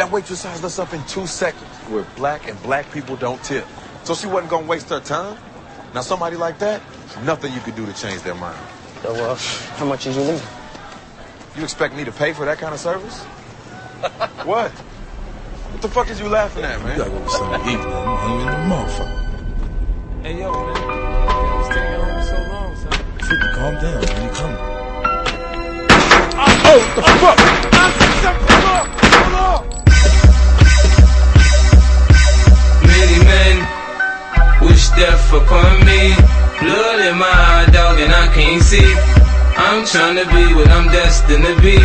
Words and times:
That 0.00 0.10
waitress 0.10 0.40
sized 0.40 0.64
us 0.64 0.78
up 0.78 0.94
in 0.94 1.04
two 1.04 1.26
seconds. 1.26 1.68
We're 1.90 2.06
black 2.16 2.48
and 2.48 2.60
black 2.62 2.90
people 2.90 3.16
don't 3.16 3.38
tip. 3.44 3.66
So 4.04 4.14
she 4.14 4.26
wasn't 4.26 4.48
gonna 4.50 4.66
waste 4.66 4.88
her 4.88 4.98
time. 4.98 5.36
Now 5.92 6.00
somebody 6.00 6.36
like 6.36 6.58
that, 6.60 6.80
nothing 7.22 7.52
you 7.52 7.60
could 7.60 7.76
do 7.76 7.84
to 7.84 7.92
change 7.92 8.22
their 8.22 8.34
mind. 8.34 8.58
So, 9.02 9.12
uh, 9.12 9.34
how 9.76 9.84
much 9.84 10.04
did 10.04 10.16
you 10.16 10.22
leave? 10.22 10.50
You 11.54 11.64
expect 11.64 11.94
me 11.94 12.04
to 12.04 12.12
pay 12.12 12.32
for 12.32 12.46
that 12.46 12.56
kind 12.56 12.72
of 12.72 12.80
service? 12.80 13.18
what? 14.46 14.70
What 14.70 15.82
the 15.82 15.88
fuck 15.90 16.08
is 16.08 16.18
you 16.18 16.30
laughing 16.30 16.64
at, 16.64 16.80
man? 16.80 16.92
You 16.92 17.04
gotta 17.04 17.10
go 17.10 17.22
to 17.22 17.28
something 17.28 17.60
to 17.60 17.68
eat, 17.68 17.76
man. 17.76 18.08
I'm 18.08 18.16
hungry 18.16 18.54
in 18.54 18.68
the 18.70 18.74
motherfucker. 18.74 20.22
Hey, 20.22 20.38
yo, 20.38 20.50
man. 20.50 20.76
I 20.78 21.56
was 21.58 21.68
taking 21.68 22.00
on 22.00 22.22
so 22.24 22.36
long, 22.48 22.74
son. 22.74 22.92
50, 23.18 23.36
calm 23.52 23.74
down, 23.74 24.00
man. 24.00 24.24
You 24.24 24.32
coming? 24.32 24.56
Oh, 26.40 26.78
what 26.78 26.96
the 26.96 27.02
fuck? 27.20 27.60
Hold 27.70 28.64
up! 28.64 28.88
Hold 28.88 28.99
death 34.96 35.32
upon 35.32 35.84
me. 35.86 36.14
Blood 36.60 37.00
in 37.08 37.16
my 37.18 37.30
eye, 37.30 37.68
dog, 37.72 37.98
and 38.00 38.12
I 38.12 38.26
can't 38.34 38.62
see. 38.62 38.90
I'm 39.56 39.84
trying 39.84 40.16
to 40.16 40.26
be 40.30 40.54
what 40.54 40.68
I'm 40.68 40.88
destined 40.90 41.44
to 41.44 41.54
be. 41.60 41.76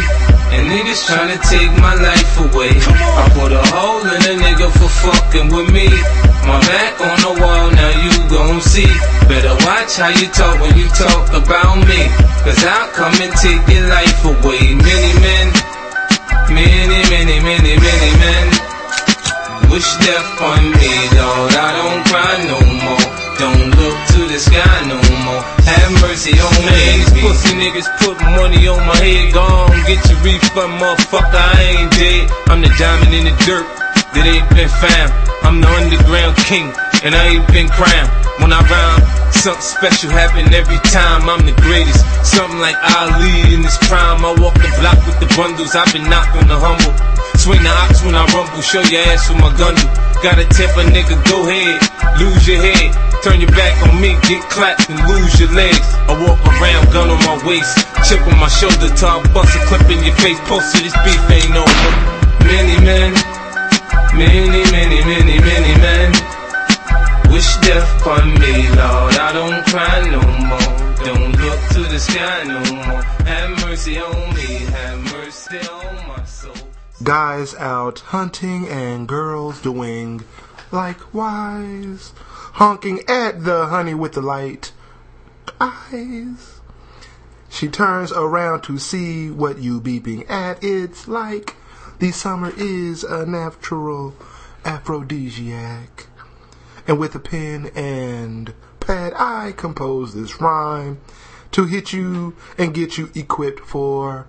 And 0.54 0.72
niggas 0.72 1.06
trying 1.08 1.32
to 1.34 1.40
take 1.50 1.72
my 1.82 1.96
life 1.96 2.34
away. 2.40 2.72
I 2.72 3.24
put 3.36 3.52
a 3.52 3.64
hole 3.74 4.06
in 4.06 4.22
a 4.22 4.36
nigga 4.40 4.70
for 4.72 4.90
fucking 4.90 5.50
with 5.52 5.70
me. 5.74 5.90
My 6.48 6.62
back 6.62 6.96
on 7.02 7.18
the 7.26 7.34
wall, 7.42 7.68
now 7.74 7.92
you 8.06 8.14
gon' 8.30 8.62
see. 8.62 8.92
Better 9.28 9.56
watch 9.66 9.98
how 9.98 10.10
you 10.10 10.28
talk 10.30 10.62
when 10.62 10.78
you 10.78 10.88
talk 10.94 11.34
about 11.34 11.82
me. 11.84 12.00
Cause 12.46 12.64
I'll 12.64 12.90
come 12.94 13.16
and 13.20 13.34
take 13.42 13.66
your 13.68 13.90
life 13.90 14.24
away. 14.24 14.76
Many 14.78 15.12
men, 15.20 15.48
many, 16.54 17.00
many, 17.10 17.38
many, 17.42 17.74
many 17.76 18.12
men. 18.22 18.55
Wish 19.76 19.98
death 20.08 20.40
on 20.40 20.72
me, 20.72 20.88
Lord. 21.20 21.52
I 21.52 21.70
don't 21.76 22.00
cry 22.08 22.36
no 22.48 22.64
more. 22.64 23.08
Don't 23.36 23.76
look 23.76 23.98
to 24.16 24.20
the 24.32 24.40
sky 24.40 24.80
no 24.88 24.96
more. 25.28 25.44
Have 25.68 25.92
mercy 26.00 26.32
on 26.32 26.56
me. 26.64 27.04
These 27.04 27.12
pussy 27.20 27.60
niggas 27.60 27.92
put 28.00 28.16
money 28.40 28.72
on 28.72 28.80
my 28.88 28.96
head. 28.96 29.36
Gone, 29.36 29.76
get 29.84 30.00
your 30.08 30.16
refund, 30.24 30.80
motherfucker. 30.80 31.28
I 31.28 31.60
ain't 31.76 31.92
dead. 31.92 32.24
I'm 32.48 32.64
the 32.64 32.72
diamond 32.80 33.20
in 33.20 33.28
the 33.28 33.36
dirt 33.44 33.68
that 34.16 34.24
ain't 34.24 34.48
been 34.56 34.72
found. 34.80 35.12
I'm 35.44 35.60
the 35.60 35.68
underground 35.68 36.40
king, 36.48 36.72
and 37.04 37.12
I 37.12 37.36
ain't 37.36 37.48
been 37.52 37.68
crowned. 37.68 38.08
When 38.40 38.56
I 38.56 38.64
rhyme, 38.72 39.04
something 39.36 39.60
special 39.60 40.08
happen 40.16 40.56
every 40.56 40.80
time. 40.88 41.28
I'm 41.28 41.44
the 41.44 41.56
greatest. 41.68 42.00
Something 42.24 42.64
like 42.64 42.80
Ali 42.96 43.52
in 43.52 43.60
his 43.60 43.76
prime. 43.92 44.24
I 44.24 44.40
walk 44.40 44.56
the 44.56 44.72
block 44.80 45.04
with 45.04 45.20
the 45.20 45.28
bundles. 45.36 45.76
I've 45.76 45.92
been 45.92 46.08
knocked 46.08 46.32
on 46.40 46.48
the 46.48 46.56
humble. 46.56 47.15
Swing 47.38 47.62
the 47.62 47.70
ox 47.70 48.02
when 48.04 48.16
I 48.16 48.26
rumble, 48.34 48.62
show 48.62 48.82
your 48.82 49.02
ass 49.12 49.30
with 49.30 49.40
my 49.40 49.52
gun. 49.58 49.76
Tip 50.56 50.74
a 50.74 50.84
nigga, 50.90 51.14
go 51.30 51.46
ahead, 51.46 51.78
lose 52.18 52.48
your 52.48 52.58
head. 52.58 52.90
Turn 53.22 53.42
your 53.42 53.52
back 53.52 53.76
on 53.86 54.02
me, 54.02 54.18
get 54.26 54.42
clapped 54.50 54.90
and 54.90 54.98
lose 55.06 55.40
your 55.40 55.52
legs. 55.52 55.86
I 56.10 56.18
walk 56.18 56.40
around, 56.48 56.90
gun 56.94 57.10
on 57.10 57.20
my 57.22 57.38
waist, 57.46 57.78
chip 58.08 58.22
on 58.26 58.40
my 58.40 58.48
shoulder, 58.48 58.90
I 58.90 59.22
bust 59.34 59.54
a 59.54 59.62
clip 59.70 59.86
in 59.92 60.02
your 60.02 60.16
face. 60.18 60.40
Post 60.50 60.76
to 60.76 60.82
this 60.82 60.96
beef 61.06 61.22
ain't 61.30 61.54
over. 61.54 61.92
Many 62.50 62.76
men, 62.82 63.14
many, 64.18 64.64
many, 64.74 65.00
many, 65.06 65.38
many 65.38 65.74
men 65.78 66.10
wish 67.30 67.52
death 67.62 67.90
upon 68.02 68.34
me, 68.42 68.54
Lord. 68.80 69.14
I 69.22 69.30
don't 69.34 69.62
cry 69.70 69.98
no 70.10 70.22
more. 70.50 70.76
Don't 71.06 71.34
look 71.38 71.62
to 71.76 71.82
the 71.92 72.00
sky 72.00 72.44
no 72.48 72.60
more. 72.74 73.02
Have 73.30 73.50
mercy 73.66 74.00
on 74.00 74.34
me, 74.34 74.66
have 74.74 75.00
mercy 75.14 75.60
on 75.70 75.86
soul. 75.86 75.95
Guys 77.04 77.54
out 77.56 78.00
hunting 78.00 78.70
and 78.70 79.06
girls 79.06 79.62
doing 79.62 80.24
likewise. 80.72 82.14
Honking 82.54 83.02
at 83.10 83.44
the 83.44 83.66
honey 83.66 83.94
with 83.94 84.14
the 84.14 84.22
light 84.22 84.72
eyes. 85.60 86.62
She 87.50 87.68
turns 87.68 88.14
around 88.14 88.62
to 88.62 88.78
see 88.78 89.30
what 89.30 89.58
you 89.58 89.82
beeping 89.82 90.30
at. 90.30 90.64
It's 90.64 91.06
like 91.06 91.56
the 92.00 92.12
summer 92.12 92.54
is 92.56 93.04
a 93.04 93.26
natural 93.26 94.16
aphrodisiac. 94.64 96.08
And 96.88 96.98
with 96.98 97.14
a 97.14 97.20
pen 97.20 97.72
and 97.76 98.54
pad, 98.80 99.14
I 99.18 99.52
compose 99.52 100.14
this 100.14 100.40
rhyme 100.40 101.02
to 101.52 101.66
hit 101.66 101.92
you 101.92 102.38
and 102.58 102.74
get 102.74 102.98
you 102.98 103.12
equipped 103.16 103.60
for 103.60 104.28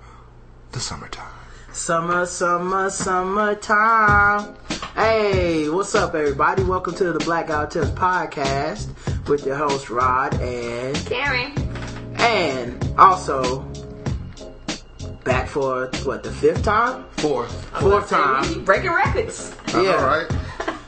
the 0.73 0.81
summertime. 0.81 1.36
Summer, 1.77 2.25
summer, 2.25 2.89
summertime. 2.91 4.57
Hey, 4.95 5.69
what's 5.69 5.95
up, 5.95 6.15
everybody? 6.15 6.63
Welcome 6.65 6.95
to 6.95 7.13
the 7.13 7.19
Black 7.21 7.49
Guy 7.49 7.65
Who 7.67 7.71
Tips 7.71 7.91
podcast 7.91 8.89
with 9.29 9.45
your 9.45 9.57
host 9.57 9.91
Rod 9.91 10.35
and 10.41 10.97
Karen. 11.07 11.53
and 12.17 12.83
also 12.99 13.61
back 15.25 15.49
for 15.49 15.91
what 16.05 16.23
the 16.23 16.33
fifth 16.33 16.63
time, 16.65 17.05
Fourth. 17.19 17.53
fourth 17.79 18.09
time. 18.09 18.65
Breaking 18.65 18.91
records. 18.93 19.55
Yeah, 19.69 19.97
All 19.97 20.07
right. 20.07 20.33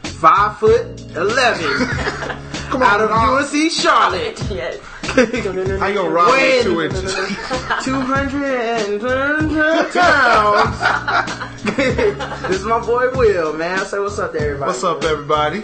five 0.05 0.59
foot 0.59 1.00
eleven 1.15 1.87
Come 2.70 2.82
on, 2.82 2.88
out 2.88 3.00
on, 3.00 3.05
of 3.05 3.10
Rob. 3.10 3.44
UNC 3.53 3.70
Charlotte. 3.70 4.43
Yes. 4.50 4.78
How 5.09 5.87
you 5.87 5.95
gonna 5.95 6.11
rob 6.11 6.31
Weighing 6.33 6.65
two 6.65 6.83
inches? 6.83 7.15
210 7.85 9.01
pounds. 9.91 10.79
this 12.49 12.61
is 12.61 12.65
my 12.65 12.79
boy 12.81 13.11
Will, 13.17 13.53
man. 13.55 13.85
Say 13.87 13.99
what's 13.99 14.19
up 14.19 14.33
to 14.33 14.41
everybody. 14.41 14.69
What's 14.69 14.85
up, 14.85 15.03
everybody? 15.05 15.63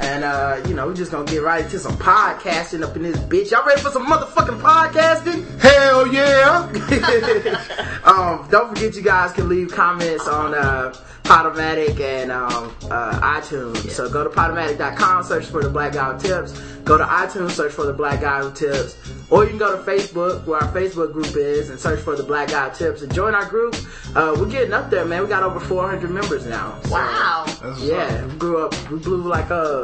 And, 0.00 0.24
uh, 0.24 0.60
you 0.66 0.74
know, 0.74 0.86
we're 0.86 0.94
just 0.94 1.12
gonna 1.12 1.24
get 1.24 1.42
right 1.42 1.64
into 1.64 1.78
some 1.78 1.96
podcasting 1.96 2.82
up 2.82 2.96
in 2.96 3.02
this 3.02 3.16
bitch. 3.18 3.50
Y'all 3.50 3.64
ready 3.64 3.80
for 3.80 3.90
some 3.90 4.06
motherfucking 4.06 4.60
podcasting? 4.60 5.60
Hell 5.60 6.06
yeah! 6.12 8.00
um, 8.04 8.48
don't 8.50 8.70
forget 8.70 8.94
you 8.96 9.02
guys 9.02 9.32
can 9.32 9.48
leave 9.48 9.70
comments 9.70 10.26
on, 10.26 10.54
uh, 10.54 10.92
Podomatic 11.24 11.98
and 12.00 12.30
um, 12.30 12.74
uh, 12.90 13.18
iTunes. 13.20 13.90
So 13.90 14.10
go 14.10 14.24
to 14.24 14.30
podomatic.com, 14.30 15.22
search 15.22 15.46
for 15.46 15.62
the 15.62 15.70
Black 15.70 15.94
Guy 15.94 16.12
Who 16.12 16.18
Tips. 16.20 16.52
Go 16.84 16.98
to 16.98 17.04
iTunes, 17.04 17.52
search 17.52 17.72
for 17.72 17.86
the 17.86 17.94
Black 17.94 18.20
Guy 18.20 18.42
Who 18.42 18.52
Tips. 18.52 18.94
Or 19.30 19.44
you 19.44 19.48
can 19.48 19.58
go 19.58 19.74
to 19.74 19.82
Facebook, 19.90 20.44
where 20.44 20.60
our 20.60 20.70
Facebook 20.70 21.14
group 21.14 21.34
is, 21.34 21.70
and 21.70 21.80
search 21.80 22.00
for 22.00 22.14
the 22.14 22.22
Black 22.22 22.50
Guy 22.50 22.68
Who 22.68 22.76
Tips 22.76 23.00
and 23.00 23.14
join 23.14 23.34
our 23.34 23.46
group. 23.46 23.74
Uh, 24.14 24.36
we're 24.38 24.50
getting 24.50 24.74
up 24.74 24.90
there, 24.90 25.06
man. 25.06 25.22
We 25.22 25.28
got 25.28 25.42
over 25.42 25.60
400 25.60 26.10
members 26.10 26.44
now. 26.44 26.78
So, 26.84 26.90
Wow. 26.90 27.46
Yeah, 27.78 28.26
we 28.26 28.34
grew 28.34 28.58
up. 28.58 28.90
We 28.90 28.98
blew 28.98 29.22
like 29.22 29.48
a 29.48 29.83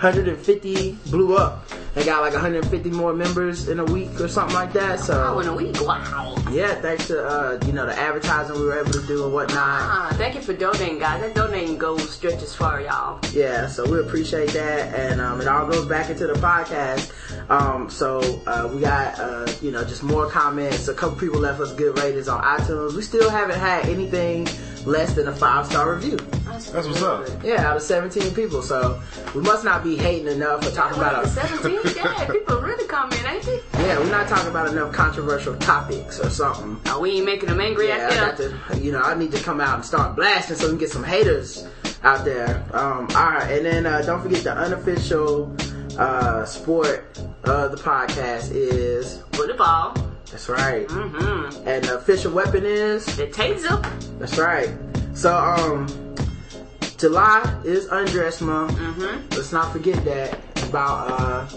150, 0.00 0.96
blew 1.10 1.36
up, 1.36 1.68
and 1.98 2.06
got 2.06 2.20
like 2.20 2.32
150 2.32 2.90
more 2.90 3.12
members 3.12 3.68
in 3.68 3.80
a 3.80 3.84
week 3.84 4.20
or 4.20 4.28
something 4.28 4.54
like 4.54 4.72
that. 4.72 5.00
So 5.00 5.34
Oh, 5.34 5.40
in 5.40 5.48
a 5.48 5.54
week. 5.54 5.76
Wow. 5.84 6.36
yeah, 6.52 6.74
thanks 6.80 7.08
to 7.08 7.26
uh, 7.26 7.58
you 7.66 7.72
know 7.72 7.86
the 7.86 7.98
advertising 7.98 8.56
we 8.56 8.64
were 8.64 8.78
able 8.78 8.92
to 8.92 9.04
do 9.06 9.24
and 9.24 9.32
whatnot. 9.34 9.58
Ah, 9.58 10.14
thank 10.16 10.34
you 10.36 10.40
for 10.40 10.52
donating, 10.52 10.98
guys. 11.00 11.20
That 11.20 11.34
donating 11.34 11.76
goes 11.76 12.08
stretches 12.08 12.54
far, 12.54 12.80
y'all. 12.80 13.18
Yeah, 13.32 13.66
so 13.66 13.90
we 13.90 13.98
appreciate 13.98 14.50
that, 14.50 14.94
and 14.94 15.20
um, 15.20 15.40
it 15.40 15.48
all 15.48 15.66
goes 15.66 15.86
back 15.86 16.08
into 16.08 16.26
the 16.28 16.34
podcast. 16.34 17.12
Um, 17.50 17.90
so 17.90 18.20
uh, 18.46 18.70
we 18.72 18.80
got 18.80 19.18
uh, 19.18 19.50
you 19.60 19.70
know 19.72 19.82
just 19.84 20.02
more 20.04 20.28
comments. 20.30 20.86
A 20.88 20.94
couple 20.94 21.18
people 21.18 21.40
left 21.40 21.60
us 21.60 21.72
good 21.74 21.98
ratings 21.98 22.28
on 22.28 22.42
iTunes. 22.44 22.94
We 22.94 23.02
still 23.02 23.28
haven't 23.28 23.58
had 23.58 23.86
anything 23.88 24.46
less 24.86 25.14
than 25.14 25.26
a 25.28 25.34
five 25.34 25.66
star 25.66 25.94
review. 25.94 26.16
That's 26.46 26.72
what's 26.72 27.02
up. 27.02 27.28
Yeah, 27.44 27.68
out 27.68 27.76
of 27.76 27.82
17 27.82 28.34
people. 28.34 28.62
So 28.62 29.00
we 29.34 29.42
must 29.42 29.64
not 29.64 29.84
be 29.84 29.96
hating 29.96 30.26
enough 30.28 30.66
or 30.66 30.70
talking 30.70 30.98
about 30.98 31.24
a 31.24 31.28
17? 31.28 31.87
Yeah, 31.96 32.26
people 32.32 32.60
really 32.60 32.86
comment, 32.88 33.22
ain't 33.28 33.42
they? 33.44 33.60
Yeah, 33.74 33.98
we're 33.98 34.10
not 34.10 34.28
talking 34.28 34.48
about 34.48 34.68
enough 34.68 34.92
controversial 34.92 35.56
topics 35.56 36.20
or 36.20 36.30
something. 36.30 36.78
Oh, 36.86 37.00
we 37.00 37.12
ain't 37.12 37.26
making 37.26 37.48
them 37.48 37.60
angry 37.60 37.88
Yeah, 37.88 37.96
I 37.96 38.04
out 38.04 38.10
got 38.14 38.36
there. 38.38 38.58
to, 38.70 38.78
you 38.78 38.92
know, 38.92 39.00
I 39.00 39.14
need 39.14 39.32
to 39.32 39.42
come 39.42 39.60
out 39.60 39.74
and 39.76 39.84
start 39.84 40.16
blasting 40.16 40.56
so 40.56 40.64
we 40.66 40.70
can 40.72 40.78
get 40.78 40.90
some 40.90 41.04
haters 41.04 41.66
out 42.02 42.24
there. 42.24 42.64
Um, 42.72 43.08
all 43.14 43.30
right, 43.30 43.50
and 43.50 43.66
then 43.66 43.86
uh, 43.86 44.02
don't 44.02 44.22
forget 44.22 44.44
the 44.44 44.52
unofficial 44.52 45.54
uh, 45.98 46.44
sport 46.44 47.18
of 47.44 47.70
the 47.72 47.76
podcast 47.78 48.50
is 48.52 49.22
Football. 49.32 49.94
that's 50.30 50.48
right, 50.48 50.86
Mm-hmm. 50.88 51.66
and 51.68 51.84
the 51.84 51.96
official 51.98 52.32
weapon 52.32 52.64
is 52.64 53.04
The 53.16 53.26
taser. 53.28 54.18
that's 54.18 54.38
right. 54.38 54.70
So 55.14 55.36
um, 55.36 55.86
July 56.98 57.60
is 57.64 57.86
undress 57.86 58.40
month. 58.40 58.72
Mm-hmm. 58.72 59.28
Let's 59.30 59.52
not 59.52 59.72
forget 59.72 60.04
that. 60.04 60.38
About 60.68 61.10
uh, 61.20 61.48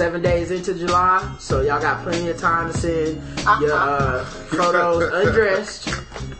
seven 0.00 0.22
days 0.22 0.50
into 0.50 0.72
July, 0.72 1.36
so 1.38 1.60
y'all 1.60 1.78
got 1.78 2.02
plenty 2.02 2.30
of 2.30 2.38
time 2.38 2.72
to 2.72 2.78
send 2.78 3.20
your 3.60 3.74
uh, 3.74 4.24
photos 4.24 5.12
undressed 5.12 5.88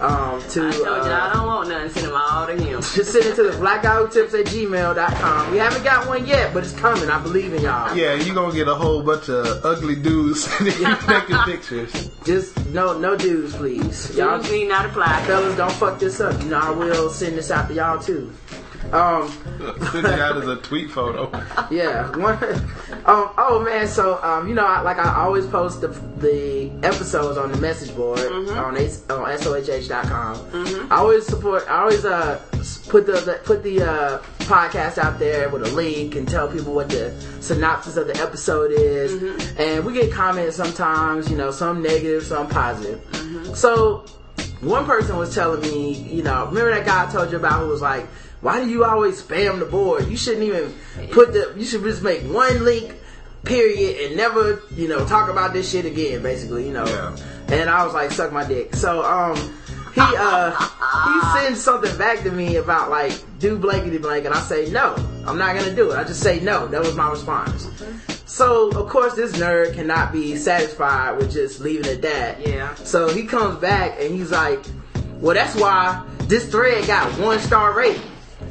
um, 0.00 0.40
to. 0.48 0.66
I 0.66 0.72
told 0.72 0.74
you 0.76 0.86
I 0.86 1.28
uh, 1.28 1.34
don't 1.34 1.46
want 1.46 1.68
nothing. 1.68 1.90
Send 1.90 2.06
them 2.06 2.14
all 2.16 2.46
to 2.46 2.56
him. 2.56 2.80
just 2.80 3.12
send 3.12 3.26
it 3.26 3.36
to 3.36 3.42
the 3.42 3.50
blackguywhotips 3.50 4.32
at 4.32 4.46
gmail.com. 4.46 5.50
We 5.52 5.58
haven't 5.58 5.84
got 5.84 6.08
one 6.08 6.26
yet, 6.26 6.54
but 6.54 6.64
it's 6.64 6.72
coming. 6.72 7.10
I 7.10 7.22
believe 7.22 7.52
in 7.52 7.60
y'all. 7.60 7.94
Yeah, 7.94 8.14
you 8.14 8.32
gonna 8.32 8.54
get 8.54 8.66
a 8.66 8.74
whole 8.74 9.02
bunch 9.02 9.28
of 9.28 9.62
ugly 9.62 9.96
dudes 9.96 10.44
sending 10.44 10.78
you 10.78 10.96
naked 11.06 11.36
pictures. 11.44 12.10
Just 12.24 12.56
no 12.68 12.98
no 12.98 13.14
dudes, 13.14 13.54
please. 13.54 14.16
Y'all 14.16 14.38
Dudes 14.38 14.52
need 14.52 14.68
not 14.68 14.86
apply. 14.86 15.22
fellas 15.26 15.54
don't 15.58 15.72
fuck 15.72 16.00
this 16.00 16.18
up. 16.18 16.40
You 16.42 16.48
know 16.48 16.60
I 16.60 16.70
will 16.70 17.10
send 17.10 17.36
this 17.36 17.50
out 17.50 17.68
to 17.68 17.74
y'all 17.74 17.98
too. 17.98 18.32
Um 18.92 19.28
Send 19.92 20.06
it 20.06 20.18
out 20.18 20.36
as 20.38 20.48
a 20.48 20.56
tweet 20.56 20.90
photo. 20.90 21.30
yeah. 21.70 22.08
One 22.16 22.42
um 23.04 23.30
oh 23.38 23.62
man, 23.64 23.86
so 23.86 24.22
um 24.22 24.48
you 24.48 24.54
know 24.54 24.64
I, 24.66 24.80
like 24.80 24.98
I 24.98 25.14
always 25.22 25.46
post 25.46 25.80
the 25.80 25.88
the 25.88 26.70
episodes 26.82 27.38
on 27.38 27.52
the 27.52 27.58
message 27.58 27.94
board 27.94 28.20
on 28.20 28.76
S- 28.76 29.08
on 29.10 29.38
sohh.com. 29.38 30.88
I 30.90 30.96
always 30.96 31.26
support 31.26 31.64
I 31.68 31.80
always 31.82 32.04
uh 32.04 32.40
put 32.88 33.06
the, 33.06 33.12
the 33.12 33.40
put 33.44 33.62
the 33.62 33.82
uh 33.82 34.18
podcast 34.40 34.98
out 34.98 35.18
there 35.20 35.48
with 35.48 35.62
a 35.66 35.70
link 35.74 36.16
and 36.16 36.28
tell 36.28 36.48
people 36.48 36.74
what 36.74 36.88
the 36.88 37.14
synopsis 37.40 37.96
of 37.96 38.08
the 38.08 38.16
episode 38.20 38.72
is. 38.72 39.12
And 39.58 39.84
we 39.84 39.92
get 39.92 40.10
comments 40.12 40.56
sometimes, 40.56 41.30
you 41.30 41.36
know, 41.36 41.52
some 41.52 41.82
negative, 41.82 42.24
some 42.24 42.48
positive. 42.48 43.00
So 43.56 44.04
one 44.60 44.84
person 44.86 45.16
was 45.16 45.32
telling 45.34 45.60
me, 45.62 45.92
you 45.94 46.22
know, 46.24 46.46
remember 46.46 46.70
that 46.74 46.84
guy 46.84 47.06
I 47.06 47.10
told 47.12 47.30
you 47.30 47.36
about 47.36 47.60
who 47.60 47.68
was 47.68 47.80
like, 47.80 48.06
why 48.40 48.62
do 48.62 48.70
you 48.70 48.84
always 48.84 49.22
spam 49.22 49.58
the 49.58 49.66
board? 49.66 50.08
You 50.08 50.16
shouldn't 50.16 50.44
even 50.44 50.74
put 51.10 51.32
the, 51.32 51.52
you 51.56 51.64
should 51.64 51.82
just 51.82 52.02
make 52.02 52.22
one 52.22 52.64
link, 52.64 52.94
period, 53.44 54.06
and 54.06 54.16
never, 54.16 54.62
you 54.74 54.88
know, 54.88 55.04
talk 55.06 55.28
about 55.28 55.52
this 55.52 55.70
shit 55.70 55.84
again, 55.84 56.22
basically, 56.22 56.66
you 56.66 56.72
know. 56.72 56.86
Yeah. 56.86 57.16
And 57.48 57.68
I 57.68 57.84
was 57.84 57.94
like, 57.94 58.10
suck 58.10 58.32
my 58.32 58.46
dick. 58.46 58.74
So, 58.74 59.04
um, 59.04 59.36
he, 59.94 60.00
uh, 60.00 60.50
he 60.52 61.40
sends 61.40 61.60
something 61.60 61.96
back 61.98 62.22
to 62.22 62.30
me 62.30 62.56
about 62.56 62.90
like, 62.90 63.12
do 63.38 63.58
blankety 63.58 63.98
blank, 63.98 64.24
and 64.24 64.34
I 64.34 64.40
say, 64.40 64.70
no, 64.70 64.94
I'm 65.26 65.36
not 65.36 65.56
gonna 65.56 65.74
do 65.74 65.90
it. 65.90 65.98
I 65.98 66.04
just 66.04 66.22
say 66.22 66.40
no. 66.40 66.66
That 66.68 66.80
was 66.80 66.94
my 66.94 67.10
response. 67.10 67.68
So, 68.24 68.70
of 68.70 68.88
course, 68.88 69.14
this 69.14 69.32
nerd 69.32 69.74
cannot 69.74 70.12
be 70.12 70.36
satisfied 70.36 71.18
with 71.18 71.32
just 71.32 71.60
leaving 71.60 71.86
it 71.86 71.96
at 71.96 72.02
that. 72.02 72.46
Yeah. 72.46 72.74
So 72.76 73.08
he 73.12 73.24
comes 73.24 73.58
back 73.58 73.98
and 73.98 74.14
he's 74.14 74.30
like, 74.30 74.60
well, 75.16 75.34
that's 75.34 75.56
why 75.56 76.06
this 76.22 76.48
thread 76.48 76.86
got 76.86 77.10
one 77.18 77.40
star 77.40 77.74
rating. 77.76 78.00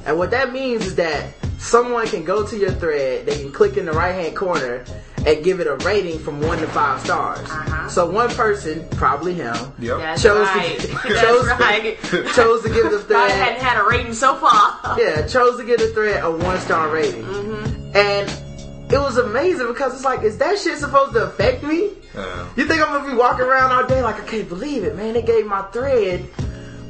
And 0.10 0.18
what 0.18 0.32
that 0.32 0.52
means 0.52 0.88
is 0.88 0.96
that 0.96 1.36
someone 1.60 2.08
can 2.08 2.24
go 2.24 2.44
to 2.44 2.58
your 2.58 2.72
thread, 2.72 3.28
they 3.28 3.40
can 3.44 3.52
click 3.52 3.78
in 3.78 3.86
the 3.86 3.92
right 3.92 4.12
hand 4.16 4.36
corner 4.36 4.84
and 5.24 5.44
give 5.44 5.60
it 5.60 5.68
a 5.68 5.76
rating 5.86 6.18
from 6.18 6.42
one 6.42 6.58
to 6.58 6.66
five 6.66 7.00
stars. 7.02 7.48
Uh-huh. 7.48 7.88
So 7.90 8.10
one 8.10 8.30
person, 8.32 8.88
probably 8.98 9.36
him, 9.36 9.56
Yep. 9.78 10.18
Chose 10.18 10.48
right. 10.48 10.80
to, 10.80 10.88
chose, 10.88 11.46
right. 11.48 11.96
chose 12.34 12.64
to 12.64 12.70
give 12.70 12.90
the 12.90 13.00
thread. 13.08 13.20
I 13.20 13.30
hadn't 13.30 13.62
had 13.62 13.80
a 13.80 13.88
rating 13.88 14.16
so 14.16 14.34
far. 14.38 14.98
yeah, 15.00 15.28
chose 15.28 15.60
to 15.60 15.64
give 15.64 15.78
the 15.80 15.90
thread 15.90 16.24
a 16.24 16.32
one 16.32 16.58
star 16.60 16.90
rating. 16.90 17.22
Mm-hmm. 17.22 17.96
And 17.96 18.92
it 18.92 18.98
was 18.98 19.18
amazing 19.20 19.68
because 19.68 19.94
it's 19.94 20.04
like, 20.04 20.24
is 20.24 20.40
that 20.40 20.58
shit 20.58 20.80
supposed 20.80 21.14
to 21.14 21.26
affect 21.26 21.62
me? 21.62 21.92
Uh, 22.16 22.48
You 22.56 22.66
think 22.66 22.82
I'm 22.82 22.88
gonna 22.98 23.12
be 23.12 23.16
walking 23.16 23.46
around 23.46 23.72
all 23.74 23.86
day 23.86 24.02
like 24.02 24.20
I 24.20 24.26
can't 24.26 24.50
believe 24.50 24.84
it, 24.84 24.96
man? 24.96 25.14
They 25.14 25.22
gave 25.22 25.46
my 25.46 25.62
thread 25.72 26.26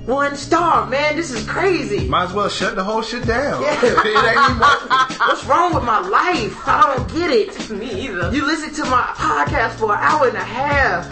one 0.09 0.35
star, 0.35 0.87
man. 0.87 1.15
This 1.15 1.31
is 1.31 1.45
crazy. 1.47 2.07
might 2.07 2.25
as 2.25 2.33
well 2.33 2.49
shut 2.49 2.75
the 2.75 2.83
whole 2.83 3.03
shit 3.03 3.25
down. 3.25 3.61
Yeah. 3.61 3.73
it 3.83 4.05
ain't 4.05 4.49
even 4.49 4.59
working. 4.59 4.89
What's 5.19 5.45
wrong 5.45 5.75
with 5.75 5.83
my 5.83 5.99
life? 5.99 6.67
I 6.67 6.95
don't 6.95 7.13
get 7.13 7.29
it. 7.29 7.69
Me 7.71 8.07
either. 8.07 8.33
You 8.33 8.45
listened 8.45 8.75
to 8.77 8.85
my 8.85 9.03
podcast 9.15 9.75
for 9.75 9.93
an 9.93 9.99
hour 10.01 10.27
and 10.27 10.35
a 10.35 10.43
half, 10.43 11.09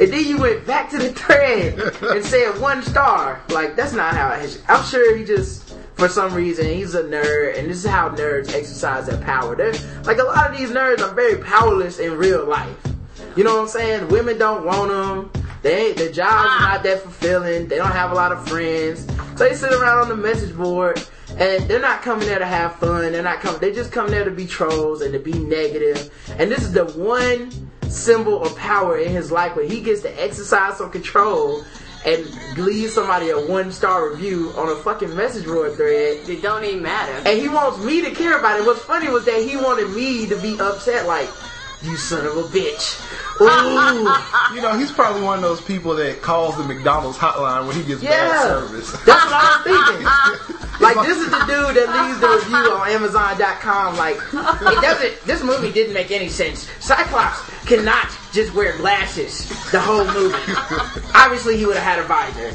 and 0.00 0.12
then 0.12 0.24
you 0.24 0.36
went 0.36 0.66
back 0.66 0.90
to 0.90 0.98
the 0.98 1.12
thread 1.12 1.78
and 2.02 2.24
said 2.24 2.60
one 2.60 2.82
star. 2.82 3.40
Like 3.50 3.76
that's 3.76 3.92
not 3.92 4.14
how 4.14 4.32
it 4.32 4.44
is. 4.44 4.62
I'm 4.68 4.84
sure 4.84 5.16
he 5.16 5.24
just. 5.24 5.68
For 5.94 6.08
some 6.08 6.32
reason, 6.32 6.64
he's 6.64 6.94
a 6.94 7.02
nerd, 7.02 7.58
and 7.58 7.68
this 7.68 7.84
is 7.84 7.90
how 7.90 8.08
nerds 8.08 8.54
exercise 8.54 9.04
their 9.04 9.18
power. 9.18 9.54
They're 9.54 9.74
like 10.04 10.16
a 10.16 10.22
lot 10.22 10.50
of 10.50 10.56
these 10.56 10.70
nerds 10.70 11.00
are 11.02 11.12
very 11.12 11.36
powerless 11.36 11.98
in 11.98 12.16
real 12.16 12.46
life. 12.46 12.74
You 13.36 13.44
know 13.44 13.56
what 13.56 13.62
I'm 13.62 13.68
saying? 13.68 14.08
Women 14.08 14.38
don't 14.38 14.64
want 14.64 14.90
them. 14.90 15.39
They 15.62 15.92
their 15.92 16.10
jobs 16.10 16.50
are 16.50 16.60
not 16.60 16.82
that 16.82 17.02
fulfilling. 17.02 17.68
They 17.68 17.76
don't 17.76 17.92
have 17.92 18.12
a 18.12 18.14
lot 18.14 18.32
of 18.32 18.48
friends. 18.48 19.06
So 19.36 19.48
they 19.48 19.54
sit 19.54 19.72
around 19.72 19.98
on 19.98 20.08
the 20.08 20.16
message 20.16 20.56
board 20.56 21.02
and 21.36 21.68
they're 21.68 21.80
not 21.80 22.02
coming 22.02 22.26
there 22.26 22.38
to 22.38 22.46
have 22.46 22.76
fun. 22.76 23.12
They're 23.12 23.22
not 23.22 23.40
coming, 23.40 23.60
they 23.60 23.72
just 23.72 23.92
come 23.92 24.10
there 24.10 24.24
to 24.24 24.30
be 24.30 24.46
trolls 24.46 25.00
and 25.02 25.12
to 25.12 25.18
be 25.18 25.32
negative. 25.32 26.12
And 26.38 26.50
this 26.50 26.62
is 26.62 26.72
the 26.72 26.86
one 26.86 27.50
symbol 27.88 28.42
of 28.42 28.56
power 28.56 28.98
in 28.98 29.10
his 29.10 29.30
life 29.30 29.56
where 29.56 29.66
he 29.66 29.80
gets 29.80 30.02
to 30.02 30.22
exercise 30.22 30.78
some 30.78 30.90
control 30.90 31.64
and 32.06 32.24
leave 32.56 32.90
somebody 32.90 33.28
a 33.28 33.38
one 33.38 33.70
star 33.72 34.08
review 34.10 34.52
on 34.56 34.70
a 34.70 34.76
fucking 34.76 35.14
message 35.14 35.44
board 35.44 35.74
thread. 35.74 36.28
It 36.28 36.42
don't 36.42 36.64
even 36.64 36.82
matter. 36.82 37.28
And 37.28 37.38
he 37.38 37.48
wants 37.48 37.84
me 37.84 38.00
to 38.02 38.10
care 38.12 38.38
about 38.38 38.58
it. 38.58 38.66
What's 38.66 38.80
funny 38.80 39.08
was 39.08 39.24
that 39.26 39.42
he 39.42 39.56
wanted 39.56 39.90
me 39.90 40.26
to 40.26 40.36
be 40.40 40.58
upset, 40.58 41.06
like, 41.06 41.28
you 41.82 41.96
son 41.96 42.26
of 42.26 42.36
a 42.36 42.42
bitch. 42.42 43.00
Ooh. 43.40 44.16
You 44.54 44.60
know, 44.60 44.76
he's 44.76 44.90
probably 44.90 45.22
one 45.22 45.36
of 45.36 45.42
those 45.42 45.60
people 45.60 45.94
that 45.94 46.22
calls 46.22 46.56
the 46.56 46.64
McDonald's 46.64 47.16
hotline 47.16 47.68
when 47.68 47.76
he 47.76 47.84
gets 47.84 48.02
bad 48.02 48.10
Yeah. 48.10 48.42
service. 48.42 48.90
That's 48.90 49.06
what 49.06 49.32
I 49.32 49.62
was 49.64 50.46
thinking. 50.48 50.56
Like 50.80 51.06
this 51.06 51.18
is 51.18 51.26
the 51.30 51.38
dude 51.40 51.76
that 51.76 51.92
leaves 51.92 52.20
the 52.20 52.28
review 52.28 52.72
on 52.72 52.88
Amazon.com. 52.88 53.98
Like 53.98 54.16
it 54.16 54.80
doesn't. 54.80 55.26
This 55.26 55.42
movie 55.44 55.70
didn't 55.70 55.92
make 55.92 56.10
any 56.10 56.30
sense. 56.30 56.70
Cyclops 56.80 57.38
cannot 57.66 58.08
just 58.32 58.54
wear 58.54 58.76
glasses 58.78 59.48
the 59.70 59.80
whole 59.80 60.04
movie. 60.06 60.36
Obviously, 61.14 61.56
he 61.56 61.66
would 61.66 61.76
have 61.76 61.84
had 61.84 61.98
a 61.98 62.04
visor. 62.04 62.50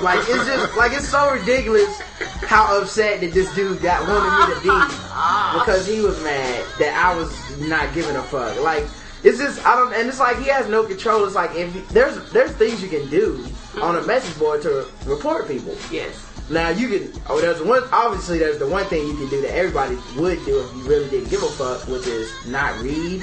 Like 0.00 0.20
it's 0.28 0.46
just 0.46 0.76
like 0.76 0.92
it's 0.92 1.08
so 1.08 1.30
ridiculous 1.32 2.00
how 2.46 2.80
upset 2.80 3.20
that 3.20 3.32
this 3.32 3.52
dude 3.54 3.80
got 3.82 4.06
wanted 4.08 4.48
me 4.48 4.54
to 4.54 4.60
be 4.60 5.58
because 5.58 5.86
he 5.86 6.00
was 6.00 6.22
mad 6.22 6.64
that 6.78 6.94
I 6.96 7.16
was 7.16 7.58
not 7.58 7.92
giving 7.94 8.16
a 8.16 8.22
fuck. 8.22 8.60
Like 8.62 8.84
it's 9.22 9.38
just 9.38 9.64
I 9.64 9.76
don't, 9.76 9.94
and 9.94 10.08
it's 10.08 10.18
like 10.20 10.38
he 10.38 10.48
has 10.48 10.68
no 10.68 10.84
control. 10.84 11.24
It's 11.24 11.34
like 11.34 11.54
if 11.54 11.72
he, 11.72 11.80
there's 11.92 12.30
there's 12.32 12.52
things 12.52 12.82
you 12.82 12.88
can 12.88 13.08
do 13.10 13.46
on 13.80 13.96
a 13.96 14.02
message 14.02 14.36
board 14.38 14.62
to 14.62 14.86
report 15.06 15.48
people. 15.48 15.76
yes. 15.90 16.28
Now 16.50 16.70
you 16.70 16.88
can. 16.88 17.22
Oh, 17.28 17.40
there's 17.40 17.62
one. 17.62 17.84
Obviously, 17.92 18.38
there's 18.38 18.58
the 18.58 18.66
one 18.66 18.84
thing 18.86 19.06
you 19.06 19.16
can 19.16 19.28
do 19.28 19.40
that 19.42 19.54
everybody 19.54 19.96
would 20.16 20.44
do 20.44 20.60
if 20.60 20.74
you 20.76 20.82
really 20.82 21.08
didn't 21.08 21.30
give 21.30 21.42
a 21.42 21.46
fuck, 21.48 21.86
which 21.86 22.06
is 22.06 22.30
not 22.46 22.78
read. 22.82 23.22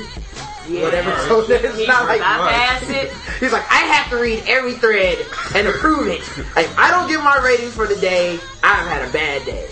Yeah. 0.70 0.84
Whatever. 0.84 1.16
So 1.28 1.42
it's 1.42 1.88
not 1.88 2.06
like 2.06 2.22
bypass 2.22 2.90
it. 2.90 3.12
he's 3.40 3.52
like, 3.52 3.70
I 3.72 3.78
have 3.78 4.10
to 4.12 4.18
read 4.18 4.44
every 4.48 4.74
thread 4.74 5.18
and 5.56 5.68
approve 5.68 6.08
it. 6.08 6.22
Like, 6.56 6.70
I 6.78 6.92
don't 6.92 7.08
give 7.08 7.24
my 7.24 7.40
rating 7.44 7.70
for 7.70 7.88
the 7.88 7.96
day. 7.96 8.40
I've 8.64 8.88
had 8.88 9.08
a 9.08 9.12
bad 9.12 9.46
day. 9.46 9.68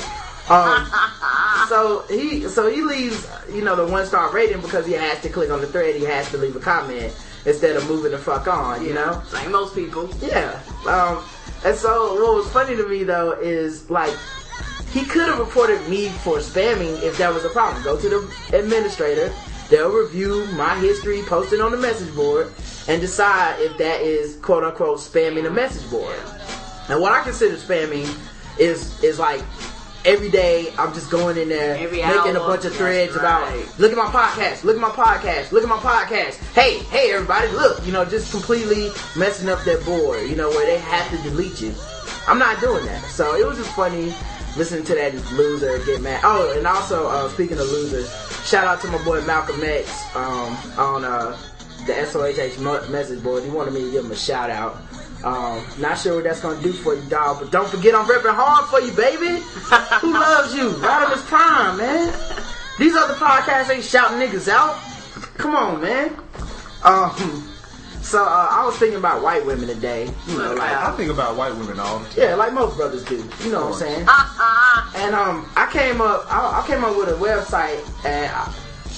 Um, 0.49 0.89
so 1.69 2.05
he 2.09 2.47
so 2.47 2.71
he 2.71 2.81
leaves 2.81 3.27
you 3.51 3.61
know 3.61 3.75
the 3.75 3.85
one 3.85 4.05
star 4.05 4.31
rating 4.31 4.61
because 4.61 4.85
he 4.85 4.93
has 4.93 5.21
to 5.21 5.29
click 5.29 5.51
on 5.51 5.61
the 5.61 5.67
thread. 5.67 5.95
He 5.95 6.05
has 6.05 6.29
to 6.31 6.37
leave 6.37 6.55
a 6.55 6.59
comment 6.59 7.13
instead 7.45 7.75
of 7.75 7.87
moving 7.87 8.11
the 8.11 8.17
fuck 8.17 8.47
on. 8.47 8.83
You 8.85 8.93
know. 8.93 9.21
Like 9.33 9.49
most 9.49 9.75
people. 9.75 10.09
Yeah. 10.21 10.59
Um, 10.87 11.23
and 11.65 11.75
so 11.75 12.13
what 12.13 12.35
was 12.35 12.49
funny 12.51 12.75
to 12.75 12.87
me 12.87 13.03
though 13.03 13.33
is 13.33 13.89
like 13.89 14.15
he 14.91 15.03
could 15.05 15.27
have 15.27 15.39
reported 15.39 15.87
me 15.89 16.09
for 16.09 16.37
spamming 16.37 17.01
if 17.03 17.17
that 17.17 17.33
was 17.33 17.45
a 17.45 17.49
problem. 17.49 17.83
Go 17.83 17.99
to 17.99 18.09
the 18.09 18.57
administrator, 18.57 19.33
they'll 19.69 19.91
review 19.91 20.45
my 20.53 20.75
history 20.79 21.21
posted 21.23 21.61
on 21.61 21.71
the 21.71 21.77
message 21.77 22.13
board 22.15 22.51
and 22.87 23.01
decide 23.01 23.59
if 23.59 23.77
that 23.77 24.01
is 24.01 24.37
quote 24.37 24.63
unquote 24.63 24.99
spamming 24.99 25.43
the 25.43 25.51
message 25.51 25.89
board. 25.89 26.19
And 26.89 27.01
what 27.01 27.11
I 27.11 27.23
consider 27.23 27.55
spamming 27.55 28.07
is 28.57 29.03
is 29.03 29.19
like 29.19 29.41
every 30.05 30.29
day 30.29 30.73
I'm 30.77 30.93
just 30.93 31.11
going 31.11 31.37
in 31.37 31.49
there 31.49 31.75
Every 31.75 32.01
making 32.01 32.35
a 32.35 32.39
bunch 32.39 32.63
of 32.65 32.73
threads 32.75 33.15
about 33.15 33.51
look 33.77 33.91
at 33.91 33.97
my 33.97 34.05
podcast, 34.05 34.63
look 34.63 34.75
at 34.75 34.81
my 34.81 34.89
podcast, 34.89 35.51
look 35.51 35.63
at 35.63 35.69
my 35.69 35.77
podcast. 35.77 36.35
Hey, 36.53 36.79
hey 36.79 37.11
everybody, 37.13 37.51
look, 37.51 37.85
you 37.85 37.91
know, 37.91 38.05
just 38.05 38.31
completely 38.31 38.89
messing 39.17 39.49
up 39.49 39.63
their 39.63 39.81
board, 39.81 40.29
you 40.29 40.35
know, 40.35 40.49
where 40.49 40.65
they 40.65 40.77
have 40.79 41.09
to 41.11 41.17
delete 41.29 41.61
you. 41.61 41.73
I'm 42.27 42.39
not 42.39 42.59
doing 42.61 42.85
that. 42.85 43.03
So 43.05 43.35
it 43.35 43.45
was 43.45 43.57
just 43.57 43.71
funny 43.75 44.13
listening 44.57 44.83
to 44.85 44.95
that 44.95 45.13
loser 45.33 45.77
get 45.85 46.01
mad. 46.01 46.21
Oh, 46.23 46.53
and 46.57 46.65
also 46.65 47.07
uh, 47.07 47.29
speaking 47.29 47.59
of 47.59 47.67
losers, 47.67 48.09
shout 48.47 48.65
out 48.65 48.81
to 48.81 48.87
my 48.87 49.03
boy 49.03 49.21
Malcolm 49.21 49.61
X 49.63 50.15
um, 50.15 50.57
on 50.77 51.05
uh, 51.05 51.37
the 51.85 51.93
SOHH 51.93 52.89
message 52.89 53.23
board. 53.23 53.43
He 53.43 53.49
wanted 53.49 53.73
me 53.73 53.81
to 53.81 53.91
give 53.91 54.05
him 54.05 54.11
a 54.11 54.15
shout 54.15 54.49
out. 54.49 54.77
Um, 55.23 55.65
not 55.79 55.97
sure 55.97 56.15
what 56.15 56.23
that's 56.25 56.41
gonna 56.41 56.61
do 56.61 56.71
for 56.71 56.95
you, 56.95 57.01
dog, 57.09 57.39
but 57.39 57.51
don't 57.51 57.67
forget 57.67 57.95
I'm 57.95 58.05
repping 58.05 58.35
hard 58.35 58.69
for 58.69 58.79
you, 58.79 58.91
baby. 58.93 59.41
Who 60.01 60.13
loves 60.13 60.53
you? 60.53 60.69
Rodimus 60.71 61.25
Prime, 61.25 61.77
man. 61.77 62.13
These 62.77 62.95
other 62.95 63.15
podcasts 63.15 63.73
ain't 63.73 63.83
shouting 63.83 64.19
niggas 64.19 64.47
out. 64.47 64.75
Come 65.37 65.55
on, 65.55 65.81
man. 65.81 66.15
Um, 66.83 67.46
so 68.07 68.23
uh, 68.23 68.47
I 68.49 68.65
was 68.65 68.77
thinking 68.77 68.97
about 68.97 69.21
white 69.21 69.45
women 69.45 69.67
today. 69.67 70.09
You 70.27 70.37
know, 70.37 70.53
like 70.53 70.71
I 70.71 70.95
think 70.95 71.11
about 71.11 71.35
white 71.35 71.53
women 71.53 71.77
all 71.77 71.99
the 71.99 72.05
time. 72.05 72.15
yeah, 72.17 72.35
like 72.35 72.53
most 72.53 72.77
brothers 72.77 73.03
do. 73.03 73.17
You 73.43 73.51
know 73.51 73.65
what 73.65 73.73
I'm 73.73 73.79
saying? 73.79 74.07
and 74.95 75.13
um, 75.13 75.45
I 75.57 75.69
came 75.71 75.99
up, 75.99 76.25
I, 76.29 76.63
I 76.63 76.67
came 76.67 76.85
up 76.85 76.95
with 76.95 77.09
a 77.09 77.17
website, 77.19 77.83
and 78.05 78.31
I, 78.31 78.53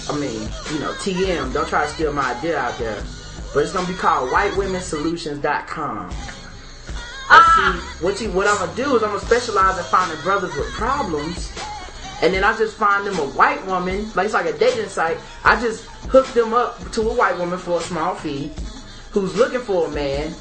I 0.09 0.19
mean, 0.19 0.41
you 0.71 0.79
know, 0.79 0.93
TM. 1.01 1.51
Don't 1.53 1.67
try 1.67 1.85
to 1.85 1.91
steal 1.91 2.13
my 2.13 2.35
idea 2.37 2.59
out 2.59 2.77
there, 2.77 3.03
but 3.53 3.63
it's 3.63 3.73
gonna 3.73 3.87
be 3.87 3.95
called 3.95 4.29
WhiteWomenSolutions.com. 4.29 6.13
And 7.31 7.45
see, 7.45 8.03
what 8.05 8.21
you 8.21 8.31
what 8.31 8.47
I'm 8.47 8.57
gonna 8.59 8.75
do 8.75 8.95
is 8.95 9.01
I'm 9.01 9.09
gonna 9.09 9.19
specialize 9.21 9.77
in 9.79 9.83
finding 9.85 10.21
brothers 10.21 10.55
with 10.55 10.69
problems, 10.73 11.51
and 12.21 12.31
then 12.31 12.43
I 12.43 12.55
just 12.57 12.75
find 12.77 13.07
them 13.07 13.17
a 13.17 13.25
white 13.33 13.65
woman, 13.65 14.11
like 14.13 14.25
it's 14.25 14.35
like 14.35 14.45
a 14.45 14.57
dating 14.57 14.89
site. 14.89 15.17
I 15.43 15.59
just 15.59 15.85
hook 16.11 16.27
them 16.27 16.53
up 16.53 16.91
to 16.91 17.01
a 17.09 17.13
white 17.13 17.37
woman 17.39 17.57
for 17.57 17.79
a 17.79 17.81
small 17.81 18.13
fee, 18.15 18.51
who's 19.11 19.35
looking 19.35 19.61
for 19.61 19.87
a 19.87 19.91
man 19.91 20.33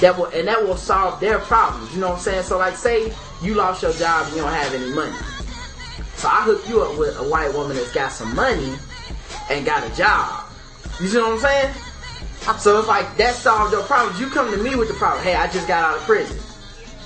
that 0.00 0.16
will 0.16 0.26
and 0.26 0.48
that 0.48 0.62
will 0.62 0.76
solve 0.76 1.20
their 1.20 1.38
problems. 1.38 1.94
You 1.94 2.00
know 2.00 2.08
what 2.08 2.16
I'm 2.16 2.22
saying? 2.22 2.42
So 2.44 2.58
like, 2.58 2.76
say 2.76 3.12
you 3.42 3.54
lost 3.54 3.82
your 3.82 3.92
job 3.92 4.26
and 4.26 4.36
you 4.36 4.42
don't 4.42 4.52
have 4.52 4.74
any 4.74 4.92
money, 4.94 5.16
so 6.14 6.28
I 6.28 6.42
hook 6.42 6.68
you 6.68 6.82
up 6.82 6.98
with 6.98 7.18
a 7.18 7.28
white 7.28 7.52
woman 7.54 7.76
that's 7.76 7.92
got 7.92 8.12
some 8.12 8.34
money 8.34 8.74
and 9.50 9.66
got 9.66 9.90
a 9.90 9.94
job. 9.94 10.46
You 11.00 11.08
see 11.08 11.18
what 11.18 11.32
I'm 11.32 11.38
saying? 11.38 11.74
So 12.58 12.78
it's 12.78 12.88
like 12.88 13.16
that 13.16 13.34
solves 13.34 13.72
your 13.72 13.82
problems. 13.84 14.20
You 14.20 14.28
come 14.28 14.50
to 14.50 14.56
me 14.56 14.74
with 14.74 14.88
the 14.88 14.94
problem. 14.94 15.22
Hey, 15.22 15.34
I 15.34 15.46
just 15.50 15.68
got 15.68 15.82
out 15.82 15.96
of 15.96 16.02
prison. 16.02 16.38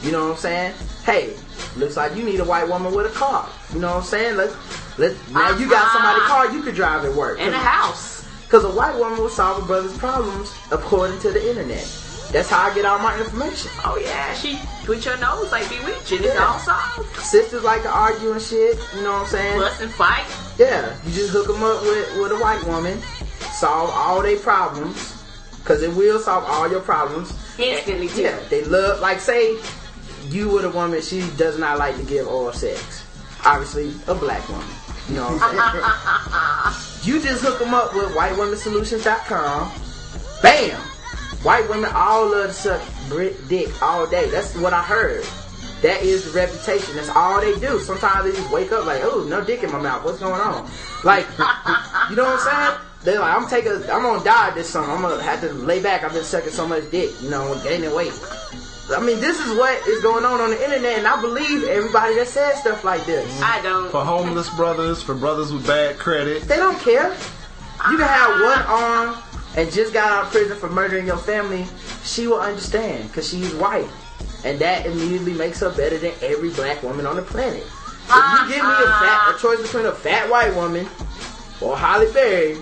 You 0.03 0.13
know 0.13 0.25
what 0.25 0.33
I'm 0.33 0.39
saying? 0.39 0.75
Hey, 1.05 1.35
looks 1.77 1.97
like 1.97 2.17
you 2.17 2.25
need 2.25 2.41
a 2.41 2.45
white 2.45 2.69
woman 2.69 2.95
with 2.95 3.07
a 3.07 3.15
car. 3.15 3.49
You 3.73 3.81
know 3.81 3.89
what 3.89 3.97
I'm 3.99 4.03
saying? 4.03 4.37
Let's 4.37 4.55
let 4.99 5.13
now 5.31 5.57
you 5.57 5.69
got 5.69 5.93
somebody 5.93 6.21
uh-huh. 6.21 6.47
car 6.47 6.53
you 6.53 6.63
could 6.63 6.75
drive 6.75 7.05
at 7.05 7.15
work. 7.15 7.39
In 7.39 7.53
a 7.53 7.59
house. 7.59 8.16
Because 8.47 8.65
a 8.65 8.71
white 8.71 8.97
woman 8.97 9.19
will 9.19 9.29
solve 9.29 9.63
a 9.63 9.67
brother's 9.67 9.97
problems 9.99 10.55
according 10.71 11.19
to 11.21 11.31
the 11.33 11.51
internet. 11.51 11.85
That's 12.33 12.49
how 12.51 12.71
I 12.71 12.75
get 12.75 12.85
all 12.85 12.99
my 12.99 13.17
information. 13.19 13.71
Oh 13.85 13.99
yeah, 14.03 14.35
she 14.35 14.59
twitch 14.85 15.05
her 15.05 15.17
nose 15.19 15.51
like 15.53 15.69
bewitching. 15.69 16.19
It's 16.25 16.35
Yeah. 16.35 16.47
all 16.47 16.59
solved. 16.59 17.17
Sisters 17.21 17.63
like 17.65 17.83
to 17.83 17.89
argue 17.91 18.33
and 18.33 18.43
shit. 18.43 18.79
You 18.97 19.03
know 19.03 19.13
what 19.13 19.23
I'm 19.23 19.27
saying? 19.29 19.61
Fuss 19.61 19.81
and 19.81 19.91
fight. 19.93 20.25
Yeah, 20.59 20.95
you 21.05 21.13
just 21.13 21.31
hook 21.31 21.47
them 21.47 21.63
up 21.63 21.83
with, 21.83 22.19
with 22.19 22.33
a 22.33 22.37
white 22.37 22.63
woman, 22.65 23.01
solve 23.53 23.91
all 23.91 24.23
their 24.23 24.39
problems, 24.39 25.23
because 25.59 25.83
it 25.83 25.95
will 25.95 26.19
solve 26.19 26.45
all 26.45 26.69
your 26.71 26.81
problems. 26.81 27.33
Instantly 27.59 28.09
too. 28.09 28.23
Yeah, 28.23 28.39
they 28.51 28.65
love, 28.65 29.01
like, 29.01 29.21
say 29.21 29.57
you 30.29 30.49
with 30.51 30.65
a 30.65 30.71
woman, 30.71 31.01
she 31.03 31.21
does 31.37 31.59
not 31.59 31.79
like 31.79 31.97
to 31.97 32.03
give 32.05 32.27
oral 32.27 32.53
sex. 32.53 33.05
Obviously, 33.45 33.95
a 34.09 34.15
black 34.15 34.47
woman. 34.49 34.67
You 35.09 35.15
know 35.17 35.25
what 35.29 35.43
I'm 35.43 36.75
saying? 36.75 36.93
you 37.07 37.21
just 37.21 37.43
hook 37.43 37.61
them 37.61 37.73
up 37.73 37.95
with 37.95 38.13
whitewomansolutions.com. 38.15 39.73
Bam! 40.43 40.81
White 41.43 41.69
women 41.69 41.91
all 41.95 42.31
love 42.31 42.49
to 42.49 42.53
suck 42.53 42.83
dick 43.49 43.83
all 43.83 44.07
day. 44.07 44.29
That's 44.31 44.57
what 44.57 44.73
I 44.73 44.83
heard. 44.83 45.25
That 45.83 46.03
is 46.03 46.25
the 46.25 46.33
reputation. 46.33 46.97
That's 46.97 47.09
all 47.11 47.41
they 47.41 47.59
do. 47.61 47.79
Sometimes 47.79 48.25
they 48.25 48.33
just 48.33 48.51
wake 48.53 48.73
up 48.73 48.87
like, 48.87 49.03
oh, 49.05 49.25
no 49.29 49.45
dick 49.45 49.63
in 49.63 49.71
my 49.71 49.81
mouth. 49.81 50.05
What's 50.05 50.19
going 50.19 50.41
on? 50.41 50.69
Like, 51.05 51.27
you 52.11 52.17
know 52.17 52.25
what 52.25 52.41
I'm 52.41 52.75
saying? 52.75 52.81
They're 53.05 53.21
like, 53.21 53.37
I'm 53.37 53.49
taking, 53.49 53.73
I'm 53.73 54.03
gonna 54.03 54.25
die 54.25 54.51
this 54.55 54.69
summer. 54.71 54.91
I'm 54.91 55.03
gonna 55.03 55.23
have 55.23 55.41
to 55.43 55.53
lay 55.53 55.81
back. 55.81 56.03
I've 56.03 56.13
been 56.13 56.25
sucking 56.25 56.51
so 56.51 56.67
much 56.67 56.91
dick, 56.91 57.11
you 57.23 57.31
know, 57.31 57.61
gaining 57.63 57.95
weight. 57.95 58.13
I 58.95 59.01
mean, 59.01 59.19
this 59.21 59.45
is 59.45 59.57
what 59.59 59.87
is 59.89 60.01
going 60.01 60.25
on 60.25 60.41
on 60.41 60.51
the 60.51 60.65
internet, 60.65 60.99
and 60.99 61.07
I 61.07 61.21
believe 61.21 61.65
everybody 61.65 62.15
that 62.17 62.29
says 62.29 62.61
stuff 62.61 62.85
like 62.85 63.05
this. 63.05 63.27
Mm. 63.39 63.43
I 63.43 63.63
don't. 63.63 63.91
For 63.91 64.05
homeless 64.05 64.49
brothers, 64.51 65.03
for 65.03 65.15
brothers 65.15 65.53
with 65.53 65.67
bad 65.67 65.99
credit. 65.99 66.43
They 66.43 66.57
don't 66.57 66.79
care. 66.79 67.11
You 67.91 67.99
can 67.99 68.07
have 68.07 68.31
ah. 68.31 69.07
one 69.07 69.17
arm 69.17 69.27
and 69.57 69.73
just 69.73 69.93
got 69.93 70.11
out 70.11 70.25
of 70.25 70.31
prison 70.31 70.57
for 70.57 70.69
murdering 70.69 71.07
your 71.07 71.17
family. 71.17 71.67
She 72.05 72.27
will 72.27 72.41
understand 72.41 73.09
because 73.09 73.29
she's 73.29 73.55
white. 73.55 73.89
And 74.45 74.59
that 74.61 74.87
immediately 74.87 75.33
makes 75.33 75.61
her 75.61 75.71
better 75.71 75.99
than 75.99 76.13
every 76.23 76.51
black 76.51 76.83
woman 76.83 77.07
on 77.07 77.17
the 77.17 77.23
planet. 77.23 77.65
If 78.09 78.49
you 78.49 78.55
give 78.55 78.65
me 78.65 78.71
a, 78.71 78.87
fat, 78.87 79.35
a 79.35 79.39
choice 79.41 79.61
between 79.61 79.87
a 79.87 79.93
fat 79.93 80.31
white 80.31 80.55
woman 80.55 80.87
or 81.61 81.77
Halle 81.77 82.11
Berry, 82.13 82.57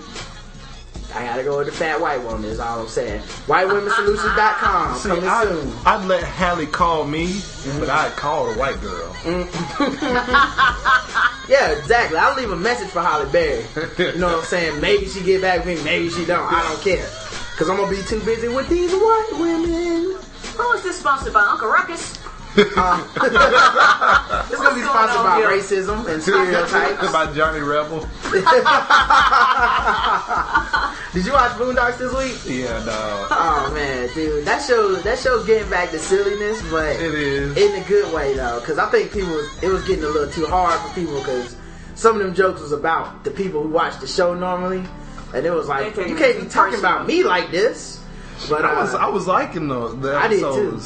I 1.15 1.23
gotta 1.23 1.43
go 1.43 1.57
with 1.59 1.67
the 1.67 1.73
fat 1.73 1.99
white 2.01 2.21
woman, 2.23 2.45
is 2.49 2.59
all 2.59 2.81
I'm 2.81 2.87
saying. 2.87 3.21
WhiteWomenSolutions.com, 3.47 4.97
See, 4.97 5.09
coming 5.09 5.23
I, 5.27 5.43
soon. 5.45 5.73
I'd 5.85 6.05
let 6.05 6.23
Halle 6.23 6.65
call 6.65 7.05
me, 7.05 7.41
but 7.79 7.89
I'd 7.89 8.11
call 8.17 8.51
the 8.51 8.59
white 8.59 8.79
girl. 8.81 9.13
Mm. 9.23 9.47
Yeah, 11.47 11.71
exactly. 11.77 12.17
I'll 12.17 12.35
leave 12.35 12.49
a 12.51 12.55
message 12.55 12.89
for 12.89 13.01
Halle 13.01 13.29
Berry. 13.31 13.63
You 13.99 14.17
know 14.17 14.27
what 14.27 14.39
I'm 14.39 14.45
saying? 14.45 14.81
Maybe 14.81 15.05
she 15.07 15.21
get 15.21 15.41
back 15.41 15.63
with 15.63 15.77
me, 15.77 15.83
maybe 15.83 16.09
she 16.09 16.25
don't. 16.25 16.51
I 16.51 16.67
don't 16.67 16.81
care. 16.81 17.07
Cause 17.55 17.69
I'm 17.69 17.77
gonna 17.77 17.89
be 17.89 18.01
too 18.03 18.19
busy 18.21 18.47
with 18.49 18.67
these 18.67 18.91
white 18.91 19.29
women. 19.33 20.17
Who 20.57 20.71
is 20.73 20.83
this 20.83 20.99
sponsored 20.99 21.33
by? 21.33 21.41
Uncle 21.41 21.69
Ruckus? 21.69 22.17
Um, 22.57 23.01
it's 23.15 24.61
gonna 24.61 24.75
be 24.75 24.81
sponsored 24.81 25.23
by 25.23 25.37
here? 25.37 25.49
racism 25.49 26.07
and 26.07 26.21
stereotypes. 26.23 27.11
By 27.11 27.33
Johnny 27.33 27.59
Rebel. 27.59 27.99
Did 31.13 31.25
you 31.25 31.33
watch 31.33 31.51
Boondocks 31.53 31.97
this 31.97 32.13
week? 32.13 32.39
Yeah, 32.59 32.83
no. 32.85 33.27
Oh 33.29 33.71
man, 33.73 34.09
dude, 34.13 34.45
that 34.45 34.61
show 34.61 34.95
that 34.95 35.19
show's 35.19 35.45
getting 35.45 35.69
back 35.69 35.91
to 35.91 35.99
silliness, 35.99 36.61
but 36.71 36.95
It 36.95 37.13
is. 37.13 37.57
in 37.57 37.81
a 37.81 37.85
good 37.87 38.13
way 38.13 38.33
though. 38.35 38.61
Cause 38.61 38.77
I 38.77 38.89
think 38.89 39.11
people 39.11 39.37
it 39.61 39.67
was 39.67 39.85
getting 39.85 40.05
a 40.05 40.07
little 40.09 40.31
too 40.31 40.45
hard 40.45 40.79
for 40.79 40.95
people 40.95 41.19
because 41.19 41.55
some 41.95 42.15
of 42.17 42.21
them 42.25 42.33
jokes 42.33 42.61
was 42.61 42.71
about 42.71 43.23
the 43.25 43.31
people 43.31 43.63
who 43.63 43.69
watch 43.69 43.99
the 43.99 44.07
show 44.07 44.33
normally, 44.33 44.83
and 45.33 45.45
it 45.45 45.51
was 45.51 45.67
like 45.67 45.93
They 45.95 46.03
take 46.03 46.11
you 46.11 46.17
can't 46.17 46.39
be 46.41 46.47
talking 46.49 46.79
about 46.79 47.05
me 47.07 47.23
like 47.23 47.51
this. 47.51 48.01
But 48.49 48.63
uh, 48.63 48.67
I 48.69 48.81
was 48.81 48.95
I 48.95 49.07
was 49.07 49.27
liking 49.27 49.67
the, 49.67 49.89
the 49.95 50.15
I 50.17 50.27
did 50.29 50.39
too. 50.39 50.81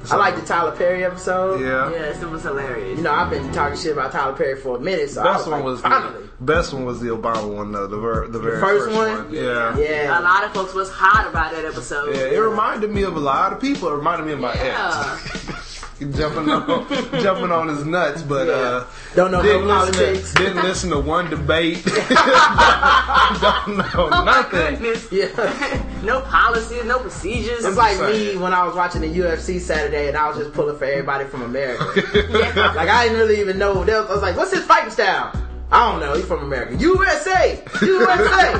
Episodes. 0.00 0.12
I 0.12 0.16
like 0.16 0.36
the 0.36 0.42
Tyler 0.46 0.72
Perry 0.76 1.04
episode. 1.04 1.60
Yeah. 1.60 1.90
Yes, 1.90 2.22
it 2.22 2.28
was 2.28 2.42
hilarious. 2.42 2.96
You 2.98 3.04
know, 3.04 3.12
I've 3.12 3.30
been 3.30 3.50
talking 3.52 3.78
shit 3.78 3.92
about 3.92 4.12
Tyler 4.12 4.34
Perry 4.36 4.60
for 4.60 4.76
a 4.76 4.80
minute, 4.80 5.10
so 5.10 5.20
I 5.22 5.24
Best 5.24 5.38
was 5.38 5.46
one 5.48 5.60
like, 5.60 5.64
was 5.64 5.80
finally. 5.80 6.22
the 6.38 6.44
best 6.44 6.72
one 6.72 6.84
was 6.84 7.00
the 7.00 7.08
Obama 7.08 7.54
one 7.56 7.72
though. 7.72 7.86
The, 7.86 7.98
ver- 7.98 8.28
the 8.28 8.38
very 8.38 8.60
first 8.60 8.86
first, 8.86 8.96
one? 8.96 9.24
one. 9.26 9.34
Yeah. 9.34 9.76
Yeah. 9.78 10.18
A 10.18 10.22
lot 10.22 10.44
of 10.44 10.52
folks 10.52 10.74
was 10.74 10.90
hot 10.90 11.28
about 11.28 11.52
that 11.52 11.64
episode. 11.64 12.14
Yeah, 12.14 12.22
it 12.22 12.38
reminded 12.38 12.90
me 12.90 13.02
of 13.02 13.16
a 13.16 13.20
lot 13.20 13.52
of 13.52 13.60
people. 13.60 13.88
It 13.88 13.94
reminded 13.96 14.26
me 14.26 14.32
of 14.32 14.40
my 14.40 14.54
Yeah. 14.54 15.18
ex. 15.22 15.66
jumping 16.16 16.48
on 16.48 16.88
jumping 17.22 17.52
on 17.52 17.68
his 17.68 17.84
nuts, 17.84 18.22
but 18.22 18.48
uh, 18.48 18.84
Don't 19.14 19.30
know 19.30 19.42
didn't 19.42 19.68
no 19.68 19.84
listen 19.84 19.94
to 20.34 20.38
didn't 20.38 20.62
listen 20.62 20.90
to 20.90 20.98
one 20.98 21.28
debate. 21.28 21.84
Don't 21.84 23.76
know 23.76 24.08
Oh 24.10 24.22
nothing. 24.24 24.96
Yeah. 25.10 25.86
No 26.00 26.22
policies, 26.22 26.82
no 26.86 26.98
procedures. 26.98 27.62
It's 27.62 27.76
like 27.76 28.00
me 28.00 28.34
when 28.38 28.54
I 28.54 28.64
was 28.66 28.74
watching 28.74 29.02
the 29.02 29.08
UFC 29.18 29.60
Saturday 29.60 30.08
and 30.08 30.16
I 30.16 30.28
was 30.28 30.38
just 30.38 30.54
pulling 30.54 30.78
for 30.78 30.86
everybody 30.86 31.26
from 31.26 31.42
America. 31.42 31.84
like 31.84 32.88
I 32.88 33.04
didn't 33.04 33.18
really 33.18 33.38
even 33.40 33.58
know. 33.58 33.84
They 33.84 33.92
was- 33.92 34.08
I 34.08 34.12
was 34.14 34.22
like, 34.22 34.34
"What's 34.34 34.50
his 34.52 34.64
fighting 34.64 34.90
style?" 34.90 35.30
I 35.70 35.90
don't 35.92 36.00
know. 36.00 36.14
He's 36.14 36.24
from 36.24 36.42
America. 36.42 36.74
USA, 36.76 37.62
USA. 37.82 38.54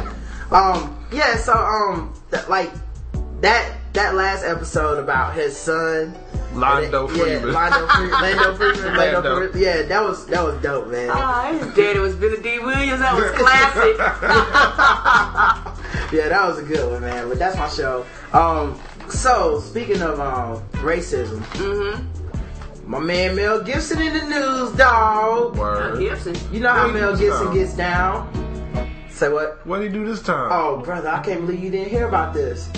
um, 0.50 1.02
yeah. 1.10 1.36
So 1.38 1.54
um, 1.54 2.12
th- 2.30 2.46
like 2.48 2.70
that 3.40 3.72
that 3.94 4.14
last 4.14 4.44
episode 4.44 4.98
about 5.02 5.32
his 5.32 5.56
son. 5.56 6.14
Lando 6.52 7.08
yeah, 7.08 7.14
Freeman. 7.14 7.52
Lando 7.54 7.86
Freeman. 7.86 8.20
Lando 8.20 8.54
Freeman. 8.56 8.96
Lando 8.96 9.20
Lando. 9.20 9.36
Freeman. 9.36 9.60
Yeah, 9.60 9.82
that 9.82 10.02
was 10.02 10.26
that 10.26 10.42
was 10.44 10.62
dope, 10.62 10.88
man. 10.88 11.10
Ah, 11.12 11.52
his 11.52 11.74
daddy 11.74 11.98
was 11.98 12.16
Billy 12.16 12.42
Dee 12.42 12.58
Williams. 12.58 13.00
That 13.00 13.14
was 13.14 13.30
classic. 13.32 13.96
Yeah, 16.12 16.28
that 16.28 16.48
was 16.48 16.58
a 16.58 16.62
good 16.62 16.90
one, 16.90 17.02
man. 17.02 17.28
But 17.28 17.38
that's 17.38 17.56
my 17.56 17.68
show. 17.68 18.04
Um, 18.32 18.80
so 19.08 19.60
speaking 19.60 20.02
of 20.02 20.18
um 20.18 20.60
racism, 20.82 21.38
mm-hmm. 21.54 22.90
my 22.90 22.98
man 22.98 23.36
Mel 23.36 23.62
Gibson 23.62 24.02
in 24.02 24.14
the 24.14 24.24
news, 24.24 24.76
dog. 24.76 25.56
Word. 25.56 26.00
Gibson. 26.00 26.36
You 26.52 26.60
know 26.60 26.72
how 26.72 26.88
Mel 26.88 27.16
Gibson 27.16 27.46
now? 27.46 27.54
gets 27.54 27.76
down. 27.76 28.96
Say 29.08 29.28
what? 29.28 29.64
What 29.66 29.78
did 29.78 29.92
he 29.92 29.98
do 29.98 30.04
this 30.04 30.22
time? 30.22 30.48
Oh, 30.50 30.78
brother, 30.78 31.10
I 31.10 31.22
can't 31.22 31.46
believe 31.46 31.62
you 31.62 31.70
didn't 31.70 31.90
hear 31.90 32.08
about 32.08 32.34
this. 32.34 32.68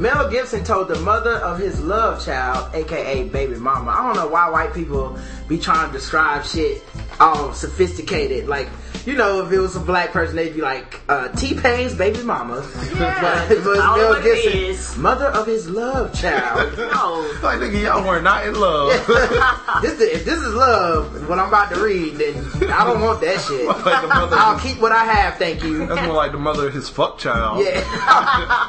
Mel 0.00 0.30
Gibson 0.30 0.64
told 0.64 0.88
the 0.88 0.98
mother 1.00 1.34
of 1.34 1.58
his 1.58 1.78
love 1.78 2.24
child, 2.24 2.74
aka 2.74 3.28
baby 3.28 3.56
mama. 3.56 3.90
I 3.90 4.06
don't 4.06 4.16
know 4.16 4.28
why 4.28 4.48
white 4.48 4.72
people 4.72 5.18
be 5.46 5.58
trying 5.58 5.88
to 5.88 5.92
describe 5.92 6.46
shit 6.46 6.82
all 7.20 7.52
sophisticated. 7.52 8.48
Like, 8.48 8.70
you 9.06 9.14
know, 9.16 9.44
if 9.44 9.52
it 9.52 9.58
was 9.58 9.76
a 9.76 9.80
black 9.80 10.10
person, 10.10 10.36
they'd 10.36 10.54
be 10.54 10.60
like, 10.60 11.00
uh, 11.08 11.28
T 11.28 11.54
Pain's 11.54 11.94
baby 11.94 12.22
mama. 12.22 12.66
Yeah, 12.94 13.46
but 13.48 13.56
it 13.56 13.64
was 13.64 13.78
all 13.78 13.96
Mel 13.96 14.22
Gibson, 14.22 14.52
is. 14.52 14.96
mother 14.96 15.26
of 15.26 15.46
his 15.46 15.68
love 15.68 16.12
child. 16.14 16.78
No. 16.90 17.20
Like 17.42 17.60
nigga, 17.60 17.82
y'all 17.82 18.06
were 18.06 18.20
not 18.20 18.46
in 18.46 18.54
love. 18.58 18.90
this, 19.82 20.00
if 20.00 20.24
this 20.24 20.38
is 20.38 20.54
love, 20.54 21.28
what 21.28 21.38
I'm 21.38 21.48
about 21.48 21.72
to 21.72 21.80
read, 21.80 22.14
then 22.14 22.70
I 22.70 22.84
don't 22.84 23.00
want 23.00 23.20
that 23.20 23.40
shit. 23.40 23.66
like 23.66 24.02
the 24.02 24.08
mother. 24.08 24.36
I'll 24.36 24.58
keep 24.58 24.80
what 24.80 24.92
I 24.92 25.04
have, 25.04 25.36
thank 25.36 25.62
you. 25.62 25.86
That's 25.86 26.06
more 26.06 26.14
like 26.14 26.32
the 26.32 26.38
mother 26.38 26.66
of 26.68 26.74
his 26.74 26.88
fuck 26.88 27.18
child. 27.18 27.64
Yeah. 27.64 27.80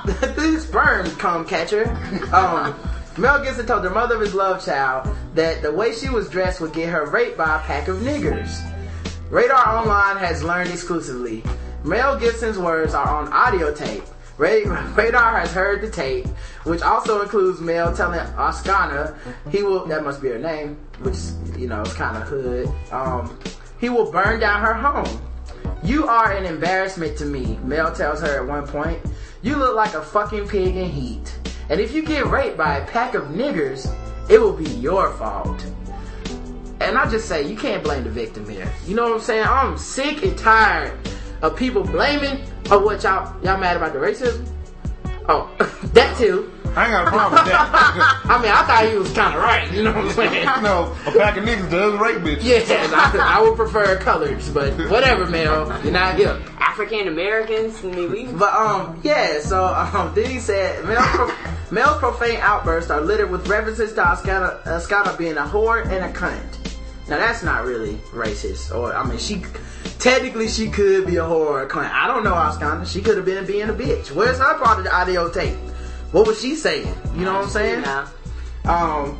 the 0.06 0.60
sperm 0.60 1.10
comb 1.16 1.46
catcher. 1.46 1.90
Um, 2.32 2.76
Mel 3.18 3.44
Gibson 3.44 3.66
told 3.66 3.84
the 3.84 3.90
mother 3.90 4.16
of 4.16 4.22
his 4.22 4.34
love 4.34 4.64
child 4.64 5.14
that 5.34 5.62
the 5.62 5.72
way 5.72 5.94
she 5.94 6.10
was 6.10 6.30
dressed 6.30 6.62
would 6.62 6.74
get 6.74 6.90
her 6.90 7.06
raped 7.06 7.38
by 7.38 7.58
a 7.58 7.60
pack 7.60 7.88
of 7.88 7.98
niggers. 7.98 8.62
Radar 9.32 9.66
Online 9.78 10.18
has 10.18 10.44
learned 10.44 10.72
exclusively. 10.72 11.42
Mel 11.86 12.20
Gibson's 12.20 12.58
words 12.58 12.94
are 12.94 13.08
on 13.08 13.32
audio 13.32 13.74
tape. 13.74 14.04
Radar 14.38 15.40
has 15.40 15.54
heard 15.54 15.82
the 15.82 15.90
tape, 15.90 16.28
which 16.66 16.82
also 16.82 17.22
includes 17.22 17.62
Mel 17.62 17.96
telling 17.96 18.20
Oksana 18.20 19.16
he 19.50 19.64
will, 19.64 19.86
that 19.86 20.04
must 20.04 20.22
be 20.22 20.28
her 20.28 20.38
name, 20.38 20.78
which, 21.00 21.16
you 21.58 21.70
know, 21.70 21.82
is 21.82 21.94
kind 21.94 22.18
of 22.18 22.24
hood, 22.28 22.70
um, 22.92 23.40
he 23.80 23.88
will 23.88 24.12
burn 24.12 24.42
down 24.42 24.60
her 24.60 24.74
home. 24.74 25.22
You 25.82 26.08
are 26.08 26.34
an 26.34 26.44
embarrassment 26.44 27.18
to 27.20 27.26
me, 27.26 27.58
Mel 27.64 27.96
tells 27.96 28.20
her 28.20 28.42
at 28.42 28.46
one 28.46 28.68
point. 28.68 29.00
You 29.44 29.56
look 29.56 29.78
like 29.78 29.94
a 29.94 30.02
fucking 30.02 30.50
pig 30.50 30.76
in 30.76 30.90
heat. 30.90 31.40
And 31.70 31.80
if 31.80 31.94
you 31.94 32.04
get 32.06 32.28
raped 32.28 32.58
by 32.58 32.80
a 32.80 32.86
pack 32.86 33.16
of 33.16 33.28
niggers, 33.28 33.90
it 34.30 34.42
will 34.42 34.58
be 34.58 34.70
your 34.72 35.14
fault. 35.14 35.66
And 36.82 36.98
I 36.98 37.10
just 37.10 37.28
say 37.28 37.48
you 37.48 37.56
can't 37.56 37.84
blame 37.84 38.04
the 38.04 38.10
victim 38.10 38.48
here. 38.50 38.72
You 38.86 38.96
know 38.96 39.04
what 39.04 39.14
I'm 39.14 39.20
saying? 39.22 39.46
I'm 39.48 39.78
sick 39.78 40.24
and 40.24 40.38
tired 40.38 40.98
of 41.42 41.56
people 41.56 41.84
blaming 41.84 42.44
of 42.70 42.84
what 42.84 43.04
y'all 43.04 43.34
y'all 43.44 43.58
mad 43.58 43.78
about 43.78 43.94
the 43.94 44.00
racism? 44.00 44.48
Oh, 45.28 45.50
that 45.94 46.18
too. 46.18 46.52
I 46.74 46.86
ain't 46.86 46.92
got 46.94 47.08
a 47.08 47.10
problem 47.10 47.44
with 47.44 47.52
that. 47.52 48.22
I 48.26 48.42
mean, 48.42 48.50
I 48.50 48.64
thought 48.64 48.90
he 48.90 48.96
was 48.96 49.12
kind 49.12 49.36
of 49.36 49.42
right. 49.42 49.70
You 49.74 49.84
know 49.84 49.92
what 49.92 50.06
I'm 50.06 50.12
saying? 50.32 50.48
you 50.48 50.62
know, 50.62 50.96
a 51.06 51.12
pack 51.12 51.36
of 51.36 51.44
niggas 51.44 51.70
does 51.70 52.00
rape 52.00 52.20
bitches. 52.20 52.44
Yeah, 52.44 52.88
I, 52.94 53.38
I 53.38 53.42
would 53.42 53.58
prefer 53.58 53.98
colors, 53.98 54.50
but 54.50 54.72
whatever, 54.90 55.26
Mel. 55.28 55.68
You're 55.84 55.92
not 55.92 56.16
hip. 56.16 56.40
African 56.62 57.10
Americans. 57.10 57.84
I 57.84 57.88
mean, 57.88 58.10
we. 58.10 58.26
But 58.28 58.54
um, 58.54 59.02
yeah. 59.04 59.42
So 59.42 59.66
um, 59.66 60.14
then 60.16 60.30
he 60.30 60.40
said, 60.40 60.86
Mel's, 60.86 61.06
pro- 61.08 61.36
Mel's 61.72 61.98
profane 61.98 62.40
outbursts 62.40 62.90
are 62.90 63.02
littered 63.02 63.30
with 63.30 63.50
references 63.50 63.92
to 63.94 64.08
Oscar, 64.08 64.62
Oscar 64.66 65.14
being 65.18 65.36
a 65.36 65.42
whore 65.42 65.84
and 65.84 66.06
a 66.06 66.14
cunt. 66.14 66.61
Now 67.12 67.18
that's 67.18 67.44
not 67.44 67.66
really 67.66 67.96
racist, 68.14 68.74
or 68.74 68.96
I 68.96 69.06
mean, 69.06 69.18
she 69.18 69.44
technically 70.00 70.48
she 70.48 70.70
could 70.70 71.06
be 71.06 71.18
a 71.18 71.24
whore 71.24 71.70
or. 71.70 71.84
I 71.84 72.08
don't 72.08 72.24
know 72.24 72.34
Oscar. 72.34 72.86
She 72.86 73.02
could 73.02 73.18
have 73.18 73.26
been 73.26 73.46
being 73.46 73.68
a 73.68 73.74
bitch. 73.74 74.12
Where's 74.12 74.38
her 74.38 74.58
part 74.60 74.78
of 74.78 74.86
the 74.86 74.96
audio 74.96 75.30
tape? 75.30 75.58
What 76.14 76.26
was 76.26 76.42
she 76.42 76.56
saying? 76.56 76.88
You 77.14 77.26
know 77.26 77.34
what 77.34 77.44
I'm 77.44 77.50
saying? 77.50 77.82
Nah. 77.82 78.08
Um, 78.64 79.20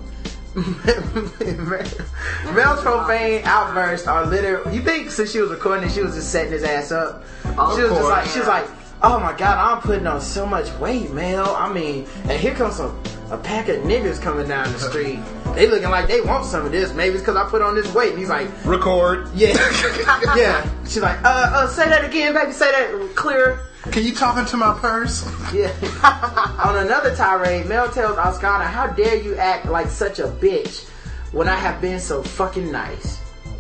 Mel's 2.56 2.80
profane 2.80 3.42
outbursts 3.44 4.08
are 4.08 4.26
literally. 4.26 4.74
You 4.74 4.84
think 4.84 5.12
since 5.12 5.34
she 5.34 5.42
was 5.42 5.50
recording 5.50 5.90
it, 5.90 5.92
she 5.92 6.02
was 6.02 6.16
just 6.16 6.32
setting 6.32 6.54
his 6.54 6.64
ass 6.64 6.94
up? 6.94 7.26
Of 7.58 7.76
she 7.76 7.84
was 7.84 7.92
just 7.92 8.04
like, 8.04 8.26
she 8.28 8.40
was 8.40 8.48
like, 8.48 8.70
"Oh 9.04 9.20
my 9.20 9.38
god, 9.38 9.58
I'm 9.58 9.82
putting 9.82 10.08
on 10.08 10.22
so 10.22 10.46
much 10.46 10.72
weight, 10.80 11.12
Mel. 11.12 11.58
I 11.58 11.74
mean, 11.74 12.08
and 12.24 12.40
here 12.40 12.56
comes 12.56 12.78
some 12.78 12.98
a 13.32 13.38
pack 13.38 13.70
of 13.70 13.78
niggas 13.78 14.22
coming 14.22 14.48
down 14.48 14.72
the 14.72 14.80
street. 14.80 15.20
They 15.56 15.68
looking 15.68 15.90
like 15.90 16.08
they 16.08 16.22
want 16.22 16.46
some 16.46 16.66
of 16.66 16.72
this. 16.72 16.94
Maybe 16.94 17.16
it's 17.16 17.22
because 17.22 17.36
I 17.38 17.50
put 17.50 17.62
on 17.62 17.76
this 17.76 17.92
weight." 17.94 18.12
And 18.12 18.20
he's 18.20 18.30
like, 18.30 18.50
Record. 18.66 19.30
"Yeah, 19.34 19.54
yeah." 20.36 20.70
She's 20.84 21.02
like, 21.02 21.18
"Uh, 21.24 21.50
uh, 21.54 21.68
say 21.68 21.90
that 21.90 22.06
again, 22.06 22.34
baby. 22.34 22.52
Say 22.52 22.72
that 22.72 23.16
clearer." 23.16 23.60
Can 23.92 24.04
you 24.04 24.14
talk 24.14 24.38
into 24.38 24.58
my 24.58 24.78
purse? 24.78 25.26
Yeah. 25.52 25.74
On 26.64 26.78
another 26.86 27.16
tirade, 27.16 27.66
Mel 27.66 27.90
tells 27.90 28.18
Oscar, 28.18 28.48
"How 28.48 28.88
dare 28.88 29.16
you 29.16 29.36
act 29.38 29.66
like 29.66 29.88
such 29.88 30.20
a 30.20 30.28
bitch 30.28 30.88
when 31.32 31.48
I 31.48 31.56
have 31.56 31.82
been 31.82 32.00
so 32.00 32.22
fucking 32.22 32.72
nice." 32.72 33.20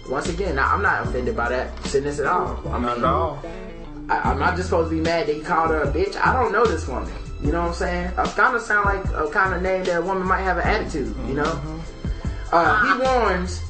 Once 0.09 0.27
again, 0.27 0.55
now, 0.55 0.73
I'm 0.73 0.81
not 0.81 1.07
offended 1.07 1.37
by 1.37 1.49
that 1.49 1.85
sentence 1.85 2.19
at 2.19 2.25
all. 2.25 2.61
I'm 2.67 2.81
Not 2.81 2.97
at 2.97 3.03
all. 3.05 3.41
I, 4.09 4.31
I'm 4.31 4.39
not 4.39 4.57
just 4.57 4.69
supposed 4.69 4.89
to 4.89 4.95
be 4.97 5.01
mad 5.01 5.27
that 5.27 5.35
he 5.35 5.41
called 5.41 5.69
her 5.69 5.83
a 5.83 5.87
bitch. 5.91 6.17
I 6.17 6.33
don't 6.33 6.51
know 6.51 6.65
this 6.65 6.85
woman. 6.87 7.13
You 7.43 7.51
know 7.51 7.61
what 7.61 7.69
I'm 7.69 7.73
saying? 7.73 8.11
I 8.17 8.25
kind 8.27 8.55
of 8.55 8.61
sound 8.61 8.85
like 8.85 9.03
a 9.13 9.29
kind 9.31 9.53
of 9.53 9.61
name 9.61 9.83
that 9.85 9.97
a 9.97 10.01
woman 10.01 10.27
might 10.27 10.41
have 10.41 10.57
an 10.57 10.63
attitude. 10.63 11.15
You 11.27 11.35
know. 11.35 11.81
Uh, 12.51 12.85
he 12.85 13.01
warns. 13.01 13.61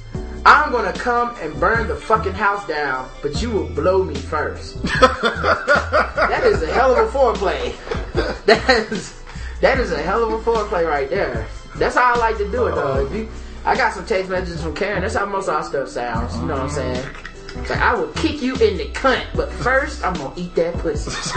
I'm 0.44 0.72
gonna 0.72 0.94
come 0.94 1.36
and 1.40 1.58
burn 1.60 1.88
the 1.88 1.96
fucking 1.96 2.34
house 2.34 2.68
down, 2.68 3.10
but 3.22 3.42
you 3.42 3.52
will 3.52 3.70
blow 3.70 4.04
me 4.04 4.16
first. 4.16 4.78
That 6.32 6.44
is 6.46 6.64
a 6.64 6.72
hell 6.72 6.94
of 6.94 7.08
a 7.08 7.12
foreplay. 7.12 7.76
That 8.46 8.70
is 8.92 9.22
that 9.62 9.80
is 9.80 9.92
a 9.92 10.02
hell 10.02 10.24
of 10.24 10.34
a 10.34 10.52
foreplay 10.52 10.88
right 10.88 11.10
there. 11.10 11.46
That's 11.76 11.96
how 11.96 12.16
I 12.16 12.18
like 12.18 12.38
to 12.38 12.50
do 12.52 12.68
it 12.68 12.76
though. 12.76 13.06
If 13.06 13.14
you, 13.14 13.30
I 13.64 13.76
got 13.76 13.94
some 13.94 14.06
text 14.06 14.30
messages 14.30 14.64
from 14.64 14.76
Karen. 14.76 15.02
That's 15.02 15.16
how 15.16 15.26
most 15.26 15.48
of 15.48 15.56
our 15.56 15.64
stuff 15.64 15.90
sounds. 15.90 16.36
You 16.38 16.46
know 16.46 16.54
what 16.54 16.64
I'm 16.64 16.70
saying? 16.70 17.06
It's 17.58 17.70
like 17.70 17.80
I 17.80 17.94
will 17.94 18.08
kick 18.14 18.42
you 18.42 18.54
in 18.56 18.78
the 18.78 18.88
cunt, 18.94 19.26
but 19.36 19.52
first 19.52 20.04
I'm 20.04 20.14
gonna 20.14 20.34
eat 20.38 20.56
that 20.56 20.74
pussy. 20.76 21.12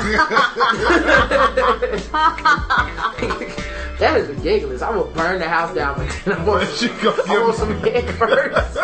that 3.99 4.17
is 4.17 4.29
ridiculous. 4.29 4.83
I 4.83 4.91
will 4.91 5.07
burn 5.07 5.41
the 5.41 5.49
house 5.49 5.75
down, 5.75 5.97
but 5.97 6.09
then 6.25 6.35
I'm 6.39 6.45
gonna 6.45 6.65
I 6.65 6.65
want 6.65 7.27
give 7.27 7.55
some 7.57 7.79
head 7.81 8.11
first. 8.15 8.79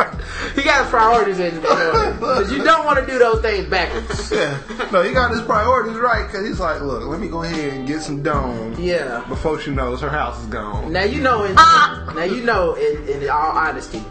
he 0.57 0.63
got 0.63 0.83
his 0.83 0.91
priorities 0.91 1.39
in 1.39 1.57
in 1.57 1.67
order. 1.67 2.13
Because 2.15 2.53
you 2.53 2.65
don't 2.65 2.85
want 2.85 2.99
to 2.99 3.07
do 3.07 3.19
those 3.19 3.41
things 3.43 3.69
backwards. 3.69 4.31
Yeah. 4.33 4.59
No, 4.93 5.03
he 5.03 5.13
got 5.13 5.31
his 5.31 5.43
priorities 5.43 5.97
right 5.99 6.27
because 6.27 6.47
he's 6.47 6.61
like, 6.61 6.81
look, 6.83 7.05
let 7.05 7.21
me 7.21 7.29
go 7.29 7.43
ahead 7.43 7.75
and 7.75 7.87
get 7.87 8.03
some 8.03 8.23
dome 8.23 8.75
Yeah. 8.79 9.25
before 9.29 9.61
she 9.61 9.71
knows 9.71 10.01
her 10.01 10.11
house 10.11 10.41
is 10.41 10.47
gone. 10.47 10.93
Now 10.93 11.05
you 11.05 11.21
know, 11.21 11.45
in, 11.45 11.55
ah. 11.57 12.13
now 12.15 12.25
you 12.25 12.43
know, 12.43 12.75
in, 12.75 13.09
in 13.09 13.29
all 13.31 13.53
honesty, 13.53 14.03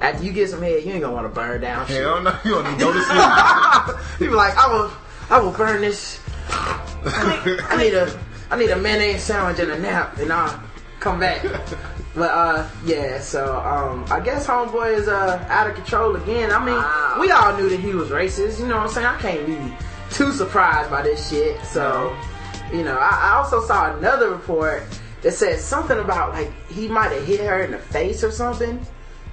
after 0.00 0.24
you 0.24 0.32
get 0.32 0.48
some 0.50 0.62
head, 0.62 0.82
you 0.84 0.92
ain't 0.92 1.02
gonna 1.02 1.14
want 1.14 1.26
to 1.26 1.34
burn 1.34 1.60
down 1.60 1.86
shit. 1.86 2.02
Hell 2.02 2.22
no, 2.22 2.34
you 2.44 2.50
don't 2.52 2.64
need 2.64 2.78
to 2.78 2.84
go 2.84 2.92
to 2.92 3.02
sleep. 3.02 4.18
People 4.18 4.36
like, 4.36 4.56
I 4.56 4.72
will, 4.72 4.90
I 5.30 5.38
will 5.40 5.52
burn 5.52 5.80
this. 5.82 6.20
I 6.52 7.76
need 7.78 7.94
a, 7.94 8.18
I 8.50 8.56
need 8.58 8.70
a 8.70 8.76
mayonnaise 8.76 9.22
sandwich 9.22 9.58
and 9.60 9.70
a 9.72 9.78
nap, 9.78 10.18
and 10.18 10.32
I'll 10.32 10.60
come 10.98 11.20
back. 11.20 11.42
But 12.14 12.30
uh, 12.30 12.68
yeah. 12.84 13.20
So 13.20 13.56
um, 13.60 14.04
I 14.10 14.20
guess 14.20 14.46
homeboy 14.46 14.94
is 14.98 15.06
uh 15.08 15.44
out 15.48 15.68
of 15.68 15.76
control 15.76 16.16
again. 16.16 16.50
I 16.50 16.58
mean, 16.64 16.74
Wow. 16.74 17.18
we 17.20 17.30
all 17.30 17.56
knew 17.56 17.68
that 17.68 17.78
he 17.80 17.94
was 17.94 18.08
racist. 18.10 18.58
You 18.58 18.66
know 18.66 18.76
what 18.78 18.88
I'm 18.88 18.92
saying? 18.92 19.06
I 19.06 19.16
can't 19.18 19.46
be 19.46 19.76
too 20.10 20.32
surprised 20.32 20.90
by 20.90 21.02
this 21.02 21.30
shit. 21.30 21.60
So, 21.64 22.16
you 22.72 22.82
know, 22.82 22.98
I, 22.98 23.30
I 23.30 23.36
also 23.36 23.64
saw 23.64 23.96
another 23.96 24.30
report 24.30 24.82
that 25.22 25.32
said 25.32 25.60
something 25.60 25.98
about 25.98 26.32
like 26.32 26.50
he 26.68 26.88
might 26.88 27.12
have 27.12 27.24
hit 27.24 27.40
her 27.40 27.62
in 27.62 27.70
the 27.70 27.78
face 27.78 28.24
or 28.24 28.32
something. 28.32 28.84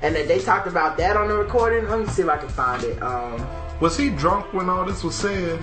And 0.02 0.16
that 0.16 0.28
they 0.28 0.40
talked 0.40 0.68
about 0.68 0.98
that 0.98 1.18
on 1.18 1.28
the 1.28 1.36
recording. 1.36 1.88
Let 1.90 2.00
me 2.00 2.06
see 2.08 2.22
if 2.22 2.30
I 2.30 2.38
can 2.38 2.50
find 2.50 2.84
it. 2.84 3.02
Um, 3.02 3.46
Was 3.80 3.98
he 3.98 4.10
drunk 4.12 4.54
when 4.54 4.70
all 4.70 4.86
this 4.86 5.04
was 5.04 5.16
said? 5.16 5.60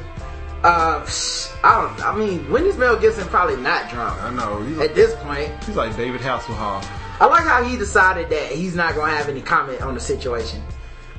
uh, 0.65 1.07
I 1.63 1.81
don't. 1.83 2.05
I 2.07 2.17
mean, 2.17 2.51
when 2.51 2.65
is 2.65 2.77
Mel 2.79 2.97
Gibson 2.99 3.29
probably 3.29 3.57
not 3.57 3.91
drunk 3.91 4.21
I 4.23 4.31
know. 4.31 4.63
He's 4.63 4.73
at 4.79 4.81
like, 4.81 4.95
this 4.95 5.15
point? 5.17 5.65
he's 5.65 5.77
like 5.77 5.95
David 5.97 6.21
Hasselhoff. 6.23 6.87
I 7.21 7.27
like 7.27 7.45
how 7.45 7.63
he 7.63 7.77
decided 7.77 8.29
that 8.31 8.51
he's 8.51 8.75
not 8.75 8.95
gonna 8.95 9.15
have 9.15 9.29
any 9.29 9.41
comment 9.43 9.83
on 9.83 9.95
the 9.95 10.01
situation. 10.01 10.63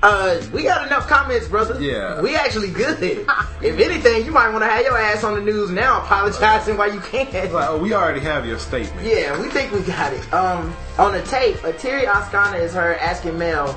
Uh, 0.07 0.39
we 0.53 0.61
got 0.61 0.85
enough 0.85 1.07
comments, 1.07 1.47
brother. 1.47 1.81
Yeah. 1.81 2.21
we 2.21 2.35
actually 2.35 2.69
good. 2.69 3.01
if 3.63 3.79
anything, 3.79 4.23
you 4.23 4.29
might 4.31 4.49
want 4.49 4.63
to 4.63 4.69
have 4.69 4.85
your 4.85 4.95
ass 4.95 5.23
on 5.23 5.33
the 5.33 5.41
news 5.41 5.71
now, 5.71 6.03
apologizing 6.03 6.77
why 6.77 6.87
you 6.87 6.99
can't. 6.99 7.51
Like, 7.51 7.69
oh, 7.69 7.79
we 7.79 7.91
already 7.95 8.19
have 8.19 8.45
your 8.45 8.59
statement. 8.59 9.03
Yeah, 9.03 9.41
we 9.41 9.49
think 9.49 9.71
we 9.71 9.81
got 9.81 10.13
it. 10.13 10.31
Um, 10.31 10.75
on 10.99 11.13
the 11.13 11.23
tape, 11.23 11.63
a 11.63 11.73
Terry 11.73 12.05
Oksana 12.05 12.59
is 12.59 12.75
her 12.75 12.93
asking 12.99 13.39
Mel, 13.39 13.73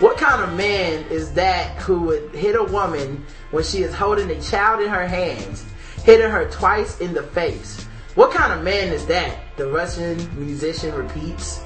"What 0.00 0.18
kind 0.18 0.42
of 0.42 0.52
man 0.56 1.04
is 1.10 1.32
that 1.34 1.76
who 1.76 2.00
would 2.06 2.34
hit 2.34 2.56
a 2.56 2.64
woman 2.64 3.24
when 3.52 3.62
she 3.62 3.84
is 3.84 3.94
holding 3.94 4.28
a 4.32 4.42
child 4.42 4.80
in 4.80 4.88
her 4.88 5.06
hands, 5.06 5.64
hitting 6.02 6.28
her 6.28 6.50
twice 6.50 6.98
in 6.98 7.14
the 7.14 7.22
face? 7.22 7.86
What 8.16 8.32
kind 8.32 8.52
of 8.52 8.64
man 8.64 8.88
is 8.88 9.06
that?" 9.06 9.56
The 9.56 9.68
Russian 9.68 10.18
musician 10.44 10.92
repeats. 10.96 11.60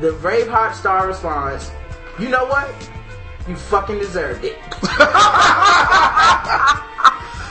The 0.00 0.12
Braveheart 0.12 0.74
star 0.74 1.08
responds, 1.08 1.72
"You 2.20 2.28
know 2.28 2.44
what? 2.44 2.72
You 3.48 3.56
fucking 3.56 3.98
deserved 3.98 4.44
it." 4.44 4.58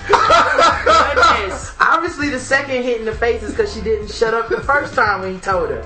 Goodness. 0.07 1.73
Obviously, 1.79 2.29
the 2.29 2.39
second 2.39 2.83
hit 2.83 2.99
in 2.99 3.05
the 3.05 3.13
face 3.13 3.43
is 3.43 3.51
because 3.51 3.73
she 3.73 3.81
didn't 3.81 4.11
shut 4.11 4.33
up 4.33 4.49
the 4.49 4.61
first 4.61 4.93
time 4.93 5.21
when 5.21 5.33
he 5.33 5.39
told 5.39 5.69
her. 5.69 5.83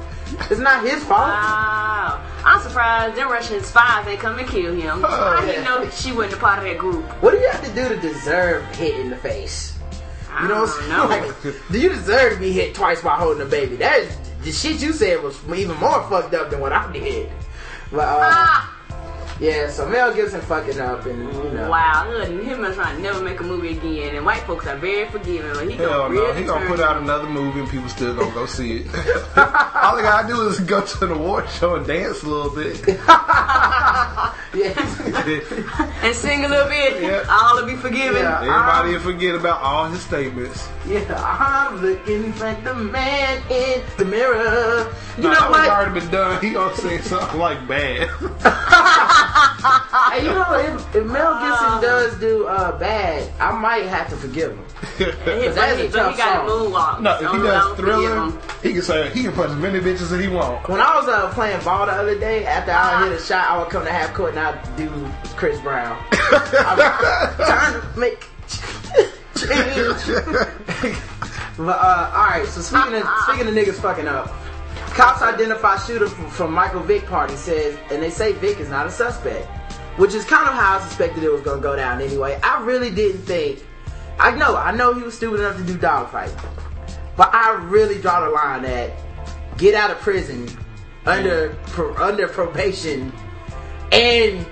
It's 0.50 0.60
not 0.60 0.84
his 0.86 1.04
fault. 1.04 1.28
Wow. 1.28 2.26
I'm 2.46 2.62
surprised 2.62 3.16
them 3.18 3.30
Russian 3.30 3.62
spies 3.64 4.06
they 4.06 4.16
come 4.18 4.40
and 4.40 4.48
kill 4.48 4.74
him. 4.74 5.04
I 5.06 5.44
didn't 5.46 5.66
know 5.66 5.88
she 5.90 6.12
wasn't 6.14 6.36
a 6.36 6.38
part 6.38 6.58
of 6.60 6.64
that 6.66 6.78
group. 6.78 7.04
What 7.22 7.32
do 7.32 7.38
you 7.38 7.50
have 7.50 7.64
to 7.64 7.72
do 7.74 7.90
to 7.90 7.98
deserve 8.00 8.64
hit 8.76 8.98
in 9.00 9.10
the 9.10 9.18
face? 9.18 9.78
I 10.32 10.44
You 10.44 10.48
know, 10.50 10.62
what. 10.62 10.84
I'm 10.84 11.10
saying? 11.10 11.34
Like, 11.44 11.72
do 11.72 11.80
you 11.80 11.90
deserve 11.90 12.34
to 12.34 12.40
be 12.40 12.54
hit 12.54 12.74
twice 12.74 13.02
by 13.02 13.16
holding 13.18 13.42
a 13.46 13.50
baby? 13.50 13.76
That 13.76 14.00
is, 14.00 14.18
the 14.44 14.52
shit 14.52 14.82
you 14.82 14.94
said 14.94 15.22
was 15.22 15.38
even 15.54 15.78
more 15.78 16.02
fucked 16.10 16.34
up 16.34 16.50
than 16.50 16.62
what 16.62 16.72
I 16.72 16.92
did. 16.94 17.30
But 17.92 18.08
uh, 18.08 18.18
Ah, 18.22 18.81
yeah, 19.42 19.70
so 19.70 19.90
Mel 19.90 20.14
Gibson 20.14 20.40
fucking 20.42 20.80
up, 20.80 21.06
and 21.08 21.20
you 21.34 21.52
know, 21.52 21.70
wow, 21.70 22.08
look, 22.10 22.30
him 22.30 22.64
and 22.64 22.74
trying 22.76 22.96
to 22.98 23.02
never 23.02 23.22
make 23.24 23.40
a 23.40 23.44
movie 23.44 23.72
again, 23.72 24.16
and 24.16 24.24
white 24.26 24.44
folks 24.44 24.68
are 24.68 24.78
very 24.78 25.10
forgiving. 25.10 25.52
But 25.54 25.68
he 25.70 25.76
Hell 25.78 25.90
gonna 25.90 26.14
no, 26.16 26.22
really 26.22 26.40
he 26.42 26.46
gonna 26.46 26.68
put 26.68 26.80
out 26.80 26.98
another 27.02 27.28
movie 27.28 27.60
and 27.62 27.70
people 27.70 27.90
still 27.90 28.16
gonna 28.16 28.32
go 28.34 28.46
see 28.46 28.78
it. 28.86 28.88
All 29.36 29.96
they 29.96 30.04
gotta 30.04 30.28
do 30.28 30.48
is 30.48 30.60
go 30.62 30.86
to 30.86 31.06
an 31.06 31.12
award 31.12 31.50
show 31.50 31.76
and 31.76 31.86
dance 31.88 32.22
a 32.24 32.28
little 32.28 32.54
bit. 32.56 32.80
yeah, 34.54 34.76
and 36.04 36.16
sing 36.16 36.46
a 36.46 36.48
little 36.48 36.68
bit. 36.70 37.02
Yeah. 37.02 37.26
All 37.30 37.56
will 37.56 37.66
be 37.66 37.76
forgiven. 37.76 38.22
Yeah. 38.22 38.42
Everybody 38.42 38.92
will 38.94 39.00
forget 39.00 39.36
about 39.36 39.60
all 39.62 39.86
his 39.90 40.02
statements. 40.02 40.68
yeah. 40.88 41.02
I'm 41.18 41.82
looking 41.82 42.38
like 42.40 42.64
the 42.64 42.74
man 42.76 43.42
in 43.50 43.82
the 43.98 44.06
mirror. 44.06 44.94
You 45.18 45.24
Nah, 45.24 45.30
know 45.30 45.40
that 45.40 45.50
was 45.50 45.60
what? 45.60 45.70
already 45.70 46.00
been 46.00 46.10
done. 46.12 46.42
He 46.44 46.52
gonna 46.52 46.76
say 46.76 47.00
something 47.02 47.40
like 47.40 47.68
bad. 47.68 48.10
Hey, 50.12 50.24
you 50.26 50.30
know, 50.34 50.54
if, 50.54 50.96
if 50.96 51.06
Mel 51.06 51.34
Gibson 51.40 51.82
does 51.82 52.20
do 52.20 52.46
uh, 52.48 52.78
bad, 52.78 53.30
I 53.40 53.52
might 53.58 53.86
have 53.86 54.10
to 54.10 54.16
forgive 54.18 54.52
him. 54.52 54.66
He, 54.98 55.06
that's 55.06 55.56
but 55.56 55.72
a 55.72 55.76
he, 55.78 55.88
but 55.88 55.94
tough 55.94 56.16
he 56.16 56.22
song. 56.22 56.46
a 56.46 56.50
moonwalk. 56.50 57.02
no, 57.02 57.14
if 57.16 57.32
he 57.32 57.38
does 57.38 57.78
thriller, 57.78 58.32
he 58.62 58.74
can 58.74 58.82
say 58.82 59.10
he 59.12 59.24
can 59.24 59.34
punch 59.34 59.52
as 59.52 59.58
many 59.58 59.80
bitches 59.80 60.12
as 60.12 60.20
he 60.20 60.28
want. 60.28 60.68
When 60.68 60.80
I 60.82 60.96
was 60.96 61.08
uh, 61.08 61.32
playing 61.34 61.64
ball 61.64 61.86
the 61.86 61.92
other 61.94 62.20
day, 62.20 62.46
after 62.46 62.72
I 62.72 63.04
hit 63.08 63.14
a 63.20 63.24
shot, 63.24 63.50
I 63.50 63.58
would 63.60 63.70
come 63.70 63.86
to 63.86 63.92
half 63.92 64.14
court 64.14 64.32
and 64.36 64.40
I'd 64.40 64.76
do 64.78 64.90
Chris 65.36 65.60
Brown. 65.62 65.98
I'm 66.12 66.78
trying 67.38 67.82
to 67.82 68.00
make 68.00 68.20
change. 69.36 70.96
but 71.58 71.78
uh, 71.80 72.12
all 72.16 72.26
right. 72.26 72.46
So 72.48 72.62
speaking 72.62 72.96
of 73.02 73.08
speaking 73.28 73.48
of 73.48 73.54
niggas 73.54 73.80
fucking 73.82 74.08
up, 74.08 74.28
Cops 74.90 75.22
identify 75.22 75.78
shooter 75.78 76.08
from, 76.08 76.30
from 76.30 76.54
Michael 76.54 76.82
Vick 76.82 77.06
party 77.06 77.36
says, 77.36 77.78
and 77.92 78.04
they 78.04 78.10
say 78.10 78.34
Vick 78.34 78.60
is 78.60 78.70
not 78.70 78.86
a 78.86 78.92
suspect, 78.92 79.48
which 79.98 80.14
is 80.14 80.26
kind 80.26 80.48
of 80.48 80.54
how 80.54 80.78
I 80.78 80.82
suspected 80.82 81.24
it 81.24 81.32
was 81.32 81.42
gonna 81.42 81.62
go 81.62 81.76
down 81.76 82.02
anyway. 82.02 82.40
I 82.44 82.64
really 82.64 82.92
didn't 82.92 83.22
think. 83.22 83.64
I 84.20 84.32
know, 84.32 84.56
I 84.56 84.72
know 84.72 84.94
he 84.94 85.02
was 85.02 85.16
stupid 85.16 85.40
enough 85.40 85.58
to 85.58 85.64
do 85.64 85.78
dogfight, 85.78 86.34
but 87.16 87.34
I 87.34 87.54
really 87.64 88.00
draw 88.00 88.26
the 88.26 88.30
line 88.30 88.66
at 88.66 88.92
get 89.58 89.76
out 89.76 89.92
of 89.92 90.00
prison 90.00 90.48
under 91.06 91.58
pro, 91.68 91.96
under 91.96 92.28
probation 92.28 93.12
and 93.92 94.46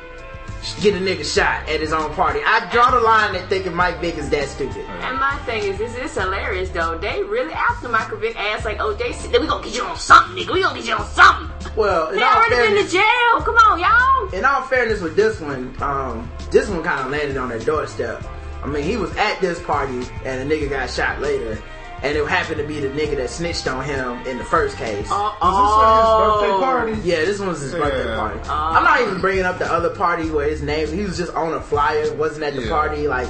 get 0.82 0.94
a 0.96 1.00
nigga 1.00 1.24
shot 1.26 1.68
at 1.70 1.80
his 1.80 1.94
own 1.94 2.14
party. 2.14 2.40
I 2.44 2.70
draw 2.72 2.92
the 2.92 3.00
line 3.00 3.36
at 3.36 3.48
thinking 3.50 3.74
Mike 3.74 4.00
Vick 4.02 4.18
is 4.18 4.30
that 4.30 4.48
stupid. 4.50 4.86
And 4.88 5.18
my 5.20 5.38
thing 5.46 5.64
is, 5.64 5.78
this 5.78 5.96
is 5.96 6.14
hilarious 6.18 6.70
though. 6.70 6.98
They 6.98 7.24
really 7.24 7.54
after 7.54 7.90
Michael 7.90 8.18
Vick 8.18 8.36
ass 8.38 8.66
like 8.66 8.78
OJ 8.78 9.14
said, 9.16 9.40
we 9.40 9.48
gonna 9.48 9.64
get 9.64 9.76
you 9.76 9.84
on 9.84 9.98
something, 9.98 10.36
nigga. 10.44 10.54
We 10.54 10.62
gonna 10.62 10.78
get 10.80 10.88
you 10.88 10.96
on 10.96 11.06
something. 11.08 11.50
Well, 11.76 12.10
in 12.10 12.18
They 12.18 12.24
all 12.24 12.36
already 12.36 12.76
been 12.76 12.86
to 12.86 12.92
jail. 12.92 13.42
Come 13.42 13.56
on, 13.56 13.80
y'all. 13.80 14.38
in 14.38 14.46
all 14.46 14.64
fairness 14.64 15.02
with 15.02 15.16
this 15.16 15.40
one, 15.40 15.74
um, 15.82 16.30
this 16.52 16.68
one 16.70 16.84
kind 16.84 17.06
of 17.06 17.12
landed 17.12 17.38
on 17.38 17.50
their 17.50 17.60
doorstep. 17.60 18.24
I 18.62 18.68
mean, 18.68 18.84
he 18.84 18.98
was 18.98 19.16
at 19.16 19.40
this 19.40 19.62
party 19.62 20.06
and 20.26 20.50
the 20.50 20.56
nigga 20.56 20.70
got 20.70 20.90
shot 20.90 21.22
later. 21.22 21.62
And 22.02 22.18
it 22.18 22.26
happened 22.28 22.58
to 22.60 22.64
be 22.68 22.80
the 22.80 22.88
nigga 22.88 23.18
that 23.18 23.30
snitched 23.30 23.68
on 23.68 23.84
him 23.84 24.26
in 24.26 24.38
the 24.38 24.44
first 24.46 24.78
case. 24.78 25.10
Uh, 25.12 25.34
Was 25.42 25.58
this 25.60 25.76
like 25.76 25.96
his 26.00 26.14
birthday 26.24 26.54
oh. 26.54 26.60
party? 26.62 26.92
Yeah, 27.10 27.26
this 27.26 27.40
one 27.40 27.50
was 27.50 27.60
his 27.62 27.74
birthday 27.74 28.06
Yeah. 28.10 28.16
party. 28.16 28.40
I'm 28.50 28.84
not 28.84 29.02
even 29.02 29.20
bringing 29.20 29.44
up 29.44 29.60
the 29.60 29.70
other 29.72 29.90
party 29.90 30.30
where 30.30 30.48
his 30.48 30.62
name, 30.62 30.88
he 30.88 31.04
was 31.04 31.18
just 31.18 31.34
on 31.34 31.54
a 31.54 31.60
flyer, 31.62 32.14
wasn't 32.16 32.44
at 32.44 32.56
the 32.56 32.62
Yeah. 32.64 32.70
party. 32.70 33.08
Like, 33.10 33.28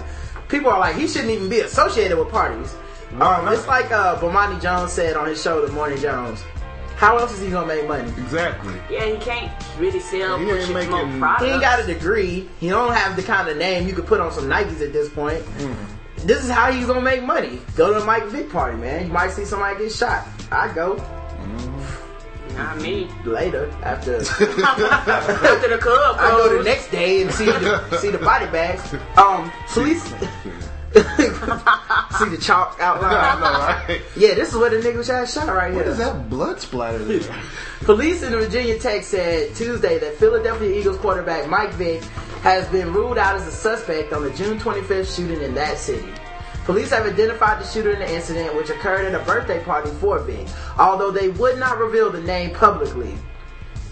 people 0.50 0.70
are 0.70 0.80
like, 0.80 0.96
he 0.96 1.08
shouldn't 1.08 1.32
even 1.32 1.50
be 1.50 1.62
associated 1.62 2.18
with 2.20 2.30
parties. 2.30 2.72
Why 3.18 3.38
Um, 3.38 3.48
it's 3.52 3.68
like 3.68 3.92
uh, 3.92 4.18
Bomani 4.20 4.62
Jones 4.62 4.92
said 4.94 5.16
on 5.18 5.26
his 5.28 5.42
show, 5.42 5.66
The 5.66 5.72
Morning 5.74 5.98
Jones. 6.00 6.44
How 6.96 7.18
else 7.18 7.32
is 7.34 7.40
he 7.40 7.50
gonna 7.50 7.66
make 7.66 7.88
money? 7.88 8.08
Exactly. 8.20 8.74
Yeah, 8.92 9.06
he 9.06 9.18
can't 9.18 9.50
really 9.80 10.00
sell, 10.02 10.38
He 10.38 10.46
push 10.46 10.66
ain't 10.66 10.74
making- 10.74 10.92
smoke 11.18 11.40
he. 11.40 11.46
He 11.46 11.52
ain't 11.54 11.62
got 11.62 11.80
a 11.80 11.86
degree. 11.88 12.48
He 12.60 12.70
don't 12.70 12.94
have 12.94 13.16
the 13.16 13.24
kind 13.24 13.48
of 13.50 13.58
name 13.58 13.88
you 13.88 13.94
could 13.94 14.06
put 14.06 14.20
on 14.20 14.32
some 14.32 14.44
Nikes 14.50 14.80
at 14.86 14.92
this 14.94 15.10
point. 15.10 15.42
Mm. 15.58 15.74
This 16.26 16.44
is 16.44 16.50
how 16.50 16.72
he's 16.72 16.86
gonna 16.86 17.02
make 17.02 17.24
money. 17.24 17.60
Go 17.76 17.94
to 17.94 18.02
a 18.02 18.06
Mike 18.06 18.26
Vick 18.26 18.50
party, 18.50 18.78
man. 18.78 19.08
You 19.08 19.14
might 19.14 19.32
see 19.32 19.46
somebody 19.46 19.80
get 19.80 19.92
shot. 19.92 20.28
I 20.52 20.72
go 20.74 20.96
Not 22.56 22.78
me. 22.82 23.10
later 23.26 23.72
after. 23.84 24.18
After 24.20 25.70
the 25.70 25.78
club 25.82 26.18
I 26.20 26.30
go 26.32 26.58
the 26.58 26.64
next 26.64 26.90
day 26.92 27.22
and 27.22 27.32
see 27.32 27.46
the 27.46 27.98
see 27.98 28.10
the 28.10 28.18
body 28.18 28.48
bags. 28.48 28.94
Um, 29.18 29.52
police 29.70 30.04
see 30.96 32.30
the 32.30 32.40
chalk 32.42 32.78
I 32.80 32.84
outline. 32.84 33.40
know, 33.40 33.60
right? 33.60 34.02
Yeah, 34.16 34.34
this 34.34 34.50
is 34.50 34.56
where 34.56 34.70
the 34.70 34.78
nigga 34.78 35.06
got 35.08 35.30
shot 35.30 35.48
right 35.48 35.74
What 35.74 35.86
What 35.86 35.88
is 35.88 35.98
that 36.00 36.30
blood 36.30 36.60
splatter 36.60 37.00
there? 37.00 37.42
Police 37.82 38.24
in 38.24 38.34
Virginia 38.34 38.74
Beach 38.74 39.04
said 39.04 39.56
Tuesday 39.56 40.00
that 40.00 40.16
Philadelphia 40.16 40.80
Eagles 40.80 40.98
quarterback 40.98 41.48
Mike 41.50 41.72
Vick 41.74 42.02
has 42.42 42.68
been 42.70 42.92
ruled 42.94 43.18
out 43.18 43.36
as 43.36 43.48
a 43.48 43.52
suspect 43.52 44.14
on 44.14 44.24
the 44.24 44.32
June 44.32 44.58
25th 44.58 45.16
shooting 45.16 45.42
in 45.42 45.54
that 45.54 45.78
city. 45.78 46.12
Police 46.66 46.92
have 46.92 47.06
identified 47.06 47.60
the 47.62 47.66
shooter 47.66 47.92
in 47.92 48.00
the 48.00 48.14
incident, 48.14 48.56
which 48.56 48.70
occurred 48.70 49.06
at 49.06 49.20
a 49.20 49.24
birthday 49.26 49.64
party 49.64 49.90
for 49.92 50.20
Vick, 50.20 50.48
although 50.78 51.12
they 51.12 51.30
would 51.30 51.58
not 51.58 51.80
reveal 51.80 52.12
the 52.12 52.22
name 52.22 52.54
publicly. 52.54 53.16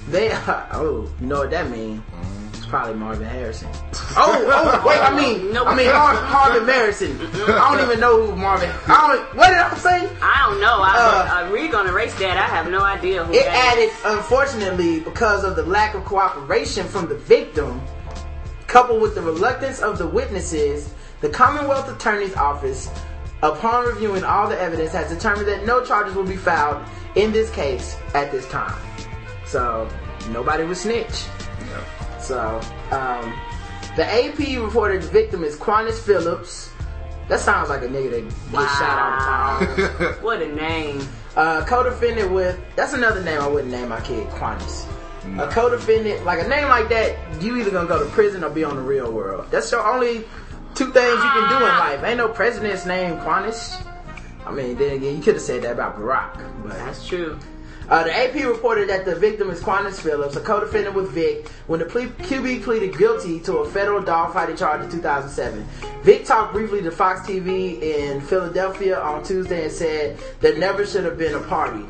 They, 0.10 0.32
oh, 0.74 1.10
you 1.20 1.28
know 1.28 1.40
what 1.40 1.52
that 1.52 1.70
means? 1.70 2.02
It's 2.24 2.28
mm. 2.28 2.47
Probably 2.68 2.96
Marvin 2.96 3.28
Harrison. 3.28 3.70
Oh, 4.16 4.44
oh, 4.48 4.88
wait, 4.88 5.00
I 5.00 5.16
mean, 5.16 5.52
No. 5.54 5.66
I 5.66 5.76
mean 5.76 5.88
Mar- 5.88 6.14
Marvin 6.30 6.66
Harrison. 6.68 7.20
I 7.22 7.76
don't 7.76 7.86
even 7.86 8.00
know 8.00 8.26
who 8.26 8.36
Marvin. 8.36 8.70
I 8.88 9.08
don't. 9.16 9.36
What 9.36 9.48
did 9.50 9.58
I 9.58 9.74
say? 9.76 10.10
I 10.22 10.50
don't 10.50 10.60
know. 10.60 10.82
I, 10.82 10.96
Uh, 10.98 11.48
uh, 11.48 11.52
we're 11.52 11.72
gonna 11.72 11.90
erase 11.92 12.14
that. 12.20 12.38
I 12.38 12.48
have 12.48 12.70
no 12.70 12.82
idea 12.82 13.24
who 13.24 13.34
It 13.34 13.46
that 13.46 13.78
is. 13.78 13.92
added, 14.04 14.18
unfortunately, 14.18 15.00
because 15.00 15.44
of 15.44 15.56
the 15.56 15.64
lack 15.64 15.96
of 15.96 16.04
cooperation 16.06 16.88
from 16.88 17.08
the 17.08 17.16
victim, 17.16 17.82
coupled 18.68 19.02
with 19.02 19.16
the 19.16 19.22
reluctance 19.22 19.80
of 19.80 19.98
the 19.98 20.08
witnesses, 20.08 20.94
the 21.22 21.30
Commonwealth 21.30 21.90
Attorney's 21.90 22.36
Office, 22.36 22.90
upon 23.44 23.86
reviewing 23.86 24.24
all 24.24 24.48
the 24.50 24.60
evidence, 24.60 24.92
has 24.92 25.10
determined 25.10 25.48
that 25.48 25.66
no 25.66 25.84
charges 25.84 26.16
will 26.16 26.26
be 26.26 26.36
filed 26.36 26.84
in 27.16 27.32
this 27.32 27.50
case 27.52 27.96
at 28.14 28.32
this 28.32 28.48
time. 28.50 28.76
So, 29.46 29.88
nobody 30.32 30.64
was 30.66 30.82
snitch. 30.82 31.24
So, 32.28 32.60
um, 32.92 33.34
the 33.96 34.06
AP 34.06 34.62
reported 34.62 35.02
the 35.02 35.08
victim 35.08 35.46
is 35.46 35.56
Quantis 35.56 35.98
Phillips. 35.98 36.70
That 37.30 37.40
sounds 37.40 37.70
like 37.70 37.84
a 37.84 37.88
nigga 37.88 38.12
that 38.12 38.52
gets 38.52 38.78
shot 38.78 39.00
all 39.00 39.60
the 39.60 39.88
time. 39.88 40.14
What 40.22 40.42
a 40.42 40.54
name. 40.54 41.08
Uh, 41.38 41.64
co-defendant 41.66 42.32
with 42.32 42.60
that's 42.76 42.92
another 42.92 43.24
name 43.24 43.40
I 43.40 43.48
wouldn't 43.48 43.72
name 43.72 43.90
my 43.90 44.02
kid 44.02 44.28
Quantis. 44.32 44.86
A 45.40 45.48
co-defendant 45.48 46.26
like 46.26 46.44
a 46.44 46.48
name 46.50 46.68
like 46.68 46.90
that, 46.90 47.18
you 47.42 47.56
either 47.58 47.72
gonna 47.72 47.88
go 47.88 48.04
to 48.04 48.10
prison 48.12 48.44
or 48.44 48.50
be 48.50 48.66
on 48.66 48.76
the 48.76 48.82
real 48.82 49.10
world. 49.10 49.46
That's 49.50 49.72
your 49.72 49.88
only 49.88 50.26
two 50.76 50.92
things 50.92 51.14
you 51.16 51.30
can 51.32 51.50
do 51.50 51.56
in 51.56 51.62
life. 51.62 52.04
Ain't 52.04 52.18
no 52.18 52.28
president's 52.28 52.86
named 52.86 53.20
Quantis. 53.22 53.82
I 54.46 54.52
mean, 54.52 54.78
then 54.78 54.98
again, 54.98 55.16
you 55.16 55.22
could 55.24 55.36
have 55.36 55.44
said 55.44 55.62
that 55.64 55.72
about 55.74 55.98
Barack, 55.98 56.64
but 56.64 56.74
That's 56.74 57.08
true. 57.08 57.40
Uh, 57.90 58.04
the 58.04 58.14
AP 58.14 58.36
reported 58.46 58.90
that 58.90 59.06
the 59.06 59.16
victim 59.16 59.50
is 59.50 59.62
Quantis 59.62 60.00
Phillips, 60.02 60.36
a 60.36 60.42
co-defendant 60.42 60.94
with 60.94 61.10
Vick, 61.12 61.48
when 61.68 61.80
the 61.80 61.86
ple- 61.86 62.08
QB 62.08 62.64
pleaded 62.64 62.98
guilty 62.98 63.40
to 63.42 63.58
a 63.60 63.70
federal 63.70 64.02
dogfighting 64.02 64.58
charge 64.58 64.82
in 64.84 64.92
2007. 64.92 65.66
Vick 66.04 66.26
talked 66.26 66.52
briefly 66.54 66.82
to 66.82 66.92
Fox 66.92 67.22
TV 67.22 67.82
in 67.82 68.20
Philadelphia 68.20 69.00
on 69.00 69.24
Tuesday 69.24 69.64
and 69.64 69.72
said 69.72 70.20
there 70.42 70.58
never 70.58 70.86
should 70.86 71.06
have 71.06 71.18
been 71.18 71.34
a 71.36 71.40
party. 71.42 71.86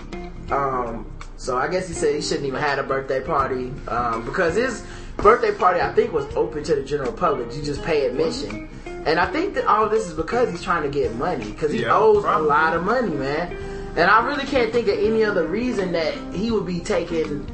Um, 0.52 1.12
so 1.38 1.58
I 1.58 1.68
guess 1.68 1.88
he 1.88 1.94
said 1.96 2.14
he 2.16 2.22
shouldn't 2.22 2.46
even 2.46 2.60
had 2.62 2.78
a 2.80 2.84
birthday 2.84 3.22
party 3.22 3.72
um, 3.88 4.24
because 4.24 4.56
his 4.56 4.86
birthday 5.18 5.52
party 5.52 5.82
I 5.82 5.92
think 5.94 6.14
was 6.14 6.26
open 6.36 6.64
to 6.66 6.76
the 6.76 6.84
general 6.84 7.12
public. 7.12 7.56
You 7.56 7.64
just 7.64 7.82
pay 7.84 8.06
admission. 8.06 8.70
And 8.86 9.20
I 9.20 9.26
think 9.32 9.54
that 9.56 9.66
all 9.66 9.86
of 9.86 9.92
this 9.92 10.06
is 10.08 10.14
because 10.14 10.50
he's 10.52 10.62
trying 10.64 10.84
to 10.84 10.90
get 10.90 11.16
money 11.16 11.52
because 11.52 11.72
he 11.72 11.82
Yeah, 11.82 11.96
owes 11.98 12.24
probably. 12.24 12.46
a 12.46 12.50
lot 12.50 12.74
of 12.76 12.84
money, 12.84 13.10
man. 13.14 13.56
And 13.98 14.10
I 14.12 14.26
really 14.28 14.46
can't 14.46 14.72
think 14.72 14.88
of 14.88 14.98
any 15.00 15.24
other 15.26 15.48
reason 15.48 15.92
that 15.94 16.14
he 16.34 16.52
would 16.52 16.66
be 16.68 16.80
taking. 16.80 17.46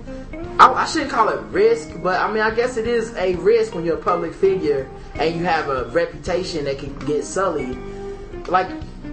I, 0.60 0.72
I 0.74 0.86
shouldn't 0.86 1.10
call 1.12 1.30
it 1.30 1.40
risk, 1.46 1.90
but 2.04 2.20
I 2.20 2.32
mean, 2.32 2.44
I 2.44 2.54
guess 2.54 2.76
it 2.78 2.86
is 2.86 3.16
a 3.16 3.36
risk 3.36 3.74
when 3.74 3.86
you're 3.86 3.98
a 3.98 4.02
public 4.02 4.34
figure 4.34 4.90
and 5.16 5.36
you 5.36 5.46
have 5.46 5.70
a 5.70 5.86
reputation 5.86 6.66
that 6.66 6.80
can 6.80 6.98
get 7.00 7.24
sullied. 7.24 7.78
Like, 8.48 8.68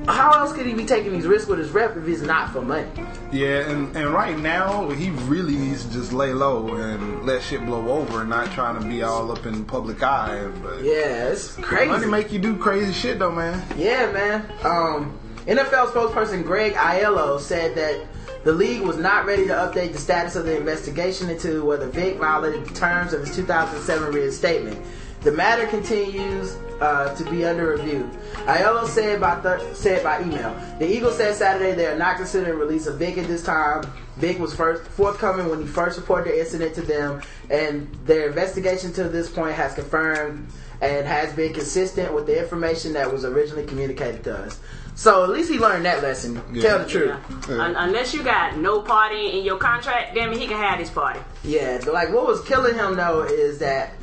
how 0.09 0.33
else 0.33 0.53
could 0.53 0.67
he 0.67 0.75
be 0.75 0.85
taking 0.85 1.13
these 1.13 1.27
risks 1.27 1.49
with 1.49 1.61
his 1.61 1.71
rep 1.71 1.97
if 1.97 2.09
it's 2.09 2.21
not 2.23 2.51
for 2.53 2.63
money? 2.63 2.89
Yeah, 3.31 3.71
and, 3.71 3.95
and 3.97 4.09
right 4.09 4.37
now 4.37 4.89
he 4.91 5.11
really 5.11 5.55
needs 5.55 5.85
to 5.85 5.93
just 5.93 6.13
lay 6.13 6.33
low 6.33 6.75
and 6.75 7.25
let 7.25 7.43
shit 7.43 7.65
blow 7.65 7.89
over 7.89 8.23
and 8.23 8.31
not 8.31 8.51
trying 8.53 8.81
to 8.81 8.87
be 8.89 9.03
all 9.03 9.31
up 9.31 9.47
in 9.47 9.65
public 9.65 10.03
eye. 10.03 10.49
But 10.63 10.83
Yeah, 10.83 11.29
it's 11.29 11.55
crazy. 11.57 11.91
money 11.91 12.07
make 12.07 12.33
you 12.33 12.41
do 12.41 12.57
crazy 12.57 12.93
shit 12.93 13.21
though, 13.21 13.31
man. 13.31 13.63
Yeah, 13.77 14.11
man. 14.11 14.51
Um, 14.65 15.17
NFL 15.51 15.91
spokesperson 15.91 16.45
Greg 16.45 16.75
Aiello 16.75 17.41
said 17.41 17.75
that 17.75 18.07
the 18.45 18.53
league 18.53 18.83
was 18.83 18.99
not 18.99 19.27
ready 19.27 19.49
to 19.49 19.53
update 19.53 19.91
the 19.91 19.99
status 19.99 20.37
of 20.37 20.45
the 20.45 20.57
investigation 20.57 21.29
into 21.29 21.65
whether 21.65 21.89
Vick 21.89 22.19
violated 22.19 22.67
the 22.67 22.75
terms 22.75 23.13
of 23.13 23.27
his 23.27 23.35
2007 23.35 24.13
reinstatement. 24.13 24.81
The 25.23 25.33
matter 25.33 25.67
continues 25.67 26.55
uh, 26.81 27.13
to 27.17 27.25
be 27.29 27.45
under 27.45 27.73
review. 27.73 28.09
Aiello 28.47 28.87
said 28.87 29.21
by 29.21 29.41
th- 29.41 29.75
said 29.75 30.05
by 30.05 30.23
email, 30.23 30.55
the 30.79 30.89
Eagles 30.89 31.17
said 31.17 31.35
Saturday 31.35 31.75
they 31.75 31.87
are 31.87 31.99
not 31.99 32.17
considering 32.17 32.57
release 32.57 32.87
of 32.87 33.01
Vick 33.01 33.19
at 33.19 33.27
this 33.27 33.43
time. 33.43 33.83
Vick 34.19 34.39
was 34.39 34.55
first 34.55 34.85
forthcoming 34.85 35.51
when 35.51 35.61
he 35.61 35.67
first 35.67 35.99
reported 35.99 36.33
the 36.33 36.39
incident 36.39 36.77
to 36.77 36.83
them, 36.83 37.23
and 37.51 37.93
their 38.05 38.29
investigation 38.29 38.93
to 38.93 39.09
this 39.09 39.29
point 39.29 39.57
has 39.57 39.75
confirmed 39.75 40.49
and 40.81 41.07
has 41.07 41.33
been 41.35 41.53
consistent 41.53 42.15
with 42.15 42.27
the 42.27 42.41
information 42.41 42.93
that 42.93 43.13
was 43.13 43.25
originally 43.25 43.67
communicated 43.67 44.23
to 44.25 44.35
us. 44.35 44.61
So 45.01 45.25
at 45.25 45.31
least 45.31 45.51
he 45.51 45.59
learned 45.59 45.87
that 45.87 46.03
lesson. 46.03 46.43
Yeah. 46.53 46.63
Tell 46.63 46.79
the 46.81 46.85
truth. 46.85 47.19
Yeah. 47.49 47.55
Un- 47.55 47.75
unless 47.75 48.13
you 48.13 48.23
got 48.23 48.59
no 48.59 48.83
party 48.83 49.39
in 49.39 49.47
your 49.47 49.57
contract, 49.57 50.15
damn 50.15 50.31
it, 50.31 50.39
he 50.39 50.47
can 50.47 50.59
have 50.59 50.79
his 50.79 50.91
party. 50.91 51.21
Yeah, 51.43 51.79
but, 51.83 51.95
like 51.95 52.13
what 52.13 52.27
was 52.27 52.43
killing 52.43 52.75
him 52.75 52.97
though 52.97 53.23
is 53.23 53.61
that 53.61 53.95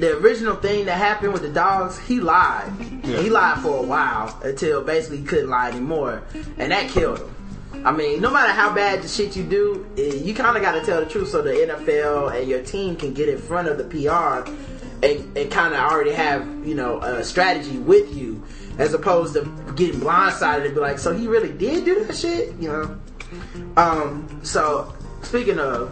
the 0.00 0.16
original 0.16 0.56
thing 0.56 0.86
that 0.86 0.96
happened 0.96 1.34
with 1.34 1.42
the 1.42 1.50
dogs, 1.50 1.98
he 1.98 2.18
lied. 2.18 2.72
Yeah. 3.04 3.20
He 3.20 3.28
lied 3.28 3.58
for 3.58 3.76
a 3.76 3.82
while 3.82 4.40
until 4.42 4.82
basically 4.82 5.18
he 5.18 5.24
couldn't 5.24 5.50
lie 5.50 5.68
anymore, 5.68 6.22
and 6.56 6.72
that 6.72 6.88
killed 6.88 7.18
him. 7.18 7.84
I 7.84 7.92
mean, 7.92 8.22
no 8.22 8.30
matter 8.30 8.52
how 8.52 8.74
bad 8.74 9.02
the 9.02 9.08
shit 9.08 9.36
you 9.36 9.44
do, 9.44 9.86
eh, 9.98 10.14
you 10.14 10.32
kind 10.32 10.56
of 10.56 10.62
got 10.62 10.72
to 10.72 10.80
tell 10.80 11.00
the 11.00 11.10
truth 11.10 11.28
so 11.28 11.42
the 11.42 11.50
NFL 11.50 12.34
and 12.34 12.48
your 12.48 12.62
team 12.62 12.96
can 12.96 13.12
get 13.12 13.28
in 13.28 13.36
front 13.36 13.68
of 13.68 13.76
the 13.76 13.84
PR 13.84 14.50
and, 15.02 15.36
and 15.36 15.50
kind 15.50 15.74
of 15.74 15.80
already 15.80 16.12
have 16.12 16.46
you 16.66 16.74
know 16.74 17.00
a 17.00 17.22
strategy 17.24 17.78
with 17.78 18.14
you, 18.16 18.42
as 18.78 18.94
opposed 18.94 19.34
to 19.34 19.42
getting 19.76 20.00
blindsided 20.00 20.66
and 20.66 20.74
be 20.74 20.80
like, 20.80 20.98
so 20.98 21.12
he 21.14 21.26
really 21.28 21.52
did 21.52 21.84
do 21.84 22.04
that 22.04 22.16
shit, 22.16 22.54
you 22.56 22.68
know. 22.68 22.98
Um. 23.76 24.40
So 24.42 24.94
speaking 25.22 25.58
of 25.58 25.90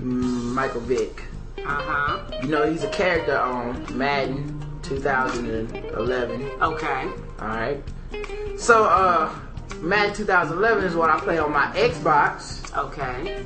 Michael 0.00 0.80
Vick, 0.82 1.22
Uh 1.58 1.62
huh. 1.66 2.20
you 2.42 2.48
know 2.48 2.70
he's 2.70 2.82
a 2.84 2.90
character 2.90 3.36
on 3.38 3.86
Madden 3.96 4.60
2011. 4.82 6.42
Okay. 6.62 7.08
All 7.40 7.48
right. 7.48 7.82
So 8.56 8.84
uh, 8.84 9.34
Madden 9.80 10.14
2011 10.14 10.84
is 10.84 10.94
what 10.94 11.10
I 11.10 11.18
play 11.20 11.38
on 11.38 11.52
my 11.52 11.66
Xbox. 11.74 12.60
Okay. 12.76 13.44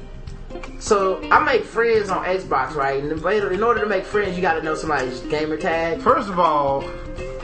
So 0.80 1.22
I 1.30 1.42
make 1.44 1.64
friends 1.64 2.08
on 2.08 2.24
Xbox, 2.24 2.74
right? 2.74 3.02
And 3.02 3.12
in 3.12 3.62
order 3.62 3.80
to 3.80 3.86
make 3.86 4.04
friends, 4.04 4.36
you 4.36 4.42
got 4.42 4.54
to 4.54 4.62
know 4.62 4.74
somebody's 4.74 5.20
gamer 5.22 5.56
tag. 5.56 6.00
First 6.00 6.28
of 6.28 6.38
all, 6.38 6.84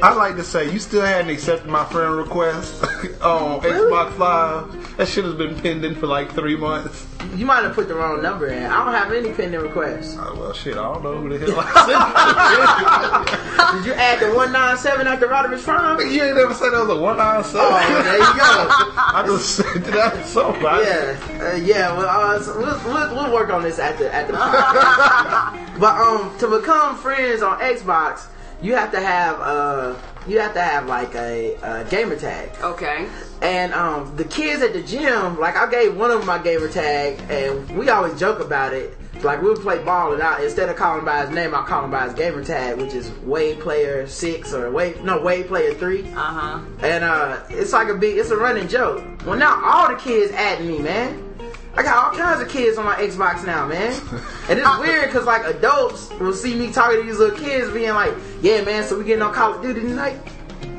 I'd 0.02 0.16
like 0.16 0.36
to 0.36 0.44
say 0.44 0.70
you 0.70 0.78
still 0.78 1.02
hadn't 1.02 1.30
accepted 1.30 1.68
my 1.70 1.84
friend 1.84 2.16
request 2.16 2.82
on 3.22 3.60
Xbox 3.60 4.18
Live. 4.18 4.96
That 4.96 5.08
shit 5.08 5.24
has 5.24 5.34
been 5.34 5.58
pending 5.60 5.94
for 5.94 6.06
like 6.06 6.32
three 6.32 6.56
months. 6.56 7.06
You 7.36 7.46
might 7.46 7.64
have 7.64 7.74
put 7.74 7.88
the 7.88 7.94
wrong 7.94 8.22
number 8.22 8.48
in. 8.48 8.64
I 8.64 8.84
don't 8.84 8.94
have 8.94 9.12
any 9.12 9.32
pending 9.32 9.60
requests. 9.60 10.16
Oh, 10.18 10.36
well, 10.38 10.52
shit, 10.52 10.76
I 10.76 10.82
don't 10.82 11.02
know 11.02 11.18
who 11.18 11.36
the 11.36 11.38
hell 11.38 11.54
I 11.58 13.72
Did 13.76 13.86
you 13.86 13.92
add 13.94 14.20
the 14.20 14.26
197 14.26 15.06
after 15.06 15.26
Rodimus 15.26 15.64
Prime? 15.64 15.98
you 16.10 16.22
ain't 16.22 16.36
never 16.36 16.54
said 16.54 16.70
there 16.70 16.80
was 16.80 16.90
a 16.90 16.96
one 17.00 17.16
nine 17.16 17.42
seven. 17.42 17.60
Oh, 17.60 18.02
there 18.02 18.18
you 18.18 18.20
go. 18.20 18.26
I 18.38 19.22
just 19.26 19.56
said 19.56 19.84
that 19.84 20.24
so 20.26 20.52
bad. 20.52 21.18
Yeah, 21.28 21.44
uh, 21.44 21.54
yeah. 21.56 21.96
Well, 21.96 22.08
uh, 22.08 22.40
so 22.40 22.58
we'll, 22.58 22.78
we'll, 22.84 23.14
we'll 23.14 23.32
work 23.32 23.50
on 23.50 23.62
this 23.62 23.78
at 23.78 23.98
the 23.98 24.12
at 24.14 24.26
the. 24.28 24.32
but 25.80 26.00
um, 26.00 26.36
to 26.38 26.48
become 26.48 26.96
friends 26.96 27.42
on 27.42 27.58
Xbox, 27.60 28.26
you 28.62 28.74
have 28.74 28.90
to 28.92 29.00
have 29.00 29.40
uh, 29.40 29.94
you 30.26 30.40
have 30.40 30.54
to 30.54 30.62
have 30.62 30.86
like 30.86 31.14
a, 31.14 31.54
a 31.62 31.84
gamer 31.84 32.16
tag. 32.16 32.50
Okay. 32.62 33.08
And 33.42 33.72
um, 33.74 34.16
the 34.16 34.24
kids 34.24 34.62
at 34.62 34.72
the 34.72 34.82
gym, 34.82 35.38
like 35.38 35.56
I 35.56 35.70
gave 35.70 35.96
one 35.96 36.10
of 36.10 36.18
them 36.18 36.26
my 36.26 36.38
gamer 36.38 36.68
tag, 36.68 37.20
and 37.30 37.76
we 37.76 37.88
always 37.88 38.18
joke 38.18 38.40
about 38.40 38.72
it. 38.72 38.96
Like 39.22 39.40
we'll 39.42 39.56
play 39.56 39.82
ball, 39.82 40.12
and 40.12 40.22
I, 40.22 40.42
instead 40.42 40.68
of 40.68 40.76
calling 40.76 41.04
by 41.04 41.24
his 41.24 41.30
name, 41.30 41.54
I 41.54 41.62
call 41.62 41.84
him 41.84 41.90
by 41.90 42.04
his 42.04 42.14
gamer 42.14 42.44
tag, 42.44 42.78
which 42.78 42.94
is 42.94 43.10
Wade 43.22 43.60
Player 43.60 44.06
Six 44.06 44.52
or 44.52 44.70
Wade 44.70 45.02
no 45.04 45.20
Wade 45.22 45.46
Player 45.46 45.72
Three. 45.74 46.02
Uh 46.10 46.14
huh. 46.14 46.60
And 46.82 47.04
uh, 47.04 47.40
it's 47.48 47.72
like 47.72 47.88
a 47.88 47.94
big, 47.94 48.18
it's 48.18 48.30
a 48.30 48.36
running 48.36 48.68
joke. 48.68 49.04
Well, 49.24 49.38
now 49.38 49.62
all 49.64 49.88
the 49.88 50.00
kids 50.00 50.32
at 50.32 50.62
me, 50.62 50.78
man. 50.78 51.33
I 51.76 51.82
got 51.82 52.04
all 52.04 52.18
kinds 52.18 52.40
of 52.40 52.48
kids 52.48 52.78
on 52.78 52.84
my 52.84 52.94
Xbox 52.96 53.44
now, 53.44 53.66
man. 53.66 54.00
And 54.46 54.58
it's 54.58 54.78
weird 54.78 55.06
because 55.06 55.24
like 55.24 55.44
adults 55.46 56.10
will 56.20 56.34
see 56.34 56.54
me 56.54 56.70
talking 56.70 57.00
to 57.00 57.06
these 57.06 57.18
little 57.18 57.36
kids, 57.36 57.72
being 57.72 57.94
like, 57.94 58.12
"Yeah, 58.42 58.62
man, 58.62 58.84
so 58.84 58.98
we 58.98 59.04
getting 59.04 59.22
on 59.22 59.32
Call 59.32 59.54
of 59.54 59.62
Duty 59.62 59.80
tonight." 59.80 60.20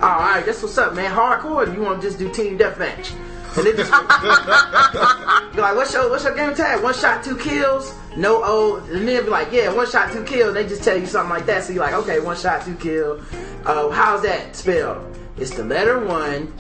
Oh, 0.01 0.08
all 0.08 0.19
right, 0.19 0.45
that's 0.45 0.62
what's 0.62 0.77
up, 0.77 0.93
man. 0.93 1.12
Hardcore. 1.12 1.73
You 1.73 1.81
want 1.81 1.99
to 1.99 2.08
just 2.08 2.19
do 2.19 2.31
team 2.31 2.60
deathmatch? 2.60 3.12
And 3.58 3.65
they 3.65 3.73
just 3.73 3.89
be 5.55 5.62
like, 5.62 5.75
"What's 5.75 5.93
your 5.93 6.12
what's 6.12 6.25
your 6.25 6.36
game 6.36 6.53
tag? 6.53 6.84
One 6.84 6.93
shot, 6.93 7.23
two 7.23 7.38
kills, 7.38 7.91
no 8.15 8.41
O." 8.43 8.75
And 8.91 9.08
then 9.08 9.23
be 9.23 9.29
like, 9.31 9.51
"Yeah, 9.51 9.73
one 9.73 9.89
shot, 9.89 10.12
two 10.12 10.23
kills." 10.23 10.53
They 10.53 10.67
just 10.67 10.84
tell 10.84 10.97
you 10.97 11.08
something 11.08 11.31
like 11.31 11.47
that, 11.47 11.63
so 11.63 11.73
you're 11.73 11.84
like, 11.84 11.95
"Okay, 11.95 12.19
one 12.19 12.38
shot, 12.38 12.63
two 12.65 12.75
kill." 12.75 13.19
Uh, 13.65 13.89
how's 13.89 14.21
that 14.21 14.55
spelled? 14.55 15.03
It's 15.38 15.55
the 15.55 15.63
letter 15.63 15.99
one, 16.05 16.53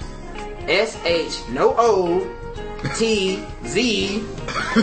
S 0.67 0.97
H, 1.05 1.39
no 1.49 1.75
O, 1.77 2.27
T 2.95 3.43
Z, 3.65 4.23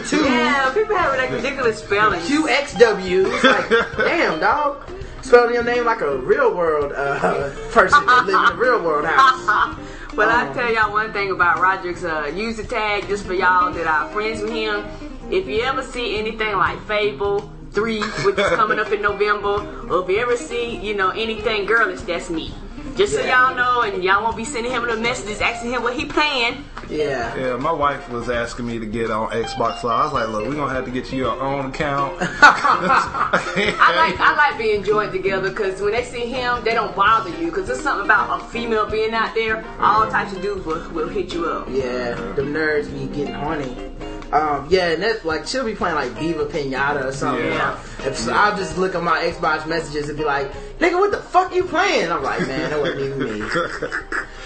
two. 0.08 0.24
Yeah, 0.24 0.72
people 0.74 0.96
have 0.96 1.16
like 1.16 1.30
ridiculous 1.30 1.78
spellings. 1.82 2.28
QXW. 2.28 3.32
It's 3.34 3.44
like, 3.44 3.68
damn, 3.96 4.40
dog. 4.40 4.88
Spelling 5.22 5.54
your 5.54 5.62
name 5.64 5.84
like 5.84 6.00
a 6.00 6.16
real 6.18 6.54
world 6.54 6.92
uh, 6.92 7.50
person 7.70 8.04
that 8.06 8.24
live 8.26 8.50
in 8.50 8.56
a 8.58 8.60
real 8.60 8.82
world 8.82 9.04
house. 9.06 9.76
But 10.14 10.28
I 10.28 10.46
Um, 10.48 10.54
tell 10.54 10.70
y'all 10.70 10.92
one 10.92 11.10
thing 11.14 11.30
about 11.30 11.58
Roderick's 11.58 12.04
uh, 12.04 12.30
user 12.34 12.64
tag, 12.64 13.08
just 13.08 13.24
for 13.24 13.32
y'all 13.32 13.72
that 13.72 13.86
are 13.86 14.10
friends 14.10 14.42
with 14.42 14.52
him. 14.52 14.84
If 15.30 15.48
you 15.48 15.62
ever 15.62 15.82
see 15.82 16.18
anything 16.18 16.54
like 16.58 16.78
Fable 16.86 17.50
3, 17.70 18.00
which 18.26 18.38
is 18.38 18.50
coming 18.50 18.78
up 18.78 18.92
in 18.92 19.00
November, 19.00 19.64
or 19.88 20.02
if 20.02 20.10
you 20.10 20.18
ever 20.18 20.36
see, 20.36 20.76
you 20.76 20.94
know, 20.94 21.08
anything 21.10 21.64
girlish, 21.64 22.02
that's 22.02 22.28
me. 22.28 22.52
Just 22.96 23.14
so 23.14 23.20
y'all 23.22 23.54
know, 23.54 23.82
and 23.82 24.04
y'all 24.04 24.22
won't 24.22 24.36
be 24.36 24.44
sending 24.44 24.72
him 24.72 24.86
the 24.86 24.96
messages 24.96 25.40
asking 25.40 25.72
him 25.72 25.82
what 25.82 25.94
he 25.94 26.04
playing. 26.04 26.64
Yeah. 26.90 27.34
Yeah, 27.34 27.56
my 27.56 27.72
wife 27.72 28.10
was 28.10 28.28
asking 28.28 28.66
me 28.66 28.78
to 28.78 28.86
get 28.86 29.10
on 29.10 29.30
Xbox 29.30 29.82
Live. 29.82 30.00
I 30.00 30.04
was 30.04 30.12
like, 30.12 30.28
look, 30.28 30.46
we're 30.46 30.54
gonna 30.54 30.72
have 30.74 30.84
to 30.84 30.90
get 30.90 31.10
you 31.10 31.18
your 31.18 31.40
own 31.40 31.70
account. 31.70 32.16
I 32.20 33.94
like 33.96 34.20
I 34.20 34.36
like 34.36 34.58
being 34.58 34.84
joined 34.84 35.12
together 35.12 35.48
because 35.48 35.80
when 35.80 35.92
they 35.92 36.04
see 36.04 36.26
him, 36.26 36.62
they 36.64 36.74
don't 36.74 36.94
bother 36.94 37.30
you 37.30 37.46
because 37.46 37.66
there's 37.66 37.80
something 37.80 38.04
about 38.04 38.40
a 38.40 38.44
female 38.46 38.86
being 38.86 39.14
out 39.14 39.34
there. 39.34 39.64
All 39.80 40.08
types 40.10 40.34
of 40.34 40.42
dudes 40.42 40.66
will, 40.66 40.86
will 40.90 41.08
hit 41.08 41.32
you 41.32 41.46
up. 41.46 41.68
Yeah, 41.70 42.14
the 42.34 42.42
nerds 42.42 42.92
be 42.92 43.06
getting 43.14 43.34
horny. 43.34 43.91
Um, 44.32 44.66
yeah, 44.70 44.92
and 44.92 45.02
that's 45.02 45.24
like 45.24 45.46
she'll 45.46 45.64
be 45.64 45.74
playing 45.74 45.94
like 45.96 46.12
Viva 46.12 46.46
Pinata 46.46 47.04
or 47.04 47.12
something. 47.12 47.44
Yeah. 47.44 47.78
If 48.04 48.16
so, 48.16 48.32
I'll 48.32 48.56
just 48.56 48.78
look 48.78 48.94
at 48.94 49.02
my 49.02 49.20
Xbox 49.20 49.66
messages 49.66 50.08
and 50.08 50.16
be 50.16 50.24
like, 50.24 50.50
"Nigga, 50.78 50.98
what 50.98 51.10
the 51.10 51.18
fuck 51.18 51.54
you 51.54 51.64
playing?" 51.64 52.10
I'm 52.10 52.22
like, 52.22 52.40
"Man, 52.46 52.70
that 52.70 52.80
wasn't 52.80 53.00
even 53.00 53.40
me." 53.40 53.48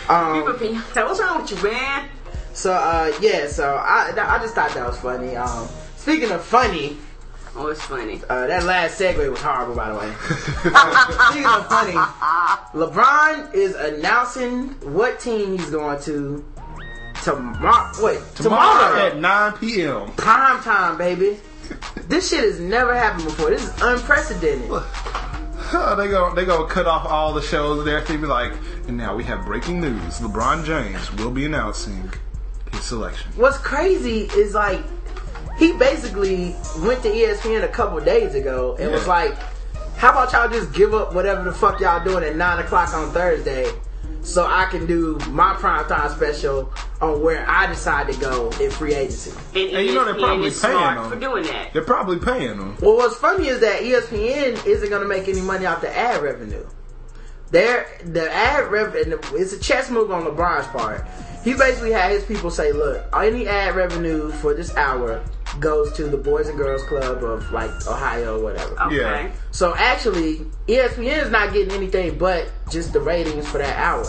Um, 0.09 0.45
People 0.45 0.53
be 0.59 0.69
like, 0.75 0.95
what's 0.95 1.19
wrong 1.19 1.43
with 1.43 1.51
you, 1.51 1.69
man? 1.69 2.09
so 2.53 2.73
uh, 2.73 3.13
yeah, 3.21 3.49
so 3.49 3.75
I 3.75 4.13
I 4.17 4.39
just 4.39 4.55
thought 4.55 4.73
that 4.75 4.87
was 4.87 4.97
funny. 5.01 5.35
Um, 5.35 5.67
speaking 5.97 6.31
of 6.31 6.45
funny, 6.45 6.97
Oh, 7.59 7.69
it's 7.69 7.81
funny. 7.83 8.21
Uh, 8.29 8.47
that 8.47 8.65
last 8.65 9.01
segue 9.01 9.31
was 9.31 9.41
horrible, 9.41 9.75
by 9.75 9.91
the 9.91 9.99
way. 9.99 10.13
Speaking 11.31 11.47
of 11.47 11.67
funny, 11.69 11.95
LeBron 12.75 13.55
is 13.55 13.75
announcing 13.75 14.69
what 14.93 15.19
team 15.21 15.57
he's 15.57 15.71
going 15.71 15.99
to 16.03 16.45
tomorrow. 17.27 17.91
Wait, 18.01 18.21
Tomorrow 18.37 18.95
tomorrow, 18.95 19.07
at 19.07 19.19
9 19.19 19.53
p.m. 19.59 20.13
prime 20.13 20.63
time, 20.63 20.97
baby. 20.97 21.37
This 22.09 22.31
shit 22.31 22.41
has 22.41 22.61
never 22.61 22.95
happened 22.95 23.25
before. 23.25 23.51
This 23.51 23.65
is 23.65 23.83
unprecedented. 23.83 24.71
they 24.71 26.09
go 26.09 26.33
they 26.35 26.45
go 26.45 26.65
cut 26.67 26.87
off 26.87 27.05
all 27.05 27.33
the 27.33 27.43
shows 27.43 27.81
and 27.81 27.89
everything. 27.89 28.21
Be 28.21 28.29
like, 28.29 28.53
and 28.87 28.97
now 28.97 29.17
we 29.17 29.25
have 29.25 29.45
breaking 29.45 29.81
news: 29.81 30.21
LeBron 30.21 30.65
James 30.65 31.13
will 31.15 31.33
be 31.33 31.45
announcing 31.45 32.09
his 32.71 32.85
selection. 32.85 33.33
What's 33.35 33.59
crazy 33.59 34.29
is 34.37 34.55
like 34.55 34.81
he 35.59 35.73
basically 35.73 36.55
went 36.79 37.03
to 37.03 37.09
ESPN 37.09 37.65
a 37.65 37.69
couple 37.69 37.99
days 38.01 38.37
ago 38.37 38.77
and 38.79 38.93
was 38.93 39.09
like, 39.09 39.35
"How 39.97 40.11
about 40.11 40.33
y'all 40.33 40.49
just 40.49 40.73
give 40.73 40.95
up 40.95 41.13
whatever 41.13 41.43
the 41.43 41.53
fuck 41.53 41.81
y'all 41.81 42.05
doing 42.05 42.23
at 42.23 42.37
nine 42.37 42.61
o'clock 42.61 42.95
on 42.95 43.11
Thursday, 43.11 43.69
so 44.27 44.45
I 44.45 44.67
can 44.67 44.87
do 44.87 45.19
my 45.31 45.55
prime 45.55 45.87
time 45.89 46.11
special 46.11 46.73
on 47.01 47.23
where 47.23 47.49
I 47.49 47.67
decide 47.67 48.13
to 48.13 48.19
go 48.21 48.51
in 48.61 48.71
free 48.71 48.95
agency." 48.95 49.31
And, 49.55 49.77
And 49.77 49.87
you 49.87 49.95
know 49.95 50.05
they're 50.05 50.15
probably 50.15 50.51
paying 50.51 50.95
them. 50.95 51.11
for 51.11 51.17
doing 51.17 51.45
that. 51.45 51.73
They're 51.73 51.85
probably 51.85 52.19
paying 52.19 52.59
them. 52.59 52.77
Well, 52.81 52.97
what's 52.97 53.17
funny 53.17 53.49
is 53.49 53.61
that 53.61 53.83
ESPN 53.83 54.67
isn't 54.67 54.89
going 54.89 55.03
to 55.03 55.09
make 55.09 55.29
any 55.29 55.41
money 55.41 55.65
off 55.67 55.81
the 55.81 55.97
ad 55.97 56.23
revenue. 56.23 56.67
There, 57.53 57.87
the 58.05 58.31
ad 58.33 58.73
revenue, 58.73 59.19
it's 59.33 59.53
a 59.53 59.59
chess 59.61 59.89
move 59.89 60.11
on 60.11 60.25
LeBron's 60.25 60.67
part. 60.69 61.07
He 61.45 61.55
basically 61.55 61.93
had 61.93 62.11
his 62.11 62.25
people 62.25 62.51
say, 62.51 62.73
look, 62.73 63.05
any 63.15 63.47
ad 63.47 63.77
revenue 63.77 64.33
for 64.33 64.53
this 64.53 64.75
hour 64.77 65.23
goes 65.61 65.93
to 65.95 66.05
the 66.05 66.17
Boys 66.17 66.49
and 66.49 66.59
Girls 66.59 66.83
Club 66.85 67.23
of 67.25 67.51
like 67.53 67.71
Ohio 67.87 68.39
or 68.39 68.43
whatever. 68.43 68.81
Okay. 68.83 68.97
Yeah. 68.97 69.33
So 69.51 69.75
actually, 69.77 70.39
ESPN 70.69 71.25
is 71.25 71.31
not 71.31 71.53
getting 71.53 71.73
anything 71.75 72.19
but 72.19 72.51
just 72.71 72.93
the 72.93 73.01
ratings 73.01 73.49
for 73.49 73.59
that 73.59 73.77
hour. 73.79 74.05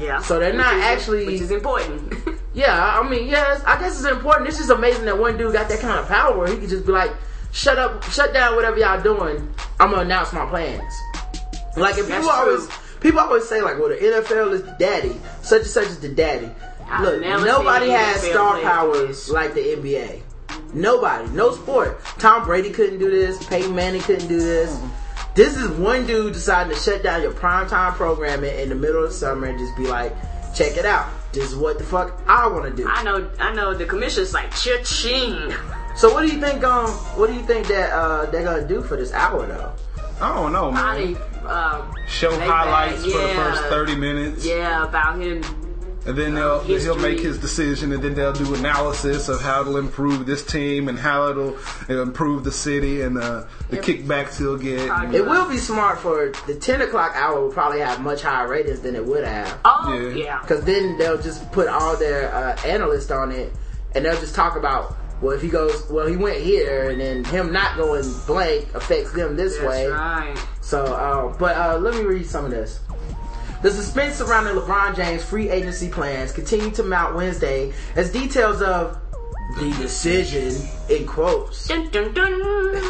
Yeah. 0.00 0.20
So 0.20 0.38
they're 0.38 0.50
Which 0.50 0.58
not 0.58 0.76
is- 0.76 0.84
actually- 0.84 1.26
Which 1.26 1.40
is 1.40 1.50
important. 1.50 2.14
Yeah, 2.54 2.98
I 2.98 3.08
mean, 3.08 3.28
yes, 3.28 3.62
I 3.64 3.78
guess 3.78 4.00
it's 4.02 4.10
important. 4.10 4.48
It's 4.48 4.56
just 4.58 4.70
amazing 4.70 5.04
that 5.04 5.16
one 5.16 5.36
dude 5.36 5.52
got 5.52 5.68
that 5.68 5.78
kind 5.78 5.96
of 6.00 6.08
power 6.08 6.36
where 6.36 6.48
he 6.48 6.56
could 6.56 6.70
just 6.70 6.86
be 6.86 6.90
like, 6.90 7.12
shut 7.52 7.78
up, 7.78 8.02
shut 8.04 8.32
down 8.34 8.56
whatever 8.56 8.78
y'all 8.78 9.00
doing. 9.00 9.54
I'm 9.78 9.90
gonna 9.90 10.02
announce 10.02 10.32
my 10.32 10.44
plans. 10.46 10.82
Like 11.76 11.98
if 11.98 12.08
That's 12.08 12.18
people 12.26 12.30
always 12.30 12.68
people 12.98 13.20
always 13.20 13.48
say 13.48 13.60
like, 13.60 13.78
well, 13.78 13.90
the 13.90 13.96
NFL 13.96 14.52
is 14.54 14.62
the 14.64 14.74
daddy, 14.76 15.20
such 15.42 15.60
and 15.62 15.70
such 15.70 15.86
is 15.86 16.00
the 16.00 16.08
daddy. 16.08 16.50
I've 16.90 17.04
Look, 17.04 17.20
nobody 17.20 17.90
has 17.90 18.24
NFL 18.24 18.30
star 18.32 18.52
play 18.54 18.62
powers 18.64 19.28
like 19.30 19.54
the 19.54 19.60
NBA. 19.60 20.22
Nobody, 20.74 21.28
no 21.30 21.52
sport. 21.52 22.00
Tom 22.18 22.44
Brady 22.44 22.70
couldn't 22.70 22.98
do 22.98 23.10
this. 23.10 23.44
Peyton 23.46 23.74
Manning 23.74 24.02
couldn't 24.02 24.28
do 24.28 24.38
this. 24.38 24.80
This 25.34 25.56
is 25.56 25.68
one 25.70 26.06
dude 26.06 26.32
deciding 26.32 26.74
to 26.74 26.78
shut 26.80 27.02
down 27.02 27.22
your 27.22 27.32
primetime 27.32 27.92
programming 27.94 28.58
in 28.58 28.68
the 28.68 28.74
middle 28.74 29.04
of 29.04 29.10
the 29.10 29.14
summer 29.14 29.46
and 29.46 29.58
just 29.58 29.76
be 29.76 29.86
like, 29.86 30.14
check 30.54 30.76
it 30.76 30.84
out. 30.84 31.08
This 31.32 31.50
is 31.50 31.56
what 31.56 31.78
the 31.78 31.84
fuck 31.84 32.20
I 32.26 32.46
want 32.48 32.64
to 32.64 32.82
do. 32.82 32.88
I 32.88 33.02
know. 33.02 33.30
I 33.38 33.52
know. 33.54 33.74
The 33.74 33.84
commissioner's 33.84 34.34
like 34.34 34.50
cha-ching. 34.50 35.52
So 35.94 36.12
what 36.12 36.22
do 36.26 36.32
you 36.32 36.40
think? 36.40 36.64
Um, 36.64 36.88
what 37.16 37.28
do 37.28 37.34
you 37.34 37.42
think 37.42 37.66
that 37.68 37.92
uh, 37.92 38.26
they're 38.26 38.44
gonna 38.44 38.66
do 38.66 38.82
for 38.82 38.96
this 38.96 39.12
hour 39.12 39.46
though? 39.46 39.72
I 40.20 40.34
don't 40.34 40.52
know, 40.52 40.72
man. 40.72 40.82
Probably 40.82 41.16
uh, 41.46 41.92
Show 42.08 42.36
highlights 42.40 43.02
that, 43.04 43.12
for 43.12 43.18
the 43.18 43.34
first 43.34 43.62
30 43.64 43.96
minutes. 43.96 44.46
yeah 44.46 44.84
about 44.88 45.20
him. 45.20 45.42
And 46.06 46.16
then 46.16 46.34
they'll 46.34 46.60
he'll 46.60 46.96
make 46.96 47.20
his 47.20 47.38
decision, 47.38 47.92
and 47.92 48.02
then 48.02 48.14
they'll 48.14 48.32
do 48.32 48.54
analysis 48.54 49.28
of 49.28 49.42
how 49.42 49.60
it'll 49.60 49.76
improve 49.76 50.24
this 50.24 50.44
team 50.44 50.88
and 50.88 50.98
how 50.98 51.28
it'll, 51.28 51.56
it'll 51.88 52.02
improve 52.02 52.44
the 52.44 52.52
city 52.52 53.02
and 53.02 53.18
uh, 53.18 53.44
the 53.68 53.76
Yep. 53.76 53.84
kickbacks 53.84 54.38
he'll 54.38 54.56
get. 54.56 54.88
Probably. 54.88 55.18
It 55.18 55.26
will 55.26 55.48
be 55.48 55.58
smart 55.58 55.98
for 55.98 56.32
the 56.46 56.54
ten 56.54 56.80
o'clock 56.80 57.12
hour. 57.14 57.40
Will 57.42 57.52
probably 57.52 57.80
have 57.80 58.00
much 58.00 58.22
higher 58.22 58.48
ratings 58.48 58.80
than 58.80 58.94
it 58.96 59.04
would 59.04 59.24
have, 59.24 59.58
Oh 59.66 59.92
Yeah. 59.98 60.14
yeah. 60.14 60.40
because 60.40 60.64
then 60.64 60.96
they'll 60.96 61.20
just 61.20 61.50
put 61.52 61.68
all 61.68 61.94
their 61.96 62.32
uh, 62.34 62.56
analysts 62.64 63.10
on 63.10 63.30
it, 63.32 63.52
and 63.94 64.04
they'll 64.04 64.18
just 64.20 64.34
talk 64.34 64.56
about. 64.56 64.96
Well, 65.20 65.34
if 65.34 65.42
he 65.42 65.48
goes, 65.48 65.84
well, 65.90 66.06
he 66.06 66.16
went 66.16 66.36
here, 66.38 66.90
and 66.90 67.00
then 67.00 67.24
him 67.24 67.52
not 67.52 67.76
going 67.76 68.04
blank 68.24 68.72
affects 68.72 69.10
them 69.12 69.34
this 69.36 69.56
That's 69.58 69.68
way. 69.68 69.88
right. 69.88 70.38
So, 70.60 70.84
uh, 70.84 71.36
but 71.38 71.56
uh, 71.56 71.76
let 71.78 71.94
me 71.94 72.02
read 72.02 72.24
some 72.24 72.44
of 72.44 72.52
this. 72.52 72.78
The 73.62 73.70
suspense 73.70 74.16
surrounding 74.16 74.54
LeBron 74.54 74.94
James' 74.96 75.24
free 75.24 75.50
agency 75.50 75.88
plans 75.88 76.30
continued 76.32 76.74
to 76.74 76.84
mount 76.84 77.16
Wednesday 77.16 77.72
as 77.96 78.12
details 78.12 78.62
of 78.62 78.98
the 79.58 79.70
decision, 79.80 80.54
in 80.90 81.06
quotes. 81.06 81.66
Dun, 81.66 81.88
dun, 81.90 82.12
dun. 82.12 82.34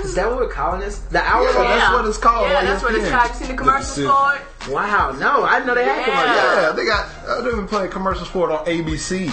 Is 0.04 0.14
that 0.16 0.28
what 0.28 0.38
we're 0.40 0.48
calling 0.48 0.80
this? 0.80 0.98
The 0.98 1.20
hour 1.22 1.44
Yeah, 1.44 1.50
long? 1.58 1.64
that's 1.68 1.92
what 1.94 2.04
it's 2.06 2.18
called 2.18 2.50
Yeah, 2.50 2.58
on 2.58 2.64
that's 2.66 2.82
what 2.82 2.94
it's 2.94 3.04
ESPN. 3.06 3.10
called. 3.18 3.30
You 3.30 3.36
seen 3.36 3.48
the 3.48 3.54
commercials 3.54 3.96
The- 3.96 4.08
for 4.08 4.34
it? 4.34 4.74
Wow, 4.74 5.12
no, 5.12 5.44
I 5.44 5.52
didn't 5.54 5.66
know 5.68 5.74
they 5.74 5.84
had 5.84 5.98
Yeah. 5.98 6.04
commercials. 6.04 6.62
Yeah, 6.62 6.72
they 6.72 6.84
got. 6.84 7.06
Uh, 7.26 7.40
they've 7.42 7.56
been 7.56 7.68
playing 7.68 7.90
commercials 7.90 8.28
for 8.28 8.50
it 8.50 8.52
on 8.52 8.64
ABC. 8.66 9.30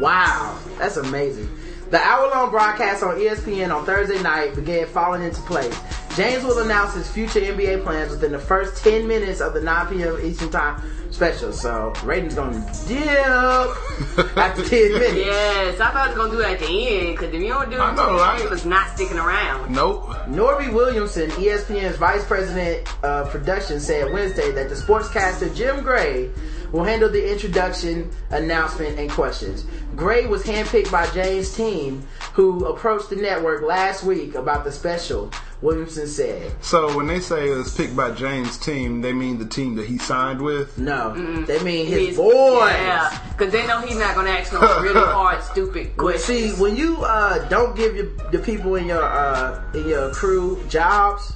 Wow, 0.00 0.54
that's 0.78 0.96
amazing. 0.96 1.50
The 1.90 2.00
hour 2.00 2.28
long 2.30 2.50
broadcast 2.50 3.02
on 3.02 3.18
ESPN 3.18 3.72
on 3.74 3.84
Thursday 3.84 4.22
night 4.22 4.54
began 4.54 4.86
falling 4.86 5.22
into 5.22 5.40
place. 5.42 5.74
James 6.18 6.42
will 6.42 6.58
announce 6.58 6.94
his 6.94 7.08
future 7.08 7.38
NBA 7.38 7.84
plans 7.84 8.10
within 8.10 8.32
the 8.32 8.40
first 8.40 8.82
10 8.82 9.06
minutes 9.06 9.40
of 9.40 9.54
the 9.54 9.60
9 9.60 9.86
p.m. 9.86 10.18
Eastern 10.20 10.50
Time 10.50 10.82
special. 11.12 11.52
So, 11.52 11.92
ratings 12.02 12.34
gonna 12.34 12.58
dip 12.88 13.08
after 14.36 14.64
10 14.64 14.92
minutes. 14.94 15.14
Yes, 15.14 15.80
I 15.80 15.90
thought 15.92 16.10
it 16.10 16.16
was 16.16 16.26
gonna 16.26 16.30
do 16.32 16.40
it 16.40 16.50
at 16.54 16.58
the 16.58 16.88
end 16.88 17.16
because 17.16 17.32
if 17.32 17.40
you 17.40 17.46
don't 17.46 17.70
do 17.70 17.76
it, 17.76 17.80
I 17.80 17.94
know, 17.94 18.02
at 18.02 18.06
the 18.06 18.10
end, 18.10 18.18
right? 18.20 18.40
it 18.40 18.50
was 18.50 18.66
not 18.66 18.88
sticking 18.96 19.16
around. 19.16 19.72
Nope. 19.72 20.08
Norby 20.26 20.74
Williamson, 20.74 21.30
ESPN's 21.30 21.96
vice 21.98 22.24
president 22.24 23.04
of 23.04 23.30
production, 23.30 23.78
said 23.78 24.12
Wednesday 24.12 24.50
that 24.50 24.68
the 24.68 24.74
sportscaster 24.74 25.54
Jim 25.54 25.84
Gray 25.84 26.32
will 26.72 26.84
handle 26.84 27.08
the 27.08 27.30
introduction, 27.32 28.10
announcement, 28.30 28.98
and 28.98 29.10
questions. 29.10 29.64
Gray 29.96 30.26
was 30.26 30.42
handpicked 30.44 30.90
by 30.92 31.06
James' 31.10 31.54
team, 31.54 32.06
who 32.34 32.64
approached 32.66 33.10
the 33.10 33.16
network 33.16 33.62
last 33.62 34.04
week 34.04 34.34
about 34.34 34.64
the 34.64 34.72
special. 34.72 35.30
Williamson 35.60 36.06
said, 36.06 36.52
So 36.60 36.96
when 36.96 37.08
they 37.08 37.18
say 37.18 37.48
it 37.50 37.56
was 37.56 37.74
picked 37.74 37.96
by 37.96 38.12
James' 38.12 38.56
team, 38.58 39.00
they 39.00 39.12
mean 39.12 39.38
the 39.38 39.44
team 39.46 39.74
that 39.74 39.86
he 39.86 39.98
signed 39.98 40.40
with. 40.40 40.78
"No, 40.78 41.14
they 41.46 41.58
mean 41.64 41.86
his 41.86 41.98
He's- 41.98 42.16
boys." 42.16 42.70
Yeah, 42.70 43.18
because 43.36 43.52
they 43.52 43.66
know 43.66 43.80
he's 43.80 43.98
not 43.98 44.14
gonna 44.14 44.30
ask 44.30 44.52
no 44.52 44.60
really 44.82 45.00
hard, 45.00 45.42
stupid 45.42 45.96
questions. 45.96 46.54
see, 46.54 46.62
when 46.62 46.76
you 46.76 47.02
uh, 47.02 47.48
don't 47.48 47.74
give 47.74 47.96
your, 47.96 48.06
the 48.30 48.38
people 48.38 48.76
in 48.76 48.86
your 48.86 49.02
uh, 49.02 49.60
in 49.74 49.88
your 49.88 50.12
crew 50.12 50.62
jobs, 50.68 51.32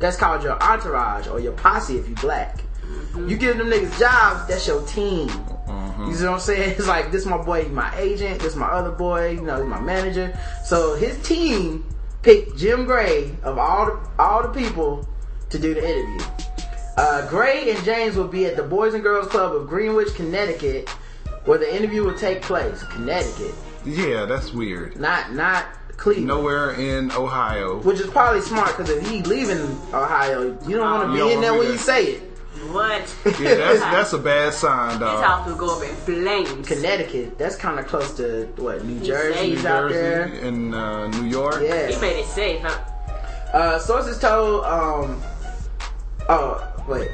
that's 0.00 0.18
called 0.18 0.42
your 0.42 0.62
entourage 0.62 1.26
or 1.26 1.40
your 1.40 1.52
posse 1.52 1.96
if 1.96 2.06
you 2.06 2.14
black. 2.16 2.58
You 3.16 3.36
give 3.36 3.58
them 3.58 3.68
niggas 3.68 3.98
jobs, 3.98 4.48
that's 4.48 4.66
your 4.66 4.84
team. 4.86 5.28
You 6.06 6.14
see 6.14 6.24
what 6.24 6.34
I'm 6.34 6.40
saying? 6.40 6.70
It's 6.78 6.88
like 6.88 7.12
this 7.12 7.26
my 7.26 7.36
boy, 7.42 7.64
my 7.68 7.94
agent, 7.98 8.40
this 8.40 8.56
my 8.56 8.66
other 8.66 8.90
boy, 8.90 9.30
you 9.30 9.42
know, 9.42 9.58
he's 9.58 9.66
my 9.68 9.80
manager. 9.80 10.36
So 10.64 10.94
his 10.96 11.20
team 11.22 11.84
picked 12.22 12.56
Jim 12.58 12.84
Gray 12.84 13.36
of 13.42 13.58
all 13.58 13.86
the 13.86 14.00
all 14.18 14.42
the 14.42 14.48
people 14.48 15.06
to 15.50 15.58
do 15.58 15.74
the 15.74 15.80
interview. 15.86 16.26
Uh, 16.96 17.26
Gray 17.28 17.70
and 17.70 17.84
James 17.84 18.16
will 18.16 18.28
be 18.28 18.46
at 18.46 18.56
the 18.56 18.62
Boys 18.62 18.94
and 18.94 19.02
Girls 19.02 19.26
Club 19.28 19.54
of 19.54 19.66
Greenwich, 19.68 20.14
Connecticut, 20.14 20.88
where 21.44 21.58
the 21.58 21.74
interview 21.74 22.04
will 22.04 22.14
take 22.18 22.42
place. 22.42 22.82
Connecticut, 22.84 23.54
Yeah, 23.84 24.24
that's 24.26 24.52
weird. 24.52 24.98
not 24.98 25.32
not 25.32 25.66
Cleveland. 25.96 26.26
Nowhere 26.28 26.72
in 26.72 27.12
Ohio. 27.12 27.78
Which 27.80 28.00
is 28.00 28.08
probably 28.10 28.40
smart 28.40 28.76
because 28.76 28.90
if 28.90 29.06
he 29.08 29.22
leaving 29.22 29.60
Ohio, 29.94 30.58
you 30.66 30.76
don't 30.76 30.90
want 30.90 31.08
to 31.16 31.24
be 31.24 31.32
in 31.32 31.40
there 31.40 31.54
when 31.56 31.68
you 31.68 31.76
say 31.78 32.04
it. 32.06 32.31
What? 32.70 33.14
Yeah, 33.40 33.54
that's 33.54 33.80
that's 33.80 34.12
a 34.12 34.18
bad 34.18 34.52
sign, 34.54 34.90
His 34.92 35.00
dog. 35.00 35.24
house 35.24 35.48
will 35.48 35.56
go 35.56 35.76
up 35.76 35.82
in 35.88 35.94
flames. 35.96 36.66
Connecticut, 36.68 37.38
that's 37.38 37.56
kind 37.56 37.78
of 37.78 37.86
close 37.86 38.12
to 38.14 38.46
what 38.56 38.84
New 38.84 38.98
He's 38.98 39.08
Jersey's 39.08 39.58
safe. 39.58 39.66
out 39.66 39.90
Jersey 39.90 39.94
there. 40.38 40.46
and 40.48 40.74
uh, 40.74 41.08
New 41.08 41.26
York. 41.28 41.60
He 41.60 41.68
made 41.68 42.20
it 42.20 42.26
safe, 42.26 42.60
huh? 42.62 42.78
Uh, 43.52 43.78
sources 43.78 44.18
told. 44.18 44.64
Um, 44.64 45.20
oh 46.28 46.72
wait, 46.88 47.10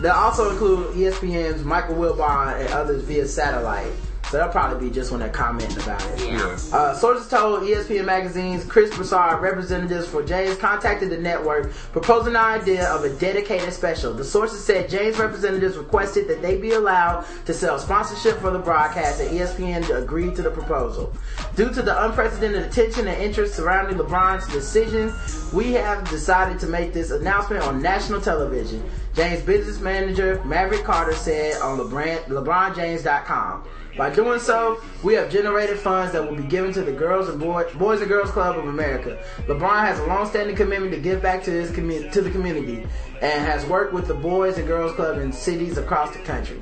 they 0.00 0.08
also 0.08 0.50
include 0.50 0.94
ESPN's 0.96 1.64
Michael 1.64 1.94
Wilbon 1.96 2.60
and 2.60 2.68
others 2.72 3.02
via 3.04 3.26
satellite. 3.26 3.92
So 4.32 4.38
they'll 4.38 4.48
probably 4.48 4.88
be 4.88 4.94
just 4.94 5.10
when 5.10 5.20
they're 5.20 5.28
commenting 5.28 5.76
about 5.82 6.02
it. 6.06 6.20
Yeah. 6.20 6.58
Uh, 6.72 6.94
sources 6.94 7.28
told 7.28 7.64
ESPN 7.64 8.06
Magazine's 8.06 8.64
Chris 8.64 8.88
Broussard 8.96 9.42
representatives 9.42 10.08
for 10.08 10.24
James 10.24 10.56
contacted 10.56 11.10
the 11.10 11.18
network 11.18 11.70
proposing 11.92 12.32
the 12.32 12.40
idea 12.40 12.88
of 12.88 13.04
a 13.04 13.10
dedicated 13.16 13.74
special. 13.74 14.14
The 14.14 14.24
sources 14.24 14.64
said 14.64 14.88
James 14.88 15.18
representatives 15.18 15.76
requested 15.76 16.28
that 16.28 16.40
they 16.40 16.56
be 16.56 16.72
allowed 16.72 17.26
to 17.44 17.52
sell 17.52 17.78
sponsorship 17.78 18.38
for 18.38 18.50
the 18.50 18.58
broadcast 18.58 19.20
and 19.20 19.38
ESPN 19.38 20.02
agreed 20.02 20.34
to 20.36 20.42
the 20.42 20.50
proposal. 20.50 21.12
Due 21.54 21.70
to 21.70 21.82
the 21.82 22.02
unprecedented 22.06 22.62
attention 22.62 23.08
and 23.08 23.22
interest 23.22 23.54
surrounding 23.54 23.98
LeBron's 23.98 24.50
decision, 24.50 25.12
we 25.52 25.72
have 25.74 26.08
decided 26.08 26.58
to 26.60 26.66
make 26.66 26.94
this 26.94 27.10
announcement 27.10 27.64
on 27.64 27.82
national 27.82 28.18
television. 28.18 28.82
James 29.14 29.42
business 29.42 29.78
manager 29.78 30.42
Maverick 30.46 30.84
Carter 30.84 31.12
said 31.12 31.60
on 31.60 31.78
LeBron, 31.78 32.24
LeBronJames.com. 32.28 33.64
By 33.96 34.08
doing 34.08 34.38
so, 34.40 34.80
we 35.02 35.14
have 35.14 35.30
generated 35.30 35.78
funds 35.78 36.12
that 36.12 36.26
will 36.26 36.36
be 36.36 36.44
given 36.44 36.72
to 36.72 36.82
the 36.82 36.92
Girls 36.92 37.28
and 37.28 37.38
Boy, 37.38 37.64
Boys 37.74 38.00
and 38.00 38.08
Girls 38.08 38.30
Club 38.30 38.58
of 38.58 38.66
America. 38.66 39.22
LeBron 39.46 39.80
has 39.80 39.98
a 39.98 40.06
long-standing 40.06 40.56
commitment 40.56 40.92
to 40.92 41.00
give 41.00 41.20
back 41.20 41.42
to 41.44 41.50
his 41.50 41.70
commu- 41.70 42.10
to 42.10 42.22
the 42.22 42.30
community 42.30 42.86
and 43.20 43.44
has 43.44 43.66
worked 43.66 43.92
with 43.92 44.08
the 44.08 44.14
Boys 44.14 44.56
and 44.56 44.66
Girls 44.66 44.94
Club 44.94 45.18
in 45.18 45.30
cities 45.30 45.76
across 45.76 46.10
the 46.16 46.20
country. 46.20 46.60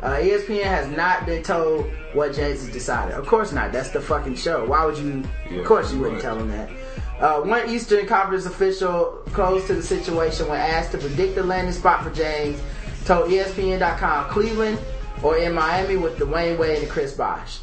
Uh, 0.00 0.16
ESPN 0.16 0.64
has 0.64 0.86
not 0.96 1.26
been 1.26 1.42
told 1.42 1.90
what 2.12 2.34
James 2.34 2.60
has 2.60 2.70
decided. 2.70 3.14
Of 3.14 3.26
course 3.26 3.52
not. 3.52 3.72
That's 3.72 3.90
the 3.90 4.00
fucking 4.00 4.36
show. 4.36 4.66
Why 4.66 4.84
would 4.84 4.98
you? 4.98 5.24
Yeah, 5.50 5.60
of 5.60 5.66
course 5.66 5.92
you 5.92 5.98
wouldn't 5.98 6.16
right. 6.16 6.22
tell 6.22 6.38
him 6.38 6.50
that. 6.50 6.70
Uh, 7.18 7.40
one 7.40 7.68
Eastern 7.70 8.06
Conference 8.06 8.44
official 8.44 9.22
close 9.32 9.66
to 9.66 9.74
the 9.74 9.82
situation 9.82 10.46
when 10.46 10.60
asked 10.60 10.92
to 10.92 10.98
predict 10.98 11.36
the 11.36 11.42
landing 11.42 11.72
spot 11.72 12.04
for 12.04 12.10
James 12.10 12.60
told 13.06 13.30
ESPN.com 13.30 14.30
Cleveland 14.30 14.78
or 15.24 15.38
in 15.38 15.54
Miami 15.54 15.96
with 15.96 16.18
Dwyane 16.18 16.58
Wade 16.58 16.78
and 16.80 16.88
Chris 16.90 17.14
Bosh. 17.14 17.58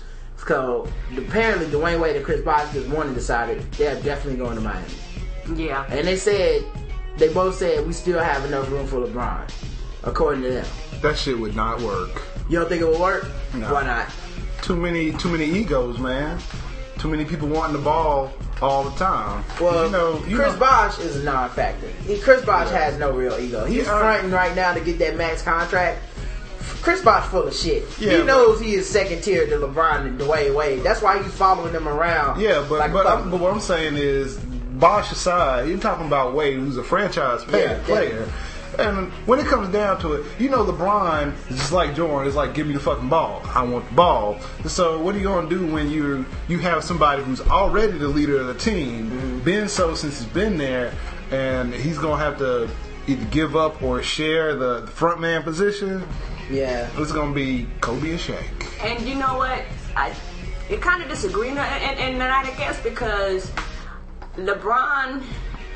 So 0.47 0.87
apparently 1.15 1.67
Dwyane 1.67 2.01
Wade 2.01 2.15
and 2.15 2.25
Chris 2.25 2.41
Bosh 2.41 2.71
this 2.73 2.87
morning 2.87 3.13
decided 3.13 3.61
they're 3.73 4.01
definitely 4.01 4.37
going 4.39 4.55
to 4.55 4.61
Miami. 4.61 4.87
Yeah. 5.55 5.85
And 5.89 6.07
they 6.07 6.15
said, 6.15 6.63
they 7.17 7.31
both 7.31 7.55
said 7.55 7.85
we 7.85 7.93
still 7.93 8.19
have 8.19 8.43
enough 8.45 8.69
room 8.71 8.87
for 8.87 8.97
LeBron, 9.05 9.49
according 10.03 10.41
to 10.43 10.49
them. 10.49 10.65
That 11.01 11.17
shit 11.17 11.37
would 11.39 11.55
not 11.55 11.79
work. 11.81 12.21
You 12.49 12.59
don't 12.59 12.67
think 12.69 12.81
it 12.81 12.87
would 12.87 12.99
work? 12.99 13.27
No. 13.53 13.71
Why 13.71 13.83
not? 13.85 14.09
Too 14.63 14.75
many 14.75 15.11
too 15.13 15.29
many 15.29 15.45
egos, 15.45 15.99
man. 15.99 16.39
Too 16.97 17.09
many 17.09 17.25
people 17.25 17.47
wanting 17.47 17.75
the 17.77 17.81
ball 17.81 18.31
all 18.61 18.83
the 18.83 18.95
time. 18.97 19.43
Well, 19.59 19.85
you 19.85 19.91
know, 19.91 20.23
you 20.27 20.35
Chris 20.35 20.53
know, 20.53 20.59
Bosh 20.59 20.99
is 20.99 21.15
a 21.17 21.23
non-factor. 21.23 21.87
He, 22.05 22.19
Chris 22.19 22.45
Bosh 22.45 22.69
has 22.69 22.97
no 22.99 23.11
real 23.11 23.37
ego. 23.39 23.65
He's 23.65 23.85
Yeah. 23.87 23.99
fronting 23.99 24.31
right 24.31 24.55
now 24.55 24.73
to 24.73 24.79
get 24.79 24.99
that 24.99 25.15
max 25.17 25.41
contract. 25.41 25.99
Chris 26.81 27.01
Bosh 27.01 27.25
full 27.29 27.43
of 27.47 27.55
shit. 27.55 27.83
Yeah, 27.99 28.17
he 28.17 28.23
knows 28.23 28.59
he 28.59 28.73
is 28.73 28.87
second 28.89 29.21
tier 29.23 29.45
to 29.47 29.55
LeBron 29.55 30.05
and 30.07 30.19
Dwyane 30.19 30.55
Wade. 30.55 30.83
That's 30.83 31.01
why 31.01 31.21
he's 31.21 31.33
following 31.33 31.73
them 31.73 31.87
around. 31.87 32.39
Yeah, 32.41 32.65
but 32.67 32.79
like 32.79 32.93
but, 32.93 33.29
but 33.29 33.39
what 33.39 33.53
I'm 33.53 33.59
saying 33.59 33.95
is, 33.95 34.37
Bosh 34.37 35.11
aside, 35.11 35.67
you're 35.69 35.77
talking 35.77 36.07
about 36.07 36.33
Wade, 36.33 36.57
who's 36.57 36.77
a 36.77 36.83
franchise 36.83 37.43
player. 37.43 37.77
Yeah, 37.79 37.83
player. 37.85 38.27
And 38.79 39.11
when 39.27 39.37
it 39.37 39.45
comes 39.47 39.67
down 39.67 39.99
to 39.99 40.13
it, 40.13 40.25
you 40.39 40.49
know 40.49 40.63
LeBron 40.63 41.33
is 41.51 41.57
just 41.57 41.71
like 41.73 41.93
Jordan. 41.93 42.25
It's 42.25 42.37
like 42.37 42.53
give 42.53 42.67
me 42.67 42.73
the 42.73 42.79
fucking 42.79 43.09
ball. 43.09 43.41
I 43.53 43.63
want 43.63 43.87
the 43.89 43.95
ball. 43.95 44.39
So 44.65 44.97
what 45.01 45.13
are 45.13 45.17
you 45.17 45.25
gonna 45.25 45.49
do 45.49 45.67
when 45.67 45.89
you 45.91 46.25
you 46.47 46.57
have 46.59 46.83
somebody 46.83 47.21
who's 47.21 47.41
already 47.41 47.97
the 47.97 48.07
leader 48.07 48.37
of 48.39 48.47
the 48.47 48.53
team, 48.55 49.11
Mm-hmm. 49.11 49.39
been 49.39 49.67
so 49.67 49.93
since 49.93 50.19
he's 50.19 50.29
been 50.29 50.57
there, 50.57 50.93
and 51.31 51.73
he's 51.73 51.97
gonna 51.97 52.23
have 52.23 52.37
to 52.37 52.69
either 53.07 53.25
give 53.25 53.55
up 53.57 53.81
or 53.83 54.01
share 54.01 54.55
the, 54.55 54.81
the 54.81 54.87
front 54.91 55.19
man 55.19 55.43
position. 55.43 56.01
Yeah. 56.51 56.89
It's 56.97 57.11
gonna 57.11 57.33
be 57.33 57.67
Kobe 57.81 58.11
and 58.11 58.19
Shaq. 58.19 58.43
And 58.83 59.07
you 59.07 59.15
know 59.15 59.37
what? 59.37 59.63
I 59.95 60.13
it 60.69 60.81
kind 60.81 61.01
of 61.03 61.09
disagree, 61.09 61.49
and, 61.49 61.59
and, 61.59 61.99
and 61.99 62.23
I 62.23 62.45
guess 62.57 62.81
because 62.81 63.51
LeBron, 64.37 65.21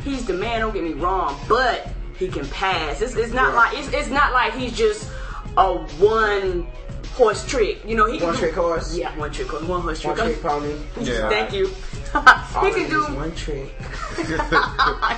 he's 0.03 0.25
the 0.25 0.33
man. 0.33 0.61
Don't 0.61 0.73
get 0.73 0.83
me 0.83 0.93
wrong, 0.93 1.38
but 1.49 1.89
he 2.17 2.27
can 2.27 2.47
pass. 2.47 3.01
It's, 3.01 3.15
it's 3.15 3.33
not 3.33 3.49
Yeah. 3.51 3.55
like 3.55 3.77
it's, 3.77 3.93
it's 3.93 4.09
not 4.09 4.31
like 4.33 4.53
he's 4.53 4.75
just 4.77 5.09
a 5.57 5.73
one 5.99 6.67
horse 7.13 7.45
trick. 7.45 7.83
You 7.85 7.95
know, 7.95 8.05
he 8.09 8.17
can 8.17 8.27
One 8.27 8.35
do- 8.35 8.41
trick 8.41 8.55
horse? 8.55 8.95
Yeah, 8.95 9.17
one 9.17 9.31
trick 9.31 9.47
horse, 9.49 9.63
one 9.63 9.81
horse 9.81 9.99
trick. 10.01 10.17
One 10.17 10.27
trick. 10.27 10.41
trick 10.41 10.51
pony. 10.51 10.75
Yeah. 11.01 11.29
Thank 11.29 11.53
you. 11.53 11.69
All 12.13 12.21
he 12.63 12.69
it 12.69 12.75
can 12.75 12.89
do 12.89 13.05
is 13.05 13.11
one 13.15 13.35
trick. 13.35 13.73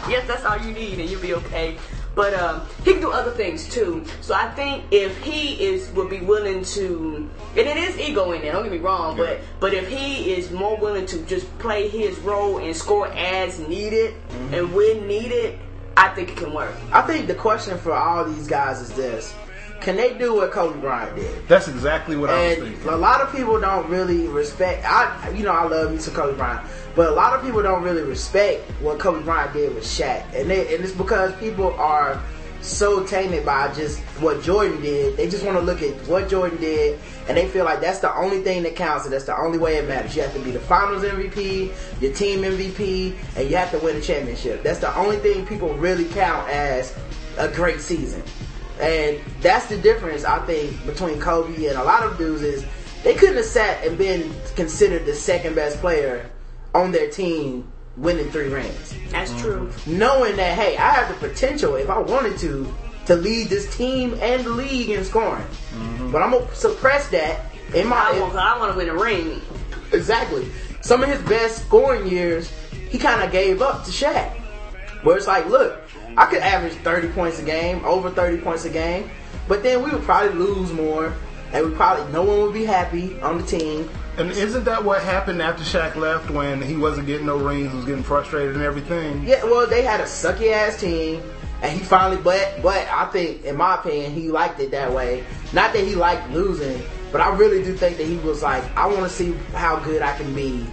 yes, 0.09 0.25
that's 0.27 0.43
all 0.45 0.57
you 0.57 0.71
need, 0.73 0.97
and 0.99 1.07
you'll 1.07 1.21
be 1.21 1.35
okay. 1.35 1.77
But 2.17 2.33
um, 2.33 2.63
he 2.83 2.93
can 2.93 3.01
do 3.01 3.11
other 3.11 3.29
things 3.29 3.69
too. 3.69 4.03
So 4.21 4.33
I 4.33 4.49
think 4.55 4.85
if 4.89 5.15
he 5.23 5.63
is 5.63 5.91
would 5.91 6.09
be 6.09 6.19
willing 6.19 6.63
to, 6.63 7.29
and 7.51 7.59
it 7.59 7.77
is 7.77 7.95
ego 7.99 8.31
in 8.31 8.41
there. 8.41 8.53
Don't 8.53 8.63
get 8.63 8.71
me 8.71 8.79
wrong, 8.79 9.15
but 9.15 9.39
but 9.59 9.71
if 9.75 9.87
he 9.87 10.33
is 10.33 10.49
more 10.49 10.75
willing 10.77 11.05
to 11.05 11.21
just 11.25 11.45
play 11.59 11.87
his 11.87 12.17
role 12.19 12.57
and 12.57 12.75
score 12.75 13.07
as 13.09 13.59
needed 13.59 14.15
and 14.51 14.73
when 14.73 15.05
needed, 15.07 15.59
I 15.95 16.07
think 16.09 16.31
it 16.31 16.37
can 16.37 16.53
work. 16.53 16.73
I 16.91 17.01
think 17.03 17.27
the 17.27 17.35
question 17.35 17.77
for 17.77 17.93
all 17.93 18.25
these 18.25 18.47
guys 18.47 18.81
is 18.81 18.91
this: 18.93 19.35
Can 19.79 19.95
they 19.95 20.17
do 20.17 20.33
what 20.33 20.51
Kobe 20.51 20.79
Bryant 20.81 21.15
did? 21.15 21.47
That's 21.47 21.67
exactly 21.67 22.17
what 22.17 22.31
I 22.31 22.49
was 22.49 22.57
thinking. 22.57 22.89
a 22.89 22.97
lot 22.97 23.21
of 23.21 23.31
people 23.31 23.59
don't 23.61 23.87
really 23.89 24.27
respect. 24.27 24.83
I, 24.85 25.29
you 25.35 25.43
know, 25.43 25.51
I 25.51 25.67
love 25.67 25.91
me 25.91 25.99
some 25.99 26.15
Kobe 26.15 26.35
Bryant, 26.35 26.65
but 26.97 27.09
a 27.09 27.11
lot 27.11 27.33
of 27.33 27.45
people 27.45 27.61
don't 27.61 27.83
really 27.83 28.01
respect 28.01 28.63
what 28.81 28.97
Kobe 28.97 29.23
Bryant 29.23 29.53
did 29.53 29.73
with 29.75 29.83
Shaq, 29.83 30.25
and 30.33 30.49
they, 30.49 30.73
and 30.73 30.83
it's 30.83 30.91
because 30.91 31.31
people 31.35 31.71
are 31.75 32.19
so 32.61 33.05
tainted 33.05 33.45
by 33.45 33.71
just 33.75 33.99
what 34.19 34.41
Jordan 34.41 34.81
did. 34.81 35.15
They 35.15 35.29
just 35.29 35.45
want 35.45 35.59
to 35.59 35.63
look 35.63 35.83
at 35.83 35.93
what 36.07 36.27
Jordan 36.27 36.59
did, 36.59 36.99
and 37.27 37.37
they 37.37 37.47
feel 37.47 37.65
like 37.65 37.81
that's 37.81 37.99
the 37.99 38.11
only 38.15 38.41
thing 38.41 38.63
that 38.63 38.75
counts, 38.75 39.05
and 39.05 39.13
that's 39.13 39.25
the 39.25 39.37
only 39.39 39.59
way 39.59 39.75
it 39.77 39.87
matters. 39.87 40.15
You 40.15 40.23
have 40.23 40.33
to 40.33 40.39
be 40.39 40.49
the 40.49 40.59
Finals 40.59 41.03
MVP, 41.03 42.01
your 42.01 42.13
team 42.13 42.41
MVP, 42.41 43.15
and 43.35 43.47
you 43.47 43.55
have 43.55 43.69
to 43.71 43.77
win 43.77 43.97
a 43.97 44.01
championship. 44.01 44.63
That's 44.63 44.79
the 44.79 44.93
only 44.97 45.17
thing 45.17 45.45
people 45.45 45.75
really 45.75 46.05
count 46.05 46.49
as 46.49 46.97
a 47.37 47.47
great 47.47 47.79
season. 47.79 48.23
And 48.81 49.19
that's 49.41 49.67
the 49.67 49.77
difference, 49.77 50.23
I 50.23 50.43
think, 50.47 50.83
between 50.87 51.19
Kobe 51.19 51.67
and 51.67 51.77
a 51.77 51.83
lot 51.83 52.01
of 52.01 52.17
dudes 52.17 52.41
is 52.41 52.65
they 53.03 53.13
couldn't 53.13 53.35
have 53.35 53.45
sat 53.45 53.85
and 53.85 53.99
been 53.99 54.33
considered 54.55 55.05
the 55.05 55.13
second 55.13 55.53
best 55.53 55.77
player 55.77 56.27
on 56.77 56.91
their 56.91 57.09
team 57.09 57.71
winning 57.97 58.29
three 58.29 58.49
rings. 58.49 58.95
That's 59.09 59.31
mhm. 59.31 59.41
true. 59.41 59.71
Knowing 59.87 60.35
that, 60.35 60.57
hey, 60.57 60.77
I 60.77 60.91
have 60.91 61.09
the 61.09 61.27
potential, 61.27 61.75
if 61.75 61.89
I 61.89 61.97
wanted 61.97 62.37
to, 62.39 62.71
to 63.07 63.15
lead 63.15 63.47
this 63.47 63.75
team 63.75 64.15
and 64.21 64.43
the 64.43 64.51
league 64.51 64.89
in 64.89 65.03
scoring. 65.03 65.43
Mm-hmm. 65.73 66.11
But 66.11 66.21
I'm 66.21 66.31
going 66.31 66.47
to 66.47 66.55
suppress 66.55 67.09
that 67.09 67.51
in 67.73 67.87
my... 67.87 67.97
I 67.97 68.19
want, 68.19 68.35
I 68.35 68.59
want 68.59 68.71
to 68.71 68.77
win 68.77 68.89
a 68.89 68.95
ring. 68.95 69.41
Exactly. 69.91 70.47
Some 70.81 71.01
of 71.03 71.09
his 71.09 71.21
best 71.23 71.65
scoring 71.65 72.07
years, 72.07 72.51
he 72.89 72.99
kind 72.99 73.23
of 73.23 73.31
gave 73.31 73.61
up 73.61 73.83
to 73.85 73.91
Shaq. 73.91 74.31
Where 75.03 75.17
it's 75.17 75.27
like, 75.27 75.47
look, 75.47 75.81
I 76.15 76.25
could 76.25 76.39
average 76.39 76.73
30 76.73 77.09
points 77.09 77.39
a 77.39 77.43
game, 77.43 77.83
over 77.85 78.09
30 78.09 78.41
points 78.41 78.65
a 78.65 78.69
game, 78.69 79.09
but 79.47 79.63
then 79.63 79.83
we 79.83 79.91
would 79.91 80.03
probably 80.03 80.37
lose 80.37 80.71
more, 80.73 81.13
and 81.53 81.65
we 81.65 81.75
probably 81.75 82.11
no 82.11 82.23
one 82.23 82.41
would 82.41 82.53
be 82.53 82.65
happy 82.65 83.19
on 83.21 83.37
the 83.37 83.45
team. 83.45 83.89
And 84.17 84.31
isn't 84.31 84.63
that 84.63 84.83
what 84.83 85.03
happened 85.03 85.41
after 85.43 85.63
Shaq 85.63 85.95
left 85.95 86.31
when 86.31 86.59
he 86.59 86.75
wasn't 86.75 87.05
getting 87.05 87.27
no 87.27 87.37
rings, 87.37 87.71
was 87.71 87.85
getting 87.85 88.03
frustrated 88.03 88.55
and 88.55 88.63
everything? 88.63 89.23
Yeah, 89.23 89.43
well, 89.43 89.67
they 89.67 89.83
had 89.83 89.99
a 89.99 90.05
sucky 90.05 90.51
ass 90.51 90.79
team, 90.79 91.21
and 91.61 91.71
he 91.71 91.83
finally, 91.85 92.19
but 92.21 92.59
but 92.63 92.87
I 92.87 93.05
think, 93.05 93.43
in 93.45 93.57
my 93.57 93.75
opinion, 93.75 94.11
he 94.13 94.31
liked 94.31 94.59
it 94.59 94.71
that 94.71 94.91
way. 94.91 95.23
Not 95.53 95.71
that 95.73 95.83
he 95.83 95.93
liked 95.93 96.31
losing, 96.31 96.81
but 97.11 97.21
I 97.21 97.35
really 97.35 97.63
do 97.63 97.75
think 97.75 97.97
that 97.97 98.07
he 98.07 98.17
was 98.17 98.41
like, 98.41 98.63
I 98.75 98.87
want 98.87 99.01
to 99.01 99.09
see 99.09 99.33
how 99.53 99.77
good 99.79 100.01
I 100.01 100.17
can 100.17 100.33
be 100.33 100.65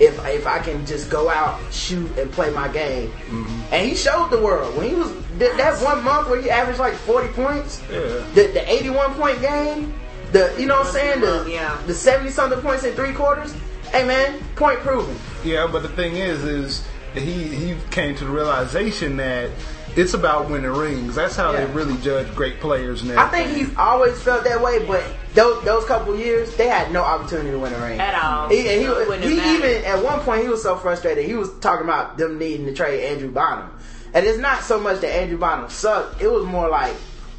if 0.00 0.18
if 0.26 0.46
I 0.46 0.58
can 0.58 0.84
just 0.86 1.10
go 1.10 1.28
out, 1.28 1.60
shoot, 1.72 2.10
and 2.18 2.30
play 2.32 2.50
my 2.50 2.68
game. 2.68 3.10
Mm-hmm. 3.10 3.74
And 3.74 3.88
he 3.88 3.94
showed 3.94 4.30
the 4.30 4.40
world 4.40 4.76
when 4.76 4.88
he 4.88 4.94
was 4.94 5.12
that, 5.38 5.56
that 5.56 5.82
one 5.82 6.02
month 6.02 6.28
where 6.28 6.40
he 6.40 6.50
averaged 6.50 6.80
like 6.80 6.94
forty 6.94 7.28
points. 7.28 7.80
Yeah. 7.90 7.98
The 8.34 8.50
the 8.54 8.70
eighty 8.70 8.90
one 8.90 9.14
point 9.14 9.40
game, 9.40 9.94
the 10.32 10.54
you 10.58 10.66
know 10.66 10.78
what 10.78 10.86
I'm 10.86 10.92
saying, 10.92 11.20
the 11.20 11.48
Yeah. 11.50 11.78
the 11.86 11.94
seventy 11.94 12.30
something 12.30 12.60
points 12.60 12.84
in 12.84 12.94
three 12.94 13.12
quarters. 13.12 13.54
Hey 13.90 14.04
man, 14.06 14.38
point 14.56 14.80
proven. 14.80 15.16
Yeah, 15.44 15.66
but 15.70 15.82
the 15.82 15.88
thing 15.88 16.16
is, 16.16 16.44
is 16.44 16.84
he 17.14 17.32
he 17.48 17.76
came 17.90 18.14
to 18.16 18.24
the 18.24 18.30
realization 18.30 19.16
that 19.16 19.50
it's 19.96 20.12
about 20.14 20.50
winning 20.50 20.70
rings. 20.70 21.14
That's 21.14 21.34
how 21.34 21.52
Yeah. 21.52 21.64
they 21.64 21.72
really 21.72 21.96
judge 21.98 22.32
great 22.34 22.60
players 22.60 23.02
now. 23.02 23.24
I 23.24 23.28
think 23.28 23.48
he's 23.50 23.74
always 23.76 24.20
felt 24.20 24.44
that 24.44 24.60
way, 24.60 24.84
but 24.84 25.02
those 25.34 25.64
those 25.64 25.84
couple 25.86 26.14
years, 26.16 26.54
they 26.56 26.68
had 26.68 26.92
no 26.92 27.02
opportunity 27.02 27.50
to 27.50 27.58
win 27.58 27.72
a 27.72 27.78
ring 27.78 27.98
At 27.98 28.22
all. 28.22 28.48
He, 28.48 28.58
and 28.68 28.80
he, 28.80 28.86
So 28.86 29.12
it 29.12 29.24
he 29.24 29.54
even 29.56 29.84
at 29.84 30.02
one 30.04 30.20
point 30.20 30.42
he 30.42 30.48
was 30.48 30.62
so 30.62 30.76
frustrated. 30.76 31.24
He 31.24 31.34
was 31.34 31.50
talking 31.60 31.84
about 31.84 32.18
them 32.18 32.38
needing 32.38 32.66
to 32.66 32.74
trade 32.74 33.04
Andrew 33.06 33.30
Bynum, 33.30 33.70
and 34.12 34.26
it's 34.26 34.38
not 34.38 34.62
so 34.62 34.78
much 34.78 35.00
that 35.00 35.10
Andrew 35.14 35.38
Bynum 35.38 35.70
sucked. 35.70 36.20
It 36.20 36.30
was 36.30 36.44
more 36.44 36.68
like, 36.68 36.94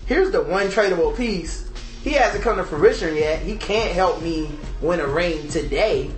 here's 0.07 0.31
the 0.31 0.41
one 0.41 0.67
tradable 0.67 1.15
piece. 1.15 1.68
He 2.03 2.11
hasn't 2.11 2.43
come 2.43 2.57
to 2.57 2.63
fruition 2.63 3.15
yet. 3.15 3.41
He 3.41 3.57
can't 3.57 3.91
help 3.93 4.21
me 4.21 4.49
win 4.81 4.99
a 4.99 5.07
ring 5.07 5.47
today, 5.49 6.11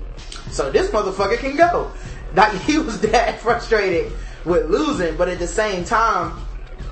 so 0.52 0.72
this 0.72 0.92
motherfucker 0.92 1.38
can 1.38 1.56
go. 1.56 1.92
Like 2.36 2.54
he 2.62 2.78
was 2.78 3.02
that 3.02 3.40
frustrated 3.42 4.12
with 4.46 4.70
losing, 4.70 5.18
but 5.18 5.28
at 5.28 5.40
the 5.40 5.48
same 5.48 5.84
time, 5.84 6.40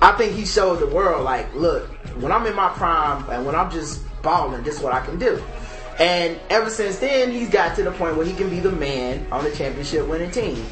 I 0.02 0.12
think 0.12 0.34
he 0.34 0.46
showed 0.46 0.80
the 0.80 0.86
world 0.86 1.24
like, 1.24 1.54
look, 1.54 1.88
when 2.16 2.32
I'm 2.32 2.46
in 2.46 2.54
my 2.54 2.70
prime 2.70 3.28
and 3.30 3.44
when 3.44 3.54
I'm 3.54 3.70
just 3.70 4.02
balling, 4.22 4.62
this 4.62 4.76
is 4.76 4.82
what 4.82 4.92
I 4.92 5.04
can 5.04 5.18
do. 5.18 5.42
And 5.98 6.40
ever 6.48 6.70
since 6.70 6.98
then, 6.98 7.30
he's 7.30 7.50
got 7.50 7.76
to 7.76 7.82
the 7.82 7.92
point 7.92 8.16
where 8.16 8.24
he 8.24 8.32
can 8.32 8.48
be 8.48 8.60
the 8.60 8.72
man 8.72 9.26
on 9.30 9.44
the 9.44 9.50
championship 9.50 10.06
winning 10.08 10.30
team. 10.30 10.64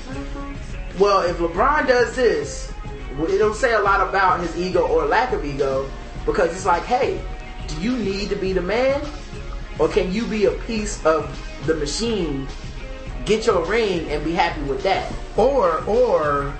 Well, 0.99 1.21
if 1.29 1.37
LeBron 1.37 1.87
does 1.87 2.17
this, 2.17 2.73
it 3.19 3.39
don't 3.39 3.55
say 3.55 3.75
a 3.75 3.81
lot 3.81 4.07
about 4.09 4.41
his 4.41 4.57
ego 4.57 4.87
or 4.87 5.05
lack 5.05 5.33
of 5.33 5.45
ego 5.45 5.91
because 6.25 6.51
it's 6.53 6.65
like, 6.65 6.85
hey, 6.85 7.21
do 7.69 7.81
you 7.81 7.97
need 7.97 8.29
to 8.31 8.37
be 8.37 8.53
the 8.53 8.63
man? 8.63 9.01
Or 9.79 9.89
can 9.89 10.13
you 10.13 10.27
be 10.27 10.47
a 10.47 10.51
piece 10.51 11.05
of 11.07 11.31
the 11.67 11.75
machine, 11.75 12.49
get 13.25 13.47
your 13.47 13.65
ring, 13.65 14.09
and 14.11 14.25
be 14.25 14.33
happy 14.33 14.63
with 14.63 14.83
that? 14.83 15.13
Or 15.37 15.85
or 15.85 16.53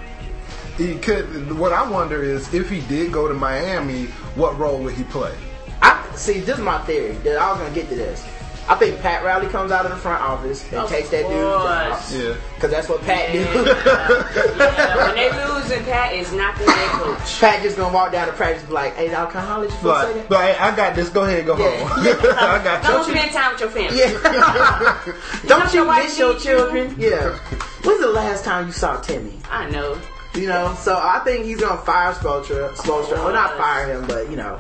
he 0.77 0.95
could. 0.97 1.59
What 1.59 1.73
I 1.73 1.89
wonder 1.91 2.23
is 2.23 2.55
if 2.55 2.71
he 2.71 2.81
did 2.83 3.13
go 3.13 3.27
to 3.27 3.35
Miami, 3.35 4.07
what 4.37 4.57
role 4.59 4.79
would 4.85 4.95
he 4.95 5.03
play? 5.05 5.35
I 5.83 6.09
see. 6.15 6.41
This 6.41 6.59
is 6.59 6.65
my 6.65 6.79
theory. 6.83 7.15
That 7.25 7.37
I 7.37 7.51
was 7.51 7.61
gonna 7.61 7.75
get 7.75 7.89
to 7.89 7.97
this. 7.97 8.25
I 8.71 8.75
think 8.75 9.01
Pat 9.01 9.25
Riley 9.25 9.47
comes 9.49 9.73
out 9.73 9.87
of 9.87 9.91
the 9.93 9.97
front 9.97 10.23
office 10.23 10.63
and 10.71 10.75
Of 10.81 10.91
takes 10.91 11.09
that 11.09 11.23
dude's 11.23 11.33
job. 11.33 12.03
Yeah. 12.13 12.35
because 12.55 12.71
that's 12.71 12.89
what 12.89 13.01
Pat 13.03 13.33
do. 13.33 13.39
Yeah, 13.39 14.97
when 15.07 15.15
they 15.17 15.31
losing, 15.55 15.83
Pat 15.85 16.13
is 16.13 16.31
not 16.33 16.57
the 16.59 16.71
head 16.71 16.91
coach. 17.01 17.41
Pat 17.41 17.63
just 17.63 17.77
gonna 17.79 17.95
walk 17.95 18.13
down 18.13 18.27
to 18.27 18.33
practice 18.35 18.61
and 18.61 18.69
be 18.69 18.75
like, 18.75 18.95
"Hey, 18.95 19.09
dog, 19.09 19.31
can 19.31 19.41
I 19.41 19.45
holler 19.47 19.65
at 19.65 19.71
you 19.71 19.77
for 19.79 19.89
a 19.89 19.91
But, 19.93 20.07
second? 20.09 20.29
but 20.29 20.41
hey, 20.41 20.57
I 20.59 20.77
got 20.77 20.95
this. 20.95 21.09
Go 21.09 21.23
ahead, 21.25 21.47
go 21.47 21.57
Yeah. 21.57 21.89
home. 21.89 21.99
I 22.39 22.63
got 22.63 22.83
Don't 22.83 23.09
you. 23.09 23.15
spend 23.17 23.33
time 23.33 23.53
with 23.53 23.61
your 23.61 23.71
family. 23.71 23.99
Yeah. 23.99 25.13
Don't 25.47 25.73
you 25.73 25.79
your 25.81 25.87
wife 25.89 26.05
miss 26.05 26.19
your 26.19 26.35
need 26.35 26.45
you? 26.45 26.51
children? 26.51 26.95
Yeah. 26.99 27.39
When's 27.85 28.01
the 28.01 28.09
last 28.11 28.45
time 28.45 28.67
you 28.67 28.73
saw 28.73 29.01
Timmy? 29.01 29.39
I 29.51 29.71
know. 29.71 29.99
You 30.35 30.47
know, 30.49 30.75
so 30.79 30.95
I 30.95 31.21
think 31.25 31.47
he's 31.47 31.59
gonna 31.61 31.81
fire 31.81 32.13
Spoelstra. 32.13 32.71
Spoelstra, 32.75 33.13
well, 33.13 33.33
not 33.33 33.57
fire 33.57 33.87
him, 33.95 34.07
but 34.07 34.29
you 34.31 34.37
know, 34.37 34.59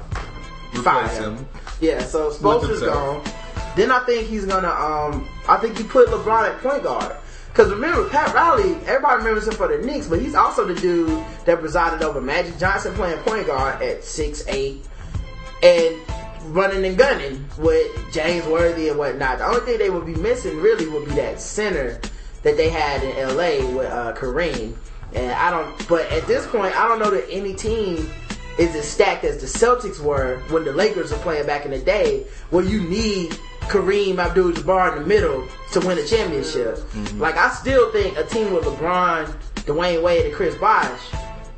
fire 0.82 1.06
him. 1.08 1.36
him. 1.36 1.48
Yeah, 1.80 2.02
so 2.02 2.30
Spoelstra's 2.30 2.80
himself. 2.80 3.22
gone. 3.24 3.34
Then 3.78 3.92
I 3.92 4.00
think 4.00 4.26
he's 4.26 4.44
gonna. 4.44 4.70
Um, 4.70 5.28
I 5.48 5.56
think 5.56 5.78
he 5.78 5.84
put 5.84 6.08
LeBron 6.08 6.50
at 6.50 6.60
point 6.60 6.82
guard. 6.82 7.14
Because 7.46 7.70
remember, 7.70 8.08
Pat 8.08 8.34
Riley, 8.34 8.74
everybody 8.86 9.18
remembers 9.18 9.46
him 9.46 9.54
for 9.54 9.68
the 9.68 9.78
Knicks, 9.78 10.08
but 10.08 10.20
he's 10.20 10.34
also 10.34 10.64
the 10.64 10.74
dude 10.74 11.24
that 11.44 11.60
presided 11.60 12.02
over 12.02 12.20
Magic 12.20 12.58
Johnson 12.58 12.92
playing 12.94 13.18
point 13.20 13.46
guard 13.46 13.80
at 13.80 14.02
six 14.02 14.44
eight 14.48 14.84
and 15.62 15.96
running 16.46 16.84
and 16.84 16.98
gunning 16.98 17.44
with 17.56 17.86
James 18.12 18.44
Worthy 18.46 18.88
and 18.88 18.98
whatnot. 18.98 19.38
The 19.38 19.46
only 19.46 19.60
thing 19.60 19.78
they 19.78 19.90
would 19.90 20.06
be 20.06 20.16
missing 20.16 20.58
really 20.58 20.88
would 20.88 21.04
be 21.04 21.12
that 21.12 21.40
center 21.40 22.00
that 22.42 22.56
they 22.56 22.70
had 22.70 23.04
in 23.04 23.36
LA 23.36 23.64
with 23.76 23.90
uh, 23.92 24.12
Kareem. 24.14 24.76
And 25.14 25.30
I 25.30 25.50
don't, 25.50 25.88
but 25.88 26.10
at 26.10 26.26
this 26.26 26.46
point, 26.48 26.76
I 26.76 26.88
don't 26.88 26.98
know 26.98 27.10
that 27.10 27.30
any 27.30 27.54
team 27.54 28.10
is 28.58 28.74
as 28.74 28.88
stacked 28.88 29.24
as 29.24 29.38
the 29.40 29.46
Celtics 29.46 30.00
were 30.00 30.38
when 30.50 30.64
the 30.64 30.72
Lakers 30.72 31.10
were 31.12 31.18
playing 31.18 31.46
back 31.46 31.64
in 31.64 31.70
the 31.70 31.78
day, 31.78 32.26
where 32.50 32.64
you 32.64 32.80
need 32.82 33.32
Kareem 33.62 34.18
Abdul-Jabbar 34.18 34.96
in 34.96 35.02
the 35.02 35.06
middle 35.08 35.46
to 35.72 35.80
win 35.80 35.98
a 35.98 36.04
championship. 36.04 36.78
Like 37.16 37.36
I 37.36 37.50
still 37.50 37.92
think 37.92 38.16
a 38.16 38.24
team 38.24 38.52
with 38.52 38.64
LeBron, 38.64 39.26
Dwyane 39.66 40.02
Wade, 40.02 40.26
and 40.26 40.34
Chris 40.34 40.54
Bosh 40.56 41.00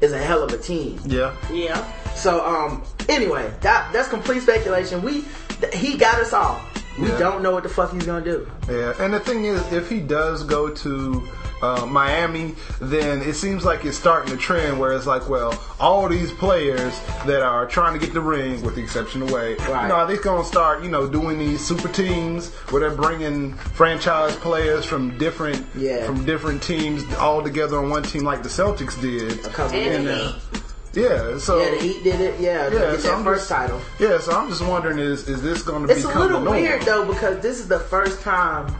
is 0.00 0.12
a 0.12 0.18
hell 0.18 0.42
of 0.42 0.52
a 0.52 0.58
team. 0.58 1.00
Yeah. 1.06 1.34
Yeah. 1.52 1.84
So 2.14 2.44
um 2.44 2.82
anyway, 3.08 3.52
that 3.60 3.92
that's 3.92 4.08
complete 4.08 4.42
speculation. 4.42 5.02
We 5.02 5.24
th- 5.60 5.74
he 5.74 5.96
got 5.96 6.16
us 6.20 6.32
all. 6.32 6.60
We 6.98 7.08
Yeah. 7.08 7.18
don't 7.18 7.42
know 7.42 7.52
what 7.52 7.62
the 7.62 7.68
fuck 7.68 7.92
he's 7.92 8.04
gonna 8.04 8.24
do. 8.24 8.50
Yeah, 8.68 8.92
and 8.98 9.14
the 9.14 9.20
thing 9.20 9.44
is, 9.44 9.72
if 9.72 9.88
he 9.88 10.00
does 10.00 10.42
go 10.42 10.68
to 10.68 11.28
uh, 11.62 11.84
Miami, 11.86 12.54
then 12.80 13.20
it 13.22 13.34
seems 13.34 13.64
like 13.64 13.84
it's 13.84 13.96
starting 13.98 14.32
a 14.32 14.36
trend 14.36 14.78
where 14.78 14.92
it's 14.92 15.06
like, 15.06 15.28
well, 15.28 15.62
all 15.78 16.08
these 16.08 16.32
players 16.32 16.98
that 17.26 17.42
are 17.42 17.66
trying 17.66 17.98
to 17.98 18.04
get 18.04 18.14
the 18.14 18.20
ring, 18.20 18.62
with 18.62 18.74
the 18.76 18.82
exception 18.82 19.22
of 19.22 19.30
Wade, 19.30 19.60
Right. 19.68 19.82
you 19.82 19.88
know, 19.88 20.06
they're 20.06 20.16
going 20.16 20.42
to 20.42 20.48
start, 20.48 20.82
you 20.82 20.90
know, 20.90 21.06
doing 21.08 21.38
these 21.38 21.64
super 21.64 21.88
teams 21.88 22.50
where 22.70 22.80
they're 22.80 22.96
bringing 22.96 23.54
franchise 23.54 24.34
players 24.36 24.84
from 24.84 25.16
different, 25.18 25.66
Yeah. 25.74 26.06
from 26.06 26.24
different 26.24 26.62
teams 26.62 27.04
all 27.14 27.42
together 27.42 27.78
on 27.78 27.90
one 27.90 28.02
team, 28.04 28.22
like 28.24 28.42
the 28.42 28.48
Celtics 28.48 29.00
did. 29.00 29.44
A 29.44 29.48
couple 29.50 29.76
And 29.78 29.94
of 29.96 30.04
the 30.04 30.10
years. 30.10 30.32
Heat. 30.52 30.62
Yeah, 30.92 31.38
so 31.38 31.60
Yeah, 31.62 31.70
the 31.70 31.76
Heat 31.76 32.02
did 32.02 32.20
it. 32.20 32.40
Yeah, 32.40 32.64
Yeah, 32.64 32.70
get 32.70 33.00
so 33.00 33.08
that 33.08 33.16
I'm 33.18 33.22
first 33.24 33.48
just- 33.48 33.50
title. 33.50 33.80
yeah, 34.00 34.18
so 34.18 34.32
I'm 34.32 34.48
just 34.48 34.64
wondering, 34.64 34.98
is 34.98 35.28
is 35.28 35.40
this 35.40 35.62
going 35.62 35.82
to 35.82 35.88
be? 35.88 35.94
It's 35.94 36.04
a 36.04 36.08
little 36.08 36.38
the 36.40 36.44
norm? 36.46 36.56
weird 36.56 36.82
though 36.82 37.04
because 37.04 37.38
this 37.40 37.60
is 37.60 37.68
the 37.68 37.78
first 37.78 38.22
time 38.22 38.74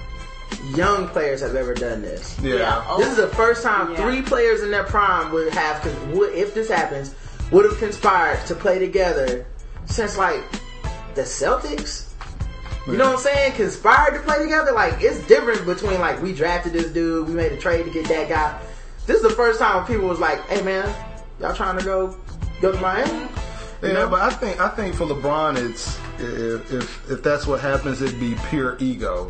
young 0.75 1.09
players 1.09 1.41
have 1.41 1.55
ever 1.55 1.75
done 1.75 2.03
this. 2.03 2.39
Yeah. 2.41 2.55
Yeah. 2.57 2.95
This 2.99 3.09
is 3.09 3.17
the 3.17 3.29
first 3.29 3.63
time 3.63 3.93
Yeah. 3.93 3.97
three 4.03 4.23
players 4.23 4.63
in 4.63 4.71
their 4.71 4.85
prime 4.85 5.33
would 5.33 5.53
have, 5.53 5.83
cause 5.83 5.95
would, 6.15 6.33
if 6.35 6.55
this 6.55 6.69
happens, 6.69 7.15
would 7.51 7.65
have 7.65 7.79
conspired 7.79 8.45
to 8.47 8.55
play 8.55 8.79
together 8.79 9.47
since 9.87 10.17
like 10.17 10.43
the 11.15 11.23
Celtics. 11.23 12.07
You 12.87 12.97
know 12.97 13.07
what 13.11 13.17
I'm 13.19 13.21
saying? 13.23 13.53
Conspired 13.53 14.15
to 14.15 14.21
play 14.21 14.39
together. 14.43 14.73
Like 14.73 14.95
it's 15.01 15.25
different 15.27 15.65
between 15.67 16.01
like 16.01 16.21
we 16.23 16.33
drafted 16.33 16.73
this 16.73 16.91
dude, 16.91 17.29
we 17.29 17.35
made 17.35 17.53
a 17.53 17.57
trade 17.57 17.85
to 17.85 17.91
get 17.91 18.07
that 18.09 18.29
guy. 18.29 18.59
This 19.07 19.17
is 19.17 19.23
the 19.23 19.31
first 19.31 19.59
time 19.59 19.85
people 19.87 20.09
was 20.09 20.19
like, 20.21 20.41
"Hey 20.49 20.63
man, 20.63 20.93
y'all 21.41 21.55
trying 21.55 21.79
to 21.79 21.85
go 21.85 22.17
go 22.61 22.73
to 22.73 22.79
Miami?" 22.81 23.13
You 23.83 23.89
Yeah, 23.89 23.93
know? 23.95 24.09
but 24.09 24.21
I 24.21 24.31
think 24.31 24.61
I 24.61 24.69
think 24.69 24.95
for 24.95 25.05
LeBron, 25.07 25.57
it's 25.59 25.99
if 26.19 26.73
if, 26.73 27.11
if 27.11 27.23
that's 27.23 27.47
what 27.47 27.61
happens, 27.61 28.01
it'd 28.03 28.19
be 28.21 28.35
pure 28.49 28.77
ego 28.81 29.29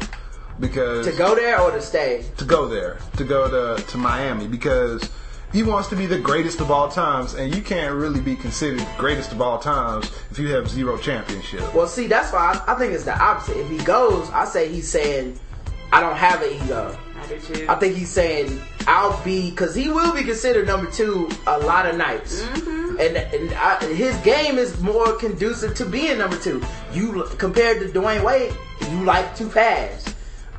because 0.61 1.07
to 1.07 1.17
go 1.17 1.35
there 1.35 1.61
or 1.61 1.71
to 1.73 1.81
stay. 1.81 2.25
to 2.37 2.45
go 2.45 2.69
there 2.69 2.99
to 3.17 3.25
go 3.25 3.51
to 3.51 3.83
to 3.83 3.99
Miami 3.99 4.47
because 4.47 5.11
he 5.53 5.63
wants 5.65 5.89
to 5.89 5.97
be 5.97 6.07
the 6.07 6.19
greatest 6.19 6.61
of 6.61 6.71
all 6.71 6.89
times, 6.89 7.35
and 7.35 7.53
you 7.53 7.61
can't 7.61 7.95
really 7.95 8.21
be 8.21 8.37
considered 8.37 8.79
the 8.79 8.95
greatest 8.97 9.33
of 9.33 9.43
all 9.43 9.59
times 9.59 10.11
if 10.31 10.39
you 10.39 10.49
have 10.55 10.69
zero 10.69 10.97
championships. 10.97 11.75
Well, 11.75 11.89
see, 11.89 12.07
that's 12.07 12.33
why 12.33 12.63
I, 12.67 12.75
I 12.75 12.79
think 12.79 12.93
it's 12.93 13.05
the 13.05 13.21
opposite. 13.21 13.57
If 13.57 13.69
he 13.69 13.79
goes, 13.79 14.31
I 14.31 14.45
say 14.45 14.69
he's 14.69 14.89
saying, 14.89 15.39
I 15.93 16.01
don't 16.01 16.17
have 16.17 16.43
an 16.43 16.53
ego. 16.53 16.97
I. 17.17 17.67
I 17.69 17.75
think 17.75 17.97
he's 17.97 18.11
saying 18.11 18.61
I'll 18.87 19.23
be 19.25 19.51
because 19.51 19.75
he 19.75 19.89
will 19.89 20.15
be 20.15 20.23
considered 20.23 20.67
number 20.67 20.91
two 20.91 21.29
a 21.47 21.59
lot 21.59 21.87
of 21.87 21.97
nights, 21.97 22.43
mm-hmm. 22.43 23.01
and, 23.01 23.17
and 23.17 23.53
I, 23.55 23.85
his 23.93 24.17
game 24.19 24.57
is 24.57 24.81
more 24.81 25.15
conducive 25.17 25.75
to 25.77 25.85
being 25.85 26.19
number 26.19 26.39
two. 26.39 26.63
You 26.93 27.25
compared 27.39 27.81
to 27.81 27.89
Dwyane 27.89 28.25
Wade, 28.25 28.55
you 28.91 29.05
like 29.05 29.35
to 29.37 29.49
pass. 29.49 30.15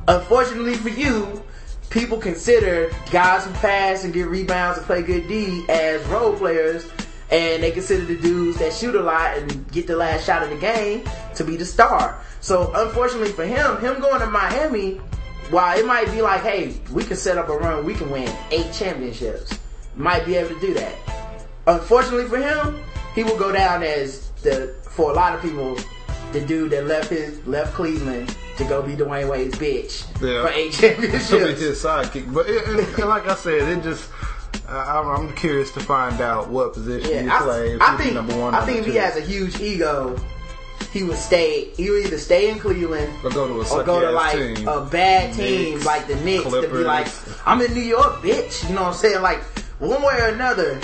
Unfortunately 0.08 0.74
for 0.76 0.89
you, 0.89 1.43
people 1.89 2.18
consider 2.18 2.91
guys 3.12 3.45
who 3.45 3.52
pass 3.54 4.04
and 4.04 4.14
get 4.14 4.28
rebounds 4.28 4.78
and 4.78 4.88
play 4.88 5.02
good 5.02 5.28
D 5.28 5.66
as 5.70 6.04
role 6.08 6.34
players, 6.34 6.89
and 7.30 7.62
they 7.62 7.72
consider 7.72 8.06
the 8.06 8.18
dudes 8.18 8.58
that 8.60 8.74
shoot 8.74 8.95
a 8.95 9.02
lot 9.02 9.38
and 9.38 9.72
get 9.72 9.88
the 9.88 9.95
last 9.95 10.26
shot 10.26 10.43
of 10.43 10.49
the 10.49 10.58
game 10.58 11.04
to 11.36 11.43
be 11.43 11.56
the 11.56 11.66
star. 11.66 12.22
So 12.39 12.72
unfortunately 12.74 13.32
for 13.32 13.45
him, 13.45 13.78
him 13.80 13.99
going 14.02 14.22
to 14.22 14.28
Miami 14.28 14.99
while 15.49 15.78
it 15.78 15.86
might 15.86 16.10
be 16.12 16.22
like, 16.22 16.41
hey, 16.41 16.80
we 16.91 17.04
can 17.04 17.18
set 17.18 17.38
up 17.38 17.49
a 17.49 17.58
run, 17.58 17.86
we 17.86 17.93
can 17.93 18.10
win 18.10 18.34
eight 18.52 18.72
championships. 18.74 19.60
Might 19.95 20.26
be 20.26 20.36
able 20.36 20.56
to 20.56 20.60
do 20.62 20.74
that. 20.74 20.95
Unfortunately 21.68 22.26
for 22.26 22.38
him, 22.38 22.82
he 23.14 23.24
will 23.24 23.38
go 23.38 23.52
down 23.52 23.84
as 23.84 24.30
the 24.43 24.74
for 24.84 25.12
a 25.12 25.14
lot 25.14 25.36
of 25.36 25.41
people, 25.41 25.78
the 26.32 26.41
dude 26.41 26.72
that 26.72 26.86
left 26.86 27.10
his 27.10 27.45
left 27.45 27.74
Cleveland 27.74 28.36
to 28.64 28.70
go 28.70 28.82
be 28.82 28.93
Dwyane 28.95 29.30
Wade's 29.30 29.57
bitch 29.57 30.05
Yeah. 30.22 30.43
for 30.45 30.49
eight 30.53 30.74
He'll 30.76 30.89
be 31.01 31.07
championships. 31.07 31.59
his 31.62 31.84
sidekick, 31.84 32.34
but 32.34 32.47
it, 32.49 32.66
and, 32.68 32.80
and 32.80 33.09
like 33.09 33.28
I 33.28 33.36
said, 33.36 33.68
it 33.68 33.84
just. 33.84 34.09
I 34.68 34.99
I'm, 34.99 35.07
I'm 35.30 35.36
curious 35.36 35.72
to 35.74 35.80
find 35.82 36.20
out 36.22 36.49
what 36.49 36.74
position 36.74 37.09
Yeah, 37.09 37.22
you 37.39 37.43
play. 37.45 37.78
I, 37.80 37.93
I 37.93 37.97
think 37.97 38.14
number 38.14 38.38
one, 38.38 38.53
I 38.55 38.66
think 38.66 38.80
if 38.80 38.86
he 38.86 38.95
has 38.95 39.16
a 39.18 39.22
huge 39.22 39.59
ego, 39.59 40.18
he 40.93 41.03
would 41.03 41.18
stay. 41.18 41.70
He 41.76 41.89
would 41.89 42.05
either 42.05 42.18
stay 42.18 42.49
in 42.49 42.59
Cleveland 42.59 43.14
Or 43.24 43.30
go 43.32 43.47
to 43.47 43.53
a 43.62 43.80
or 43.80 43.84
go 43.84 43.99
to 44.01 44.12
like 44.12 44.34
team. 44.38 44.68
a 44.68 44.86
bad 44.86 45.34
team 45.34 45.74
Knicks, 45.74 45.86
like 45.86 46.07
the 46.07 46.16
Knicks 46.18 46.43
to 46.51 46.62
be 46.62 46.68
like, 46.84 47.07
I'm 47.45 47.62
in 47.62 47.74
New 47.74 47.82
York, 47.82 48.22
bitch. 48.22 48.68
You 48.70 48.76
know 48.76 48.84
what 48.84 48.88
I'm 48.89 48.93
saying? 48.93 49.22
Like 49.22 49.41
one 49.80 50.01
way 50.01 50.20
or 50.20 50.28
another, 50.28 50.80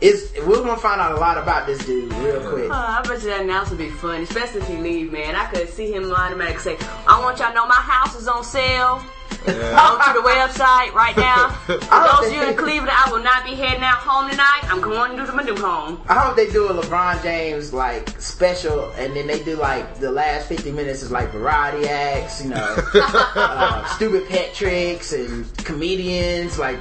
is 0.00 0.32
we're 0.46 0.62
gonna 0.62 0.76
find 0.76 1.00
out 1.00 1.12
a 1.12 1.20
lot 1.20 1.38
about 1.38 1.66
this 1.66 1.84
dude 1.84 2.12
real 2.14 2.40
quick. 2.50 2.70
Oh, 2.70 2.72
I 2.72 3.02
bet 3.02 3.22
you 3.22 3.28
that 3.30 3.42
announcement 3.42 3.80
would 3.80 3.88
be 3.88 3.94
fun, 3.94 4.22
especially 4.22 4.60
if 4.60 4.68
he 4.68 4.76
leave, 4.76 5.12
man. 5.12 5.34
I 5.34 5.46
could 5.46 5.68
see 5.68 5.92
him 5.92 6.10
automatically 6.12 6.76
say, 6.76 6.86
I 7.06 7.20
want 7.20 7.38
y'all 7.38 7.48
to 7.48 7.54
know 7.54 7.66
my 7.66 7.74
house 7.74 8.14
is 8.14 8.28
on 8.28 8.44
sale. 8.44 9.02
Go 9.46 9.52
to 9.52 10.12
the 10.12 10.26
website 10.26 10.92
right 10.92 11.16
now. 11.16 11.48
For 11.66 11.78
I 11.90 12.18
those 12.20 12.28
of 12.28 12.34
you 12.34 12.48
in 12.48 12.56
Cleveland, 12.56 12.90
I 12.92 13.10
will 13.10 13.22
not 13.22 13.44
be 13.44 13.54
heading 13.54 13.82
out 13.82 13.98
home 13.98 14.30
tonight. 14.30 14.60
I'm 14.64 14.80
going 14.80 15.16
to 15.16 15.24
do 15.24 15.32
my 15.32 15.42
new 15.42 15.56
home. 15.56 16.00
I 16.08 16.14
hope 16.14 16.36
they 16.36 16.50
do 16.50 16.68
a 16.68 16.74
LeBron 16.74 17.22
James 17.22 17.72
like 17.72 18.08
special, 18.20 18.90
and 18.92 19.14
then 19.14 19.26
they 19.26 19.42
do 19.42 19.56
like 19.56 19.98
the 20.00 20.10
last 20.10 20.48
50 20.48 20.72
minutes 20.72 21.02
is 21.02 21.10
like 21.10 21.30
variety 21.30 21.88
acts, 21.88 22.42
you 22.42 22.50
know, 22.50 22.76
uh, 22.94 23.86
stupid 23.94 24.28
pet 24.28 24.54
tricks 24.54 25.12
and 25.12 25.46
comedians, 25.58 26.58
like 26.58 26.78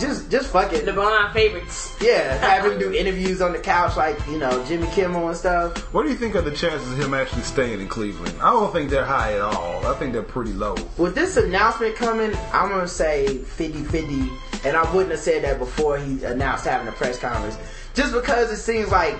just 0.00 0.30
just 0.30 0.48
fucking 0.48 0.80
LeBron 0.80 1.32
favorites. 1.32 1.96
yeah, 2.00 2.36
have 2.38 2.70
him 2.70 2.78
do 2.78 2.92
interviews 3.00 3.40
on 3.40 3.52
the 3.52 3.58
couch 3.58 3.96
like 3.96 4.18
you 4.26 4.38
know 4.38 4.64
Jimmy 4.66 4.86
Kimmel 4.88 5.28
and 5.28 5.36
stuff. 5.36 5.76
What 5.94 6.02
do 6.04 6.10
you 6.10 6.16
think 6.16 6.34
of 6.34 6.44
the 6.44 6.50
chances 6.52 6.90
of 6.92 6.98
him 6.98 7.14
actually 7.14 7.42
staying 7.42 7.80
in 7.80 7.88
Cleveland? 7.88 8.34
I 8.40 8.50
don't 8.50 8.72
think 8.72 8.90
they're 8.90 9.04
high 9.04 9.34
at 9.34 9.40
all. 9.40 9.86
I 9.86 9.94
think 9.94 10.12
they're 10.12 10.22
pretty 10.22 10.52
low. 10.52 10.74
With 10.98 11.14
this 11.14 11.36
announcement 11.36 11.96
coming, 11.96 12.34
I'm 12.52 12.68
gonna 12.68 12.88
say 12.88 13.38
50-50, 13.38 14.64
and 14.64 14.76
I 14.76 14.90
wouldn't 14.92 15.10
have 15.12 15.20
said 15.20 15.44
that 15.44 15.58
before 15.58 15.98
he 15.98 16.22
announced 16.24 16.64
having 16.64 16.88
a 16.88 16.92
press 16.92 17.18
conference, 17.18 17.56
just 17.94 18.12
because 18.12 18.50
it 18.50 18.56
seems 18.56 18.90
like 18.90 19.16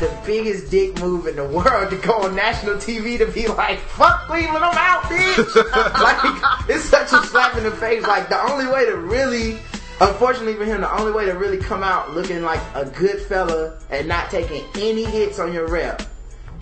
the 0.00 0.12
biggest 0.26 0.70
dick 0.70 0.98
move 1.00 1.26
in 1.28 1.36
the 1.36 1.44
world 1.48 1.90
to 1.90 1.96
go 1.98 2.22
on 2.22 2.34
national 2.34 2.74
TV 2.76 3.18
to 3.18 3.26
be 3.26 3.46
like, 3.46 3.78
"Fuck 3.78 4.26
Cleveland, 4.26 4.64
I'm 4.64 4.76
out, 4.76 5.02
bitch." 5.04 5.54
like 6.64 6.68
it's 6.68 6.84
such 6.84 7.12
a 7.12 7.24
slap 7.26 7.56
in 7.56 7.64
the 7.64 7.70
face. 7.70 8.02
Like 8.02 8.28
the 8.28 8.40
only 8.50 8.66
way 8.66 8.84
to 8.86 8.96
really. 8.96 9.58
Unfortunately 10.02 10.54
for 10.54 10.64
him, 10.64 10.80
the 10.80 10.92
only 10.98 11.12
way 11.12 11.26
to 11.26 11.32
really 11.32 11.58
come 11.58 11.84
out 11.84 12.12
looking 12.12 12.42
like 12.42 12.60
a 12.74 12.84
good 12.84 13.20
fella 13.20 13.78
and 13.88 14.08
not 14.08 14.30
taking 14.30 14.64
any 14.74 15.04
hits 15.04 15.38
on 15.38 15.52
your 15.52 15.68
rep 15.68 16.02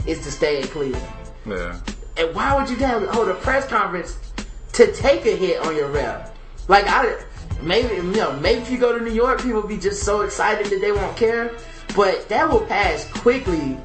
is 0.07 0.23
to 0.25 0.31
stay 0.31 0.61
in 0.61 0.69
Cleveland. 0.69 1.07
Yeah. 1.47 1.81
And 2.19 2.35
why 2.35 2.55
would 2.55 2.69
you 2.69 2.77
hold 2.87 3.29
a 3.29 3.35
press 3.35 3.67
conference 3.67 4.19
to 4.75 4.93
take 4.93 5.25
a 5.25 5.35
hit 5.35 5.59
on 5.61 5.75
your 5.75 5.89
rep? 5.89 6.37
Like 6.69 6.85
I 6.87 7.19
maybe 7.63 7.95
you 7.95 8.03
know 8.03 8.33
maybe 8.41 8.61
if 8.61 8.71
you 8.71 8.77
go 8.77 8.97
to 8.97 9.03
New 9.03 9.13
York, 9.13 9.41
people 9.41 9.63
be 9.63 9.79
just 9.79 10.03
so 10.03 10.21
excited 10.21 10.67
that 10.67 10.83
they 10.83 10.93
won't 10.93 11.17
care. 11.17 11.57
But 11.97 12.29
that 12.29 12.47
will 12.47 12.67
pass 12.67 13.11
quickly 13.11 13.79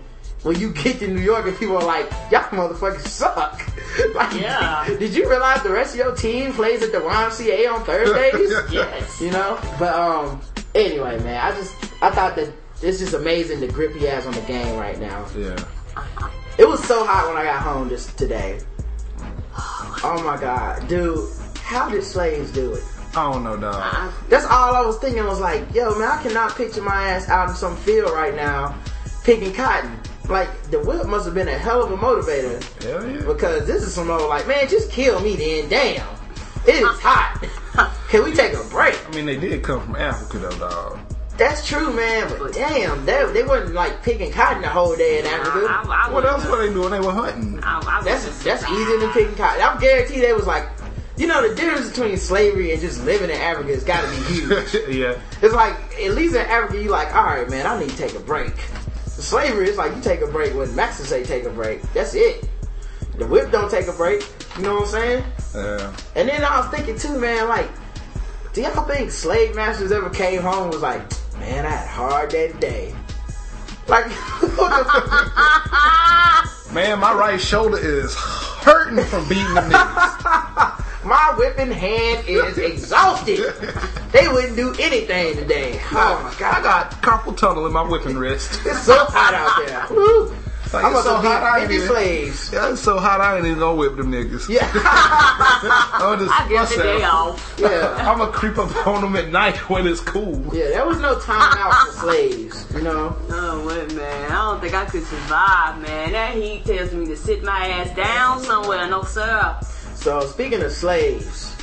when 0.45 0.59
you 0.59 0.71
get 0.71 0.99
to 0.99 1.07
New 1.07 1.21
York 1.21 1.47
and 1.47 1.57
people 1.57 1.75
are 1.75 1.83
like, 1.83 2.07
"Y'all 2.31 2.43
motherfuckers 2.51 3.07
suck." 3.07 3.67
like, 4.13 4.39
Yeah. 4.39 4.85
Did 4.87 5.15
you 5.15 5.27
realize 5.27 5.63
the 5.63 5.71
rest 5.71 5.95
of 5.95 5.99
your 5.99 6.15
team 6.15 6.53
plays 6.53 6.83
at 6.83 6.91
the 6.91 6.99
YMCA 6.99 7.73
on 7.73 7.83
Thursdays? 7.83 8.53
Yes. 8.71 9.19
You 9.19 9.31
know, 9.31 9.59
but 9.79 9.93
um, 9.95 10.39
anyway, 10.75 11.17
man, 11.23 11.43
I 11.43 11.55
just 11.55 11.73
I 12.03 12.11
thought 12.11 12.35
that 12.35 12.53
it's 12.83 12.99
just 12.99 13.15
amazing 13.15 13.59
the 13.59 13.67
grip 13.67 13.95
he 13.95 14.05
has 14.05 14.27
on 14.27 14.33
the 14.33 14.41
game 14.41 14.77
right 14.77 14.99
now. 14.99 15.25
Yeah. 15.35 15.57
It 16.59 16.67
was 16.67 16.83
so 16.83 17.05
hot 17.05 17.27
when 17.27 17.37
I 17.37 17.43
got 17.45 17.61
home 17.63 17.89
just 17.89 18.15
today. 18.15 18.59
Oh 20.03 20.21
my 20.23 20.39
god, 20.39 20.87
dude, 20.87 21.27
how 21.57 21.89
did 21.89 22.03
slaves 22.03 22.51
do 22.51 22.73
it? 22.75 22.83
I 23.15 23.31
don't 23.31 23.43
know, 23.43 23.57
dog. 23.57 24.13
That's 24.29 24.45
all 24.45 24.75
I 24.75 24.85
was 24.85 24.99
thinking. 24.99 25.21
I 25.21 25.27
was 25.27 25.39
like, 25.39 25.73
yo, 25.73 25.97
man, 25.97 26.07
I 26.07 26.21
cannot 26.21 26.55
picture 26.55 26.81
my 26.81 27.09
ass 27.09 27.29
out 27.29 27.49
in 27.49 27.55
some 27.55 27.75
field 27.77 28.11
right 28.11 28.35
now 28.35 28.75
picking 29.25 29.51
cotton. 29.51 29.99
Like 30.29 30.49
the 30.71 30.79
whip 30.79 31.05
must 31.07 31.25
have 31.25 31.33
been 31.35 31.47
a 31.47 31.57
hell 31.57 31.83
of 31.83 31.91
a 31.91 31.97
motivator 31.97 32.61
Hell 32.83 33.07
yeah. 33.09 33.21
because 33.25 33.65
this 33.67 33.83
is 33.83 33.93
some 33.93 34.09
old 34.09 34.27
like, 34.29 34.47
man, 34.47 34.67
just 34.67 34.91
kill 34.91 35.19
me 35.21 35.35
then. 35.35 35.69
Damn, 35.69 36.07
it 36.67 36.75
is 36.75 36.99
hot. 36.99 37.43
Can 38.09 38.23
we 38.23 38.33
take 38.33 38.53
a 38.53 38.63
break? 38.69 38.97
I 39.07 39.11
mean, 39.11 39.25
they 39.25 39.37
did 39.37 39.63
come 39.63 39.81
from 39.85 39.95
Africa, 39.95 40.37
though, 40.39 40.57
dog. 40.57 40.99
That's 41.37 41.67
true, 41.67 41.91
man. 41.93 42.33
But 42.39 42.53
damn, 42.53 43.05
they, 43.05 43.29
they 43.33 43.43
wasn't 43.43 43.73
like 43.73 44.01
picking 44.03 44.31
cotton 44.31 44.61
the 44.61 44.69
whole 44.69 44.95
day 44.95 45.19
in 45.19 45.25
Africa. 45.25 45.67
I, 45.69 45.83
I, 45.85 46.07
I 46.07 46.13
What 46.13 46.25
else 46.25 46.45
wouldn't- 46.45 46.59
were 46.59 46.67
they 46.67 46.73
doing? 46.73 46.91
They 46.91 46.99
were 47.05 47.11
hunting. 47.11 47.59
I, 47.61 47.79
I 47.79 48.01
That's 48.03 48.25
wouldn't 48.25 48.43
that's 48.43 48.63
easier 48.71 48.99
than 48.99 49.11
picking 49.11 49.35
cotton. 49.35 49.61
I'm 49.61 49.77
guaranteed 49.79 50.21
they 50.21 50.31
was 50.33 50.47
like, 50.47 50.69
you 51.17 51.27
know, 51.27 51.47
the 51.47 51.53
difference 51.53 51.89
between 51.89 52.15
slavery 52.17 52.71
and 52.71 52.79
just 52.81 53.03
living 53.03 53.29
in 53.29 53.35
Africa 53.37 53.73
has 53.73 53.83
got 53.83 54.01
to 54.01 54.09
be 54.09 54.15
huge. 54.39 54.95
yeah. 54.97 55.19
it's 55.41 55.53
like 55.53 55.75
at 56.01 56.11
least 56.13 56.35
in 56.35 56.41
Africa, 56.45 56.81
you 56.81 56.89
like, 56.89 57.13
all 57.13 57.23
right, 57.25 57.49
man, 57.49 57.65
I 57.67 57.77
need 57.79 57.89
to 57.89 57.97
take 57.97 58.15
a 58.15 58.19
break. 58.19 58.53
Slavery 59.17 59.69
is 59.69 59.77
like 59.77 59.95
you 59.95 60.01
take 60.01 60.21
a 60.21 60.27
break 60.27 60.53
when 60.53 60.75
Mexicans 60.75 61.09
say 61.09 61.23
take 61.23 61.45
a 61.45 61.49
break. 61.49 61.81
That's 61.93 62.13
it. 62.13 62.49
The 63.17 63.25
whip 63.25 63.51
don't 63.51 63.71
take 63.71 63.87
a 63.87 63.93
break. 63.93 64.27
You 64.57 64.63
know 64.63 64.75
what 64.75 64.83
I'm 64.83 64.89
saying? 64.89 65.23
Yeah. 65.55 65.95
And 66.15 66.27
then 66.27 66.43
I 66.43 66.59
was 66.59 66.69
thinking 66.69 66.97
too, 66.97 67.17
man, 67.17 67.47
like, 67.47 67.69
do 68.53 68.61
y'all 68.61 68.83
think 68.85 69.11
slave 69.11 69.55
masters 69.55 69.91
ever 69.91 70.09
came 70.09 70.41
home 70.41 70.63
and 70.63 70.73
was 70.73 70.81
like, 70.81 71.01
man, 71.39 71.65
I 71.65 71.69
had 71.69 71.85
a 71.85 71.89
hard 71.89 72.29
day 72.29 72.51
today? 72.51 72.93
Like, 73.87 74.11
what 74.11 74.41
the 74.41 74.47
fuck? 76.61 76.73
Man, 76.73 76.99
my 76.99 77.13
right 77.13 77.39
shoulder 77.39 77.77
is 77.77 78.13
hurting 78.15 79.03
from 79.05 79.29
beating 79.29 79.53
the 79.53 79.61
niggas. 79.61 80.81
My 81.05 81.35
whipping 81.37 81.71
hand 81.71 82.27
is 82.27 82.57
exhausted. 82.71 83.53
they 84.11 84.27
wouldn't 84.27 84.55
do 84.55 84.73
anything 84.79 85.35
today. 85.37 85.79
Oh 85.91 86.19
my 86.23 86.39
god. 86.39 86.55
I 86.59 86.63
got 86.63 86.91
carpal 87.01 87.37
tunnel 87.37 87.67
in 87.67 87.73
my 87.73 87.83
whipping 87.83 88.17
wrist. 88.17 88.59
It's 88.65 88.81
so 88.83 89.05
hot 89.05 89.33
out 89.33 89.67
there. 89.67 89.85
Woo. 89.95 90.35
Like, 90.73 90.83
I'm 90.83 90.93
it's 90.95 91.03
so 91.03 91.15
hot, 91.17 91.43
I 91.43 91.67
be 91.67 91.75
ain't 91.75 91.83
50 91.83 91.85
even, 91.85 91.87
slaves. 91.87 92.51
yeah, 92.51 92.71
it's 92.71 92.81
so 92.81 92.97
hot, 92.97 93.21
I 93.21 93.37
ain't 93.37 93.45
even 93.45 93.59
gonna 93.59 93.75
whip 93.77 93.95
them 93.95 94.11
niggas. 94.11 94.49
Yeah. 94.49 94.67
I'm 94.73 96.19
just, 96.19 96.31
I 96.31 96.47
give 96.49 96.67
the 96.69 96.83
day 96.83 97.03
off. 97.03 97.55
yeah. 97.59 97.95
I'm 98.11 98.17
gonna 98.17 98.31
creep 98.31 98.57
up 98.57 98.87
on 98.87 99.01
them 99.01 99.15
at 99.15 99.29
night 99.29 99.55
when 99.69 99.85
it's 99.87 100.01
cool. 100.01 100.43
Yeah, 100.53 100.69
there 100.69 100.85
was 100.85 100.99
no 100.99 101.19
time 101.19 101.55
out 101.59 101.87
for 101.87 101.91
slaves, 102.07 102.65
you 102.73 102.81
know? 102.81 103.15
Oh, 103.29 103.63
what, 103.63 103.93
man? 103.93 104.31
I 104.31 104.35
don't 104.35 104.59
think 104.59 104.73
I 104.73 104.85
could 104.85 105.03
survive, 105.05 105.79
man. 105.81 106.11
That 106.11 106.33
heat 106.33 106.65
tells 106.65 106.91
me 106.93 107.05
to 107.05 107.15
sit 107.15 107.43
my 107.43 107.67
ass 107.67 107.95
down 107.95 108.41
somewhere. 108.41 108.87
No, 108.89 109.03
sir. 109.03 109.57
So, 110.05 110.21
speaking 110.27 110.61
of 110.61 110.71
slaves, 110.71 111.57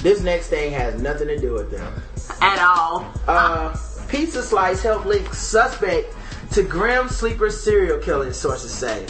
this 0.00 0.20
next 0.20 0.48
thing 0.48 0.72
has 0.72 1.00
nothing 1.00 1.28
to 1.28 1.38
do 1.38 1.52
with 1.52 1.70
them. 1.70 2.02
At 2.40 2.58
all. 2.58 3.08
Uh, 3.28 3.76
Pizza 4.08 4.42
Slice 4.42 4.82
helped 4.82 5.06
link 5.06 5.32
suspect 5.32 6.12
to 6.50 6.64
Grim 6.64 7.08
Sleeper 7.08 7.48
serial 7.48 8.00
killing, 8.00 8.32
sources 8.32 8.72
say. 8.72 9.06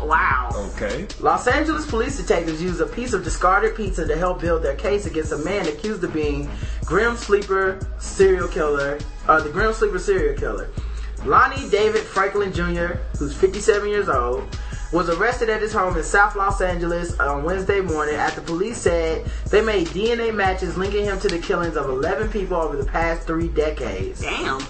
Wow. 0.00 0.50
Okay. 0.76 1.08
Los 1.18 1.48
Angeles 1.48 1.90
police 1.90 2.18
detectives 2.18 2.62
used 2.62 2.80
a 2.80 2.86
piece 2.86 3.14
of 3.14 3.24
discarded 3.24 3.74
pizza 3.74 4.06
to 4.06 4.16
help 4.16 4.40
build 4.40 4.62
their 4.62 4.76
case 4.76 5.06
against 5.06 5.32
a 5.32 5.38
man 5.38 5.66
accused 5.66 6.04
of 6.04 6.12
being 6.12 6.48
Grim 6.84 7.16
Sleeper 7.16 7.80
serial 7.98 8.46
killer, 8.46 9.00
uh, 9.26 9.40
the 9.40 9.50
Grim 9.50 9.72
Sleeper 9.72 9.98
serial 9.98 10.38
killer. 10.38 10.70
Lonnie 11.24 11.68
David 11.68 12.02
Franklin 12.02 12.52
Jr., 12.52 12.94
who's 13.18 13.34
57 13.34 13.88
years 13.88 14.08
old, 14.08 14.56
was 14.92 15.08
arrested 15.08 15.48
at 15.48 15.62
his 15.62 15.72
home 15.72 15.96
in 15.96 16.02
South 16.02 16.34
Los 16.34 16.60
Angeles 16.60 17.18
on 17.20 17.44
Wednesday 17.44 17.80
morning 17.80 18.16
after 18.16 18.40
police 18.40 18.78
said 18.78 19.24
they 19.48 19.60
made 19.60 19.86
DNA 19.88 20.34
matches 20.34 20.76
linking 20.76 21.04
him 21.04 21.18
to 21.20 21.28
the 21.28 21.38
killings 21.38 21.76
of 21.76 21.88
11 21.88 22.30
people 22.30 22.56
over 22.56 22.76
the 22.76 22.84
past 22.84 23.26
three 23.26 23.48
decades. 23.48 24.20
Damn. 24.20 24.60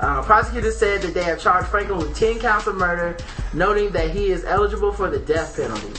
Uh, 0.00 0.22
prosecutors 0.22 0.76
said 0.76 1.02
that 1.02 1.14
they 1.14 1.22
have 1.22 1.40
charged 1.40 1.68
Franklin 1.68 1.98
with 1.98 2.16
10 2.16 2.38
counts 2.38 2.66
of 2.66 2.74
murder, 2.76 3.16
noting 3.52 3.90
that 3.90 4.10
he 4.10 4.26
is 4.26 4.44
eligible 4.44 4.92
for 4.92 5.08
the 5.08 5.18
death 5.18 5.56
penalty. 5.56 5.92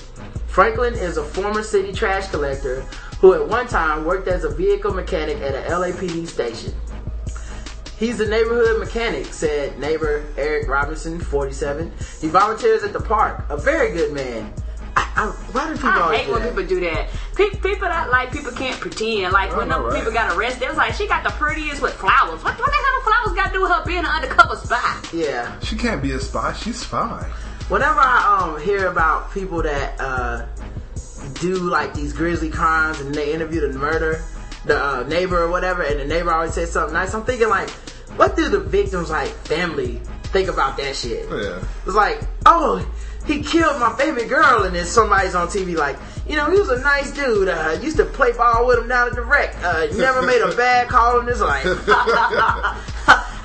Franklin 0.48 0.94
is 0.94 1.18
a 1.18 1.24
former 1.24 1.64
city 1.64 1.92
trash 1.92 2.30
collector 2.30 2.82
who 3.20 3.34
at 3.34 3.48
one 3.48 3.68
time 3.68 4.06
worked 4.06 4.28
as 4.28 4.44
a 4.44 4.50
vehicle 4.50 4.94
mechanic 4.94 5.38
at 5.38 5.56
a 5.56 5.70
LAPD 5.70 6.28
station. 6.28 6.74
He's 7.98 8.20
a 8.20 8.28
neighborhood 8.28 8.80
mechanic, 8.80 9.28
said 9.28 9.80
neighbor 9.80 10.26
Eric 10.38 10.68
Robinson, 10.68 11.20
47. 11.20 11.92
He 12.20 12.28
volunteers 12.28 12.84
at 12.84 12.92
the 12.94 13.00
park. 13.00 13.46
A 13.50 13.58
very 13.58 13.94
good 13.94 14.12
man. 14.14 14.54
I, 14.98 15.12
I, 15.16 15.26
why 15.52 15.68
do 15.68 15.74
people 15.76 15.90
I 15.90 16.02
always 16.02 16.20
hate 16.20 16.26
do 16.28 16.34
when 16.34 16.42
that? 16.42 16.50
people 16.50 16.66
do 16.68 16.80
that. 16.82 17.10
Pe- 17.36 17.50
people 17.60 17.88
that 17.88 18.10
like 18.10 18.32
people 18.32 18.52
can't 18.52 18.80
pretend. 18.80 19.32
Like 19.34 19.56
when 19.56 19.70
them 19.70 19.84
right? 19.84 19.98
people 19.98 20.12
got 20.12 20.36
arrested, 20.38 20.64
it 20.64 20.70
was 20.70 20.78
like 20.78 20.94
she 20.94 21.08
got 21.08 21.24
the 21.24 21.32
prettiest 21.32 21.82
with 21.82 21.94
flowers. 21.94 22.44
What, 22.44 22.58
what 22.60 22.66
the 22.66 22.72
hell 22.72 23.00
do 23.00 23.02
flowers 23.10 23.36
got 23.36 23.48
to 23.48 23.54
do 23.54 23.62
with 23.62 23.72
her 23.72 23.84
being 23.86 24.00
an 24.00 24.06
undercover 24.06 24.56
spy? 24.56 25.02
Yeah. 25.14 25.58
She 25.62 25.76
can't 25.78 26.02
be 26.02 26.12
a 26.12 26.20
spy. 26.20 26.54
She's 26.54 26.84
fine. 26.84 27.26
whenever 27.70 28.00
I 28.00 28.40
um 28.54 28.62
hear 28.62 28.88
about 28.88 29.32
people 29.34 29.62
that 29.64 30.00
uh 30.00 30.46
do 31.42 31.56
like 31.56 31.94
these 31.94 32.14
grisly 32.14 32.50
crimes 32.50 33.00
and 33.02 33.14
they 33.14 33.34
interview 33.34 33.62
the 33.62 33.78
murder, 33.78 34.24
the 34.66 34.78
uh, 34.84 35.04
neighbor 35.04 35.42
or 35.44 35.50
whatever, 35.50 35.82
and 35.84 36.00
the 36.00 36.06
neighbor 36.06 36.32
always 36.32 36.54
says 36.54 36.72
something 36.72 36.94
nice, 36.94 37.14
I'm 37.14 37.24
thinking 37.24 37.50
like, 37.50 37.70
what 38.18 38.36
do 38.36 38.50
the 38.50 38.60
victims 38.60 39.10
like 39.10 39.30
family 39.48 40.02
think 40.26 40.50
about 40.50 40.78
that 40.78 40.96
shit? 40.96 41.28
Yeah. 41.30 41.62
It's 41.86 41.96
like, 41.96 42.22
oh, 42.46 42.86
he 43.26 43.42
killed 43.42 43.80
my 43.80 43.94
favorite 43.98 44.30
girl, 44.30 44.64
and 44.64 44.76
then 44.76 44.86
somebody's 44.86 45.36
on 45.36 45.48
TV 45.48 45.76
like, 45.76 45.98
you 46.28 46.36
know, 46.36 46.50
he 46.52 46.60
was 46.60 46.70
a 46.70 46.80
nice 46.82 47.12
dude. 47.12 47.48
Uh, 47.50 47.78
used 47.82 47.98
to 47.98 48.06
play 48.06 48.32
ball 48.32 48.66
with 48.68 48.80
him 48.80 48.88
down 48.88 49.08
at 49.08 49.16
the 49.16 49.22
rec. 49.22 49.56
Uh, 49.64 49.88
never 49.96 50.22
made 50.24 50.42
a 50.42 50.56
bad 50.56 50.88
call 50.90 51.20
in 51.20 51.28
his 51.28 51.42
life. 51.42 51.66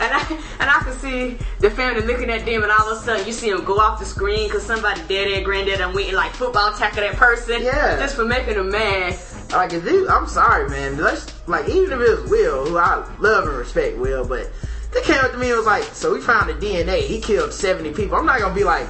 and 0.00 0.14
I 0.14 0.26
and 0.60 0.70
I 0.70 0.80
can 0.82 0.92
see 0.94 1.36
the 1.58 1.70
family 1.70 2.02
looking 2.06 2.30
at 2.30 2.46
them, 2.46 2.62
and 2.62 2.72
all 2.72 2.90
of 2.90 2.98
a 2.98 3.00
sudden 3.00 3.26
you 3.26 3.32
see 3.32 3.50
them 3.50 3.64
go 3.64 3.78
off 3.78 3.98
the 3.98 4.04
screen 4.06 4.48
because 4.48 4.62
somebody 4.64 5.00
daddy 5.02 5.34
and 5.34 5.44
granddad 5.44 5.80
and 5.80 5.94
went 5.94 6.08
and 6.08 6.16
like 6.16 6.32
football 6.32 6.72
tackle 6.72 7.02
that 7.02 7.16
person, 7.16 7.62
Yeah. 7.62 7.98
just 7.98 8.16
for 8.16 8.24
making 8.24 8.54
them 8.54 8.70
mad. 8.70 9.18
Like 9.52 9.72
if 9.72 9.84
you, 9.84 10.08
I'm 10.08 10.26
sorry, 10.26 10.68
man. 10.68 10.96
Let's 10.98 11.26
like 11.48 11.68
even 11.68 11.92
if 11.92 12.00
it 12.00 12.20
was 12.20 12.30
Will, 12.30 12.66
who 12.66 12.78
I 12.78 12.96
love 13.18 13.46
and 13.46 13.56
respect 13.56 13.98
Will, 13.98 14.24
but 14.26 14.50
they 14.92 15.02
came 15.02 15.18
up 15.24 15.32
to 15.32 15.38
me 15.38 15.48
and 15.48 15.56
was 15.56 15.66
like, 15.66 15.84
"So 15.84 16.14
we 16.14 16.20
found 16.20 16.48
the 16.50 16.54
DNA. 16.54 17.02
He 17.02 17.20
killed 17.20 17.52
70 17.52 17.92
people." 17.92 18.16
I'm 18.16 18.26
not 18.26 18.40
gonna 18.40 18.54
be 18.54 18.64
like, 18.64 18.86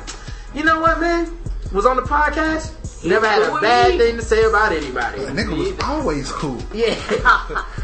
you 0.55 0.65
know 0.65 0.81
what, 0.81 1.01
man? 1.01 1.37
Was 1.73 1.87
on 1.87 1.97
the 1.97 2.03
podcast. 2.03 2.77
Never 3.05 3.27
had 3.27 3.43
cool 3.45 3.57
a 3.57 3.61
bad 3.63 3.99
thing 3.99 4.17
to 4.17 4.23
say 4.23 4.45
about 4.45 4.73
anybody. 4.73 5.21
The 5.25 5.31
nigga 5.31 5.57
was 5.57 5.73
always 5.85 6.31
cool. 6.31 6.61
Yeah, 6.75 6.95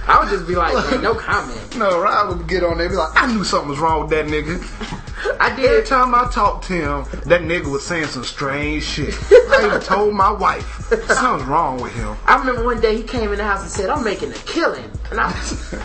I 0.06 0.18
would 0.20 0.28
just 0.28 0.46
be 0.46 0.54
like, 0.54 0.74
man, 0.74 1.02
no 1.02 1.14
comment. 1.14 1.58
No, 1.76 2.00
Ryan 2.00 2.36
would 2.36 2.48
get 2.48 2.62
on 2.64 2.76
there 2.76 2.86
and 2.86 2.92
be 2.92 2.96
like, 2.96 3.12
I 3.14 3.32
knew 3.32 3.44
something 3.44 3.70
was 3.70 3.78
wrong 3.78 4.02
with 4.02 4.10
that 4.10 4.26
nigga. 4.26 5.02
I 5.40 5.50
Every 5.50 5.62
did. 5.62 5.86
time 5.86 6.14
I 6.14 6.28
talked 6.30 6.66
to 6.66 6.72
him, 6.74 7.20
that 7.24 7.42
nigga 7.42 7.70
was 7.70 7.84
saying 7.84 8.06
some 8.06 8.24
strange 8.24 8.82
shit. 8.84 9.14
I 9.30 9.66
even 9.66 9.80
told 9.80 10.14
my 10.14 10.30
wife, 10.30 10.66
something's 11.06 11.48
wrong 11.48 11.80
with 11.80 11.94
him. 11.94 12.16
I 12.26 12.38
remember 12.38 12.64
one 12.64 12.80
day 12.80 12.96
he 12.96 13.02
came 13.02 13.32
in 13.32 13.38
the 13.38 13.44
house 13.44 13.62
and 13.62 13.70
said, 13.70 13.88
"I'm 13.88 14.04
making 14.04 14.30
a 14.32 14.34
killing," 14.34 14.90
and 15.10 15.20
I, 15.20 15.28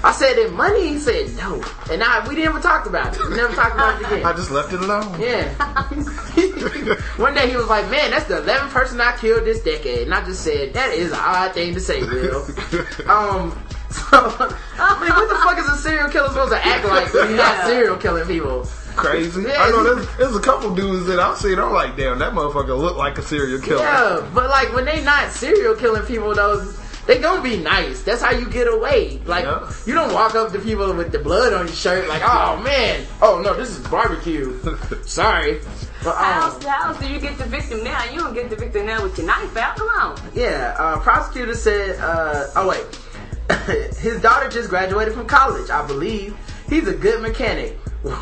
I 0.03 0.11
said, 0.11 0.38
"In 0.38 0.53
money?" 0.53 0.89
He 0.89 0.99
said, 0.99 1.36
"No," 1.38 1.63
and 1.89 2.03
I 2.03 2.27
we 2.27 2.36
never 2.36 2.59
talked 2.59 2.88
about 2.88 3.15
it. 3.15 3.29
We 3.29 3.36
never 3.36 3.53
talked 3.53 3.75
about 3.75 4.01
it 4.01 4.07
again. 4.07 4.25
I 4.25 4.34
just 4.34 4.51
left 4.51 4.73
it 4.73 4.82
alone. 4.82 5.19
Yeah. 5.19 5.47
One 7.17 7.34
day 7.34 7.49
he 7.49 7.55
was 7.55 7.67
like, 7.67 7.89
"Man, 7.89 8.11
that's 8.11 8.25
the 8.25 8.41
11th 8.41 8.69
person 8.69 8.99
I 8.99 9.15
killed 9.17 9.45
this 9.45 9.61
decade," 9.63 10.03
and 10.03 10.13
I 10.13 10.25
just 10.25 10.43
said, 10.43 10.73
"That 10.73 10.93
is 10.93 11.11
an 11.11 11.19
odd 11.19 11.53
thing 11.53 11.73
to 11.73 11.79
say, 11.79 12.01
Will." 12.03 12.45
um. 13.09 13.57
So, 13.91 14.07
I 14.15 14.97
mean, 15.01 15.09
what 15.09 15.27
the 15.27 15.36
fuck 15.43 15.57
is 15.59 15.67
a 15.67 15.75
serial 15.75 16.07
killer 16.09 16.29
supposed 16.29 16.53
to 16.53 16.65
act 16.65 16.86
like 16.86 17.13
when 17.13 17.27
you're 17.27 17.38
not 17.38 17.65
serial 17.65 17.97
killing 17.97 18.25
people? 18.25 18.65
Crazy. 18.96 19.44
Yeah. 19.44 19.64
I 19.64 19.70
know 19.70 19.96
there's, 19.96 20.18
there's 20.18 20.36
a 20.36 20.39
couple 20.42 20.74
dudes 20.76 21.06
that 21.08 21.20
I've 21.20 21.38
seen. 21.38 21.60
I'm 21.60 21.72
like, 21.74 21.96
damn, 21.96 22.20
that 22.20 22.34
motherfucker 22.34 22.78
look 22.78 22.98
like 22.98 23.18
a 23.18 23.22
serial 23.22 23.60
killer. 23.62 23.82
Yeah, 23.84 24.30
but 24.34 24.50
like 24.50 24.74
when 24.74 24.86
they 24.86 25.04
not 25.04 25.32
serial 25.32 25.76
killing 25.76 26.04
people, 26.04 26.34
though, 26.36 26.72
they 27.08 27.20
gonna 27.20 27.42
be 27.42 27.58
nice. 27.58 28.04
That's 28.04 28.22
how 28.22 28.32
you 28.32 28.48
get 28.50 28.68
away. 28.68 29.20
Like 29.26 29.46
Yeah. 29.46 29.72
you 29.86 29.94
don't 29.94 30.14
walk 30.14 30.36
up 30.36 30.52
to 30.54 30.60
people 30.60 30.94
with 30.94 31.12
the 31.12 31.20
blood 31.20 31.54
on 31.54 31.68
your 31.68 31.76
shirt, 31.76 32.08
like, 32.08 32.22
"Oh 32.24 32.62
man, 32.64 33.06
oh 33.22 33.42
no, 33.42 33.56
this 33.56 33.70
is 33.70 33.80
barbecue." 33.88 34.60
Sorry. 35.06 35.62
But, 36.04 36.16
How 36.16 36.48
um, 36.48 36.52
else, 36.54 36.64
how 36.64 36.88
else 36.89 37.00
do 37.00 37.08
you 37.08 37.20
get 37.20 37.38
the 37.38 37.46
victim 37.46 37.84
now? 37.84 38.04
You 38.06 38.20
don't 38.20 38.34
get 38.34 38.50
the 38.50 38.56
victim 38.56 38.88
now 38.88 39.04
with 39.04 39.18
your 39.18 39.28
knife 39.28 39.56
out. 39.58 39.78
Come 39.78 39.88
on. 39.89 40.20
Yeah, 40.34 40.76
uh, 40.78 41.00
prosecutor 41.00 41.54
said, 41.54 42.00
uh, 42.00 42.48
oh 42.56 42.68
wait, 42.68 43.96
his 43.98 44.20
daughter 44.22 44.50
just 44.50 44.70
graduated 44.70 45.14
from 45.14 45.28
college, 45.28 45.70
I 45.70 45.86
believe. 45.86 46.36
He's 46.70 46.88
a 46.88 46.94
good 46.94 47.22
mechanic. 47.22 47.78
Worked 48.04 48.16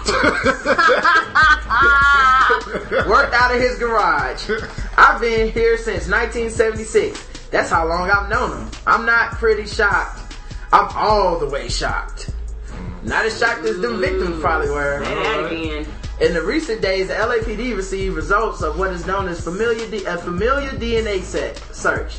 out 3.34 3.56
of 3.56 3.62
his 3.62 3.80
garage. 3.80 4.50
I've 4.98 5.22
been 5.22 5.52
here 5.52 5.78
since 5.78 6.10
1976. 6.10 7.48
That's 7.50 7.70
how 7.70 7.88
long 7.88 8.10
I've 8.10 8.30
known 8.30 8.62
him. 8.62 8.72
I'm 8.86 9.06
not 9.06 9.32
pretty 9.34 9.66
shocked. 9.66 10.36
I'm 10.74 10.90
all 10.96 11.40
the 11.40 11.48
way 11.48 11.70
shocked. 11.70 12.32
Not 13.04 13.26
as 13.26 13.40
shocked 13.40 13.64
as 13.66 13.80
them 13.80 14.02
victims 14.02 14.42
probably 14.42 14.70
were. 14.70 15.04
Say 15.04 15.16
that 15.16 15.46
again. 15.46 15.88
In 16.20 16.34
the 16.34 16.42
recent 16.42 16.82
days, 16.82 17.08
the 17.08 17.14
LAPD 17.14 17.74
received 17.76 18.14
results 18.16 18.62
of 18.62 18.78
what 18.78 18.92
is 18.92 19.06
known 19.08 19.30
as 19.30 19.42
familiar 19.42 19.90
D- 19.90 20.04
a 20.04 20.18
familiar 20.18 20.72
DNA 20.72 21.22
set 21.22 21.58
search. 21.74 22.16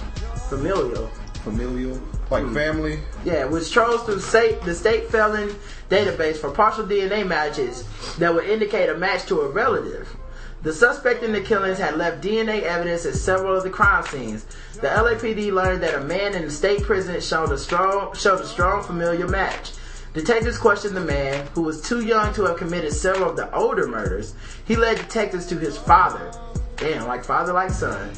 Familial. 0.49 1.09
Familial, 1.45 2.01
like 2.31 2.45
hmm. 2.45 2.55
family. 2.55 3.01
Yeah, 3.25 3.45
which 3.45 3.71
trolls 3.71 4.03
through 4.05 4.21
state, 4.21 4.63
the 4.63 4.75
state 4.75 5.11
felon 5.11 5.55
database 5.91 6.37
for 6.37 6.51
partial 6.51 6.85
DNA 6.85 7.27
matches 7.27 7.85
that 8.19 8.33
would 8.33 8.49
indicate 8.49 8.89
a 8.89 8.97
match 8.97 9.27
to 9.27 9.41
a 9.41 9.49
relative. 9.49 10.17
The 10.63 10.73
suspect 10.73 11.23
in 11.23 11.33
the 11.33 11.41
killings 11.41 11.79
had 11.79 11.97
left 11.97 12.23
DNA 12.23 12.63
evidence 12.63 13.07
at 13.07 13.15
several 13.15 13.57
of 13.57 13.65
the 13.65 13.71
crime 13.71 14.05
scenes. 14.05 14.45
The 14.75 14.89
LAPD 14.89 15.53
learned 15.53 15.83
that 15.83 15.95
a 15.95 16.05
man 16.05 16.35
in 16.35 16.45
the 16.45 16.51
state 16.51 16.83
prison 16.83 17.19
showed 17.21 17.51
a 17.51 17.59
strong 17.59 18.15
showed 18.15 18.41
a 18.41 18.47
strong 18.47 18.83
familiar 18.83 19.27
match. 19.27 19.73
Detectives 20.13 20.59
questioned 20.59 20.97
the 20.97 21.01
man, 21.01 21.47
who 21.55 21.63
was 21.63 21.81
too 21.81 22.05
young 22.05 22.35
to 22.35 22.43
have 22.43 22.57
committed 22.57 22.93
several 22.93 23.31
of 23.31 23.37
the 23.37 23.53
older 23.55 23.87
murders. 23.87 24.35
He 24.67 24.77
led 24.77 24.97
detectives 24.97 25.47
to 25.47 25.59
his 25.59 25.79
father. 25.79 26.33
Damn, 26.77 27.07
like 27.07 27.25
father, 27.25 27.53
like 27.53 27.71
son. 27.71 28.11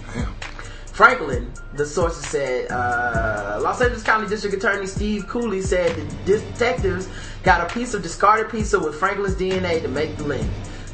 Franklin, 0.93 1.51
the 1.75 1.87
sources 1.87 2.27
said, 2.27 2.71
uh, 2.71 3.59
Los 3.63 3.81
Angeles 3.81 4.03
County 4.03 4.29
District 4.29 4.55
Attorney 4.55 4.87
Steve 4.87 5.27
Cooley 5.27 5.63
said 5.63 5.97
the 5.97 6.39
detectives 6.39 7.09
got 7.43 7.61
a 7.69 7.75
piece 7.75 7.95
of 7.95 8.03
discarded 8.03 8.51
pizza 8.51 8.79
with 8.79 8.95
Franklin's 8.95 9.35
DNA 9.35 9.81
to 9.81 9.89
make 9.89 10.19
the 10.19 10.25
link. 10.25 10.49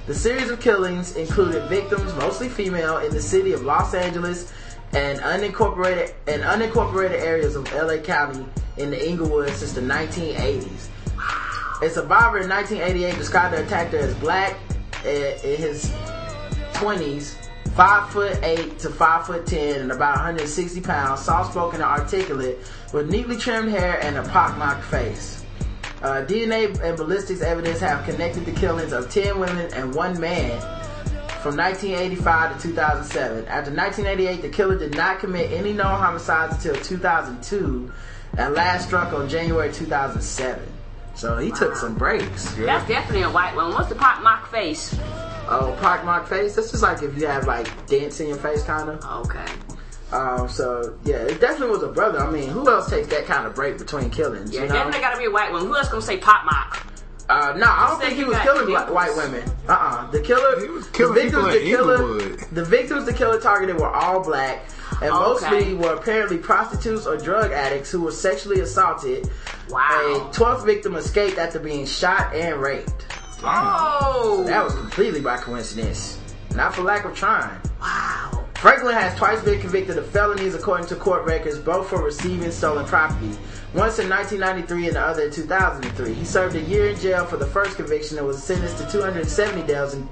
The 0.06 0.14
series 0.14 0.50
of 0.50 0.60
killings 0.60 1.16
included 1.16 1.68
victims, 1.68 2.14
mostly 2.14 2.48
female, 2.48 2.98
in 2.98 3.12
the 3.12 3.20
city 3.20 3.52
of 3.52 3.62
Los 3.62 3.92
Angeles 3.92 4.52
and 4.92 5.18
unincorporated 5.18 6.14
and 6.28 6.42
unincorporated 6.42 7.20
areas 7.20 7.56
of 7.56 7.70
LA 7.72 7.98
County 7.98 8.46
in 8.76 8.90
the 8.90 9.08
Inglewood 9.08 9.50
since 9.50 9.72
the 9.72 9.80
1980s. 9.80 10.88
A 11.82 11.90
survivor 11.90 12.38
in 12.38 12.48
1988 12.48 13.16
described 13.16 13.54
the 13.54 13.64
attacker 13.64 13.98
as 13.98 14.14
black 14.14 14.56
uh, 15.04 15.08
in 15.08 15.56
his 15.58 15.90
20s, 16.74 17.47
five 17.70 18.10
foot 18.10 18.38
eight 18.42 18.78
to 18.80 18.90
five 18.90 19.26
foot 19.26 19.46
ten, 19.46 19.80
and 19.80 19.92
about 19.92 20.16
160 20.16 20.80
pounds, 20.80 21.20
soft 21.20 21.52
spoken 21.52 21.80
and 21.80 21.90
articulate, 21.90 22.58
with 22.92 23.10
neatly 23.10 23.36
trimmed 23.36 23.70
hair 23.70 24.00
and 24.02 24.16
a 24.16 24.22
pockmarked 24.22 24.84
face. 24.84 25.44
Uh, 26.02 26.24
DNA 26.24 26.80
and 26.80 26.96
ballistics 26.96 27.40
evidence 27.42 27.80
have 27.80 28.04
connected 28.04 28.44
the 28.44 28.52
killings 28.52 28.92
of 28.92 29.10
10 29.10 29.40
women 29.40 29.72
and 29.74 29.92
one 29.94 30.18
man 30.20 30.60
from 31.42 31.56
1985 31.56 32.60
to 32.60 32.68
2007. 32.68 33.46
After 33.46 33.72
1988, 33.72 34.42
the 34.42 34.48
killer 34.48 34.78
did 34.78 34.96
not 34.96 35.18
commit 35.18 35.50
any 35.50 35.72
known 35.72 35.98
homicides 35.98 36.54
until 36.64 36.80
2002, 36.82 37.92
and 38.36 38.54
last 38.54 38.86
struck 38.86 39.12
on 39.12 39.28
January 39.28 39.72
2007. 39.72 40.77
So 41.18 41.36
he 41.36 41.50
took 41.50 41.74
some 41.74 41.96
breaks. 41.96 42.54
That's 42.54 42.86
definitely 42.86 43.22
a 43.22 43.30
white 43.30 43.56
one. 43.56 43.72
What's 43.72 43.88
the 43.88 43.96
pot 43.96 44.22
mock 44.22 44.48
face? 44.52 44.96
Oh, 45.48 45.76
pockmarked 45.80 46.28
face. 46.28 46.54
That's 46.54 46.70
just 46.70 46.82
like 46.82 47.02
if 47.02 47.18
you 47.18 47.26
have 47.26 47.44
like 47.46 47.86
dents 47.86 48.20
in 48.20 48.28
your 48.28 48.36
face, 48.36 48.62
kind 48.62 48.88
of. 48.88 49.26
Okay. 49.26 49.44
Um, 50.12 50.48
so 50.48 50.96
yeah, 51.04 51.16
it 51.16 51.40
definitely 51.40 51.70
was 51.70 51.82
a 51.82 51.88
brother. 51.88 52.20
I 52.20 52.30
mean, 52.30 52.48
who 52.48 52.70
else 52.70 52.88
takes 52.88 53.08
that 53.08 53.24
kind 53.26 53.48
of 53.48 53.54
break 53.56 53.78
between 53.78 54.10
killings? 54.10 54.52
Yeah, 54.52 54.62
you 54.62 54.68
know? 54.68 54.74
definitely 54.74 55.00
gotta 55.00 55.18
be 55.18 55.24
a 55.24 55.30
white 55.30 55.50
one. 55.50 55.66
Who 55.66 55.76
else 55.76 55.88
gonna 55.88 56.02
say 56.02 56.18
pot 56.18 56.44
mock? 56.44 56.86
Uh, 57.28 57.52
no, 57.56 57.66
I 57.66 57.88
don't 57.88 58.00
think 58.00 58.12
he 58.14 58.20
you 58.20 58.28
was 58.28 58.38
killing 58.38 58.66
black, 58.66 58.90
white 58.90 59.14
women. 59.16 59.42
Uh, 59.68 59.72
uh 59.72 60.10
the 60.12 60.20
killer, 60.20 60.60
He 60.60 60.68
was 60.68 60.88
killing 60.90 61.14
the 61.14 61.20
victims, 61.22 61.52
the 61.52 61.60
killer, 61.60 61.94
Inglewood. 61.94 62.40
the 62.52 62.64
victims 62.64 63.04
the 63.06 63.12
killer 63.12 63.40
targeted 63.40 63.76
were 63.76 63.90
all 63.90 64.22
black, 64.22 64.62
and 65.02 65.10
Okay. 65.10 65.50
mostly 65.50 65.74
were 65.74 65.94
apparently 65.94 66.38
prostitutes 66.38 67.06
or 67.06 67.16
drug 67.16 67.52
addicts 67.52 67.90
who 67.90 68.02
were 68.02 68.12
sexually 68.12 68.60
assaulted. 68.60 69.28
Wow. 69.68 70.28
A 70.30 70.34
twelfth 70.34 70.64
victim 70.64 70.96
escaped 70.96 71.38
after 71.38 71.58
being 71.58 71.86
shot 71.86 72.34
and 72.34 72.60
raped. 72.60 73.06
Oh. 73.44 74.44
That 74.46 74.64
was 74.64 74.74
completely 74.74 75.20
by 75.20 75.36
coincidence. 75.36 76.18
not 76.54 76.74
for 76.74 76.82
lack 76.82 77.04
of 77.04 77.14
trying. 77.14 77.60
Wow. 77.80 78.44
Franklin 78.56 78.94
has 78.94 79.16
twice 79.16 79.40
been 79.42 79.60
convicted 79.60 79.96
of 79.98 80.06
felonies 80.08 80.54
according 80.56 80.88
to 80.88 80.96
court 80.96 81.24
records, 81.24 81.58
both 81.58 81.88
for 81.88 82.02
receiving 82.02 82.50
stolen 82.50 82.84
property. 82.86 83.30
Once 83.74 84.00
in 84.00 84.08
1993 84.08 84.86
and 84.88 84.96
the 84.96 85.00
other 85.00 85.22
in 85.24 85.30
2003. 85.30 86.12
He 86.14 86.24
served 86.24 86.56
a 86.56 86.60
year 86.62 86.88
in 86.88 86.98
jail 86.98 87.24
for 87.26 87.36
the 87.36 87.46
first 87.46 87.76
conviction 87.76 88.18
and 88.18 88.26
was 88.26 88.42
sentenced 88.42 88.78
to 88.78 88.90
270 88.90 89.62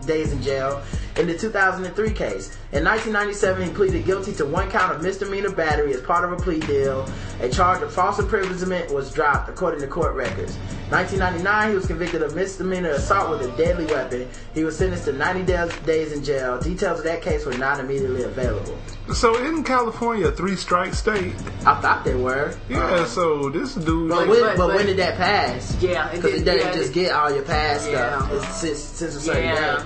days 0.06 0.30
in 0.32 0.42
jail 0.42 0.80
in 1.18 1.26
the 1.26 1.36
2003 1.36 2.10
case. 2.12 2.56
In 2.72 2.84
1997, 2.84 3.62
he 3.68 3.70
pleaded 3.74 4.04
guilty 4.04 4.32
to 4.34 4.44
one 4.44 4.70
count 4.70 4.94
of 4.94 5.02
misdemeanor 5.02 5.50
battery 5.50 5.94
as 5.94 6.00
part 6.02 6.24
of 6.24 6.32
a 6.32 6.36
plea 6.36 6.60
deal. 6.60 7.08
A 7.40 7.48
charge 7.48 7.82
of 7.82 7.92
false 7.92 8.18
imprisonment 8.18 8.92
was 8.92 9.12
dropped, 9.12 9.48
according 9.48 9.80
to 9.80 9.86
court 9.86 10.14
records. 10.14 10.56
1999, 10.90 11.70
he 11.70 11.74
was 11.74 11.86
convicted 11.86 12.22
of 12.22 12.34
misdemeanor 12.36 12.90
assault 12.90 13.30
with 13.30 13.42
a 13.48 13.56
deadly 13.56 13.86
weapon. 13.86 14.28
He 14.54 14.62
was 14.64 14.76
sentenced 14.76 15.06
to 15.06 15.12
90 15.12 15.42
days- 15.42 15.72
days 15.84 16.12
in 16.12 16.22
jail. 16.22 16.58
Details 16.60 16.98
of 17.00 17.04
that 17.06 17.22
case 17.22 17.44
were 17.46 17.54
not 17.54 17.80
immediately 17.80 18.22
available. 18.22 18.76
So 19.14 19.36
in 19.36 19.64
California, 19.64 20.30
three 20.32 20.56
strike 20.56 20.94
state. 20.94 21.34
I 21.64 21.74
thought 21.80 22.04
they 22.04 22.14
were. 22.14 22.54
Yeah. 22.68 22.84
Um, 22.84 23.06
so 23.06 23.48
this 23.50 23.74
dude. 23.74 24.08
But, 24.10 24.18
But- 24.20 24.28
when, 24.28 24.40
but- 24.40 24.56
but, 24.56 24.66
but- 24.68 24.76
when 24.76 24.86
did 24.86 24.96
that 24.98 25.16
pass? 25.16 25.76
Yeah, 25.80 26.08
because 26.12 26.24
it 26.34 26.36
did- 26.38 26.44
doesn't 26.44 26.60
yeah, 26.60 26.72
just 26.72 26.90
it- 26.90 26.94
get 26.94 27.12
all 27.12 27.30
your 27.32 27.42
past 27.42 27.90
Yeah. 27.90 28.18
stuff 28.18 28.32
it's 28.32 28.56
since, 28.60 28.78
since 28.78 29.14
a 29.16 29.20
certain 29.20 29.42
Yeah. 29.44 29.76
day. 29.78 29.82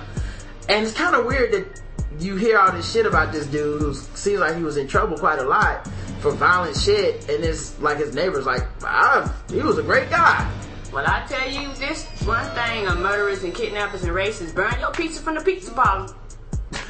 And 0.69 0.85
it's 0.85 0.93
kind 0.93 1.15
of 1.15 1.25
weird 1.25 1.51
that 1.53 1.81
you 2.19 2.35
hear 2.35 2.59
all 2.59 2.71
this 2.71 2.91
shit 2.91 3.05
about 3.05 3.31
this 3.31 3.45
dude 3.47 3.81
who 3.81 3.93
seems 3.93 4.39
like 4.39 4.55
he 4.55 4.63
was 4.63 4.77
in 4.77 4.87
trouble 4.87 5.17
quite 5.17 5.39
a 5.39 5.43
lot 5.43 5.87
for 6.19 6.31
violent 6.31 6.77
shit, 6.77 7.27
and 7.29 7.43
it's 7.43 7.79
like 7.79 7.97
his 7.97 8.13
neighbors 8.13 8.45
like, 8.45 8.67
ah, 8.83 9.33
he 9.49 9.61
was 9.61 9.77
a 9.77 9.83
great 9.83 10.09
guy. 10.09 10.49
Well, 10.93 11.05
I 11.07 11.25
tell 11.27 11.49
you 11.49 11.73
this 11.75 12.05
one 12.25 12.45
thing 12.51 12.87
on 12.87 13.01
murderers 13.01 13.43
and 13.43 13.55
kidnappers 13.55 14.03
and 14.03 14.11
racists: 14.11 14.53
burn 14.53 14.79
your 14.79 14.91
pizza 14.91 15.21
from 15.21 15.35
the 15.35 15.41
pizza 15.41 15.71
bottle. 15.71 16.15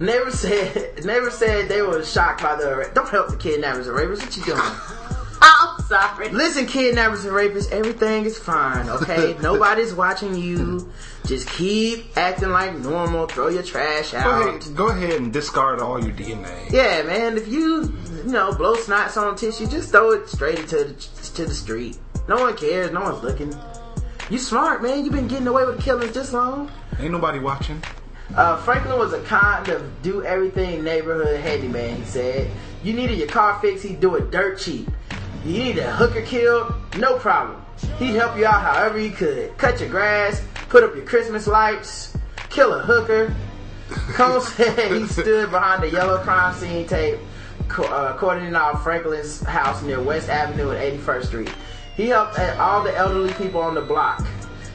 Neighbors 0.00 0.40
said, 0.40 1.04
neighbors 1.04 1.34
said 1.34 1.68
they 1.68 1.82
were 1.82 2.04
shocked 2.04 2.42
by 2.42 2.56
the. 2.56 2.90
Don't 2.94 3.08
help 3.08 3.30
the 3.30 3.36
kidnappers 3.36 3.86
and 3.86 3.96
rapists. 3.96 4.22
What 4.22 4.36
you 4.36 4.44
doing? 4.44 4.60
I'm 5.42 5.80
sorry. 5.82 6.28
Listen, 6.30 6.66
kidnappers 6.66 7.24
and 7.24 7.34
rapists, 7.34 7.70
everything 7.72 8.24
is 8.24 8.38
fine, 8.38 8.88
okay? 8.88 9.36
Nobody's 9.42 9.94
watching 9.94 10.34
you. 10.34 10.92
Just 11.26 11.48
keep 11.48 12.16
acting 12.16 12.50
like 12.50 12.76
normal. 12.76 13.26
Throw 13.26 13.48
your 13.48 13.62
trash 13.62 14.12
Go 14.12 14.18
out. 14.18 14.48
ahead, 14.48 14.76
go 14.76 14.88
ahead 14.88 15.12
and 15.12 15.32
discard 15.32 15.80
all 15.80 16.02
your 16.02 16.12
DNA. 16.14 16.70
Yeah, 16.70 17.02
man. 17.02 17.36
If 17.36 17.48
you, 17.48 17.92
you 18.24 18.32
know, 18.32 18.52
blow 18.52 18.74
snots 18.76 19.16
on 19.16 19.36
tissue, 19.36 19.66
just 19.66 19.90
throw 19.90 20.10
it 20.12 20.28
straight 20.28 20.58
into 20.58 20.76
the, 20.76 20.92
to 21.34 21.46
the 21.46 21.54
street. 21.54 21.98
No 22.28 22.36
one 22.36 22.56
cares. 22.56 22.90
No 22.90 23.00
one's 23.02 23.22
looking. 23.22 23.54
You 24.28 24.38
smart, 24.38 24.82
man. 24.82 25.04
You've 25.04 25.14
been 25.14 25.28
getting 25.28 25.46
away 25.46 25.64
with 25.66 25.80
killings 25.82 26.12
this 26.12 26.32
long. 26.32 26.70
Ain't 26.98 27.12
nobody 27.12 27.38
watching. 27.38 27.82
Uh, 28.34 28.56
Franklin 28.58 28.98
was 28.98 29.12
a 29.12 29.20
kind 29.22 29.68
of 29.68 30.02
do 30.02 30.22
everything 30.24 30.84
neighborhood 30.84 31.40
handyman. 31.40 31.96
He 31.96 32.04
said, 32.04 32.50
"You 32.84 32.92
needed 32.92 33.18
your 33.18 33.26
car 33.26 33.58
fixed, 33.60 33.84
he'd 33.84 33.98
do 34.00 34.14
it 34.14 34.30
dirt 34.30 34.58
cheap. 34.60 34.88
You 35.44 35.52
need 35.52 35.78
a 35.78 35.90
hooker 35.90 36.22
killed, 36.22 36.74
no 36.98 37.18
problem. 37.18 37.64
He'd 37.98 38.14
help 38.14 38.36
you 38.36 38.46
out 38.46 38.60
however 38.60 38.98
he 38.98 39.10
could. 39.10 39.56
Cut 39.56 39.80
your 39.80 39.88
grass, 39.88 40.42
put 40.68 40.84
up 40.84 40.94
your 40.94 41.04
Christmas 41.04 41.46
lights, 41.46 42.16
kill 42.50 42.74
a 42.74 42.80
hooker." 42.80 43.34
Cole 44.14 44.40
said 44.40 44.92
he 44.96 45.06
stood 45.06 45.50
behind 45.50 45.82
the 45.82 45.90
yellow 45.90 46.18
crime 46.18 46.54
scene 46.54 46.86
tape, 46.86 47.18
co- 47.68 47.84
uh, 47.84 48.16
cordoning 48.18 48.54
off 48.54 48.84
Franklin's 48.84 49.40
house 49.40 49.82
near 49.82 50.00
West 50.00 50.28
Avenue 50.28 50.70
and 50.70 51.00
81st 51.00 51.24
Street. 51.26 51.54
He 51.96 52.08
helped 52.08 52.38
uh, 52.38 52.56
all 52.60 52.84
the 52.84 52.94
elderly 52.96 53.32
people 53.34 53.60
on 53.60 53.74
the 53.74 53.80
block. 53.80 54.24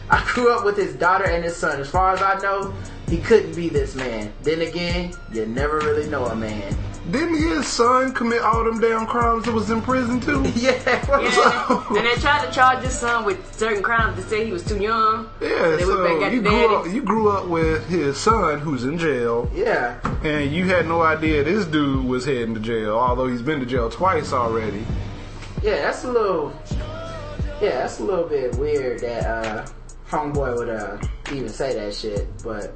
I 0.09 0.23
grew 0.33 0.53
up 0.53 0.65
with 0.65 0.77
his 0.77 0.95
daughter 0.95 1.25
and 1.25 1.43
his 1.43 1.55
son. 1.55 1.79
As 1.79 1.89
far 1.89 2.13
as 2.13 2.21
I 2.21 2.39
know, 2.39 2.73
he 3.07 3.17
couldn't 3.19 3.55
be 3.55 3.69
this 3.69 3.95
man. 3.95 4.33
Then 4.43 4.61
again, 4.61 5.13
you 5.31 5.45
never 5.45 5.77
really 5.79 6.09
know 6.09 6.25
a 6.25 6.35
man. 6.35 6.75
Didn't 7.11 7.35
his 7.35 7.67
son 7.67 8.13
commit 8.13 8.41
all 8.41 8.63
them 8.63 8.79
damn 8.79 9.05
crimes 9.05 9.45
that 9.45 9.51
was 9.53 9.69
in 9.69 9.81
prison 9.81 10.19
too? 10.19 10.43
Yeah, 10.55 10.73
what 11.07 11.21
Yeah, 11.23 11.97
and 11.97 12.05
they 12.07 12.15
tried 12.15 12.45
to 12.45 12.51
charge 12.51 12.83
his 12.83 12.97
son 12.97 13.25
with 13.25 13.55
certain 13.55 13.83
crimes 13.83 14.15
to 14.17 14.23
say 14.27 14.45
he 14.45 14.51
was 14.51 14.63
too 14.63 14.77
young. 14.81 15.29
Yeah, 15.39 15.75
They 15.75 15.83
so 15.83 16.27
you 16.29 16.41
grew 16.41 16.75
up, 16.75 16.87
you 16.87 17.01
grew 17.03 17.29
up 17.29 17.47
with 17.47 17.87
his 17.87 18.17
son 18.17 18.59
who's 18.59 18.83
in 18.85 18.97
jail, 18.97 19.49
yeah. 19.53 19.99
and 20.23 20.51
you 20.51 20.65
had 20.65 20.87
no 20.87 21.01
idea 21.03 21.43
this 21.43 21.65
dude 21.65 22.05
was 22.05 22.25
heading 22.25 22.55
to 22.55 22.59
jail, 22.59 22.97
although 22.97 23.27
he's 23.27 23.41
been 23.43 23.59
to 23.59 23.65
jail 23.65 23.89
twice 23.89 24.33
already. 24.33 24.83
Yeah, 25.61 25.81
that's 25.81 26.03
a 26.03 26.11
little. 26.11 26.53
Yeah, 27.61 27.77
that's 27.79 27.99
a 27.99 28.03
little 28.03 28.27
bit 28.27 28.55
weird 28.55 28.99
that 29.01 29.25
uh, 29.25 29.65
homeboy 30.09 30.55
would 30.57 30.69
uh, 30.69 30.97
even 31.31 31.49
say 31.49 31.73
that 31.75 31.93
shit. 31.93 32.27
But 32.43 32.75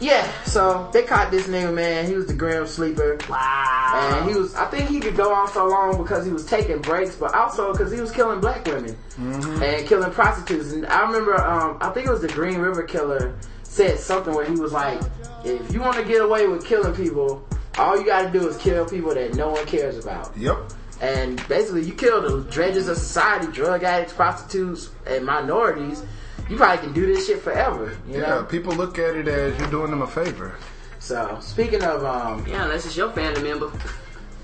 yeah, 0.00 0.30
so 0.44 0.90
they 0.92 1.02
caught 1.02 1.30
this 1.30 1.46
nigga, 1.46 1.72
man. 1.72 2.06
He 2.06 2.14
was 2.14 2.26
the 2.26 2.34
grim 2.34 2.66
sleeper. 2.66 3.18
Wow. 3.28 4.20
And 4.20 4.30
he 4.30 4.36
was, 4.36 4.54
I 4.54 4.66
think 4.66 4.88
he 4.88 5.00
could 5.00 5.16
go 5.16 5.32
on 5.32 5.48
so 5.48 5.66
long 5.66 6.02
because 6.02 6.26
he 6.26 6.32
was 6.32 6.44
taking 6.46 6.80
breaks, 6.80 7.14
but 7.16 7.34
also 7.34 7.72
because 7.72 7.92
he 7.92 8.00
was 8.00 8.10
killing 8.10 8.40
black 8.40 8.66
women 8.66 8.96
and 9.18 9.86
killing 9.86 10.10
prostitutes. 10.10 10.72
And 10.72 10.86
I 10.86 11.02
remember, 11.02 11.40
um, 11.40 11.78
I 11.80 11.90
think 11.90 12.06
it 12.06 12.10
was 12.10 12.22
the 12.22 12.28
Green 12.28 12.58
River 12.58 12.82
Killer 12.82 13.36
said 13.62 13.98
something 13.98 14.34
where 14.34 14.44
he 14.44 14.54
was 14.56 14.72
like, 14.72 15.00
if 15.44 15.72
you 15.72 15.80
want 15.80 15.96
to 15.96 16.04
get 16.04 16.22
away 16.22 16.46
with 16.46 16.66
killing 16.66 16.94
people, 16.94 17.46
all 17.78 17.98
you 17.98 18.06
got 18.06 18.22
to 18.22 18.30
do 18.30 18.48
is 18.48 18.56
kill 18.56 18.86
people 18.86 19.14
that 19.14 19.34
no 19.34 19.50
one 19.50 19.66
cares 19.66 19.98
about. 19.98 20.36
Yep. 20.36 20.56
And 21.00 21.46
basically, 21.48 21.82
you 21.82 21.92
kill 21.92 22.22
the 22.22 22.50
dredges 22.50 22.88
of 22.88 22.96
society, 22.96 23.50
drug 23.52 23.82
addicts, 23.82 24.12
prostitutes, 24.12 24.90
and 25.06 25.26
minorities. 25.26 26.02
You 26.48 26.56
probably 26.56 26.84
can 26.84 26.92
do 26.92 27.06
this 27.06 27.26
shit 27.26 27.40
forever, 27.40 27.96
you 28.06 28.20
Yeah, 28.20 28.28
know. 28.28 28.42
people 28.44 28.72
look 28.74 28.98
at 28.98 29.16
it 29.16 29.28
as 29.28 29.58
you're 29.58 29.70
doing 29.70 29.90
them 29.90 30.02
a 30.02 30.06
favor. 30.06 30.54
So 30.98 31.38
speaking 31.40 31.82
of, 31.82 32.04
um, 32.04 32.44
Yeah, 32.46 32.64
unless 32.64 32.84
it's 32.86 32.96
your 32.96 33.10
family 33.12 33.42
member. 33.42 33.70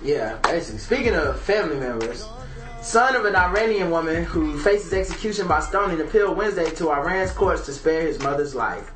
yeah, 0.03 0.37
basically 0.43 0.79
speaking 0.79 1.15
of 1.15 1.39
family 1.41 1.77
members, 1.77 2.27
son 2.81 3.15
of 3.17 3.25
an 3.27 3.37
Iranian 3.37 3.91
woman 3.91 4.25
who 4.25 4.59
faces 4.59 4.93
execution 4.95 5.47
by 5.47 5.61
stoning 5.61 6.01
appealed 6.01 6.37
Wednesday 6.39 6.71
to 6.71 6.91
Iran's 6.91 7.33
courts 7.33 7.67
to 7.67 7.73
spare 7.73 8.03
his 8.03 8.19
mother's 8.21 8.55
life. 8.55 8.91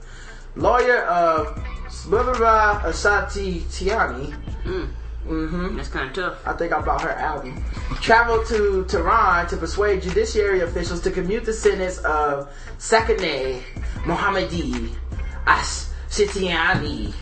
Lawyer 0.56 1.02
of 1.04 1.58
Sbubara 1.88 2.80
Ashati 2.82 3.60
Tiani, 3.64 4.34
mm-hmm, 5.26 5.76
That's 5.76 5.88
kind 5.88 6.08
of 6.08 6.14
tough. 6.14 6.46
I 6.46 6.52
think 6.52 6.72
I 6.72 6.80
bought 6.80 7.02
her 7.02 7.10
album. 7.10 7.64
Traveled 8.00 8.46
to 8.46 8.84
Tehran 8.88 9.46
to 9.48 9.56
persuade 9.56 10.02
judiciary 10.02 10.60
officials 10.60 11.00
to 11.02 11.10
commute 11.10 11.44
the 11.44 11.52
sentence 11.52 11.98
of 11.98 12.52
Sakineh 12.78 13.62
Mohammadi 14.04 14.90
Ashtiani. 15.46 17.14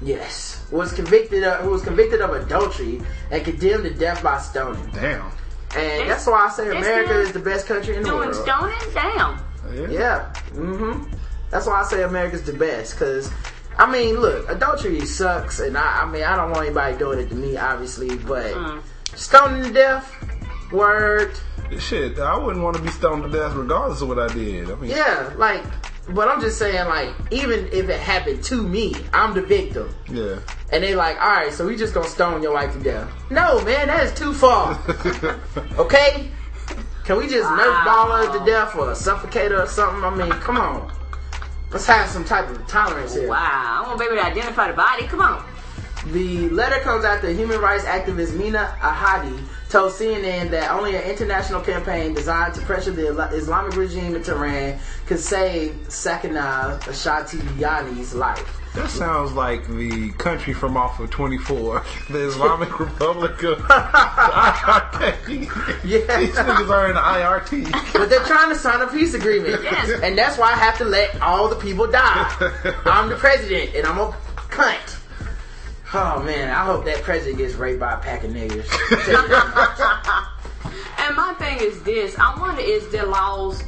Yes, 0.00 0.66
was 0.70 0.92
convicted 0.92 1.44
of 1.44 1.60
who 1.60 1.70
was 1.70 1.82
convicted 1.82 2.20
of 2.20 2.30
adultery 2.30 3.00
and 3.30 3.44
condemned 3.44 3.84
to 3.84 3.94
death 3.94 4.22
by 4.22 4.38
stoning. 4.38 4.90
Damn. 4.92 5.30
And 5.76 6.10
that's 6.10 6.26
why 6.26 6.46
I 6.46 6.50
say 6.50 6.76
America 6.76 7.20
is 7.20 7.32
the 7.32 7.38
best 7.38 7.66
country 7.66 7.96
in 7.96 8.02
the 8.02 8.14
world. 8.14 8.32
Doing 8.32 8.44
stoning? 8.44 8.94
Damn. 8.94 9.90
Yeah. 9.90 10.32
Mm-hmm. 10.50 11.12
That's 11.50 11.66
why 11.66 11.80
I 11.80 11.84
say 11.84 12.02
America's 12.02 12.42
the 12.42 12.52
best. 12.52 12.96
Cause 12.98 13.30
I 13.78 13.90
mean, 13.90 14.20
look, 14.20 14.48
adultery 14.50 15.04
sucks, 15.06 15.60
and 15.60 15.76
I, 15.76 16.02
I 16.02 16.06
mean, 16.10 16.22
I 16.24 16.36
don't 16.36 16.50
want 16.50 16.66
anybody 16.66 16.96
doing 16.98 17.18
it 17.20 17.28
to 17.30 17.34
me, 17.34 17.56
obviously, 17.56 18.16
but 18.16 18.54
Mm. 18.54 18.82
stoning 19.14 19.62
to 19.64 19.72
death, 19.72 20.14
word, 20.72 21.32
Shit, 21.78 22.18
I 22.18 22.36
wouldn't 22.36 22.62
want 22.62 22.76
to 22.76 22.82
be 22.82 22.90
stoned 22.90 23.22
to 23.22 23.30
death 23.30 23.54
regardless 23.54 24.02
of 24.02 24.08
what 24.08 24.18
I 24.18 24.28
did. 24.28 24.70
I 24.70 24.74
mean, 24.74 24.90
yeah, 24.90 25.32
like. 25.36 25.64
But 26.08 26.28
I'm 26.28 26.40
just 26.40 26.58
saying, 26.58 26.86
like, 26.88 27.14
even 27.30 27.68
if 27.72 27.88
it 27.88 27.98
happened 28.00 28.42
to 28.44 28.60
me, 28.62 28.94
I'm 29.14 29.32
the 29.34 29.40
victim. 29.40 29.94
yeah. 30.08 30.40
And 30.72 30.82
they 30.82 30.94
like, 30.94 31.20
all 31.22 31.30
right, 31.30 31.52
so 31.52 31.66
we 31.66 31.76
just 31.76 31.94
gonna 31.94 32.08
stone 32.08 32.42
your 32.42 32.52
wife 32.52 32.72
to 32.72 32.80
death. 32.80 33.08
No, 33.30 33.62
man, 33.64 33.86
that 33.86 34.04
is 34.04 34.12
too 34.12 34.34
far. 34.34 34.78
okay? 35.78 36.30
Can 37.04 37.18
we 37.18 37.28
just 37.28 37.48
nerf 37.48 37.84
ball 37.84 38.10
her 38.10 38.38
to 38.38 38.44
death 38.44 38.74
or 38.76 38.94
suffocate 38.94 39.52
her 39.52 39.62
or 39.62 39.66
something? 39.66 40.02
I 40.04 40.14
mean, 40.14 40.30
come 40.40 40.56
on. 40.58 40.92
Let's 41.72 41.86
have 41.86 42.08
some 42.08 42.24
type 42.24 42.50
of 42.50 42.66
tolerance 42.66 43.14
here. 43.14 43.28
Wow. 43.28 43.82
I 43.82 43.86
want 43.86 43.98
baby 43.98 44.16
to 44.16 44.24
identify 44.24 44.68
the 44.68 44.76
body. 44.76 45.06
Come 45.06 45.20
on. 45.20 45.42
The 46.12 46.50
letter 46.50 46.80
comes 46.80 47.04
after 47.04 47.30
human 47.30 47.60
rights 47.60 47.84
activist 47.84 48.36
Mina 48.36 48.76
Ahadi 48.80 49.40
told 49.70 49.92
CNN 49.92 50.50
that 50.50 50.70
only 50.70 50.96
an 50.96 51.02
international 51.02 51.62
campaign 51.62 52.12
designed 52.12 52.54
to 52.54 52.60
pressure 52.62 52.90
the 52.90 53.08
Islamic 53.28 53.74
regime 53.76 54.14
in 54.14 54.22
Tehran 54.22 54.78
could 55.06 55.20
save 55.20 55.72
Sakinah 55.88 56.80
Ashatiani's 56.80 58.14
life. 58.14 58.61
That 58.74 58.88
sounds 58.88 59.32
like 59.32 59.68
the 59.68 60.10
country 60.12 60.54
from 60.54 60.78
off 60.78 60.98
of 60.98 61.10
24, 61.10 61.84
the 62.10 62.26
Islamic 62.26 62.80
Republic 62.80 63.42
of 63.42 63.58
IRT. 63.68 65.28
Yeah. 65.84 66.18
These 66.18 66.34
niggas 66.34 66.70
are 66.70 66.88
in 66.88 66.94
the 66.94 67.00
IRT. 67.00 67.92
But 67.92 68.08
they're 68.08 68.24
trying 68.24 68.48
to 68.48 68.54
sign 68.54 68.80
a 68.80 68.86
peace 68.86 69.12
agreement. 69.12 69.62
Yes. 69.62 70.00
And 70.02 70.16
that's 70.16 70.38
why 70.38 70.52
I 70.52 70.56
have 70.56 70.78
to 70.78 70.84
let 70.84 71.20
all 71.20 71.48
the 71.48 71.56
people 71.56 71.86
die. 71.86 72.32
I'm 72.86 73.10
the 73.10 73.16
president 73.16 73.74
and 73.74 73.86
I'm 73.86 73.98
a 73.98 74.12
cunt. 74.36 74.98
Oh 75.94 76.22
man, 76.22 76.48
I 76.48 76.64
hope 76.64 76.86
that 76.86 77.02
president 77.02 77.36
gets 77.36 77.54
raped 77.54 77.78
by 77.80 77.92
a 77.92 77.98
pack 77.98 78.24
of 78.24 78.30
niggas. 78.30 78.66
And 80.98 81.16
my 81.16 81.34
thing 81.34 81.58
is 81.60 81.82
this: 81.82 82.18
I 82.18 82.38
wonder 82.40 82.62
is 82.62 82.88
the 82.88 83.04
laws 83.04 83.62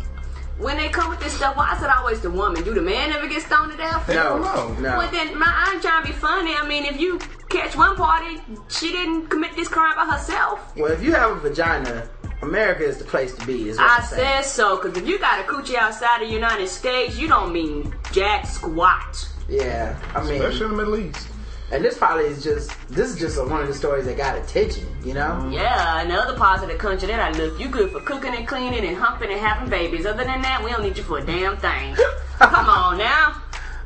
when 0.58 0.76
they 0.76 0.88
come 0.88 1.10
with 1.10 1.20
this 1.20 1.32
stuff, 1.32 1.56
why 1.56 1.74
is 1.76 1.82
it 1.82 1.90
always 1.90 2.20
the 2.20 2.30
woman? 2.30 2.62
Do 2.62 2.74
the 2.74 2.82
man 2.82 3.12
ever 3.12 3.26
get 3.26 3.42
stoned 3.42 3.72
to 3.72 3.76
death? 3.76 4.08
No, 4.08 4.38
no. 4.38 4.74
no. 4.74 4.98
Well, 4.98 5.10
then, 5.10 5.36
my, 5.38 5.46
I 5.46 5.72
ain't 5.72 5.82
trying 5.82 6.02
to 6.02 6.08
be 6.08 6.14
funny. 6.14 6.54
I 6.54 6.66
mean, 6.66 6.84
if 6.84 7.00
you 7.00 7.18
catch 7.48 7.76
one 7.76 7.96
party, 7.96 8.40
she 8.68 8.92
didn't 8.92 9.26
commit 9.28 9.56
this 9.56 9.68
crime 9.68 9.96
by 9.96 10.06
herself. 10.06 10.76
Well, 10.76 10.92
if 10.92 11.02
you 11.02 11.12
have 11.12 11.32
a 11.32 11.40
vagina, 11.40 12.08
America 12.42 12.84
is 12.84 12.98
the 12.98 13.04
place 13.04 13.34
to 13.34 13.46
be. 13.46 13.68
Is 13.68 13.78
what 13.78 13.90
I 13.90 13.96
I'm 13.96 14.04
said 14.04 14.42
so, 14.42 14.76
because 14.76 14.96
if 14.96 15.08
you 15.08 15.18
got 15.18 15.40
a 15.40 15.42
coochie 15.44 15.76
outside 15.76 16.22
of 16.22 16.28
the 16.28 16.34
United 16.34 16.68
States, 16.68 17.18
you 17.18 17.26
don't 17.26 17.52
mean 17.52 17.94
jack 18.12 18.46
squat. 18.46 19.28
Yeah, 19.48 19.98
I 20.14 20.22
mean, 20.22 20.40
Especially 20.40 20.66
in 20.66 20.70
the 20.70 20.76
Middle 20.76 20.96
East. 20.96 21.28
And 21.72 21.84
this 21.84 21.96
probably 21.96 22.24
is 22.26 22.44
just 22.44 22.72
this 22.88 23.10
is 23.10 23.18
just 23.18 23.38
one 23.38 23.60
of 23.60 23.68
the 23.68 23.74
stories 23.74 24.04
that 24.06 24.16
got 24.16 24.36
attention. 24.36 24.86
You 25.04 25.14
know, 25.14 25.50
Yeah, 25.52 26.00
and 26.00 26.10
the 26.10 26.14
other 26.14 26.36
parts 26.36 26.62
country, 26.76 27.08
that 27.08 27.20
I 27.20 27.30
look, 27.38 27.58
you 27.58 27.68
good 27.68 27.90
for 27.90 28.00
cooking 28.00 28.34
and 28.34 28.46
cleaning 28.46 28.84
and 28.84 28.96
humping 28.96 29.30
and 29.30 29.40
having 29.40 29.68
babies. 29.68 30.06
Other 30.06 30.24
than 30.24 30.42
that, 30.42 30.62
we 30.62 30.70
don't 30.70 30.82
need 30.82 30.96
you 30.96 31.04
for 31.04 31.18
a 31.18 31.24
damn 31.24 31.56
thing. 31.56 31.96
Come 32.38 32.66
on 32.66 32.98
now. 32.98 33.42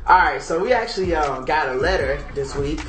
All 0.07 0.17
right, 0.17 0.41
so 0.41 0.59
we 0.59 0.73
actually 0.73 1.13
um, 1.15 1.45
got 1.45 1.69
a 1.69 1.73
letter 1.73 2.23
this 2.33 2.55
week. 2.55 2.79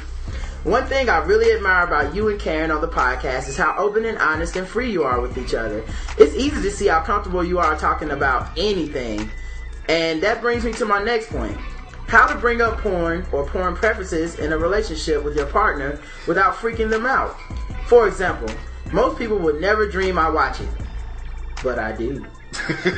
One 0.64 0.84
thing 0.86 1.09
I 1.09 1.18
really 1.18 1.55
admire 1.55 1.84
about 1.86 2.14
you 2.14 2.28
and 2.28 2.38
Karen 2.38 2.70
on 2.70 2.82
the 2.82 2.88
podcast 2.88 3.49
is 3.49 3.57
how 3.57 3.74
open 3.78 4.05
and 4.05 4.18
honest 4.18 4.57
and 4.57 4.66
free 4.66 4.91
you 4.91 5.05
are 5.05 5.20
with 5.20 5.38
each 5.38 5.55
other. 5.55 5.84
It's 6.18 6.34
easy 6.34 6.61
to 6.61 6.70
see 6.70 6.86
how 6.88 7.01
comfortable 7.01 7.43
you 7.43 7.59
are 7.59 7.78
talking 7.78 8.11
about 8.11 8.51
anything. 8.59 9.30
And 9.88 10.22
that 10.22 10.41
brings 10.41 10.64
me 10.64 10.72
to 10.74 10.84
my 10.84 11.03
next 11.03 11.30
point. 11.30 11.59
How 12.11 12.27
to 12.27 12.35
bring 12.35 12.61
up 12.61 12.79
porn 12.79 13.25
or 13.31 13.47
porn 13.47 13.77
preferences 13.77 14.41
in 14.41 14.53
a 14.53 14.59
relationship 14.59 15.23
with 15.23 15.37
your 15.37 15.47
partner 15.47 16.01
without 16.27 16.57
freaking 16.57 16.91
them 16.91 17.07
out. 17.07 17.37
For 17.87 18.09
example, 18.09 18.53
most 18.93 19.17
people 19.17 19.39
would 19.39 19.61
never 19.61 19.89
dream 19.89 20.19
I 20.19 20.29
watch 20.29 20.61
it, 20.61 20.69
but 21.63 21.79
I 21.79 21.93
do. 21.93 22.27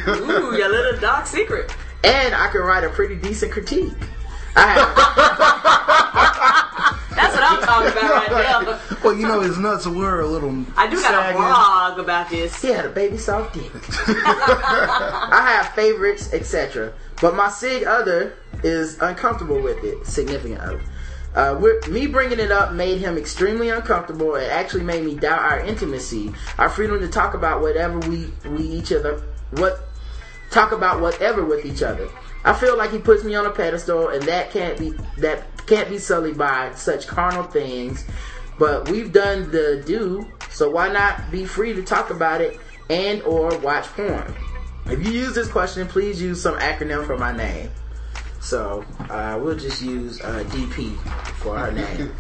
Ooh, 0.08 0.56
your 0.56 0.70
little 0.70 0.98
dark 0.98 1.26
secret. 1.26 1.76
And 2.02 2.34
I 2.34 2.48
can 2.48 2.62
write 2.62 2.84
a 2.84 2.88
pretty 2.88 3.16
decent 3.16 3.52
critique. 3.52 3.92
I 4.56 4.66
have 4.68 4.96
That's 7.14 7.34
what 7.34 7.42
I'm 7.44 7.60
talking 7.60 7.92
about 7.92 8.30
right 8.30 8.64
there. 8.64 8.98
Well, 9.04 9.14
you 9.14 9.28
know, 9.28 9.40
his 9.40 9.58
nuts 9.58 9.86
were 9.86 10.22
a 10.22 10.26
little. 10.26 10.64
I 10.74 10.88
do 10.88 10.96
got 10.96 11.12
a 11.12 11.16
sagging. 11.18 11.36
blog 11.36 11.98
about 11.98 12.30
this. 12.30 12.62
He 12.62 12.68
had 12.68 12.86
a 12.86 12.88
baby 12.88 13.18
soft 13.18 13.52
dick. 13.52 13.70
I 14.08 15.52
have 15.54 15.74
favorites, 15.74 16.32
etc. 16.32 16.94
But 17.20 17.36
my 17.36 17.50
sig 17.50 17.84
other 17.84 18.36
is 18.62 18.98
uncomfortable 19.00 19.60
with 19.60 19.82
it. 19.84 20.06
Significant 20.06 20.60
other. 20.60 20.82
Uh, 21.34 21.58
me 21.88 22.06
bringing 22.06 22.38
it 22.38 22.52
up 22.52 22.74
made 22.74 22.98
him 22.98 23.16
extremely 23.16 23.70
uncomfortable. 23.70 24.34
It 24.34 24.50
actually 24.50 24.84
made 24.84 25.04
me 25.04 25.14
doubt 25.14 25.40
our 25.40 25.60
intimacy, 25.60 26.32
our 26.58 26.68
freedom 26.68 27.00
to 27.00 27.08
talk 27.08 27.32
about 27.34 27.62
whatever 27.62 27.98
we 28.00 28.30
we 28.44 28.64
each 28.64 28.92
other 28.92 29.22
what 29.52 29.88
talk 30.50 30.72
about 30.72 31.00
whatever 31.00 31.44
with 31.44 31.64
each 31.64 31.82
other. 31.82 32.08
I 32.44 32.52
feel 32.52 32.76
like 32.76 32.90
he 32.90 32.98
puts 32.98 33.24
me 33.24 33.34
on 33.34 33.46
a 33.46 33.50
pedestal, 33.50 34.08
and 34.08 34.22
that 34.24 34.50
can't 34.50 34.78
be 34.78 34.92
that 35.18 35.44
can't 35.66 35.88
be 35.88 35.98
sullied 35.98 36.36
by 36.36 36.74
such 36.74 37.06
carnal 37.06 37.44
things. 37.44 38.04
But 38.58 38.88
we've 38.90 39.12
done 39.12 39.50
the 39.50 39.82
do, 39.86 40.30
so 40.50 40.70
why 40.70 40.88
not 40.88 41.30
be 41.30 41.44
free 41.44 41.72
to 41.72 41.82
talk 41.82 42.10
about 42.10 42.40
it 42.40 42.60
and 42.90 43.22
or 43.22 43.56
watch 43.58 43.86
porn? 43.86 44.34
If 44.86 45.04
you 45.06 45.12
use 45.12 45.34
this 45.34 45.48
question, 45.48 45.86
please 45.86 46.20
use 46.20 46.42
some 46.42 46.58
acronym 46.58 47.06
for 47.06 47.16
my 47.16 47.32
name. 47.32 47.70
So 48.42 48.84
uh, 49.08 49.38
we'll 49.40 49.56
just 49.56 49.80
use 49.80 50.20
uh, 50.20 50.44
DP 50.48 50.96
for 51.36 51.56
her 51.58 51.70
name. 51.72 52.12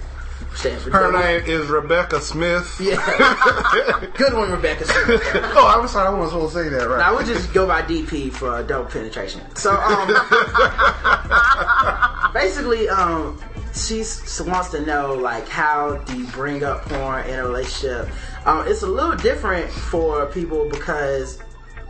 Stands 0.54 0.84
for 0.84 0.90
Her 0.90 1.10
Double- 1.10 1.18
name 1.18 1.42
is 1.46 1.68
Rebecca 1.68 2.20
Smith. 2.20 2.76
Yeah. 2.80 4.06
Good 4.16 4.34
one, 4.34 4.50
Rebecca. 4.52 4.84
Smith. 4.84 5.22
Oh, 5.34 5.78
I'm 5.80 5.88
sorry, 5.88 6.08
I 6.08 6.10
wasn't 6.10 6.30
supposed 6.50 6.54
to 6.54 6.62
say 6.64 6.68
that, 6.68 6.88
right? 6.88 6.98
Now 6.98 7.16
we'll 7.16 7.26
just 7.26 7.52
go 7.52 7.66
by 7.66 7.82
DP 7.82 8.32
for 8.32 8.50
uh, 8.50 8.62
double 8.62 8.88
penetration. 8.90 9.40
So 9.56 9.72
um, 9.74 10.08
basically, 12.34 12.88
um, 12.88 13.40
she 13.74 13.98
wants 14.44 14.70
to 14.70 14.84
know 14.84 15.14
like 15.14 15.48
how 15.48 15.96
do 15.96 16.18
you 16.18 16.26
bring 16.28 16.62
up 16.64 16.82
porn 16.82 17.26
in 17.26 17.38
a 17.38 17.44
relationship? 17.44 18.08
Um, 18.46 18.66
it's 18.68 18.82
a 18.82 18.86
little 18.86 19.16
different 19.16 19.70
for 19.70 20.26
people 20.26 20.68
because 20.68 21.40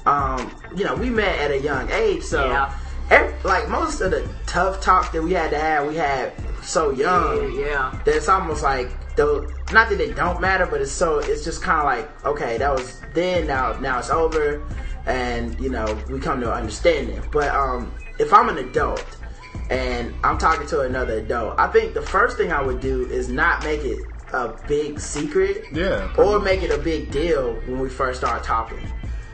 um, 0.06 0.54
you 0.76 0.84
know 0.84 0.94
we 0.94 1.10
met 1.10 1.38
at 1.38 1.50
a 1.50 1.58
young 1.60 1.90
age, 1.90 2.22
so 2.22 2.46
Yeah. 2.48 2.78
Ev- 3.10 3.44
like 3.44 3.68
most 3.68 4.00
of 4.00 4.10
the 4.10 4.28
tough 4.46 4.80
talk 4.80 5.12
that 5.12 5.22
we 5.22 5.32
had 5.32 5.50
to 5.50 5.58
have, 5.58 5.86
we 5.88 5.96
had 5.96 6.32
so 6.62 6.90
young 6.90 7.52
Yeah. 7.58 7.98
that 8.04 8.16
it's 8.16 8.28
almost 8.28 8.62
like 8.62 8.90
though 9.16 9.46
not 9.72 9.88
that 9.88 9.98
they 9.98 10.12
don't 10.12 10.40
matter, 10.40 10.66
but 10.66 10.80
it's 10.80 10.92
so 10.92 11.18
it's 11.18 11.44
just 11.44 11.62
kind 11.62 11.78
of 11.80 11.84
like 11.84 12.24
okay, 12.26 12.58
that 12.58 12.70
was 12.72 13.00
then 13.14 13.46
now 13.46 13.72
now 13.80 13.98
it's 13.98 14.10
over, 14.10 14.62
and 15.06 15.58
you 15.60 15.68
know 15.70 15.98
we 16.10 16.18
come 16.20 16.40
to 16.40 16.50
an 16.52 16.58
understanding. 16.58 17.20
But 17.32 17.48
um, 17.48 17.92
if 18.18 18.32
I'm 18.32 18.48
an 18.48 18.58
adult 18.58 19.04
and 19.70 20.14
I'm 20.22 20.38
talking 20.38 20.66
to 20.68 20.80
another 20.82 21.18
adult, 21.18 21.58
I 21.58 21.66
think 21.68 21.94
the 21.94 22.02
first 22.02 22.36
thing 22.36 22.52
I 22.52 22.62
would 22.62 22.80
do 22.80 23.06
is 23.06 23.28
not 23.28 23.64
make 23.64 23.84
it 23.84 23.98
a 24.32 24.48
big 24.66 24.98
secret, 24.98 25.64
Yeah. 25.72 26.10
or 26.16 26.38
make 26.40 26.62
it 26.62 26.70
a 26.70 26.78
big 26.78 27.10
deal 27.10 27.54
when 27.66 27.80
we 27.80 27.88
first 27.90 28.20
start 28.20 28.42
talking. 28.44 28.80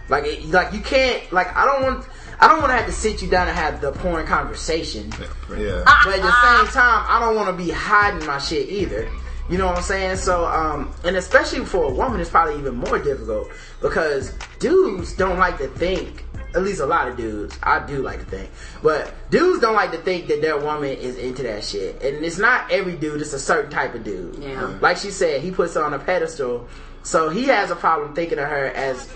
Like 0.08 0.24
it, 0.24 0.44
like 0.46 0.72
you 0.72 0.80
can't 0.80 1.30
like 1.32 1.54
I 1.56 1.64
don't 1.66 1.82
want 1.82 2.04
I 2.40 2.48
don't 2.48 2.60
want 2.60 2.70
to 2.70 2.76
have 2.76 2.86
to 2.86 2.92
sit 2.92 3.20
you 3.20 3.28
down 3.28 3.48
and 3.48 3.56
have 3.56 3.80
the 3.80 3.92
porn 3.92 4.26
conversation. 4.26 5.12
Yeah. 5.50 5.82
But 6.04 6.14
at 6.14 6.22
the 6.22 6.62
same 6.62 6.72
time, 6.72 7.04
I 7.08 7.18
don't 7.20 7.34
want 7.34 7.48
to 7.48 7.64
be 7.64 7.70
hiding 7.70 8.26
my 8.26 8.38
shit 8.38 8.68
either. 8.68 9.10
You 9.50 9.56
know 9.56 9.66
what 9.66 9.78
I'm 9.78 9.82
saying? 9.82 10.16
So, 10.16 10.44
um, 10.44 10.92
and 11.04 11.16
especially 11.16 11.64
for 11.64 11.84
a 11.84 11.90
woman, 11.90 12.20
it's 12.20 12.30
probably 12.30 12.58
even 12.58 12.76
more 12.76 12.98
difficult 12.98 13.48
because 13.80 14.32
dudes 14.58 15.14
don't 15.14 15.38
like 15.38 15.58
to 15.58 15.68
think. 15.68 16.24
At 16.54 16.62
least 16.62 16.80
a 16.80 16.86
lot 16.86 17.08
of 17.08 17.16
dudes. 17.18 17.58
I 17.62 17.84
do 17.86 18.00
like 18.00 18.20
to 18.20 18.24
think, 18.24 18.50
but 18.82 19.12
dudes 19.30 19.60
don't 19.60 19.74
like 19.74 19.90
to 19.92 19.98
think 19.98 20.28
that 20.28 20.40
their 20.40 20.58
woman 20.58 20.96
is 20.96 21.18
into 21.18 21.42
that 21.42 21.62
shit. 21.62 22.02
And 22.02 22.24
it's 22.24 22.38
not 22.38 22.70
every 22.70 22.96
dude; 22.96 23.20
it's 23.20 23.34
a 23.34 23.38
certain 23.38 23.70
type 23.70 23.94
of 23.94 24.02
dude. 24.02 24.42
Yeah. 24.42 24.78
Like 24.80 24.96
she 24.96 25.10
said, 25.10 25.42
he 25.42 25.50
puts 25.50 25.74
her 25.74 25.84
on 25.84 25.92
a 25.92 25.98
pedestal, 25.98 26.66
so 27.02 27.28
he 27.28 27.44
has 27.44 27.70
a 27.70 27.76
problem 27.76 28.14
thinking 28.14 28.38
of 28.38 28.48
her 28.48 28.68
as 28.68 29.12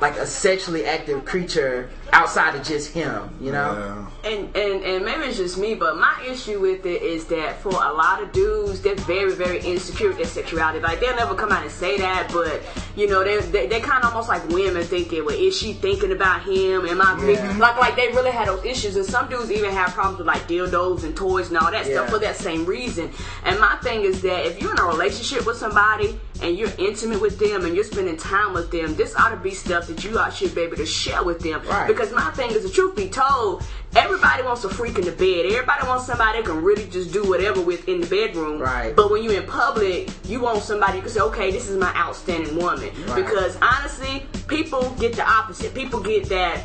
like 0.00 0.16
a 0.16 0.26
sexually 0.26 0.84
active 0.86 1.24
creature 1.24 1.90
outside 2.12 2.54
of 2.54 2.64
just 2.64 2.92
him. 2.92 3.30
You 3.40 3.52
know? 3.52 4.06
Yeah. 4.24 4.30
And, 4.30 4.56
and 4.56 4.82
and 4.84 5.04
maybe 5.04 5.24
it's 5.24 5.36
just 5.38 5.58
me, 5.58 5.74
but 5.74 5.96
my 5.96 6.24
issue 6.28 6.60
with 6.60 6.84
it 6.86 7.02
is 7.02 7.24
that 7.26 7.60
for 7.60 7.70
a 7.70 7.92
lot 7.92 8.22
of 8.22 8.32
dudes, 8.32 8.80
they're 8.82 8.94
very 8.96 9.32
very 9.34 9.60
insecure 9.60 10.08
with 10.08 10.16
their 10.18 10.26
sexuality. 10.26 10.80
Like 10.80 11.00
they'll 11.00 11.16
never 11.16 11.34
come 11.34 11.52
out 11.52 11.62
and 11.62 11.70
say 11.70 11.98
that, 11.98 12.30
but 12.32 12.62
you 12.96 13.08
know 13.08 13.22
they 13.24 13.38
they 13.40 13.66
they 13.66 13.80
kind 13.80 14.02
of 14.04 14.10
almost 14.10 14.28
like 14.28 14.46
women 14.48 14.84
thinking, 14.84 15.24
well, 15.24 15.36
is 15.38 15.56
she 15.56 15.72
thinking 15.72 16.12
about 16.12 16.42
him? 16.42 16.86
Am 16.86 17.00
I 17.00 17.16
thinking 17.20 17.58
like 17.58 17.76
like 17.78 17.96
they 17.96 18.08
really 18.08 18.30
had 18.30 18.48
those 18.48 18.64
issues? 18.64 18.96
And 18.96 19.04
some 19.06 19.28
dudes 19.28 19.50
even 19.50 19.70
have 19.70 19.90
problems 19.94 20.18
with 20.18 20.26
like 20.26 20.46
dildos 20.48 21.04
and 21.04 21.16
toys 21.16 21.48
and 21.48 21.56
all 21.58 21.70
that 21.70 21.86
Yeah. 21.86 21.94
stuff 21.94 22.10
for 22.10 22.18
that 22.20 22.36
same 22.36 22.64
reason. 22.66 23.10
And 23.44 23.58
my 23.60 23.76
thing 23.76 24.02
is 24.02 24.20
that 24.22 24.46
if 24.46 24.60
you're 24.60 24.72
in 24.72 24.78
a 24.78 24.84
relationship 24.84 25.46
with 25.46 25.56
somebody 25.56 26.18
and 26.42 26.56
you're 26.56 26.72
intimate 26.78 27.20
with 27.20 27.38
them 27.38 27.64
and 27.64 27.74
you're 27.74 27.84
spending 27.84 28.16
time 28.16 28.52
with 28.52 28.70
them, 28.70 28.94
this 28.94 29.14
ought 29.16 29.30
to 29.30 29.36
be 29.36 29.50
stuff 29.50 29.86
that 29.88 30.04
you 30.04 30.18
ought 30.18 30.32
should 30.32 30.54
be 30.54 30.62
able 30.62 30.76
to 30.76 30.86
share 30.86 31.22
with 31.22 31.40
them. 31.40 31.62
Right. 31.66 31.86
Because 31.86 32.12
my 32.12 32.30
thing 32.32 32.50
is, 32.50 32.62
the 32.62 32.70
truth 32.70 32.96
be 32.96 33.08
told, 33.08 33.64
everybody 33.96 34.42
wants 34.42 34.64
a 34.64 34.68
freak 34.68 34.98
in 34.98 35.04
the 35.04 35.12
bed. 35.12 35.46
Everybody 35.46 35.86
wants 35.86 36.06
somebody 36.06 36.38
that 36.38 36.46
can 36.46 36.62
really 36.62 36.86
just 36.88 37.12
do 37.12 37.28
whatever 37.28 37.60
with 37.60 37.88
in 37.88 38.00
the 38.00 38.06
bedroom. 38.06 38.60
Right. 38.60 38.94
But 38.94 39.10
when 39.10 39.24
you're 39.24 39.40
in 39.40 39.46
public, 39.46 40.10
you 40.24 40.40
want 40.40 40.62
somebody 40.62 40.96
you 40.96 41.02
can 41.02 41.10
say, 41.10 41.20
okay, 41.20 41.50
this 41.50 41.68
is 41.68 41.76
my 41.76 41.94
outstanding 41.94 42.56
woman. 42.56 42.90
Right. 43.06 43.24
Because 43.24 43.58
honestly, 43.60 44.26
people 44.46 44.90
get 44.98 45.14
the 45.14 45.28
opposite. 45.28 45.74
People 45.74 46.00
get 46.00 46.28
that 46.28 46.64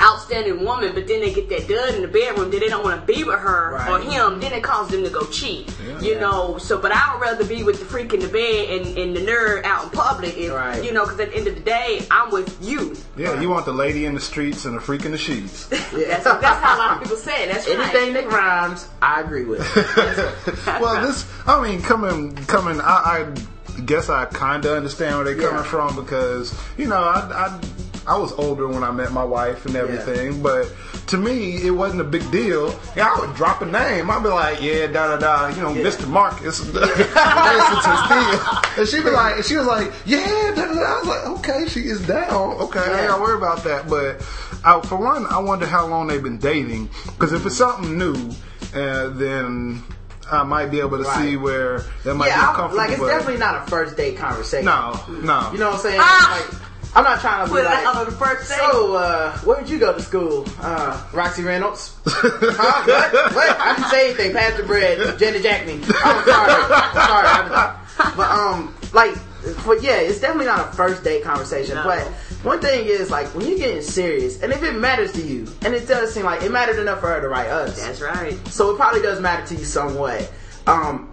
outstanding 0.00 0.64
woman, 0.64 0.92
but 0.94 1.06
then 1.08 1.20
they 1.20 1.32
get 1.32 1.48
that 1.48 1.66
dud 1.68 1.94
in 1.94 2.02
the 2.02 2.08
bedroom, 2.08 2.50
then 2.50 2.60
they 2.60 2.68
don't 2.68 2.84
want 2.84 3.00
to 3.00 3.06
be 3.12 3.24
with 3.24 3.38
her 3.38 3.72
Right. 3.74 3.90
or 3.90 3.98
him, 4.00 4.40
then 4.40 4.52
it 4.52 4.62
causes 4.62 4.92
them 4.92 5.04
to 5.04 5.10
go 5.10 5.24
cheat. 5.26 5.68
You 6.00 6.12
Yeah. 6.14 6.20
know, 6.20 6.58
so, 6.58 6.78
but 6.78 6.92
I 6.92 7.12
would 7.14 7.20
rather 7.20 7.44
be 7.44 7.62
with 7.64 7.78
the 7.80 7.84
freak 7.84 8.12
in 8.14 8.20
the 8.20 8.28
bed 8.28 8.70
and, 8.86 8.96
and 8.98 9.16
the 9.16 9.20
nerd 9.20 9.64
out 9.64 9.84
in 9.84 9.90
public, 9.90 10.36
if, 10.36 10.52
Right. 10.52 10.82
you 10.84 10.92
know, 10.92 11.04
because 11.04 11.18
at 11.20 11.30
the 11.30 11.36
end 11.36 11.48
of 11.48 11.54
the 11.56 11.60
day, 11.60 12.06
I'm 12.10 12.30
with 12.30 12.56
you. 12.62 12.96
Yeah, 13.16 13.40
you 13.40 13.48
want 13.50 13.64
the 13.66 13.72
lady 13.72 14.04
in 14.04 14.14
the 14.14 14.20
streets 14.20 14.64
and 14.64 14.76
the 14.76 14.80
freak 14.80 15.04
in 15.04 15.12
the 15.12 15.18
sheets. 15.18 15.68
Yeah. 15.70 15.78
That's, 16.08 16.24
that's 16.24 16.44
how 16.62 16.76
a 16.76 16.78
lot 16.78 16.96
of 16.96 17.02
people 17.02 17.16
say 17.16 17.44
it. 17.44 17.52
That's 17.52 17.66
right. 17.68 17.78
Anything 17.78 18.12
that 18.14 18.26
rhymes, 18.28 18.86
I 19.02 19.20
agree 19.20 19.44
with. 19.44 19.60
well, 20.66 21.00
this, 21.06 21.26
I 21.46 21.60
mean, 21.66 21.82
coming, 21.82 22.34
coming, 22.46 22.80
I, 22.80 23.26
I 23.76 23.80
guess 23.82 24.08
I 24.08 24.24
kind 24.26 24.64
of 24.64 24.76
understand 24.76 25.16
where 25.16 25.24
they're 25.24 25.34
coming 25.36 25.56
Yeah. 25.64 25.70
from 25.70 25.96
because, 25.96 26.54
you 26.76 26.86
know, 26.86 26.96
I, 26.96 27.20
I, 27.32 27.60
I 28.08 28.16
was 28.16 28.32
older 28.32 28.66
when 28.66 28.82
I 28.82 28.90
met 28.90 29.12
my 29.12 29.24
wife 29.24 29.66
and 29.66 29.76
everything, 29.76 30.42
but 30.42 30.72
to 31.08 31.16
me, 31.18 31.62
it 31.62 31.70
wasn't 31.70 32.00
a 32.00 32.04
big 32.04 32.28
deal. 32.30 32.74
Yeah, 32.96 33.12
I 33.14 33.20
would 33.20 33.34
drop 33.36 33.60
a 33.62 33.66
name. 33.66 34.10
I'd 34.10 34.22
be 34.22 34.28
like, 34.30 34.60
yeah, 34.62 34.86
da 34.86 35.14
da 35.14 35.16
da, 35.18 35.48
you 35.54 35.60
know, 35.62 35.72
Yeah. 35.74 35.84
Mr. 35.84 36.08
Marcus. 36.08 36.60
And 38.78 38.88
she'd 38.88 39.04
be 39.04 39.10
like, 39.10 39.42
she 39.44 39.56
was 39.56 39.66
like, 39.66 39.92
yeah, 40.06 40.52
da 40.54 40.66
da 40.66 40.74
da. 40.74 40.80
I 40.80 40.98
was 41.00 41.08
like, 41.08 41.26
okay, 41.38 41.68
she 41.68 41.80
is 41.80 42.06
down. 42.06 42.56
Okay, 42.60 42.78
I 42.80 43.00
ain't 43.00 43.08
gotta 43.08 43.20
worry 43.22 43.36
about 43.36 43.64
that. 43.64 43.88
But 43.88 44.22
I, 44.64 44.80
for 44.86 44.96
one, 44.96 45.26
I 45.26 45.38
wonder 45.38 45.66
how 45.66 45.86
long 45.86 46.06
they've 46.06 46.22
been 46.22 46.38
dating 46.38 46.88
because 47.06 47.32
if 47.32 47.44
it's 47.44 47.56
something 47.56 47.98
new, 47.98 48.14
uh, 48.74 49.08
then 49.10 49.82
I 50.30 50.44
might 50.44 50.66
be 50.66 50.78
able 50.80 50.98
to 50.98 51.04
Right. 51.04 51.24
see 51.24 51.36
where 51.36 51.80
that 52.04 52.14
might 52.14 52.28
yeah, 52.28 52.50
be 52.52 52.56
comfortable. 52.56 52.76
like 52.76 52.90
it's 52.90 53.00
definitely 53.00 53.38
not 53.38 53.66
a 53.66 53.70
first 53.70 53.96
date 53.96 54.16
conversation. 54.16 54.66
no, 54.66 54.98
no. 55.08 55.50
You 55.52 55.58
know 55.58 55.70
what 55.70 55.74
I'm 55.76 55.80
saying? 55.80 56.00
Ah! 56.00 56.46
Like, 56.52 56.60
I'm 56.98 57.04
not 57.04 57.20
trying 57.20 57.46
to 57.46 57.50
Put 57.52 57.58
be 57.58 57.60
it 57.62 57.64
like. 57.66 57.86
out 57.86 57.96
on 57.96 58.04
the 58.06 58.12
first 58.12 58.48
day. 58.48 58.56
So, 58.56 58.96
uh, 58.96 59.38
where 59.38 59.60
did 59.60 59.70
you 59.70 59.78
go 59.78 59.92
to 59.94 60.02
school? 60.02 60.46
Uh, 60.60 61.00
Roxy 61.12 61.42
Reynolds. 61.44 61.94
huh? 62.06 62.82
What? 62.86 63.34
What? 63.34 63.60
I 63.60 63.74
didn't 63.76 63.88
say 63.90 64.06
anything. 64.08 64.32
Pass 64.32 64.56
the 64.56 64.64
bread. 64.64 65.18
Jenny 65.18 65.40
Jackman. 65.40 65.80
I'm 65.84 66.24
sorry. 66.24 66.52
sorry. 66.92 67.26
I'm- 67.28 67.76
But 68.16 68.30
um, 68.30 68.74
like, 68.92 69.14
but 69.64 69.82
yeah, 69.82 69.96
it's 69.98 70.20
definitely 70.20 70.46
not 70.46 70.68
a 70.68 70.72
first 70.76 71.02
date 71.04 71.22
conversation. 71.24 71.74
No. 71.76 71.84
But 71.84 72.02
one 72.44 72.60
thing 72.60 72.86
is 72.86 73.10
like 73.10 73.26
when 73.34 73.46
you're 73.46 73.58
getting 73.58 73.82
serious, 73.82 74.42
and 74.42 74.52
if 74.52 74.62
it 74.62 74.72
matters 74.74 75.12
to 75.12 75.22
you, 75.22 75.46
and 75.64 75.74
it 75.74 75.86
does 75.88 76.12
seem 76.14 76.24
like 76.24 76.42
it 76.42 76.50
mattered 76.50 76.78
enough 76.80 77.00
for 77.00 77.08
her 77.08 77.20
to 77.20 77.28
write 77.28 77.48
us. 77.48 77.80
That's 77.80 78.00
right. 78.00 78.34
So 78.48 78.70
it 78.70 78.76
probably 78.76 79.02
does 79.02 79.20
matter 79.20 79.46
to 79.48 79.54
you 79.56 79.64
somewhat. 79.64 80.30
Um, 80.66 81.10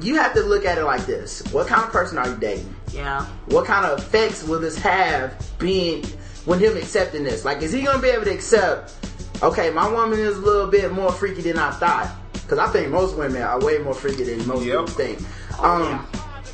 you 0.00 0.16
have 0.16 0.32
to 0.34 0.40
look 0.42 0.64
at 0.64 0.78
it 0.78 0.84
like 0.84 1.06
this: 1.06 1.42
What 1.52 1.66
kind 1.66 1.82
of 1.82 1.90
person 1.90 2.18
are 2.18 2.28
you 2.28 2.36
dating? 2.36 2.74
Yeah. 2.92 3.24
What 3.46 3.66
kind 3.66 3.86
of 3.86 3.98
effects 3.98 4.44
will 4.44 4.60
this 4.60 4.78
have 4.78 5.34
being 5.58 6.04
with 6.46 6.60
him 6.60 6.76
accepting 6.76 7.24
this? 7.24 7.44
Like, 7.44 7.62
is 7.62 7.72
he 7.72 7.82
gonna 7.82 8.00
be 8.00 8.08
able 8.08 8.24
to 8.24 8.32
accept? 8.32 8.94
Okay, 9.42 9.70
my 9.70 9.88
woman 9.90 10.18
is 10.18 10.36
a 10.38 10.40
little 10.40 10.66
bit 10.68 10.92
more 10.92 11.12
freaky 11.12 11.42
than 11.42 11.58
I 11.58 11.70
thought. 11.72 12.14
Because 12.32 12.58
I 12.58 12.66
think 12.68 12.90
most 12.90 13.16
women 13.16 13.42
are 13.42 13.58
way 13.60 13.78
more 13.78 13.94
freaky 13.94 14.24
than 14.24 14.46
most 14.46 14.64
Yep. 14.64 14.86
people 14.86 14.94
think. 14.94 15.18
Um, 15.60 16.06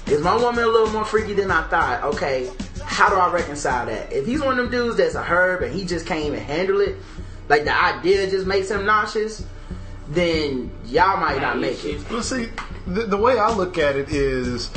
is 0.07 0.21
my 0.23 0.37
woman 0.37 0.65
a 0.65 0.69
little 0.69 0.91
more 0.91 1.05
freaky 1.05 1.35
than 1.35 1.51
I 1.51 1.63
thought? 1.63 2.03
Okay, 2.15 2.51
how 2.85 3.09
do 3.09 3.17
I 3.17 3.31
reconcile 3.31 3.87
that? 3.87 4.13
If 4.13 4.27
he's 4.27 4.41
one 4.41 4.51
of 4.51 4.57
them 4.57 4.71
dudes 4.71 4.97
that's 4.97 5.15
a 5.15 5.23
herb 5.23 5.63
and 5.63 5.73
he 5.75 5.85
just 5.85 6.07
can't 6.07 6.25
even 6.25 6.41
handle 6.41 6.81
it, 6.81 6.97
like 7.49 7.65
the 7.65 7.77
idea 7.77 8.31
just 8.31 8.47
makes 8.47 8.71
him 8.71 8.87
nauseous, 8.87 9.45
then 10.11 10.71
y'all 10.87 11.17
might 11.19 11.41
not 11.41 11.59
make 11.59 11.85
it. 11.85 12.09
Well, 12.11 12.23
see, 12.23 12.49
the, 12.87 13.05
the 13.05 13.17
way 13.17 13.39
I 13.39 13.53
look 13.55 13.79
at 13.79 13.97
it 13.97 14.11
is 14.11 14.71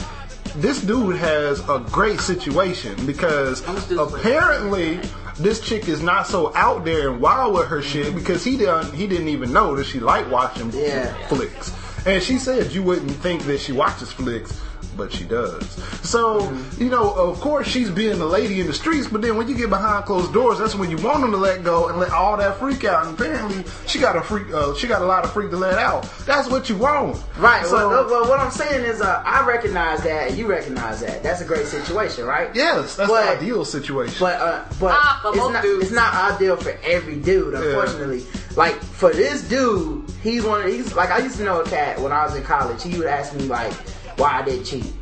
this 0.56 0.82
dude 0.82 1.16
has 1.18 1.60
a 1.68 1.80
great 1.92 2.20
situation 2.20 3.06
because 3.06 3.68
apparently 3.98 5.00
this 5.40 5.60
chick 5.60 5.88
is 5.88 6.02
not 6.02 6.28
so 6.28 6.56
out 6.56 6.86
there 6.86 7.10
and 7.10 7.20
wild 7.20 7.56
with 7.56 7.68
her 7.68 7.82
shit 7.82 8.08
mm-hmm. 8.08 8.18
because 8.18 8.44
he 8.44 8.58
didn't 8.58 8.94
he 8.94 9.08
didn't 9.08 9.30
even 9.30 9.52
know 9.52 9.76
that 9.76 9.86
she 9.86 10.00
liked 10.00 10.30
watching 10.30 10.72
Yeah. 10.72 11.12
flicks. 11.28 11.74
And 12.06 12.22
she 12.22 12.38
said 12.38 12.72
you 12.72 12.84
wouldn't 12.84 13.12
think 13.12 13.44
that 13.44 13.60
she 13.60 13.72
watches 13.72 14.12
flicks, 14.12 14.60
but 14.96 15.12
she 15.12 15.24
does. 15.24 15.70
So, 16.08 16.52
you 16.78 16.90
know, 16.90 17.12
of 17.14 17.40
course 17.42 17.68
she's 17.68 17.90
being 17.90 18.20
the 18.20 18.26
lady 18.26 18.62
in 18.62 18.68
the 18.68 18.74
streets, 18.74 19.08
but 19.08 19.22
then 19.22 19.36
when 19.36 19.48
you 19.48 19.56
get 19.56 19.70
behind 19.70 20.06
closed 20.06 20.34
doors, 20.34 20.60
that's 20.60 20.76
when 20.76 20.90
you 20.90 20.98
want 20.98 21.22
them 21.22 21.32
to 21.32 21.38
let 21.38 21.64
go 21.64 21.88
and 21.90 21.98
let 22.00 22.12
all 22.12 22.38
that 22.38 22.58
freak 22.58 22.84
out. 22.84 23.06
And 23.08 23.20
apparently 23.20 23.64
she 23.88 24.00
got 24.00 24.16
a 24.16 24.22
freak 24.22 24.52
uh, 24.54 24.76
she 24.76 24.88
got 24.88 25.02
a 25.02 25.06
lot 25.06 25.24
of 25.24 25.34
freak 25.34 25.50
to 25.52 25.58
let 25.58 25.78
out. 25.80 26.04
That's 26.26 26.50
what 26.50 26.70
you 26.70 26.78
want. 26.78 27.22
Right. 27.38 27.66
So, 27.66 27.90
well, 27.90 28.06
well, 28.10 28.30
what 28.30 28.40
I'm 28.40 28.52
saying 28.52 28.86
is, 28.86 29.02
uh, 29.02 29.22
I 29.26 29.46
recognize 29.46 30.04
that, 30.04 30.30
and 30.30 30.38
you 30.38 30.48
recognize 30.48 31.00
that. 31.02 31.24
That's 31.24 31.42
a 31.42 31.46
great 31.46 31.66
situation, 31.68 32.26
right? 32.26 32.50
yes, 32.56 32.96
that's 32.96 33.10
But- 33.10 33.24
the 33.26 33.38
ideal 33.40 33.66
situation. 33.66 34.16
But 34.20 34.40
uh, 34.42 34.66
but 34.80 34.92
Ah, 34.94 35.20
for 35.22 35.30
it's 35.36 35.50
not 35.54 35.66
it's 35.66 35.92
not 35.92 36.34
ideal 36.34 36.58
for 36.58 36.78
every 36.84 37.16
dude, 37.16 37.54
unfortunately. 37.54 38.24
Like 38.56 38.76
for 38.76 39.12
this 39.12 39.42
dude, 39.48 40.08
he's 40.22 40.44
one. 40.44 40.62
Of, 40.62 40.68
he's 40.68 40.94
like 40.94 41.10
I 41.10 41.18
used 41.20 41.38
to 41.38 41.44
know 41.44 41.62
a 41.62 41.66
cat 41.68 42.00
when 42.00 42.12
I 42.12 42.24
was 42.26 42.36
in 42.36 42.44
college. 42.44 42.84
He 42.84 42.98
would 43.00 43.08
ask 43.08 43.34
me 43.34 43.44
like, 43.44 43.74
why 44.18 44.40
I 44.40 44.42
did 44.44 44.66
cheat. 44.66 44.94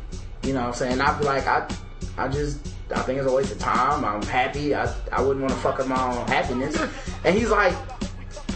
You 0.42 0.54
know 0.54 0.60
what 0.60 0.68
I'm 0.68 0.74
saying? 0.74 1.00
I'd 1.00 1.18
be 1.18 1.24
like, 1.24 1.46
I 1.46 1.68
I 2.18 2.28
just 2.28 2.66
I 2.94 3.00
think 3.02 3.18
it's 3.18 3.28
a 3.28 3.32
waste 3.32 3.52
of 3.52 3.58
time. 3.58 4.04
I'm 4.04 4.22
happy. 4.22 4.74
I 4.74 4.92
I 5.12 5.20
wouldn't 5.22 5.40
want 5.40 5.54
to 5.54 5.60
fuck 5.60 5.80
up 5.80 5.86
my 5.86 6.18
own 6.18 6.26
happiness. 6.28 6.76
And 7.24 7.36
he's 7.36 7.50
like. 7.50 7.74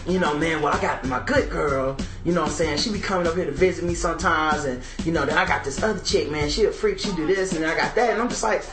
You 0.07 0.19
know, 0.19 0.37
man, 0.37 0.61
well, 0.61 0.73
I 0.73 0.81
got 0.81 1.03
my 1.03 1.21
good 1.25 1.49
girl, 1.49 1.97
you 2.23 2.31
know 2.31 2.43
what 2.43 2.51
I'm 2.51 2.55
saying? 2.55 2.77
She 2.77 2.93
be 2.93 2.99
coming 2.99 3.27
up 3.27 3.35
here 3.35 3.43
to 3.43 3.51
visit 3.51 3.83
me 3.83 3.93
sometimes, 3.93 4.63
and, 4.63 4.81
you 5.03 5.11
know, 5.11 5.25
then 5.25 5.37
I 5.37 5.45
got 5.45 5.65
this 5.65 5.83
other 5.83 5.99
chick, 5.99 6.31
man, 6.31 6.49
she 6.49 6.63
a 6.63 6.71
freak, 6.71 6.97
she 6.97 7.13
do 7.13 7.27
this, 7.27 7.51
and 7.51 7.61
then 7.61 7.69
I 7.69 7.75
got 7.75 7.93
that, 7.95 8.11
and 8.11 8.21
I'm 8.21 8.29
just 8.29 8.41
like, 8.41 8.63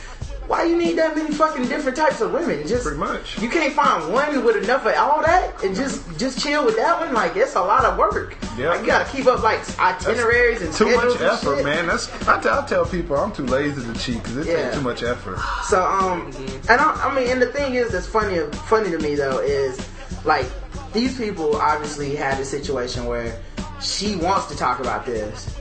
why 0.47 0.63
you 0.63 0.77
need 0.77 0.97
that 0.97 1.15
many 1.15 1.33
fucking 1.33 1.67
different 1.67 1.97
types 1.97 2.21
of 2.21 2.31
women? 2.31 2.67
Just 2.67 2.83
Pretty 2.83 2.99
much. 2.99 3.39
You 3.41 3.49
can't 3.49 3.73
find 3.73 4.11
one 4.13 4.43
with 4.43 4.57
enough 4.63 4.85
of 4.85 4.93
all 4.95 5.21
that 5.23 5.63
and 5.63 5.75
just 5.75 6.03
just 6.19 6.39
chill 6.39 6.65
with 6.65 6.75
that 6.75 6.99
one. 6.99 7.13
Like 7.13 7.35
it's 7.35 7.55
a 7.55 7.61
lot 7.61 7.85
of 7.85 7.97
work. 7.97 8.37
Yeah. 8.57 8.69
Like, 8.69 8.81
you 8.81 8.87
gotta 8.87 9.09
keep 9.11 9.25
up 9.25 9.41
like 9.43 9.59
itineraries 9.79 10.61
and 10.61 10.73
too 10.73 10.95
much 10.95 11.19
effort, 11.21 11.63
man. 11.63 11.87
That's 11.87 12.11
I 12.27 12.39
tell, 12.41 12.63
tell 12.65 12.85
people 12.85 13.15
I'm 13.17 13.31
too 13.31 13.45
lazy 13.45 13.81
to 13.81 13.99
cheat 13.99 14.17
because 14.23 14.37
it 14.37 14.47
Yeah. 14.47 14.63
takes 14.65 14.75
too 14.75 14.81
much 14.81 15.03
effort. 15.03 15.39
So 15.63 15.83
um, 15.83 16.31
and 16.69 16.79
I, 16.81 17.09
I 17.09 17.15
mean, 17.15 17.29
and 17.29 17.41
the 17.41 17.47
thing 17.47 17.75
is 17.75 17.91
that's 17.91 18.07
funny 18.07 18.39
funny 18.67 18.91
to 18.91 18.99
me 18.99 19.15
though 19.15 19.39
is 19.39 19.79
like 20.25 20.45
these 20.93 21.17
people 21.17 21.55
obviously 21.57 22.15
had 22.15 22.39
a 22.39 22.45
situation 22.45 23.05
where 23.05 23.39
she 23.81 24.15
wants 24.15 24.45
to 24.47 24.55
talk 24.57 24.79
about 24.79 25.05
this. 25.05 25.55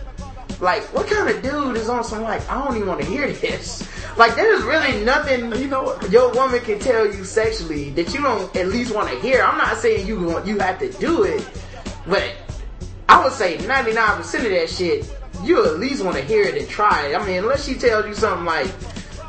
Like, 0.61 0.82
what 0.94 1.07
kind 1.07 1.28
of 1.28 1.42
dude 1.42 1.76
is 1.76 1.88
on 1.88 2.05
some 2.05 2.22
like 2.22 2.48
I 2.48 2.64
don't 2.64 2.76
even 2.76 2.88
want 2.88 3.00
to 3.00 3.07
hear 3.07 3.30
this? 3.32 3.88
Like, 4.16 4.36
there's 4.36 4.62
really 4.62 5.05
nothing 5.05 5.52
You 5.61 5.68
know 5.68 5.98
your 6.11 6.32
woman 6.32 6.61
can 6.61 6.78
tell 6.78 7.07
you 7.07 7.24
sexually 7.24 7.90
that 7.90 8.14
you 8.14 8.22
don't 8.22 8.55
at 8.57 8.68
least 8.68 8.94
want 8.94 9.11
to 9.11 9.18
hear. 9.20 9.42
I'm 9.42 9.59
not 9.59 9.76
saying 9.78 10.07
you 10.07 10.20
want 10.20 10.46
you 10.46 10.59
have 10.61 10.78
to 10.78 10.90
do 10.92 11.24
it, 11.24 11.46
but 12.07 12.32
I 13.09 13.22
would 13.22 13.32
say 13.32 13.59
99% 13.59 14.18
of 14.18 14.50
that 14.50 14.70
shit 14.70 15.11
you 15.42 15.64
at 15.66 15.78
least 15.78 16.05
want 16.05 16.16
to 16.16 16.22
hear 16.22 16.42
it 16.42 16.57
and 16.57 16.68
try 16.68 17.09
it. 17.09 17.14
I 17.14 17.26
mean, 17.26 17.38
unless 17.38 17.66
she 17.66 17.74
tells 17.74 18.07
you 18.07 18.14
something 18.14 18.46
like, 18.46 18.70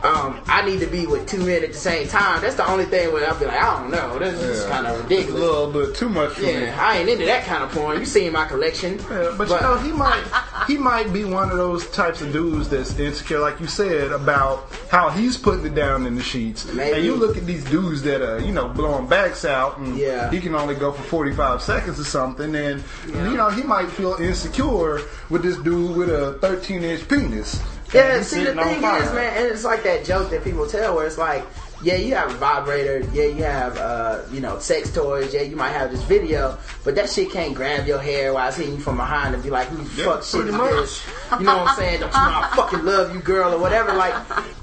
um, 0.04 0.40
I 0.48 0.64
need 0.66 0.80
to 0.82 0.88
be 0.88 1.08
with 1.08 1.28
two 1.28 1.44
men 1.44 1.64
at 1.64 1.72
the 1.74 1.78
same 1.78 2.08
time. 2.08 2.42
That's 2.42 2.56
the 2.56 2.70
only 2.70 2.86
thing 2.86 3.12
where 3.12 3.28
I'll 3.28 3.40
be 3.40 3.46
like, 3.46 3.62
I 3.62 3.80
don't 3.82 3.92
know. 3.92 4.20
This 4.20 4.40
is 4.42 4.66
kind 4.66 4.86
of 4.86 5.02
ridiculous. 5.04 5.42
a 5.42 5.46
little 5.46 5.72
bit 5.72 5.96
too 5.96 6.10
much 6.10 6.34
for 6.34 6.42
me. 6.42 6.54
Yeah, 6.66 6.78
I 6.80 6.98
ain't 7.00 7.10
into 7.10 7.26
that 7.26 7.46
kind 7.46 7.64
of 7.64 7.72
porn. 7.72 8.00
You 8.00 8.06
seen 8.06 8.32
my 8.34 8.46
collection. 8.46 9.00
Yeah, 9.10 9.34
but, 9.38 9.50
you 9.50 9.60
know, 9.62 9.78
he 9.78 9.92
might 9.92 10.24
he 10.68 10.78
might 10.78 11.12
be 11.12 11.24
one 11.26 11.50
of 11.52 11.58
those 11.58 11.90
types 11.92 12.22
of 12.22 12.32
dudes 12.32 12.70
that's 12.70 12.98
insecure, 13.00 13.40
like 13.40 13.60
you 13.60 13.68
said, 13.68 14.12
about 14.12 14.70
how 14.90 15.10
he's 15.10 15.38
putting 15.38 15.66
it 15.66 15.76
down 15.76 16.06
in 16.06 16.16
the 16.16 16.24
sheets. 16.24 16.66
Maybe. 16.74 16.98
And 16.98 17.06
you 17.06 17.16
look 17.16 17.38
at 17.38 17.46
these 17.46 17.64
dudes 17.66 18.02
that 18.04 18.22
are, 18.22 18.40
you 18.40 18.52
know, 18.52 18.68
blowing 18.68 19.08
backs 19.08 19.46
out 19.46 19.78
and 19.80 19.98
Yeah. 19.98 20.30
he 20.32 20.40
can 20.40 20.56
only 20.56 20.76
go 20.76 20.92
for 20.92 21.04
forty 21.04 21.34
five 21.34 21.62
seconds 21.62 22.00
or 22.00 22.04
something 22.04 22.56
and 22.56 22.84
you 23.08 23.36
know, 23.38 23.50
he 23.50 23.64
might 23.64 23.90
feel 23.90 24.14
insecure 24.16 25.02
with 25.30 25.42
this 25.44 25.58
dude 25.58 25.96
with 25.96 26.10
a 26.10 26.34
thirteen 26.42 26.84
inch 26.84 27.08
penis. 27.08 27.62
Yeah, 27.96 28.22
see 28.22 28.44
the 28.44 28.54
thing 28.54 28.78
is, 28.78 29.14
man, 29.14 29.38
and 29.38 29.46
it's 29.48 29.64
like 29.64 29.84
that 29.84 30.06
joke 30.06 30.30
that 30.32 30.44
people 30.44 30.68
tell 30.68 30.96
where 30.96 31.06
it's 31.08 31.18
like, 31.18 31.46
yeah, 31.84 31.96
you 31.96 32.16
have 32.16 32.32
a 32.32 32.38
vibrator, 32.38 33.00
yeah, 33.14 33.26
you 33.26 33.44
have 33.44 33.78
uh, 33.78 34.22
you 34.32 34.40
know, 34.40 34.60
sex 34.60 34.92
toys, 34.94 35.34
yeah, 35.34 35.42
you 35.42 35.56
might 35.56 35.72
have 35.72 35.92
this 35.92 36.02
video, 36.04 36.58
but 36.84 36.96
that 36.96 37.10
shit 37.10 37.32
can't 37.32 37.54
grab 37.54 37.86
your 37.86 38.00
hair 38.00 38.34
while 38.34 38.48
it's 38.48 38.58
hitting 38.58 38.76
you 38.76 38.80
from 38.80 38.98
behind 38.98 39.34
and 39.36 39.44
be 39.44 39.50
like, 39.50 39.68
who 39.68 39.84
the 39.84 40.02
Yeah, 40.02 40.06
fuck 40.14 40.24
shit 40.24 40.48
is 40.48 40.56
much. 40.56 40.72
this? 40.72 41.06
You 41.40 41.46
know 41.46 41.58
what 41.58 41.68
I'm 41.70 41.76
saying? 41.76 42.00
Don't 42.00 42.14
you 42.14 42.20
know 42.20 42.40
I 42.42 42.52
fucking 42.56 42.86
love 42.86 43.14
you, 43.14 43.22
girl, 43.22 43.54
or 43.54 43.60
whatever. 43.60 43.94
Like, 43.94 44.16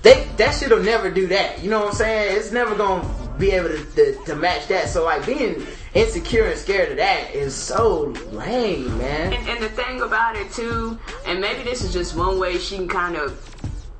they 0.03 0.25
that 0.39 0.55
shit'll 0.55 0.83
never 0.83 1.11
do 1.11 1.27
that. 1.29 1.63
You 1.63 1.71
know 1.71 1.81
what 1.81 1.89
I'm 1.91 1.95
saying? 1.95 2.37
It's 2.39 2.51
never 2.51 2.75
gonna 2.75 3.09
be 3.39 3.51
able 3.53 3.69
to, 3.69 3.85
to, 3.85 4.25
to 4.27 4.37
match 4.37 4.69
that. 4.69 4.89
So 4.89 5.05
like 5.05 5.25
being 5.27 5.67
insecure 5.95 6.47
and 6.47 6.59
scared 6.59 6.91
of 6.91 6.97
that 6.97 7.35
is 7.35 7.55
so 7.55 8.15
lame, 8.31 8.97
man. 8.99 9.33
And, 9.33 9.49
and 9.49 9.63
the 9.63 9.69
thing 9.69 10.01
about 10.01 10.37
it 10.37 10.51
too, 10.53 10.99
and 11.27 11.41
maybe 11.41 11.63
this 11.63 11.83
is 11.83 11.93
just 11.93 12.17
one 12.17 12.39
way 12.39 12.59
she 12.59 12.77
can 12.77 12.89
kind 12.89 13.17
of, 13.17 13.39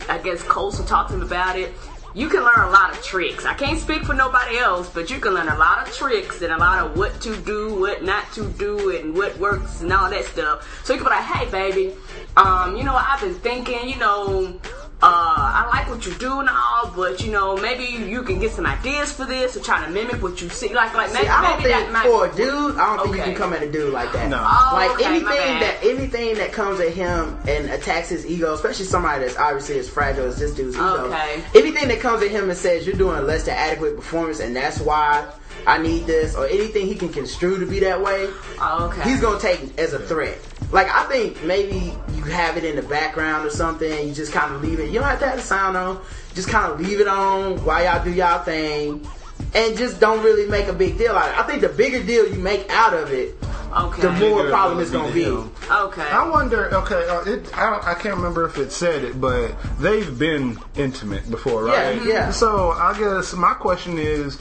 I 0.09 0.19
guess, 0.19 0.43
coast 0.43 0.81
or 0.81 0.85
talk 0.85 1.09
to 1.09 1.15
him 1.15 1.23
about 1.23 1.59
it. 1.59 1.73
You 2.15 2.29
can 2.29 2.43
learn 2.43 2.61
a 2.61 2.71
lot 2.71 2.93
of 2.93 3.03
tricks. 3.03 3.47
I 3.47 3.55
can't 3.55 3.79
speak 3.79 4.05
for 4.05 4.13
nobody 4.13 4.59
else, 4.59 4.91
but 4.91 5.09
you 5.09 5.19
can 5.19 5.33
learn 5.33 5.49
a 5.49 5.57
lot 5.57 5.87
of 5.87 5.95
tricks 5.95 6.43
and 6.43 6.53
a 6.53 6.59
lot 6.59 6.85
of 6.85 6.97
what 6.97 7.19
to 7.23 7.35
do, 7.39 7.75
what 7.81 8.05
not 8.05 8.31
to 8.35 8.51
do, 8.53 8.95
and 8.95 9.15
what 9.15 9.39
works 9.39 9.81
and 9.81 9.91
all 9.91 10.11
that 10.11 10.27
stuff. 10.27 10.85
So 10.85 10.93
you 10.93 10.99
can 10.99 11.09
be 11.09 11.15
like, 11.15 11.25
hey, 11.25 11.51
baby, 11.51 11.95
um, 12.37 12.77
you 12.77 12.85
know, 12.85 12.95
I've 12.95 13.21
been 13.21 13.35
thinking, 13.37 13.89
you 13.89 13.97
know, 13.97 14.61
Uh, 15.03 15.09
I 15.09 15.67
like 15.67 15.89
what 15.89 16.07
you 16.07 16.15
do 16.15 16.39
and 16.39 16.49
all, 16.49 16.93
but 16.95 17.25
you 17.25 17.33
know, 17.33 17.57
maybe 17.57 17.85
you 17.85 18.23
can 18.23 18.39
get 18.39 18.53
some 18.53 18.67
ideas 18.67 19.13
for 19.13 19.25
this 19.25 19.57
or 19.57 19.61
try 19.61 19.85
to 19.85 19.91
mimic 19.91 20.23
what 20.23 20.41
you 20.41 20.49
see. 20.49 20.73
Like, 20.73 20.95
like 20.95 21.13
maybe, 21.13 21.25
See, 21.25 21.29
I 21.29 21.43
don't 21.43 21.63
maybe 21.63 21.75
think 21.75 21.87
that 21.87 21.93
might 21.93 22.07
for 22.07 22.27
a 22.27 22.37
dude, 22.37 22.77
I 22.79 22.97
don't 22.97 23.07
think 23.07 23.17
you 23.17 23.23
can 23.25 23.35
come 23.35 23.53
at 23.53 23.65
a 23.65 23.71
dude 23.71 23.93
like 23.93 24.13
that. 24.13 24.29
No. 24.29 24.39
Oh, 24.39 24.71
like 24.75 24.93
okay, 24.93 25.05
anything 25.07 25.27
that 25.27 25.79
anything 25.83 26.35
that 26.37 26.53
comes 26.53 26.79
at 26.79 26.93
him 26.93 27.37
and 27.49 27.69
attacks 27.71 28.11
his 28.11 28.25
ego, 28.25 28.55
especially 28.55 28.85
somebody 28.85 29.25
that's 29.25 29.37
obviously 29.37 29.79
as 29.81 29.89
fragile 29.89 30.25
as 30.27 30.39
this 30.39 30.55
dude's 30.55 30.77
ego. 30.77 31.07
Okay. 31.07 31.43
Anything 31.57 31.89
that 31.89 31.99
comes 31.99 32.23
at 32.23 32.31
him 32.31 32.49
and 32.49 32.57
says 32.57 32.87
you're 32.87 32.95
doing 32.95 33.19
a 33.19 33.23
less 33.23 33.45
than 33.45 33.57
adequate 33.57 33.97
performance 33.97 34.39
and 34.39 34.55
that's 34.55 34.79
why 34.79 35.29
I 35.67 35.79
need 35.79 36.07
this, 36.07 36.35
or 36.35 36.47
anything 36.47 36.87
he 36.87 36.95
can 36.95 37.09
construe 37.09 37.59
to 37.61 37.67
be 37.67 37.81
that 37.81 38.01
way, 38.01 38.29
okay. 38.61 39.03
he's 39.03 39.21
gonna 39.21 39.41
take 39.41 39.63
it 39.63 39.79
as 39.79 39.93
a 39.93 39.99
threat. 39.99 40.39
Like 40.73 40.89
I 40.89 41.05
think 41.05 41.43
maybe 41.45 41.93
you 42.15 42.23
have 42.25 42.57
it 42.57 42.65
in 42.65 42.77
the 42.77 42.83
background 42.83 43.47
or 43.47 43.51
something. 43.51 44.09
You 44.09 44.15
just 44.15 44.33
kind 44.33 44.55
of 44.55 44.63
leave 44.63 44.81
it. 44.81 44.87
You 44.91 45.01
don't 45.01 45.09
have 45.09 45.21
to 45.21 45.27
have 45.29 45.37
the 45.37 45.43
sound 45.43 45.77
on. 45.77 46.01
Just 46.35 46.49
kind 46.49 46.73
of 46.73 46.81
leave 46.81 47.01
it 47.01 47.09
on 47.09 47.63
while 47.65 47.85
y'all 47.85 48.03
do 48.03 48.11
y'all 48.11 48.43
thing, 48.43 49.07
and 49.55 49.77
just 49.77 50.01
don't 50.01 50.25
really 50.25 50.49
make 50.49 50.67
a 50.69 50.73
big 50.73 50.97
deal 50.97 51.13
out 51.13 51.29
of 51.29 51.35
it. 51.35 51.41
I 51.41 51.43
think 51.47 51.61
the 51.61 51.69
bigger 51.69 52.03
deal 52.03 52.27
you 52.27 52.39
make 52.39 52.71
out 52.71 52.95
of 52.95 53.13
it, 53.13 53.37
okay. 53.77 54.01
the 54.03 54.11
more 54.13 54.39
Bigger 54.39 54.49
problem 54.51 54.81
it's 54.81 54.91
gonna 54.91 55.13
be. 55.13 55.27
Okay. 55.27 56.03
I 56.03 56.27
wonder. 56.29 56.75
Okay, 56.75 57.07
uh, 57.07 57.21
it, 57.25 57.57
I, 57.57 57.69
don't- 57.71 57.87
I 57.87 57.93
can't 57.95 58.17
remember 58.17 58.47
if 58.47 58.57
it 58.57 58.73
said 58.73 59.05
it, 59.05 59.21
but 59.21 59.53
they've 59.79 60.19
been 60.19 60.59
intimate 60.77 61.31
before, 61.31 61.65
right? 61.65 61.97
Yeah, 61.97 62.05
yeah. 62.07 62.31
So 62.31 62.71
I 62.71 62.99
guess 62.99 63.35
my 63.35 63.53
question 63.53 63.99
is, 63.99 64.39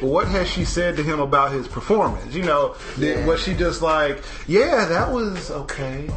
what 0.00 0.26
has 0.28 0.48
she 0.48 0.64
said 0.64 0.96
to 0.96 1.02
him 1.02 1.20
about 1.20 1.52
his 1.52 1.68
performance? 1.68 2.34
You 2.34 2.42
know, 2.42 2.74
did, 2.98 3.18
Yeah. 3.20 3.26
was 3.26 3.42
she 3.42 3.54
just 3.54 3.82
like, 3.82 4.22
"Yeah, 4.46 4.84
that 4.86 5.12
was 5.12 5.50
okay," 5.50 6.08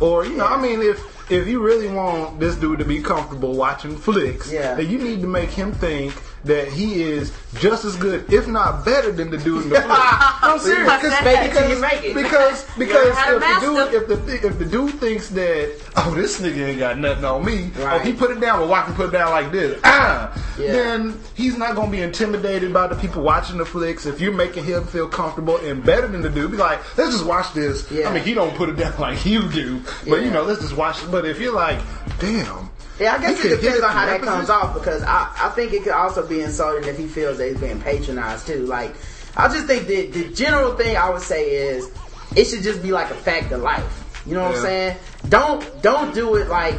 or 0.00 0.24
you 0.24 0.36
know, 0.36 0.46
I 0.46 0.60
mean, 0.60 0.80
if 0.82 1.02
if 1.30 1.46
you 1.46 1.60
really 1.60 1.88
want 1.88 2.38
this 2.38 2.54
dude 2.56 2.78
to 2.78 2.84
be 2.84 3.00
comfortable 3.00 3.54
watching 3.54 3.96
flicks, 3.96 4.50
Yeah. 4.52 4.74
then 4.74 4.88
you 4.90 4.98
need 4.98 5.20
to 5.22 5.26
make 5.26 5.48
him 5.50 5.72
think 5.72 6.12
that 6.44 6.68
he 6.68 7.02
is 7.02 7.32
just 7.58 7.84
as 7.84 7.96
good, 7.96 8.30
if 8.32 8.46
not 8.46 8.84
better, 8.84 9.10
than 9.12 9.30
the 9.30 9.38
dude 9.38 9.64
in 9.64 9.68
the 9.70 9.76
flick. 9.80 9.86
I'm 9.90 10.58
serious. 10.58 10.82
Because 10.92 11.18
Because, 11.18 11.24
make 11.24 11.68
you 11.70 11.80
make 11.80 12.04
it. 12.04 12.14
because, 12.14 12.64
because 12.78 13.16
to 13.16 13.36
if 13.36 13.40
the 13.40 13.60
dude, 13.60 13.94
if 13.94 14.06
the 14.08 14.46
if 14.48 14.58
the 14.58 14.64
dude 14.64 14.94
thinks 15.00 15.28
that 15.30 15.74
oh 15.96 16.14
this 16.14 16.40
nigga 16.40 16.68
ain't 16.68 16.78
got 16.78 16.98
nothing 16.98 17.24
on 17.24 17.44
me, 17.44 17.70
Right. 17.76 18.00
oh 18.00 18.04
he 18.04 18.12
put 18.12 18.30
it 18.30 18.40
down, 18.40 18.58
but 18.60 18.68
watch 18.68 18.86
him 18.86 18.94
put 18.94 19.08
it 19.08 19.12
down 19.12 19.30
like 19.30 19.50
this, 19.52 19.80
ah, 19.84 20.32
Yeah. 20.58 20.72
then 20.72 21.20
he's 21.34 21.56
not 21.56 21.74
gonna 21.76 21.90
be 21.90 22.02
intimidated 22.02 22.72
by 22.72 22.86
the 22.88 22.94
people 22.96 23.22
watching 23.22 23.56
the 23.58 23.64
flicks. 23.64 24.04
If 24.06 24.20
you're 24.20 24.32
making 24.32 24.64
him 24.64 24.84
feel 24.86 25.08
comfortable 25.08 25.56
and 25.58 25.84
better 25.84 26.06
than 26.08 26.20
the 26.22 26.28
dude, 26.30 26.50
be 26.50 26.56
like, 26.56 26.80
let's 26.98 27.12
just 27.12 27.24
watch 27.26 27.52
this. 27.54 27.90
Yeah. 27.90 28.08
I 28.08 28.12
mean, 28.12 28.22
he 28.24 28.34
don't 28.34 28.54
put 28.54 28.68
it 28.68 28.76
down 28.76 28.94
like 28.98 29.24
you 29.24 29.48
do, 29.50 29.80
but 30.08 30.22
you 30.22 30.30
know, 30.30 30.42
let's 30.42 30.60
just 30.60 30.76
watch 30.76 31.02
it. 31.02 31.10
But 31.10 31.24
if 31.24 31.40
you're 31.40 31.54
like, 31.54 31.78
damn. 32.18 32.70
Yeah, 33.00 33.14
I 33.14 33.18
guess 33.20 33.42
he 33.42 33.48
it 33.48 33.60
depends 33.60 33.82
on 33.82 33.90
how 33.90 34.06
that 34.06 34.22
comes 34.22 34.48
off 34.48 34.74
because 34.74 35.02
I, 35.02 35.30
I 35.36 35.48
think 35.50 35.72
it 35.72 35.82
could 35.82 35.92
also 35.92 36.26
be 36.26 36.42
insulting 36.42 36.88
if 36.88 36.96
he 36.96 37.06
feels 37.06 37.38
that 37.38 37.48
he's 37.48 37.60
being 37.60 37.80
patronized 37.80 38.46
too. 38.46 38.66
Like, 38.66 38.94
I 39.36 39.48
just 39.48 39.66
think 39.66 39.86
that 39.88 40.12
the 40.12 40.28
general 40.32 40.74
thing 40.76 40.96
I 40.96 41.10
would 41.10 41.22
say 41.22 41.50
is 41.56 41.90
it 42.36 42.44
should 42.46 42.62
just 42.62 42.82
be 42.82 42.92
like 42.92 43.10
a 43.10 43.14
fact 43.14 43.52
of 43.52 43.62
life. 43.62 44.22
You 44.26 44.34
know 44.34 44.44
what 44.44 44.54
I'm 44.56 44.62
saying? 44.62 44.96
Don't 45.28 45.82
don't 45.82 46.14
do 46.14 46.36
it 46.36 46.48
like 46.48 46.78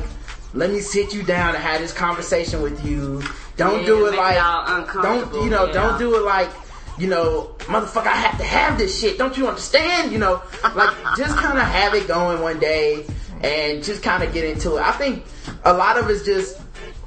let 0.53 0.69
me 0.71 0.79
sit 0.79 1.13
you 1.13 1.21
down 1.23 1.53
and 1.53 1.63
have 1.63 1.81
this 1.81 1.91
conversation 1.93 2.61
with 2.61 2.83
you. 2.85 3.21
Don't 3.57 3.81
Yeah, 3.81 3.85
do 3.85 4.05
it 4.07 4.15
like 4.15 4.37
don't 4.93 5.33
you 5.43 5.49
know 5.49 5.65
yeah. 5.65 5.73
don't 5.73 5.99
do 5.99 6.15
it 6.15 6.23
like 6.23 6.49
you 6.97 7.07
know 7.07 7.55
motherfucker 7.59 8.07
I 8.07 8.15
have 8.15 8.37
to 8.37 8.43
have 8.45 8.77
this 8.77 8.99
shit. 8.99 9.17
Don't 9.17 9.37
you 9.37 9.47
understand? 9.47 10.11
You 10.11 10.19
know 10.19 10.41
like 10.75 10.95
just 11.17 11.37
kind 11.37 11.57
of 11.57 11.65
have 11.65 11.93
it 11.93 12.07
going 12.07 12.41
one 12.41 12.59
day 12.59 13.05
and 13.45 13.83
just 13.83 14.01
kind 14.01 14.23
of 14.23 14.33
get 14.33 14.43
into 14.43 14.77
it. 14.77 14.81
I 14.81 14.91
think 14.93 15.23
a 15.63 15.73
lot 15.73 15.97
of 15.97 16.09
it's 16.09 16.25
just 16.25 16.59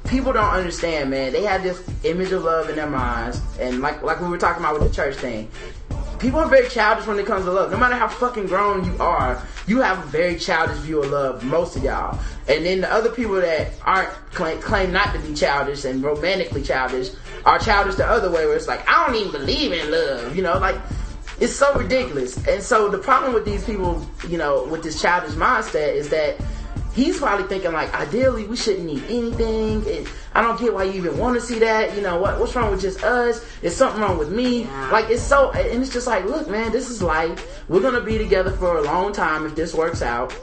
people 0.05 0.31
don't 0.31 0.53
understand, 0.53 1.11
man. 1.11 1.33
They 1.33 1.43
have 1.43 1.63
this 1.63 1.83
image 2.03 2.31
of 2.31 2.45
love 2.45 2.69
in 2.69 2.77
their 2.77 2.89
minds, 2.89 3.41
and 3.59 3.81
like 3.81 4.01
like 4.01 4.21
we 4.21 4.29
were 4.29 4.37
talking 4.37 4.63
about 4.63 4.79
with 4.79 4.89
the 4.89 4.95
church 4.95 5.15
thing. 5.15 5.49
People 6.17 6.39
are 6.39 6.49
very 6.49 6.67
childish 6.67 7.07
when 7.07 7.17
it 7.17 7.25
comes 7.25 7.45
to 7.45 7.51
love. 7.51 7.71
No 7.71 7.77
matter 7.77 7.95
how 7.95 8.07
fucking 8.07 8.47
grown 8.47 8.83
you 8.83 8.97
are, 8.99 9.41
you 9.67 9.79
have 9.81 9.99
a 9.99 10.07
very 10.07 10.37
childish 10.37 10.77
view 10.79 11.01
of 11.01 11.09
love, 11.11 11.43
most 11.45 11.77
of 11.77 11.83
y'all. 11.83 12.19
And 12.49 12.65
then 12.65 12.81
the 12.81 12.91
other 12.91 13.09
people 13.09 13.35
that 13.35 13.71
aren't 13.83 14.09
claim, 14.31 14.59
claim 14.59 14.91
not 14.91 15.13
to 15.13 15.19
be 15.19 15.33
childish 15.33 15.85
and 15.85 16.03
romantically 16.03 16.61
childish 16.61 17.11
are 17.45 17.57
childish 17.59 17.95
the 17.95 18.05
other 18.05 18.29
way, 18.29 18.45
where 18.45 18.55
it's 18.55 18.67
like 18.67 18.87
I 18.87 19.05
don't 19.05 19.15
even 19.15 19.31
believe 19.31 19.73
in 19.73 19.91
love. 19.91 20.35
You 20.37 20.43
know, 20.43 20.57
like 20.57 20.75
it's 21.39 21.55
so 21.55 21.73
ridiculous. 21.75 22.45
And 22.47 22.61
so 22.61 22.89
the 22.89 22.97
problem 22.97 23.33
with 23.33 23.45
these 23.45 23.63
people, 23.63 24.05
you 24.27 24.37
know, 24.37 24.65
with 24.65 24.83
this 24.83 25.01
childish 25.01 25.35
mindset 25.35 25.93
is 25.93 26.09
that 26.09 26.37
he's 26.93 27.17
probably 27.17 27.47
thinking 27.47 27.71
like, 27.71 27.93
ideally, 27.93 28.45
we 28.45 28.55
shouldn't 28.55 28.85
need 28.85 29.03
anything. 29.05 29.85
And 29.87 30.09
I 30.33 30.41
don't 30.41 30.59
get 30.59 30.73
why 30.73 30.83
you 30.83 30.93
even 30.93 31.17
want 31.17 31.35
to 31.35 31.41
see 31.41 31.59
that. 31.59 31.95
You 31.95 32.01
know, 32.01 32.19
what 32.19 32.39
what's 32.39 32.55
wrong 32.55 32.71
with 32.71 32.81
just 32.81 33.03
us? 33.03 33.45
Is 33.61 33.75
something 33.75 34.01
wrong 34.01 34.17
with 34.17 34.31
me? 34.31 34.65
Like 34.91 35.09
it's 35.09 35.21
so, 35.21 35.51
and 35.51 35.81
it's 35.81 35.93
just 35.93 36.07
like, 36.07 36.25
look, 36.25 36.49
man, 36.49 36.71
this 36.71 36.89
is 36.89 37.01
life. 37.01 37.63
We're 37.69 37.81
gonna 37.81 38.01
be 38.01 38.17
together 38.17 38.51
for 38.51 38.77
a 38.77 38.81
long 38.81 39.13
time 39.13 39.45
if 39.45 39.55
this 39.55 39.73
works 39.73 40.01
out. 40.01 40.33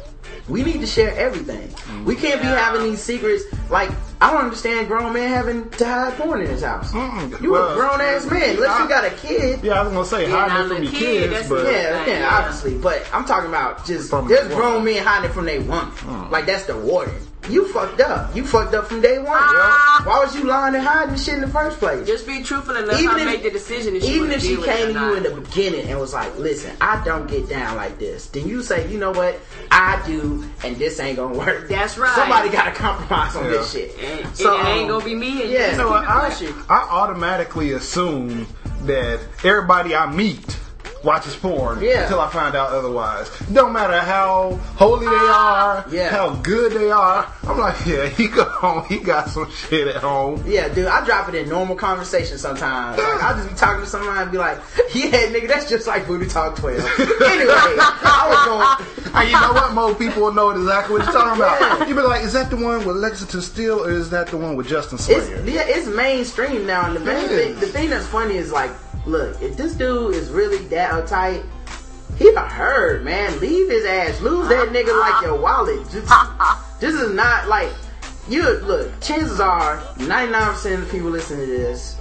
We 0.48 0.62
need 0.62 0.80
to 0.80 0.86
share 0.86 1.12
everything. 1.16 1.74
We 2.04 2.14
can't 2.14 2.40
be 2.40 2.46
having 2.46 2.82
these 2.84 3.02
secrets. 3.02 3.42
Like 3.70 3.90
I 4.20 4.30
don't 4.32 4.42
understand 4.44 4.86
grown 4.88 5.12
men 5.12 5.28
having 5.28 5.68
to 5.70 5.84
hide 5.84 6.14
porn 6.16 6.40
in 6.40 6.46
his 6.48 6.62
house. 6.62 6.92
Mm-mm. 6.92 7.40
You 7.42 7.52
Well, 7.52 7.72
a 7.72 7.74
grown 7.74 8.00
ass 8.00 8.24
man, 8.30 8.50
unless 8.54 8.70
I- 8.70 8.82
you 8.82 8.88
got 8.88 9.04
a 9.04 9.10
kid. 9.10 9.60
Yeah, 9.62 9.80
I 9.80 9.82
was 9.82 9.92
gonna 9.92 10.04
say 10.06 10.28
Yeah, 10.30 10.48
hide 10.48 10.64
it 10.64 10.68
from 10.68 10.82
your 10.84 10.92
kid, 10.92 11.30
kids, 11.30 11.48
but 11.48 11.64
Yeah, 11.64 11.70
yeah, 12.06 12.18
Yeah. 12.20 12.38
obviously. 12.38 12.78
But 12.78 13.04
I'm 13.12 13.24
talking 13.24 13.48
about 13.48 13.84
just 13.84 14.08
From 14.08 14.28
there's 14.28 14.46
grown 14.54 14.74
woman. 14.84 14.94
men 14.94 15.04
hiding 15.04 15.32
from 15.32 15.46
their 15.46 15.60
woman. 15.60 15.86
Hmm. 15.86 16.30
Like 16.32 16.46
that's 16.46 16.64
the 16.64 16.76
warden. 16.76 17.14
You 17.48 17.68
fucked 17.72 18.00
up. 18.00 18.34
You 18.34 18.44
fucked 18.44 18.74
up 18.74 18.86
from 18.86 19.00
day 19.00 19.18
one. 19.18 19.28
Ah. 19.38 20.02
Why 20.04 20.18
was 20.24 20.34
you 20.34 20.44
lying 20.44 20.74
and 20.74 20.84
hiding 20.84 21.16
shit 21.16 21.34
in 21.34 21.40
the 21.40 21.48
first 21.48 21.78
place? 21.78 22.06
Just 22.06 22.26
be 22.26 22.42
truthful 22.42 22.76
and 22.76 22.86
let 22.86 23.00
Even 23.00 23.14
her 23.16 23.18
if- 23.20 23.26
make 23.26 23.42
the 23.42 23.50
decision. 23.50 23.96
If 23.96 24.02
she 24.04 24.14
Even 24.14 24.30
if 24.32 24.42
she 24.42 24.48
deal 24.48 24.60
with 24.60 24.68
it 24.68 24.76
came 24.76 24.94
to 24.94 25.00
you 25.00 25.14
in 25.14 25.22
the 25.22 25.30
beginning 25.40 25.88
and 25.88 25.98
was 26.00 26.12
like, 26.12 26.36
"Listen, 26.38 26.74
I 26.80 27.02
don't 27.04 27.28
get 27.28 27.48
down 27.48 27.76
like 27.76 27.98
this," 27.98 28.26
then 28.26 28.48
you 28.48 28.62
say, 28.62 28.88
"You 28.90 28.98
know 28.98 29.12
what? 29.12 29.38
I 29.70 30.02
do, 30.06 30.44
and 30.64 30.76
this 30.76 30.98
ain't 31.00 31.16
gonna 31.16 31.36
work." 31.36 31.68
That's 31.68 31.96
right. 31.98 32.14
Somebody 32.14 32.48
got 32.50 32.64
to 32.64 32.72
compromise 32.72 33.36
on 33.36 33.44
this 33.44 33.72
shit. 33.72 33.96
And, 33.98 34.20
and 34.26 34.36
So, 34.36 34.58
it 34.60 34.64
ain't 34.66 34.82
um, 34.82 34.88
gonna 34.98 35.04
be 35.04 35.14
me. 35.14 35.42
And 35.42 35.50
yeah. 35.50 35.58
just 35.58 35.72
You 35.72 35.84
know, 35.84 36.52
keep 36.56 36.70
I. 36.70 36.74
I 36.74 36.88
automatically 36.90 37.72
assume 37.72 38.46
that 38.84 39.20
everybody 39.44 39.94
I 39.94 40.06
meet 40.12 40.58
watches 41.04 41.36
porn 41.36 41.80
Yeah. 41.82 42.02
until 42.02 42.20
I 42.20 42.28
find 42.30 42.54
out 42.56 42.70
otherwise. 42.70 43.30
Don't 43.52 43.72
matter 43.72 43.98
how 43.98 44.58
holy 44.76 45.06
they 45.06 45.12
ah, 45.12 45.84
are, 45.86 45.94
Yeah. 45.94 46.08
how 46.10 46.30
good 46.36 46.72
they 46.72 46.90
are. 46.90 47.26
I'm 47.46 47.58
like, 47.58 47.86
yeah, 47.86 48.06
he 48.06 48.28
go 48.28 48.44
home, 48.44 48.84
he 48.88 48.98
got 48.98 49.28
some 49.30 49.50
shit 49.50 49.88
at 49.88 49.96
home. 49.96 50.42
Yeah, 50.46 50.68
dude, 50.68 50.86
I 50.86 51.04
drop 51.04 51.28
it 51.28 51.34
in 51.34 51.48
normal 51.48 51.76
conversation 51.76 52.38
sometimes. 52.38 52.98
Like, 52.98 53.22
I'll 53.22 53.36
just 53.36 53.48
be 53.48 53.54
talking 53.54 53.82
to 53.82 53.86
somebody 53.86 54.18
and 54.20 54.30
be 54.32 54.38
like, 54.38 54.58
yeah, 54.94 55.10
nigga, 55.30 55.48
that's 55.48 55.68
just 55.68 55.86
like 55.86 56.06
Booty 56.06 56.26
Talk 56.26 56.56
12. 56.56 56.78
anyway, 56.80 57.54
I 57.78 58.26
was 58.28 58.44
going, 58.46 59.12
And 59.14 59.28
you 59.28 59.40
know 59.40 59.52
what? 59.52 59.72
More 59.74 59.94
people 59.94 60.22
will 60.22 60.32
know 60.32 60.50
exactly 60.50 60.98
what 60.98 61.04
you're 61.04 61.12
talking 61.12 61.40
about. 61.40 61.60
Yeah. 61.60 61.86
You 61.86 61.94
be 61.94 62.02
like, 62.02 62.24
is 62.24 62.32
that 62.32 62.50
the 62.50 62.56
one 62.56 62.84
with 62.84 62.96
Lexington 62.96 63.42
Steele 63.42 63.84
or 63.84 63.90
is 63.90 64.10
that 64.10 64.28
the 64.28 64.36
one 64.36 64.56
with 64.56 64.68
Justin 64.68 64.98
it's, 64.98 65.28
yeah, 65.48 65.64
it's 65.66 65.86
mainstream 65.86 66.66
now. 66.66 66.86
And 66.86 66.96
the 66.96 67.00
main 67.00 67.28
thing, 67.28 67.54
the 67.60 67.66
thing 67.66 67.90
that's 67.90 68.06
funny 68.06 68.36
is 68.36 68.52
like, 68.52 68.70
look, 69.06 69.40
if 69.40 69.56
this 69.56 69.74
dude 69.74 70.14
is 70.14 70.30
really 70.30 70.58
that 70.68 70.90
uptight, 70.90 71.44
he 72.18 72.30
a 72.30 72.40
herd, 72.40 73.04
man. 73.04 73.38
Leave 73.40 73.68
his 73.68 73.84
ass. 73.84 74.20
Lose 74.20 74.48
that 74.48 74.68
nigga 74.68 74.98
like 74.98 75.22
your 75.22 75.38
wallet. 75.38 75.80
Just, 75.90 76.12
this 76.80 76.94
is 76.94 77.14
not 77.14 77.48
like, 77.48 77.70
you 78.28 78.42
look, 78.60 79.00
chances 79.00 79.40
are 79.40 79.78
99% 79.96 80.74
of 80.74 80.80
the 80.80 80.86
people 80.90 81.10
listening 81.10 81.46
to 81.46 81.52
this, 81.52 81.96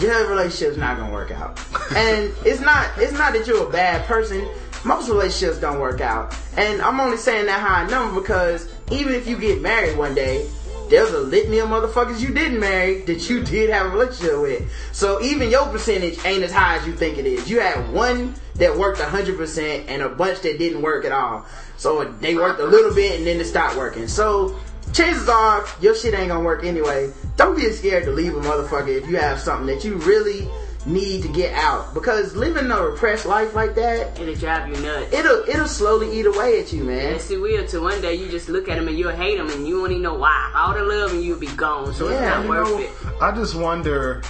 your 0.00 0.28
relationship's 0.28 0.76
not 0.76 0.98
gonna 0.98 1.12
work 1.12 1.30
out. 1.30 1.60
And 1.94 2.32
it's 2.44 2.60
not 2.60 2.90
it's 2.96 3.12
not 3.12 3.32
that 3.32 3.46
you're 3.46 3.66
a 3.66 3.70
bad 3.70 4.06
person. 4.06 4.46
Most 4.84 5.08
relationships 5.08 5.60
don't 5.60 5.80
work 5.80 6.00
out. 6.00 6.36
And 6.56 6.82
I'm 6.82 7.00
only 7.00 7.16
saying 7.16 7.46
that 7.46 7.60
high 7.60 7.86
number 7.88 8.20
because 8.20 8.68
even 8.90 9.14
if 9.14 9.26
you 9.26 9.36
get 9.38 9.60
married 9.60 9.96
one 9.96 10.14
day, 10.14 10.48
there's 10.88 11.10
a 11.12 11.20
litany 11.20 11.58
of 11.58 11.68
motherfuckers 11.68 12.20
you 12.20 12.32
didn't 12.32 12.60
marry 12.60 13.02
that 13.02 13.28
you 13.28 13.42
did 13.44 13.70
have 13.70 13.86
a 13.86 13.90
relationship 13.90 14.40
with. 14.40 14.72
So 14.92 15.22
even 15.22 15.50
your 15.50 15.66
percentage 15.66 16.24
ain't 16.24 16.42
as 16.42 16.52
high 16.52 16.78
as 16.78 16.86
you 16.86 16.94
think 16.94 17.18
it 17.18 17.26
is. 17.26 17.50
You 17.50 17.60
had 17.60 17.92
one 17.92 18.34
that 18.56 18.76
worked 18.76 19.00
100% 19.00 19.84
and 19.88 20.02
a 20.02 20.08
bunch 20.08 20.40
that 20.40 20.58
didn't 20.58 20.82
work 20.82 21.04
at 21.04 21.12
all. 21.12 21.46
So 21.76 22.04
they 22.04 22.34
worked 22.34 22.60
a 22.60 22.66
little 22.66 22.94
bit 22.94 23.18
and 23.18 23.26
then 23.26 23.40
it 23.40 23.44
stopped 23.44 23.76
working. 23.76 24.08
So 24.08 24.58
chances 24.92 25.28
are 25.28 25.64
your 25.80 25.94
shit 25.94 26.14
ain't 26.14 26.28
gonna 26.28 26.44
work 26.44 26.64
anyway. 26.64 27.12
Don't 27.36 27.56
be 27.56 27.70
scared 27.70 28.04
to 28.04 28.10
leave 28.10 28.34
a 28.34 28.40
motherfucker 28.40 28.88
if 28.88 29.08
you 29.08 29.16
have 29.16 29.40
something 29.40 29.66
that 29.66 29.84
you 29.84 29.94
really 29.96 30.48
need 30.86 31.22
to 31.22 31.28
get 31.28 31.52
out. 31.54 31.92
Because 31.94 32.34
living 32.36 32.70
a 32.70 32.82
repressed 32.82 33.26
life 33.26 33.54
like 33.54 33.74
that, 33.74 34.18
It'll 34.18 34.34
drive 34.34 34.68
you 34.68 34.80
nuts. 34.82 35.12
it'll 35.12 35.44
it'll 35.48 35.68
slowly 35.68 36.18
eat 36.18 36.26
away 36.26 36.60
at 36.60 36.72
you, 36.72 36.84
man. 36.84 37.12
Yes, 37.14 37.30
it 37.30 37.40
will. 37.40 37.66
Till 37.66 37.82
one 37.82 38.00
day 38.00 38.14
you 38.14 38.28
just 38.28 38.48
look 38.48 38.68
at 38.68 38.76
them 38.76 38.88
and 38.88 38.98
you'll 38.98 39.12
hate 39.14 39.36
them 39.38 39.50
and 39.50 39.66
you 39.66 39.78
won't 39.80 39.90
even 39.92 40.02
know 40.02 40.14
why. 40.14 40.52
All 40.54 40.74
the 40.74 40.82
love 40.84 41.12
and 41.12 41.22
you'll 41.22 41.38
be 41.38 41.46
gone. 41.48 41.92
So 41.94 42.08
Yeah, 42.08 42.38
it's 42.40 42.46
not 42.46 42.48
worth 42.48 42.68
know, 42.68 42.78
it. 42.78 43.22
I 43.22 43.32
just 43.34 43.54
wonder. 43.54 44.22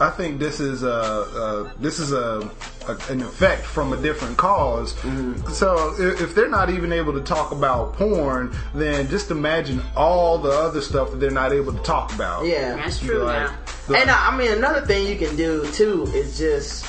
I 0.00 0.08
think 0.10 0.38
this 0.38 0.60
is 0.60 0.82
a, 0.82 0.90
uh 0.92 1.72
this 1.78 1.98
is 1.98 2.12
a, 2.12 2.50
a 2.88 3.12
an 3.12 3.20
effect 3.20 3.64
from 3.64 3.92
a 3.92 3.96
different 4.00 4.36
because 4.36 4.94
Mm-hmm. 4.94 5.50
So 5.52 5.94
if, 5.98 6.20
if 6.22 6.34
they're 6.34 6.48
not 6.48 6.70
even 6.70 6.92
able 6.92 7.12
to 7.12 7.20
talk 7.20 7.52
about 7.52 7.92
porn, 7.94 8.54
then 8.74 9.08
just 9.08 9.30
imagine 9.30 9.82
all 9.94 10.38
the 10.38 10.50
other 10.50 10.80
stuff 10.80 11.10
that 11.10 11.18
they're 11.18 11.30
not 11.30 11.52
able 11.52 11.72
to 11.72 11.82
talk 11.82 12.14
about. 12.14 12.46
Yeah. 12.46 12.76
That's 12.76 12.98
true 12.98 13.24
Like, 13.24 13.50
now. 13.50 13.58
like- 13.88 14.00
And 14.00 14.10
uh, 14.10 14.16
I 14.18 14.36
mean, 14.36 14.52
another 14.52 14.86
thing 14.86 15.06
you 15.06 15.16
can 15.16 15.36
do 15.36 15.70
too 15.72 16.04
is 16.14 16.38
just 16.38 16.86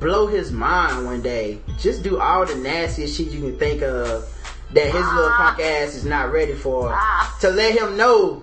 blow 0.00 0.26
his 0.26 0.50
mind 0.52 1.04
one 1.04 1.20
day. 1.20 1.58
Just 1.78 2.02
do 2.02 2.18
all 2.20 2.46
the 2.46 2.54
nastiest 2.56 3.16
shit 3.16 3.28
you 3.28 3.40
can 3.40 3.58
think 3.58 3.82
of 3.82 4.24
that 4.72 4.86
his 4.86 4.94
little 4.94 5.30
punk 5.30 5.60
ass 5.60 5.94
is 5.94 6.04
not 6.04 6.30
ready 6.32 6.54
for. 6.54 6.96
To 7.40 7.50
let 7.50 7.76
him 7.78 7.96
know 7.96 8.42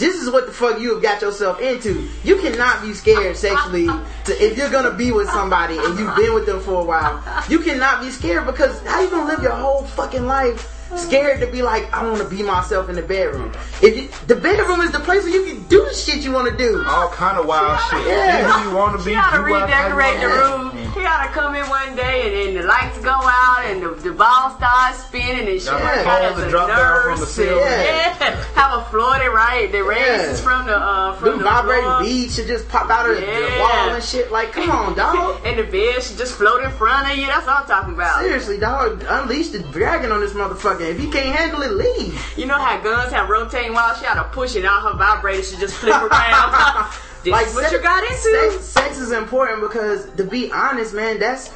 this 0.00 0.16
is 0.16 0.30
what 0.30 0.46
the 0.46 0.52
fuck 0.52 0.80
you 0.80 0.94
have 0.94 1.02
got 1.02 1.20
yourself 1.22 1.60
into. 1.60 2.08
You 2.24 2.36
cannot 2.36 2.82
be 2.82 2.94
scared 2.94 3.36
sexually 3.36 3.86
to, 3.86 4.44
if 4.44 4.56
you're 4.56 4.70
gonna 4.70 4.94
be 4.94 5.12
with 5.12 5.28
somebody 5.28 5.76
and 5.78 5.98
you've 5.98 6.16
been 6.16 6.34
with 6.34 6.46
them 6.46 6.60
for 6.60 6.80
a 6.80 6.84
while. 6.84 7.22
You 7.48 7.60
cannot 7.60 8.00
be 8.00 8.10
scared 8.10 8.46
because 8.46 8.80
how 8.86 9.02
you 9.02 9.10
gonna 9.10 9.30
live 9.30 9.42
your 9.42 9.52
whole 9.52 9.84
fucking 9.84 10.26
life 10.26 10.79
scared 10.96 11.40
to 11.40 11.46
be 11.46 11.62
like, 11.62 11.92
I 11.92 12.04
want 12.04 12.18
to 12.22 12.28
be 12.28 12.42
myself 12.42 12.88
in 12.88 12.96
the 12.96 13.02
bedroom. 13.02 13.52
If 13.82 13.96
you, 13.96 14.08
the 14.26 14.36
bedroom 14.36 14.80
is 14.80 14.90
the 14.90 15.00
place 15.00 15.22
where 15.24 15.32
you 15.32 15.44
can 15.44 15.62
do 15.68 15.84
the 15.84 15.94
shit 15.94 16.18
you 16.22 16.32
want 16.32 16.50
to 16.50 16.56
do. 16.56 16.82
all 16.86 17.08
kind 17.08 17.38
of 17.38 17.46
wild 17.46 17.78
shit. 17.90 18.06
Yeah. 18.06 18.46
Be 18.46 18.52
who 18.64 18.70
you 18.70 18.76
want 18.76 18.98
to 18.98 19.04
be. 19.04 19.10
He 19.12 19.16
ought 19.16 19.30
to 19.30 19.36
you 19.38 19.44
redecorate 19.54 20.20
the 20.20 20.28
room. 20.28 20.92
He 20.92 21.04
ought 21.06 21.24
to 21.26 21.30
come 21.32 21.54
in 21.54 21.68
one 21.68 21.94
day 21.96 22.26
and 22.26 22.56
then 22.56 22.62
the 22.62 22.68
lights 22.68 22.98
go 22.98 23.10
out 23.12 23.62
and 23.64 23.82
the, 23.82 23.90
the 24.02 24.12
ball 24.12 24.56
starts 24.56 25.04
spinning 25.04 25.48
and 25.48 25.60
shit. 25.60 25.66
Got 25.70 25.80
Yeah. 25.82 26.00
a 26.00 26.04
gotta 26.04 26.46
a 26.46 26.50
drop 26.50 26.68
down 26.68 27.02
from 27.02 27.14
the 27.14 27.20
nurse 27.20 27.30
ceiling. 27.32 27.62
and- 27.64 28.16
Yeah. 28.20 28.44
Have 28.54 28.80
a 28.80 28.84
Florida 28.90 29.30
right? 29.30 29.70
The 29.72 29.82
rays 29.82 29.98
Yeah. 30.00 30.30
is 30.32 30.40
from 30.40 30.66
the 30.66 30.76
uh 30.76 31.14
from 31.16 31.28
Them 31.30 31.38
the 31.38 31.44
vibrating 31.44 31.84
floor. 31.84 32.02
beads 32.02 32.34
should 32.34 32.46
just 32.46 32.68
pop 32.68 32.90
out 32.90 33.08
of 33.08 33.16
the- 33.16 33.22
the 33.22 33.56
wall 33.60 33.90
and 33.94 34.02
shit. 34.04 34.30
Like, 34.32 34.52
come 34.52 34.70
on, 34.70 34.94
dog. 34.96 35.40
And 35.44 35.58
the 35.58 35.64
bed 35.64 36.02
should 36.02 36.18
just 36.18 36.34
float 36.34 36.62
in 36.64 36.70
front 36.72 37.10
of 37.10 37.16
you. 37.16 37.26
That's 37.26 37.46
all 37.48 37.58
I'm 37.58 37.66
talking 37.66 37.94
about. 37.94 38.20
Seriously, 38.20 38.58
dog. 38.58 39.04
Unleash 39.08 39.48
the 39.48 39.60
dragon 39.60 40.12
on 40.12 40.20
this 40.20 40.32
motherfucker. 40.32 40.79
If 40.88 41.00
you 41.00 41.10
can't 41.10 41.34
handle 41.36 41.62
it, 41.62 41.72
leave. 41.72 42.38
You 42.38 42.46
know 42.46 42.58
how 42.58 42.80
guns 42.80 43.12
have 43.12 43.28
rotating 43.28 43.72
while 43.74 43.94
she 43.96 44.04
had 44.04 44.14
to 44.14 44.24
push 44.30 44.56
it 44.56 44.64
out, 44.64 44.82
her 44.82 44.96
vibrator 44.98 45.42
should 45.42 45.58
just 45.60 45.74
flip 45.76 45.94
around. 45.94 46.90
this 47.24 47.48
is 47.48 47.54
what 47.54 47.62
sex- 47.64 47.72
you 47.72 47.82
got 47.82 48.02
into. 48.04 48.50
Sex, 48.52 48.64
sex 48.64 48.98
is 48.98 49.12
important 49.12 49.60
because, 49.60 50.10
to 50.16 50.24
be 50.24 50.50
honest, 50.52 50.94
man, 50.94 51.18
that's 51.18 51.50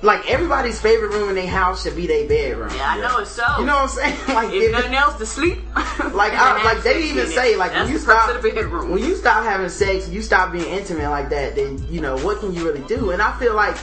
like 0.00 0.30
everybody's 0.30 0.80
favorite 0.80 1.08
room 1.10 1.28
in 1.28 1.34
their 1.34 1.48
house 1.48 1.82
should 1.82 1.96
be 1.96 2.06
their 2.06 2.28
bedroom. 2.28 2.70
Yeah, 2.76 2.90
I 2.90 3.00
know 3.00 3.18
it's 3.18 3.30
so. 3.32 3.44
You 3.58 3.64
know 3.66 3.74
what 3.74 3.82
I'm 3.82 3.88
saying? 3.88 4.16
Like, 4.28 4.52
if 4.54 4.62
if- 4.62 4.72
nothing 4.72 4.94
else 4.94 5.16
to 5.18 5.26
sleep. 5.26 5.58
like, 5.74 6.32
I, 6.34 6.62
like 6.62 6.82
they 6.84 7.02
even 7.02 7.26
say, 7.26 7.56
like 7.56 7.72
That's 7.72 7.84
when 7.84 7.92
you 7.92 7.98
stop, 7.98 8.42
when 8.88 8.98
you 9.02 9.16
stop 9.16 9.42
having 9.44 9.68
sex, 9.68 10.08
you 10.08 10.22
stop 10.22 10.52
being 10.52 10.68
intimate 10.68 11.10
like 11.10 11.30
that. 11.30 11.56
Then 11.56 11.84
you 11.90 12.00
know 12.00 12.16
what 12.18 12.38
can 12.40 12.54
you 12.54 12.64
really 12.64 12.86
do? 12.86 13.10
And 13.10 13.20
I 13.20 13.36
feel 13.38 13.54
like 13.54 13.76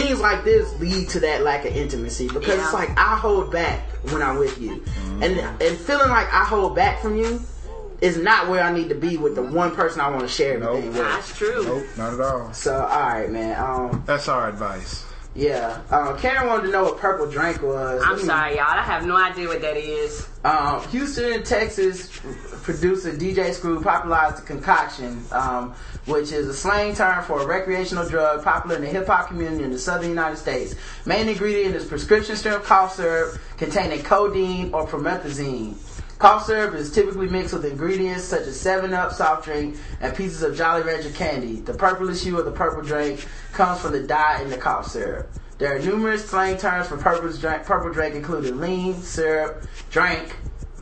things 0.00 0.20
like 0.20 0.44
this 0.44 0.78
lead 0.78 1.08
to 1.08 1.20
that 1.20 1.42
lack 1.42 1.64
of 1.64 1.74
intimacy 1.74 2.28
because 2.28 2.58
it's 2.58 2.72
like 2.72 2.90
I 2.98 3.16
hold 3.16 3.50
back 3.50 3.80
when 4.10 4.22
I'm 4.22 4.36
with 4.38 4.60
you, 4.60 4.84
and 5.22 5.38
and 5.38 5.78
feeling 5.78 6.10
like 6.10 6.32
I 6.32 6.44
hold 6.44 6.74
back 6.74 7.00
from 7.00 7.16
you 7.16 7.40
is 8.02 8.18
not 8.18 8.48
where 8.48 8.62
I 8.62 8.72
need 8.72 8.90
to 8.90 8.94
be 8.94 9.16
with 9.16 9.34
the 9.34 9.42
one 9.42 9.74
person 9.74 10.02
I 10.02 10.10
want 10.10 10.20
to 10.20 10.28
share 10.28 10.62
everything 10.62 10.88
with. 10.90 10.98
That's 10.98 11.34
true. 11.36 11.64
Nope, 11.64 11.86
not 11.96 12.12
at 12.12 12.20
all. 12.20 12.52
So 12.52 12.74
all 12.74 13.00
right, 13.00 13.30
man. 13.30 13.58
Um, 13.58 14.02
That's 14.06 14.28
our 14.28 14.48
advice. 14.48 15.05
Yeah. 15.36 15.82
Um, 15.90 16.18
Karen 16.18 16.46
wanted 16.46 16.62
to 16.66 16.72
know 16.72 16.84
what 16.84 16.98
purple 16.98 17.30
drink 17.30 17.62
was. 17.62 18.02
I'm 18.04 18.18
sorry, 18.18 18.56
y'all. 18.56 18.64
I 18.68 18.82
have 18.82 19.06
no 19.06 19.16
idea 19.16 19.48
what 19.48 19.60
that 19.60 19.76
is. 19.76 20.26
Um, 20.44 20.82
Houston, 20.88 21.42
Texas 21.44 22.08
producer 22.62 23.12
DJ 23.12 23.52
Screw 23.52 23.82
popularized 23.82 24.38
the 24.38 24.46
concoction, 24.46 25.22
um, 25.30 25.74
which 26.06 26.32
is 26.32 26.48
a 26.48 26.54
slang 26.54 26.94
term 26.94 27.22
for 27.24 27.42
a 27.42 27.46
recreational 27.46 28.08
drug 28.08 28.42
popular 28.42 28.76
in 28.76 28.82
the 28.82 28.88
hip 28.88 29.06
hop 29.06 29.28
community 29.28 29.62
in 29.62 29.70
the 29.70 29.78
southern 29.78 30.08
United 30.08 30.36
States. 30.36 30.74
Main 31.04 31.28
ingredient 31.28 31.76
is 31.76 31.84
prescription 31.84 32.34
strength 32.34 32.64
cough 32.64 32.94
syrup 32.94 33.38
containing 33.58 34.02
codeine 34.02 34.72
or 34.72 34.86
promethazine. 34.86 35.74
Cough 36.18 36.46
syrup 36.46 36.74
is 36.74 36.90
typically 36.90 37.28
mixed 37.28 37.52
with 37.52 37.66
ingredients 37.66 38.24
such 38.24 38.46
as 38.46 38.56
7-Up 38.56 39.12
soft 39.12 39.44
drink 39.44 39.76
and 40.00 40.16
pieces 40.16 40.42
of 40.42 40.56
Jolly 40.56 40.82
Rancher 40.82 41.10
candy. 41.10 41.56
The 41.56 41.74
purplish 41.74 42.22
hue 42.22 42.38
of 42.38 42.46
the 42.46 42.52
purple 42.52 42.82
drink 42.82 43.26
comes 43.52 43.80
from 43.80 43.92
the 43.92 44.02
dye 44.02 44.40
in 44.40 44.48
the 44.48 44.56
cough 44.56 44.88
syrup. 44.88 45.30
There 45.58 45.76
are 45.76 45.78
numerous 45.78 46.24
slang 46.24 46.56
terms 46.56 46.88
for 46.88 46.96
purple 46.96 47.30
drink, 47.30 47.64
purple 47.64 47.92
drink 47.92 48.14
including 48.14 48.58
lean, 48.60 49.02
syrup, 49.02 49.66
drink, 49.90 50.34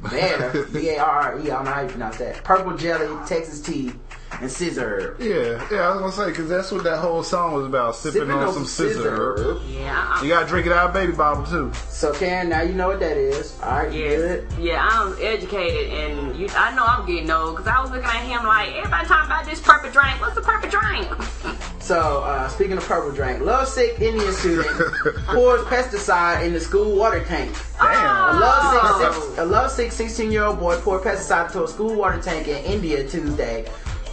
bear, 0.08 0.66
B-A-R-R-E, 0.72 1.42
I 1.42 1.44
don't 1.44 1.64
know 1.64 1.70
how 1.72 1.80
you 1.82 1.88
pronounce 1.88 2.18
that, 2.18 2.44
purple 2.44 2.76
jelly, 2.76 3.08
Texas 3.26 3.60
tea, 3.60 3.92
and 4.32 4.50
sizzurp. 4.50 5.18
Yeah, 5.20 5.64
yeah, 5.70 5.88
I 5.88 5.94
was 5.94 6.00
gonna 6.00 6.12
say 6.12 6.30
because 6.32 6.48
that's 6.48 6.72
what 6.72 6.82
that 6.84 6.98
whole 6.98 7.22
song 7.22 7.52
was 7.54 7.66
about, 7.66 7.94
sipping, 7.96 8.30
on, 8.30 8.52
some 8.52 8.64
sizzurp. 8.64 9.60
Yeah, 9.72 10.22
You 10.22 10.28
gotta 10.28 10.46
drink 10.46 10.66
it 10.66 10.72
out 10.72 10.88
of 10.88 10.94
baby 10.94 11.12
bottle 11.12 11.44
too. 11.44 11.72
So 11.88 12.12
Karen, 12.12 12.48
now 12.48 12.62
you 12.62 12.74
know 12.74 12.88
what 12.88 13.00
that 13.00 13.16
is. 13.16 13.56
Alright, 13.62 13.92
you 13.92 14.02
Yeah, 14.04 14.16
good? 14.16 14.48
yeah, 14.58 14.88
I'm 14.90 15.14
educated, 15.20 15.92
and 15.92 16.36
you, 16.36 16.48
I 16.56 16.74
know 16.74 16.84
I'm 16.84 17.06
getting 17.06 17.30
old 17.30 17.56
because 17.56 17.68
I 17.72 17.80
was 17.80 17.90
looking 17.90 18.06
at 18.06 18.24
him 18.24 18.44
like 18.44 18.72
everybody 18.74 19.06
talking 19.06 19.26
about 19.30 19.44
this 19.46 19.60
purple 19.60 19.90
drink. 19.90 20.20
What's 20.20 20.34
the 20.34 20.42
purple 20.42 20.68
drink? 20.70 21.08
So, 21.84 22.22
uh, 22.22 22.48
speaking 22.48 22.78
of 22.78 22.84
purple 22.86 23.12
drink, 23.12 23.42
lovesick 23.42 24.00
Indian 24.00 24.32
student 24.32 24.66
pours 25.26 25.60
pesticide 25.66 26.42
in 26.46 26.54
the 26.54 26.60
school 26.60 26.96
water 26.96 27.22
tank. 27.26 27.54
A 27.78 27.82
Damn. 27.84 28.40
lovesick, 28.40 29.12
six, 29.22 29.38
a 29.38 29.44
lovesick 29.44 29.92
16 29.92 30.32
year 30.32 30.44
old 30.44 30.58
boy 30.60 30.78
poured 30.80 31.02
pesticide 31.02 31.48
into 31.48 31.62
a 31.64 31.68
school 31.68 31.94
water 31.94 32.18
tank 32.22 32.48
in 32.48 32.64
India 32.64 33.06
Tuesday, 33.06 33.66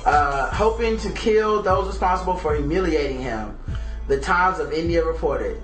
uh, 0.05 0.49
hoping 0.51 0.97
to 0.99 1.09
kill 1.11 1.61
those 1.61 1.87
responsible 1.87 2.35
for 2.35 2.55
humiliating 2.55 3.21
him. 3.21 3.57
The 4.07 4.19
Times 4.19 4.59
of 4.59 4.73
India 4.73 5.05
reported. 5.05 5.61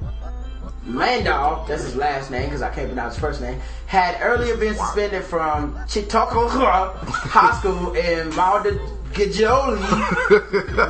Mandal, 0.88 1.68
that's 1.68 1.84
his 1.84 1.96
last 1.98 2.32
name 2.32 2.46
because 2.46 2.62
I 2.62 2.70
can't 2.70 2.88
pronounce 2.88 3.16
his 3.16 3.22
first 3.22 3.42
name, 3.42 3.60
had 3.88 4.18
earlier 4.22 4.56
been 4.56 4.74
suspended 4.74 5.24
from 5.26 5.76
Chitokura 5.80 6.96
High 6.96 7.60
School 7.60 7.94
in 7.94 8.30
Maldagajoli, 8.32 9.82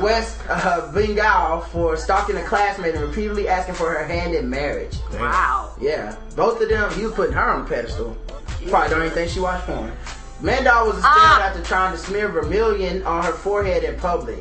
West 0.00 0.40
uh, 0.48 0.92
Bengal, 0.92 1.62
for 1.62 1.96
stalking 1.96 2.36
a 2.36 2.44
classmate 2.44 2.94
and 2.94 3.02
repeatedly 3.08 3.48
asking 3.48 3.74
for 3.74 3.90
her 3.90 4.04
hand 4.04 4.34
in 4.34 4.48
marriage. 4.48 4.96
Wow. 5.14 5.74
Yeah, 5.80 6.14
both 6.36 6.60
of 6.60 6.68
them, 6.68 6.92
he 6.94 7.04
was 7.04 7.14
putting 7.14 7.34
her 7.34 7.50
on 7.50 7.64
the 7.64 7.68
pedestal. 7.68 8.16
Probably 8.68 8.90
don't 8.90 9.02
even 9.02 9.10
think 9.10 9.30
she 9.30 9.40
watched 9.40 9.66
porn. 9.66 9.92
Mandal 10.42 10.86
was 10.86 10.94
suspended 10.96 11.02
Ah. 11.04 11.42
after 11.48 11.62
trying 11.62 11.92
to 11.92 11.98
smear 11.98 12.28
vermilion 12.28 13.02
on 13.04 13.24
her 13.24 13.32
forehead 13.32 13.82
in 13.82 13.98
public. 13.98 14.38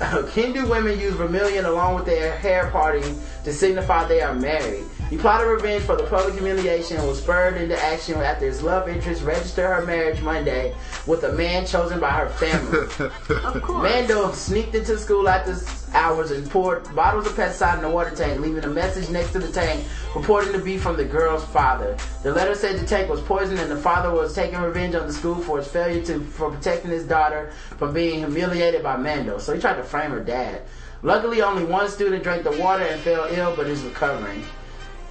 Hindu 0.32 0.66
women 0.68 0.98
use 0.98 1.14
vermilion 1.14 1.66
along 1.66 1.96
with 1.96 2.06
their 2.06 2.32
hair 2.38 2.68
parting 2.70 3.20
to 3.44 3.52
signify 3.52 4.06
they 4.06 4.22
are 4.22 4.34
married. 4.34 4.84
He 5.10 5.18
plotted 5.18 5.46
revenge 5.46 5.84
for 5.84 5.96
the 5.96 6.04
public 6.04 6.34
humiliation 6.34 6.96
and 6.96 7.06
was 7.06 7.18
spurred 7.18 7.56
into 7.56 7.80
action 7.80 8.16
after 8.16 8.46
his 8.46 8.62
love 8.62 8.88
interest 8.88 9.22
registered 9.22 9.66
her 9.66 9.84
marriage 9.84 10.20
Monday 10.22 10.74
with 11.06 11.22
a 11.24 11.32
man 11.32 11.66
chosen 11.66 12.00
by 12.00 12.10
her 12.10 12.28
family. 12.30 13.10
Of 13.44 13.62
course. 13.62 13.82
Mando 13.82 14.32
sneaked 14.32 14.74
into 14.74 14.98
school 14.98 15.28
after 15.28 15.56
hours 15.94 16.30
and 16.30 16.50
poured 16.50 16.92
bottles 16.94 17.26
of 17.26 17.34
pesticide 17.34 17.76
in 17.76 17.82
the 17.82 17.88
water 17.88 18.14
tank, 18.14 18.40
leaving 18.40 18.64
a 18.64 18.68
message 18.68 19.10
next 19.10 19.32
to 19.32 19.38
the 19.38 19.52
tank 19.52 19.84
purporting 20.12 20.52
to 20.52 20.58
be 20.58 20.78
from 20.78 20.96
the 20.96 21.04
girl's 21.04 21.44
father. 21.46 21.96
The 22.22 22.32
letter 22.32 22.54
said 22.54 22.78
the 22.78 22.86
tank 22.86 23.10
was 23.10 23.20
poisoned 23.20 23.60
and 23.60 23.70
the 23.70 23.76
father 23.76 24.10
was 24.10 24.34
taking 24.34 24.58
revenge 24.60 24.94
on 24.94 25.06
the 25.06 25.12
school 25.12 25.36
for 25.36 25.58
his 25.58 25.68
failure 25.68 26.04
to 26.06 26.20
for 26.20 26.50
protecting 26.50 26.90
his 26.90 27.04
daughter 27.04 27.52
from 27.78 27.92
being 27.92 28.20
humiliated 28.20 28.82
by 28.82 28.96
Mando. 28.96 29.38
So 29.38 29.54
he 29.54 29.60
tried 29.60 29.76
to 29.76 29.84
frame 29.84 30.10
her 30.12 30.20
dad. 30.20 30.62
Luckily, 31.02 31.42
only 31.42 31.64
one 31.64 31.88
student 31.90 32.22
drank 32.22 32.44
the 32.44 32.52
water 32.52 32.84
and 32.84 33.00
fell 33.02 33.26
ill, 33.30 33.54
but 33.54 33.66
is 33.66 33.82
recovering. 33.82 34.42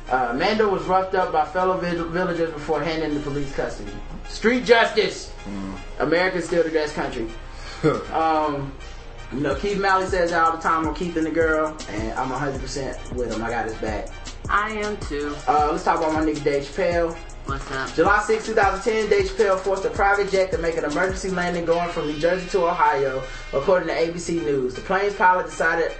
Uh, 0.09 0.33
Mando 0.37 0.69
was 0.69 0.83
roughed 0.83 1.15
up 1.15 1.31
by 1.31 1.45
fellow 1.45 1.77
vill- 1.77 2.09
villagers 2.09 2.51
before 2.51 2.81
handing 2.83 3.11
into 3.11 3.21
police 3.23 3.53
custody. 3.55 3.91
Street 4.27 4.65
justice. 4.65 5.31
America's 5.99 6.45
still 6.45 6.63
the 6.63 6.69
best 6.69 6.95
country. 6.95 7.27
Um, 8.13 8.71
you 9.33 9.41
know, 9.41 9.55
Keith 9.55 9.77
Malley 9.77 10.05
says 10.05 10.29
that 10.31 10.41
all 10.41 10.55
the 10.55 10.61
time 10.61 10.87
on 10.87 10.95
Keith 10.95 11.17
and 11.17 11.25
the 11.25 11.31
girl, 11.31 11.75
and 11.89 12.13
I'm 12.13 12.29
100% 12.29 13.13
with 13.13 13.33
him. 13.33 13.43
I 13.43 13.49
got 13.49 13.65
his 13.65 13.73
back. 13.75 14.07
I 14.47 14.69
am 14.71 14.95
too. 14.97 15.35
Uh, 15.47 15.69
let's 15.71 15.83
talk 15.83 15.97
about 15.97 16.13
my 16.13 16.21
nigga 16.21 16.41
Dave 16.43 16.63
Chappelle. 16.63 17.13
What's 17.45 17.69
up? 17.71 17.93
July 17.93 18.21
6, 18.21 18.45
2010, 18.45 19.09
Dave 19.09 19.29
Chappelle 19.29 19.59
forced 19.59 19.83
a 19.83 19.89
private 19.89 20.29
jet 20.31 20.51
to 20.51 20.57
make 20.59 20.77
an 20.77 20.85
emergency 20.85 21.29
landing 21.29 21.65
going 21.65 21.89
from 21.89 22.07
New 22.07 22.17
Jersey 22.19 22.47
to 22.51 22.67
Ohio, 22.67 23.21
according 23.51 23.89
to 23.89 23.93
ABC 23.95 24.41
News. 24.45 24.75
The 24.75 24.81
plane's 24.81 25.15
pilot 25.15 25.47
decided 25.47 25.91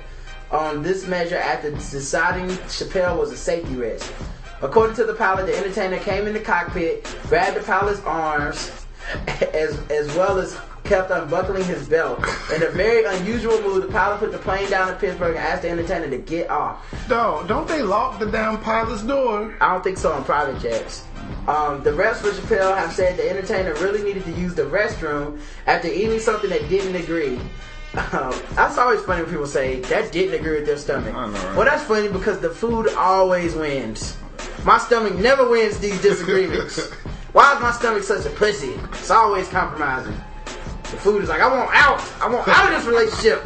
on 0.54 0.84
this 0.84 1.08
measure 1.08 1.38
after 1.38 1.72
deciding 1.72 2.48
Chappelle 2.68 3.18
was 3.18 3.32
a 3.32 3.38
safety 3.38 3.76
risk. 3.76 4.14
According 4.62 4.96
to 4.98 5.04
the 5.04 5.16
pilot, 5.16 5.48
the 5.48 5.58
entertainer 5.58 6.00
came 6.00 6.28
in 6.28 6.34
the 6.34 6.40
cockpit, 6.40 7.04
grabbed 7.24 7.58
the 7.58 7.64
pilot's 7.64 8.00
arms, 8.02 8.72
as 9.54 9.78
as 9.90 10.08
well 10.16 10.40
as 10.40 10.58
kept 10.84 11.12
unbuckling 11.12 11.64
his 11.64 11.88
belt. 11.88 12.20
In 12.54 12.64
a 12.64 12.70
very 12.70 13.04
unusual 13.04 13.60
move, 13.62 13.82
the 13.82 13.92
pilot 13.92 14.20
put 14.20 14.32
the 14.32 14.38
plane 14.38 14.70
down 14.70 14.90
in 14.90 14.96
Pittsburgh 14.96 15.36
and 15.36 15.46
asked 15.46 15.64
the 15.64 15.70
entertainer 15.70 16.10
to 16.10 16.18
get 16.18 16.50
off. 16.50 16.86
Dog, 17.08 17.48
don't 17.48 17.68
they 17.68 17.82
lock 17.82 18.20
the 18.20 18.26
damn 18.26 18.60
pilot's 18.60 19.02
door? 19.04 19.56
I 19.60 19.74
don't 19.74 19.84
think 19.84 19.98
so 19.98 20.12
on 20.12 20.24
private 20.24 20.62
jets. 20.62 21.04
Um, 21.48 21.84
the 21.84 21.94
rest 21.94 22.22
for 22.22 22.30
Chappelle 22.30 22.76
have 22.76 22.94
said 22.94 23.18
the 23.18 23.30
entertainer 23.30 23.74
really 23.76 24.04
needed 24.04 24.24
to 24.26 24.32
use 24.32 24.56
the 24.56 24.64
restroom 24.64 25.40
after 25.68 25.88
eating 25.88 26.20
something 26.20 26.50
that 26.50 26.70
didn't 26.70 26.96
agree. 26.96 27.40
Um, 27.96 28.34
that's 28.56 28.78
always 28.80 29.02
funny 29.02 29.22
when 29.22 29.32
people 29.32 29.46
say 29.46 29.80
that 29.82 30.12
didn't 30.12 30.40
agree 30.40 30.56
with 30.56 30.66
their 30.66 30.78
stomach. 30.78 31.14
Know, 31.14 31.30
right? 31.30 31.56
Well, 31.56 31.66
that's 31.66 31.84
funny 31.84 32.08
because 32.08 32.40
the 32.40 32.50
food 32.50 32.90
always 32.98 33.54
wins. 33.54 34.18
My 34.66 34.80
stomach 34.80 35.16
never 35.16 35.48
wins 35.48 35.78
these 35.80 36.02
disagreements. 36.02 36.90
Why 37.34 37.56
is 37.56 37.62
my 37.62 37.72
stomach 37.72 38.04
such 38.04 38.26
a 38.26 38.30
pussy? 38.32 38.72
It's 38.94 39.12
always 39.12 39.48
compromising. 39.50 40.16
The 40.46 41.00
food 41.00 41.24
is 41.24 41.30
like, 41.30 41.42
I 41.42 41.48
want 41.48 41.70
out. 41.74 42.02
I 42.22 42.30
want 42.30 42.48
out 42.48 42.72
of 42.72 42.78
this 42.78 42.86
relationship. 42.86 43.44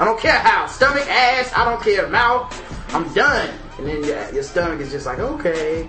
I 0.00 0.04
don't 0.04 0.20
care 0.20 0.38
how. 0.38 0.66
Stomach, 0.66 1.06
ass, 1.08 1.52
I 1.56 1.64
don't 1.64 1.82
care. 1.82 2.08
Mouth, 2.08 2.94
I'm 2.94 3.12
done. 3.12 3.50
And 3.78 3.86
then 3.86 4.04
your, 4.04 4.34
your 4.34 4.42
stomach 4.42 4.80
is 4.80 4.90
just 4.90 5.06
like, 5.06 5.18
okay. 5.18 5.88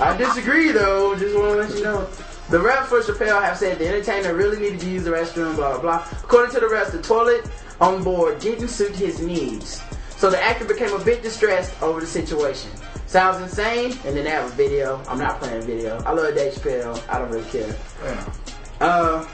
I 0.00 0.16
disagree 0.16 0.72
though. 0.72 1.16
Just 1.16 1.34
want 1.36 1.52
to 1.52 1.56
let 1.56 1.70
you 1.76 1.84
know. 1.84 2.08
The 2.48 2.60
rep 2.60 2.86
for 2.86 3.00
Chappelle 3.00 3.42
have 3.42 3.56
said 3.56 3.78
the 3.78 3.88
entertainer 3.88 4.32
really 4.32 4.58
needed 4.60 4.78
to 4.80 4.88
use 4.88 5.02
the 5.02 5.10
restroom, 5.10 5.56
blah, 5.56 5.78
blah, 5.78 5.80
blah. 5.80 6.08
According 6.22 6.54
to 6.54 6.60
the 6.60 6.68
rest, 6.68 6.92
the 6.92 7.02
toilet 7.02 7.44
on 7.80 8.04
board 8.04 8.38
didn't 8.38 8.68
suit 8.68 8.94
his 8.94 9.20
needs. 9.20 9.82
So 10.16 10.30
the 10.30 10.40
actor 10.40 10.64
became 10.64 10.92
a 10.92 11.04
bit 11.04 11.22
distressed 11.22 11.80
over 11.82 12.00
the 12.00 12.06
situation. 12.06 12.70
Sounds 13.06 13.42
insane? 13.42 13.98
And 14.04 14.16
then 14.16 14.24
they 14.24 14.30
have 14.30 14.46
a 14.46 14.54
video. 14.54 15.02
I'm 15.08 15.18
not 15.18 15.40
playing 15.40 15.62
a 15.62 15.66
video. 15.66 15.98
I 16.04 16.12
love 16.12 16.34
Dave 16.36 16.54
Chappelle. 16.54 17.02
I 17.08 17.18
don't 17.18 17.30
really 17.30 17.50
care. 17.50 17.76
Yeah. 18.04 18.32
Uh, 18.80 19.28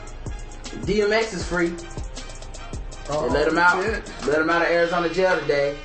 DMX 0.85 1.35
is 1.35 1.47
free. 1.47 1.75
They 3.09 3.29
let 3.29 3.49
him 3.49 3.59
out. 3.59 3.83
shit. 3.83 4.11
Let 4.27 4.41
him 4.41 4.49
out 4.49 4.63
of 4.63 4.69
Arizona 4.69 5.13
jail 5.13 5.39
today. 5.39 5.77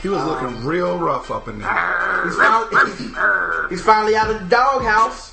He 0.00 0.08
was 0.08 0.24
looking 0.24 0.64
real 0.64 0.98
rough 0.98 1.30
up 1.30 1.46
in 1.46 1.60
there. 1.60 2.24
He's 2.24 2.34
finally, 2.36 3.68
he's 3.70 3.82
finally 3.82 4.16
out 4.16 4.30
of 4.30 4.40
the 4.40 4.46
doghouse. 4.48 5.32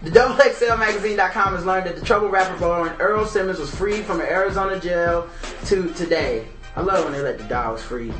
The 0.00 0.10
XXLMagazine.com 0.10 1.56
has 1.56 1.64
learned 1.66 1.86
that 1.86 1.96
the 1.96 2.04
trouble 2.06 2.28
rapper 2.28 2.56
born 2.58 2.90
Earl 3.00 3.26
Simmons 3.26 3.58
was 3.58 3.74
freed 3.74 4.04
from 4.04 4.20
an 4.20 4.26
Arizona 4.28 4.78
jail 4.78 5.28
to 5.66 5.92
today. 5.94 6.46
I 6.76 6.82
love 6.82 7.04
when 7.04 7.12
they 7.12 7.20
let 7.20 7.38
the 7.38 7.44
dogs 7.44 7.82
free. 7.82 8.12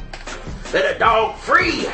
Let 0.73 0.97
a 0.97 0.99
dog 0.99 1.37
free! 1.39 1.87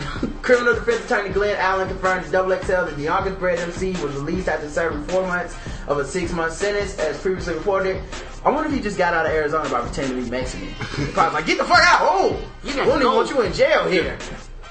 Criminal 0.42 0.74
defense 0.74 1.04
attorney 1.06 1.30
Glenn 1.30 1.56
Allen 1.58 1.88
confirmed 1.88 2.26
to 2.26 2.30
Double 2.30 2.54
XL 2.62 2.72
that 2.72 2.96
the 2.96 3.04
Yonkers 3.04 3.36
bred 3.36 3.58
MC 3.58 3.92
was 3.92 4.14
released 4.14 4.48
after 4.48 4.68
serving 4.68 5.04
four 5.04 5.26
months 5.26 5.56
of 5.86 5.96
a 5.96 6.04
six 6.04 6.32
month 6.32 6.52
sentence, 6.52 6.98
as 6.98 7.18
previously 7.20 7.54
reported. 7.54 8.02
I 8.44 8.50
wonder 8.50 8.68
if 8.68 8.74
he 8.74 8.82
just 8.82 8.98
got 8.98 9.14
out 9.14 9.24
of 9.24 9.32
Arizona 9.32 9.68
by 9.70 9.80
pretending 9.80 10.18
to 10.18 10.24
be 10.24 10.30
Mexican. 10.30 10.68
He 10.68 11.10
probably 11.12 11.34
like, 11.36 11.46
get 11.46 11.56
the 11.56 11.64
fuck 11.64 11.80
out! 11.80 12.00
Oh, 12.02 12.38
You 12.64 12.70
we 12.70 12.76
don't 12.76 13.00
even 13.00 13.14
want 13.14 13.30
you 13.30 13.40
in 13.40 13.52
jail 13.54 13.88
here. 13.88 14.18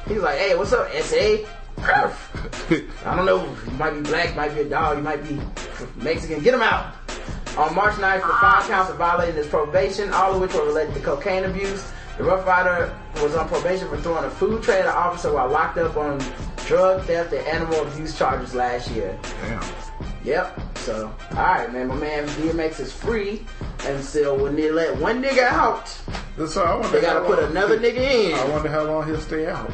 He's 0.07 0.19
like, 0.19 0.37
hey, 0.37 0.55
what's 0.55 0.73
up, 0.73 0.91
SA? 0.91 1.37
I 1.81 3.15
don't 3.15 3.25
know. 3.25 3.45
You 3.65 3.71
might 3.71 3.91
be 3.91 4.01
black, 4.01 4.35
might 4.35 4.53
be 4.53 4.61
a 4.61 4.69
dog, 4.69 4.97
you 4.97 5.03
might 5.03 5.23
be 5.27 5.39
Mexican. 5.95 6.41
Get 6.43 6.53
him 6.53 6.61
out. 6.61 6.95
On 7.57 7.73
March 7.73 7.95
9th, 7.95 8.21
for 8.21 8.37
five 8.39 8.67
counts 8.67 8.91
of 8.91 8.97
violating 8.97 9.35
his 9.35 9.47
probation, 9.47 10.13
all 10.13 10.33
of 10.35 10.41
which 10.41 10.53
were 10.53 10.65
related 10.65 10.93
to 10.93 11.01
cocaine 11.01 11.43
abuse. 11.43 11.91
The 12.17 12.23
Ruff 12.25 12.45
Ryder 12.45 12.95
was 13.23 13.35
on 13.35 13.47
probation 13.47 13.87
for 13.87 13.97
throwing 13.97 14.25
a 14.25 14.29
food 14.29 14.61
tray 14.61 14.79
at 14.79 14.85
an 14.85 14.91
officer 14.91 15.33
while 15.33 15.49
locked 15.49 15.77
up 15.77 15.95
on 15.97 16.21
drug 16.67 17.01
theft 17.03 17.33
and 17.33 17.45
animal 17.47 17.87
abuse 17.87 18.17
charges 18.17 18.53
last 18.53 18.91
year. 18.91 19.17
Damn. 19.41 19.63
Yep. 20.23 20.61
So, 20.75 21.13
alright, 21.31 21.71
man. 21.71 21.87
My 21.87 21.95
man 21.95 22.27
DMX 22.27 22.79
is 22.81 22.91
free. 22.91 23.45
And 23.85 24.03
still, 24.03 24.37
when 24.37 24.55
they 24.55 24.69
let 24.69 24.97
one 24.97 25.23
nigga 25.23 25.43
out, 25.43 25.97
That's 26.37 26.57
all. 26.57 26.65
I 26.67 26.75
wonder 26.75 26.99
they 26.99 27.01
gotta 27.01 27.25
put 27.25 27.39
another 27.39 27.79
nigga 27.79 27.97
in. 27.97 28.33
I 28.33 28.49
wonder 28.49 28.69
how 28.69 28.83
long 28.83 29.07
he'll 29.07 29.21
stay 29.21 29.47
out. 29.47 29.71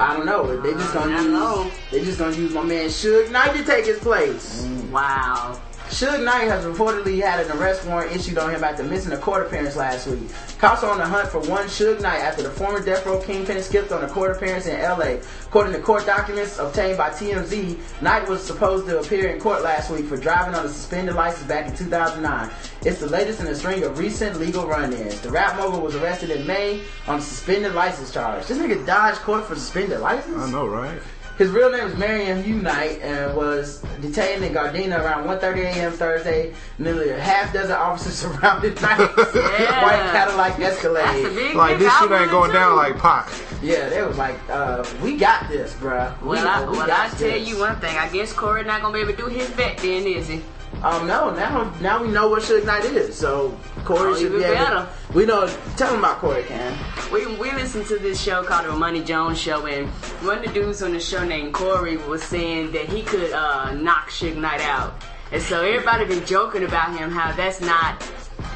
I 0.00 0.16
don't 0.16 0.24
know. 0.24 0.60
They 0.62 0.72
just 0.72 0.94
gonna 0.94 1.12
I 1.12 1.16
don't 1.18 1.32
know. 1.32 1.64
use. 1.64 1.74
They 1.90 2.02
just 2.02 2.18
gonna 2.18 2.34
use 2.34 2.52
my 2.54 2.62
man 2.62 2.86
Suge 2.86 3.30
Knight 3.30 3.54
to 3.54 3.64
take 3.64 3.84
his 3.84 3.98
place. 3.98 4.66
Wow. 4.90 5.60
Suge 5.90 6.22
Knight 6.22 6.44
has 6.44 6.64
reportedly 6.64 7.20
had 7.20 7.44
an 7.44 7.58
arrest 7.58 7.84
warrant 7.84 8.14
issued 8.14 8.38
on 8.38 8.54
him 8.54 8.62
after 8.62 8.84
missing 8.84 9.10
a 9.12 9.18
court 9.18 9.44
appearance 9.44 9.74
last 9.74 10.06
week. 10.06 10.30
Cops 10.58 10.84
are 10.84 10.92
on 10.92 10.98
the 10.98 11.04
hunt 11.04 11.28
for 11.28 11.40
one 11.40 11.66
Suge 11.66 12.00
Knight 12.00 12.20
after 12.20 12.44
the 12.44 12.50
former 12.50 12.80
Death 12.80 13.04
Row 13.04 13.20
Kingpin 13.20 13.60
skipped 13.60 13.90
on 13.90 14.04
a 14.04 14.08
court 14.08 14.36
appearance 14.36 14.66
in 14.66 14.80
LA. 14.80 15.18
According 15.48 15.72
to 15.72 15.80
court 15.80 16.06
documents 16.06 16.60
obtained 16.60 16.96
by 16.96 17.10
TMZ, 17.10 18.02
Knight 18.02 18.28
was 18.28 18.40
supposed 18.40 18.86
to 18.86 19.00
appear 19.00 19.30
in 19.30 19.40
court 19.40 19.64
last 19.64 19.90
week 19.90 20.06
for 20.06 20.16
driving 20.16 20.54
on 20.54 20.64
a 20.64 20.68
suspended 20.68 21.16
license 21.16 21.48
back 21.48 21.68
in 21.68 21.76
2009. 21.76 22.50
It's 22.82 23.00
the 23.00 23.08
latest 23.08 23.40
in 23.40 23.48
a 23.48 23.54
string 23.56 23.82
of 23.82 23.98
recent 23.98 24.38
legal 24.38 24.68
run-ins. 24.68 25.20
The 25.20 25.30
rap 25.30 25.56
mogul 25.56 25.80
was 25.80 25.96
arrested 25.96 26.30
in 26.30 26.46
May 26.46 26.84
on 27.08 27.18
a 27.18 27.22
suspended 27.22 27.74
license 27.74 28.12
charge. 28.12 28.46
This 28.46 28.58
nigga 28.58 28.86
dodged 28.86 29.18
court 29.22 29.44
for 29.44 29.56
suspended 29.56 29.98
license? 29.98 30.38
I 30.38 30.50
know, 30.52 30.68
right? 30.68 31.02
His 31.40 31.48
real 31.52 31.70
name 31.70 31.86
is 31.86 31.96
Marion 31.96 32.42
Hugh 32.44 32.56
Knight 32.60 33.00
and 33.00 33.34
was 33.34 33.80
detained 34.02 34.44
in 34.44 34.52
Gardena 34.52 35.02
around 35.02 35.26
1.30 35.26 35.56
a.m. 35.64 35.90
Thursday. 35.92 36.52
Nearly 36.78 37.08
a 37.08 37.18
half 37.18 37.50
dozen 37.50 37.72
officers 37.76 38.12
surrounded 38.18 38.74
Knight's 38.82 39.00
Yeah. 39.34 39.82
white 39.82 40.10
Cadillac 40.12 40.58
That's 40.58 40.84
a 40.84 40.88
Escalade. 40.90 41.34
big 41.34 41.56
Like 41.56 41.78
big 41.78 41.86
this 41.88 41.98
shit 41.98 42.12
ain't 42.12 42.30
going 42.30 42.50
too. 42.50 42.58
down 42.58 42.76
like 42.76 42.98
Pac. 42.98 43.30
Yeah, 43.62 43.88
they 43.88 44.02
was 44.02 44.18
like, 44.18 44.36
uh, 44.50 44.84
we 45.02 45.16
got 45.16 45.48
this, 45.48 45.72
bruh. 45.76 46.20
We, 46.20 46.28
Well, 46.28 46.46
I, 46.46 46.60
we 46.70 46.76
well, 46.76 46.86
got 46.86 47.06
I 47.06 47.08
tell 47.08 47.18
this. 47.30 47.48
you 47.48 47.58
one 47.58 47.76
thing. 47.80 47.96
I 47.96 48.10
guess 48.12 48.34
Corey 48.34 48.62
not 48.64 48.82
gonna 48.82 48.92
be 48.92 49.00
able 49.00 49.12
to 49.12 49.16
do 49.16 49.26
his 49.28 49.48
bet 49.52 49.78
then, 49.78 50.06
is 50.06 50.28
he? 50.28 50.42
Um, 50.82 51.06
no, 51.06 51.30
now 51.34 51.72
now 51.80 52.02
we 52.02 52.08
know 52.08 52.28
what 52.28 52.42
Suge 52.42 52.64
Knight 52.64 52.84
is. 52.86 53.14
So 53.14 53.58
Corey 53.84 54.12
Oh, 54.12 54.14
should 54.16 54.26
even 54.28 54.38
be 54.38 54.44
able. 54.44 54.54
better. 54.54 54.88
We 55.12 55.26
know. 55.26 55.46
Tell 55.76 55.92
him 55.92 55.98
about 55.98 56.18
Corey, 56.18 56.42
Cam. 56.44 56.72
We 57.12 57.26
we 57.36 57.52
listened 57.52 57.86
to 57.88 57.98
this 57.98 58.18
show 58.20 58.42
called 58.42 58.66
the 58.66 58.72
Money 58.72 59.02
Jones 59.04 59.38
Show, 59.38 59.66
and 59.66 59.88
one 60.24 60.38
of 60.38 60.44
the 60.44 60.52
dudes 60.52 60.82
on 60.82 60.92
the 60.92 61.00
show 61.00 61.22
named 61.24 61.52
Corey 61.52 61.96
was 61.98 62.22
saying 62.22 62.72
that 62.72 62.86
he 62.88 63.02
could 63.02 63.30
uh, 63.32 63.74
knock 63.74 64.08
Suge 64.10 64.36
Knight 64.36 64.62
out, 64.62 64.94
and 65.32 65.42
so 65.42 65.62
everybody 65.62 66.06
been 66.06 66.24
joking 66.24 66.64
about 66.64 66.96
him 66.96 67.10
how 67.10 67.32
that's 67.32 67.60
not 67.60 68.00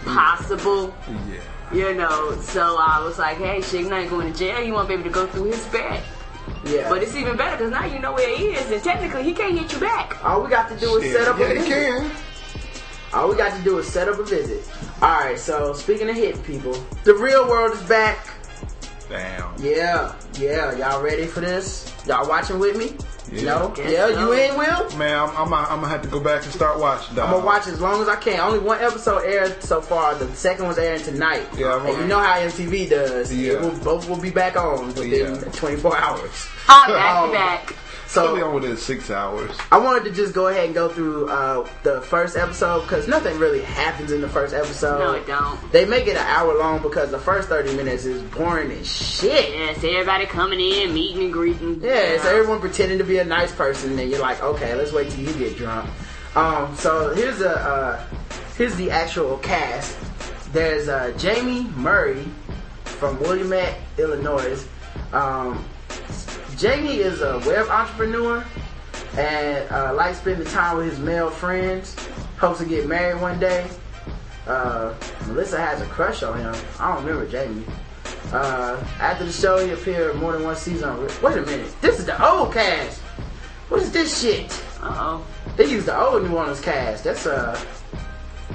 possible. 0.04 0.94
Yeah. 1.28 1.40
You 1.72 1.94
know, 1.94 2.38
so 2.40 2.76
I 2.78 3.02
was 3.04 3.18
like, 3.18 3.38
hey, 3.38 3.58
Suge 3.58 3.88
Knight 3.88 4.08
going 4.08 4.32
to 4.32 4.38
jail. 4.38 4.62
He 4.64 4.70
won't 4.70 4.86
be 4.88 4.94
able 4.94 5.04
to 5.04 5.10
go 5.10 5.26
through 5.26 5.44
his 5.44 5.64
bet. 5.66 6.02
Yeah. 6.66 6.88
But 6.88 7.02
it's 7.02 7.14
even 7.14 7.36
better 7.36 7.56
because 7.56 7.70
now 7.70 7.84
you 7.84 7.98
know 7.98 8.12
where 8.12 8.36
he 8.36 8.46
is, 8.46 8.70
and 8.70 8.82
technically 8.82 9.22
he 9.22 9.32
can't 9.32 9.58
hit 9.58 9.72
you 9.72 9.78
back. 9.80 10.24
all 10.24 10.42
we 10.42 10.48
got 10.48 10.68
to 10.70 10.76
do 10.78 10.96
is 10.96 11.12
set 11.12 11.28
up 11.28 11.38
Yeah, 11.38 11.46
a 11.46 11.48
he 11.50 11.54
visit. 11.56 11.68
can. 11.72 12.10
All 13.12 13.28
we 13.28 13.36
got 13.36 13.56
to 13.56 13.62
do 13.62 13.78
is 13.78 13.86
set 13.86 14.08
up 14.08 14.18
a 14.18 14.24
visit. 14.24 14.68
Alright, 15.02 15.38
so 15.38 15.72
speaking 15.72 16.08
of 16.08 16.16
hit 16.16 16.42
people, 16.44 16.72
the 17.04 17.14
real 17.14 17.46
world 17.48 17.74
is 17.74 17.82
back. 17.82 18.28
Damn. 19.08 19.54
Yeah, 19.62 20.14
yeah, 20.38 20.74
y'all 20.76 21.02
ready 21.02 21.26
for 21.26 21.40
this? 21.40 21.92
Y'all 22.06 22.26
watching 22.28 22.58
with 22.58 22.76
me? 22.76 22.96
Yeah. 23.34 23.58
No? 23.58 23.74
Yeah, 23.76 24.08
you 24.08 24.32
in, 24.32 24.56
Will? 24.56 24.96
Man, 24.96 25.16
I'm, 25.18 25.36
I'm, 25.36 25.52
I'm 25.54 25.80
gonna 25.80 25.88
have 25.88 26.02
to 26.02 26.08
go 26.08 26.20
back 26.20 26.44
and 26.44 26.52
start 26.52 26.78
watching. 26.78 27.16
Dog. 27.16 27.26
I'm 27.26 27.32
gonna 27.34 27.46
watch 27.46 27.66
as 27.66 27.80
long 27.80 28.00
as 28.00 28.08
I 28.08 28.16
can. 28.16 28.38
Only 28.40 28.58
one 28.60 28.80
episode 28.80 29.18
aired 29.24 29.62
so 29.62 29.80
far. 29.80 30.14
The 30.14 30.32
second 30.34 30.66
one's 30.66 30.78
airing 30.78 31.02
tonight. 31.02 31.46
Yeah, 31.56 31.74
I'm 31.76 31.86
and 31.86 31.98
you 31.98 32.06
know 32.06 32.18
how 32.20 32.38
MTV 32.38 32.90
does. 32.90 33.32
Yeah. 33.34 33.54
It 33.54 33.60
will, 33.60 33.78
both 33.78 34.08
will 34.08 34.20
be 34.20 34.30
back 34.30 34.56
on 34.56 34.86
within 34.88 35.10
Yeah. 35.10 35.50
24 35.52 35.96
hours. 35.98 36.46
Oh, 36.68 36.84
back 36.88 37.16
Oh. 37.18 37.26
to 37.26 37.32
back. 37.32 37.76
Only 38.16 38.40
So 38.40 38.48
on 38.48 38.54
within 38.54 38.76
six 38.76 39.10
hours. 39.10 39.56
I 39.72 39.78
wanted 39.78 40.04
to 40.04 40.10
just 40.10 40.34
go 40.34 40.48
ahead 40.48 40.66
and 40.66 40.74
go 40.74 40.88
through 40.88 41.28
uh, 41.28 41.68
the 41.82 42.00
first 42.02 42.36
episode 42.36 42.82
because 42.82 43.08
nothing 43.08 43.38
really 43.38 43.62
happens 43.62 44.12
in 44.12 44.20
the 44.20 44.28
first 44.28 44.54
episode. 44.54 44.98
No, 44.98 45.12
it 45.14 45.26
don't. 45.26 45.72
They 45.72 45.84
make 45.84 46.06
it 46.06 46.16
an 46.16 46.26
hour 46.26 46.56
long 46.58 46.82
because 46.82 47.10
the 47.10 47.18
first 47.18 47.48
30 47.48 47.76
minutes 47.76 48.04
is 48.04 48.22
boring 48.22 48.70
as 48.72 48.86
shit. 48.86 49.50
Yes, 49.50 49.76
everybody 49.78 50.26
coming 50.26 50.60
in, 50.60 50.94
meeting 50.94 51.24
and 51.24 51.32
greeting. 51.32 51.80
Yeah, 51.82 52.22
so 52.22 52.28
everyone 52.28 52.60
pretending 52.60 52.98
to 52.98 53.04
be 53.04 53.18
a 53.18 53.24
nice 53.24 53.52
person, 53.52 53.98
and 53.98 54.10
you're 54.10 54.20
like, 54.20 54.42
okay, 54.42 54.74
let's 54.74 54.92
wait 54.92 55.10
till 55.10 55.24
you 55.24 55.32
get 55.34 55.56
drunk. 55.56 55.88
Um, 56.36 56.74
so 56.76 57.14
here's 57.14 57.40
a 57.40 57.56
uh, 57.56 58.04
here's 58.56 58.74
the 58.76 58.90
actual 58.90 59.38
cast. 59.38 59.96
There's 60.52 60.88
uh, 60.88 61.12
Jamie 61.18 61.64
Murray 61.76 62.24
from 62.84 63.18
Wilmette, 63.20 63.78
Illinois. 63.98 64.66
Um, 65.12 65.64
Jamie 66.56 66.98
is 66.98 67.20
a 67.22 67.38
web 67.40 67.68
entrepreneur 67.68 68.44
and 69.16 69.70
uh, 69.70 69.94
likes 69.94 70.18
spending 70.18 70.46
time 70.48 70.76
with 70.76 70.90
his 70.90 70.98
male 70.98 71.30
friends. 71.30 71.96
Hopes 72.38 72.58
to 72.58 72.64
get 72.64 72.86
married 72.86 73.20
one 73.20 73.38
day. 73.40 73.68
Uh, 74.46 74.94
Melissa 75.26 75.58
has 75.58 75.80
a 75.80 75.86
crush 75.86 76.22
on 76.22 76.38
him. 76.38 76.54
I 76.78 76.94
don't 76.94 77.04
remember 77.04 77.28
Jamie. 77.30 77.64
Uh, 78.32 78.82
after 79.00 79.24
the 79.24 79.32
show, 79.32 79.64
he 79.64 79.72
appeared 79.72 80.16
more 80.16 80.32
than 80.32 80.42
one 80.44 80.56
season. 80.56 80.88
on- 80.90 81.00
Wait 81.22 81.36
a 81.38 81.42
minute, 81.42 81.74
this 81.80 81.98
is 81.98 82.06
the 82.06 82.24
old 82.28 82.52
cast. 82.52 83.00
What 83.68 83.80
is 83.82 83.90
this 83.92 84.20
shit? 84.20 84.50
Uh 84.82 84.94
oh. 84.98 85.26
They 85.56 85.70
used 85.70 85.86
the 85.86 85.98
old 85.98 86.22
New 86.24 86.36
Orleans 86.36 86.60
cast. 86.60 87.04
That's 87.04 87.26
uh, 87.26 87.58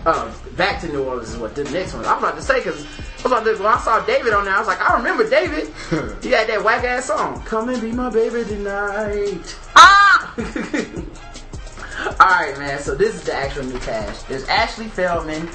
uh, 0.06 0.32
back 0.56 0.82
to 0.82 0.88
New 0.88 1.04
Orleans 1.04 1.32
is 1.32 1.38
what 1.38 1.56
the 1.56 1.64
next 1.66 1.94
one. 1.94 2.06
I 2.06 2.14
was 2.14 2.24
about 2.24 2.36
to 2.36 2.42
say 2.42 2.60
because 2.60 2.84
I 2.84 3.24
was 3.24 3.26
about 3.26 3.44
to, 3.44 3.56
when 3.56 3.74
I 3.74 3.80
saw 3.80 4.06
David 4.06 4.34
on 4.34 4.46
there, 4.46 4.56
I 4.56 4.60
was 4.60 4.68
like, 4.68 4.82
I 4.82 4.96
remember 4.98 5.30
David. 5.30 5.68
he 6.24 6.32
had 6.32 6.48
that 6.48 6.64
whack 6.64 6.84
ass 6.84 7.06
song. 7.06 7.42
Come 7.44 7.70
and 7.70 7.82
be 7.82 7.92
my 7.92 8.10
baby 8.10 8.44
tonight. 8.44 9.56
Ah! 9.76 10.34
All 12.20 12.28
right, 12.28 12.58
man. 12.58 12.80
So 12.80 12.96
this 12.96 13.16
is 13.16 13.24
the 13.24 13.34
actual 13.34 13.66
new 13.66 13.80
cast. 13.80 14.28
There's 14.28 14.46
Ashlee 14.46 14.90
Feldman. 14.90 15.50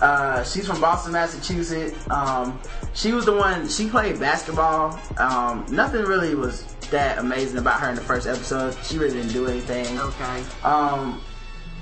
Uh, 0.00 0.44
she's 0.44 0.66
from 0.66 0.80
Boston, 0.80 1.12
Massachusetts. 1.12 1.96
Um, 2.10 2.60
she 2.94 3.12
was 3.12 3.24
the 3.24 3.32
one. 3.32 3.68
She 3.68 3.88
played 3.88 4.20
basketball. 4.20 4.98
Um, 5.18 5.66
nothing 5.70 6.02
really 6.02 6.34
was 6.34 6.62
that 6.90 7.18
amazing 7.18 7.58
about 7.58 7.80
her 7.80 7.88
in 7.88 7.94
the 7.94 8.00
first 8.00 8.26
episode. 8.26 8.76
She 8.84 8.98
really 8.98 9.14
didn't 9.14 9.32
do 9.32 9.46
anything. 9.46 9.98
Okay. 9.98 10.44
Um, 10.62 11.20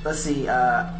let's 0.04 0.20
see. 0.20 0.48
Uh, 0.48 0.90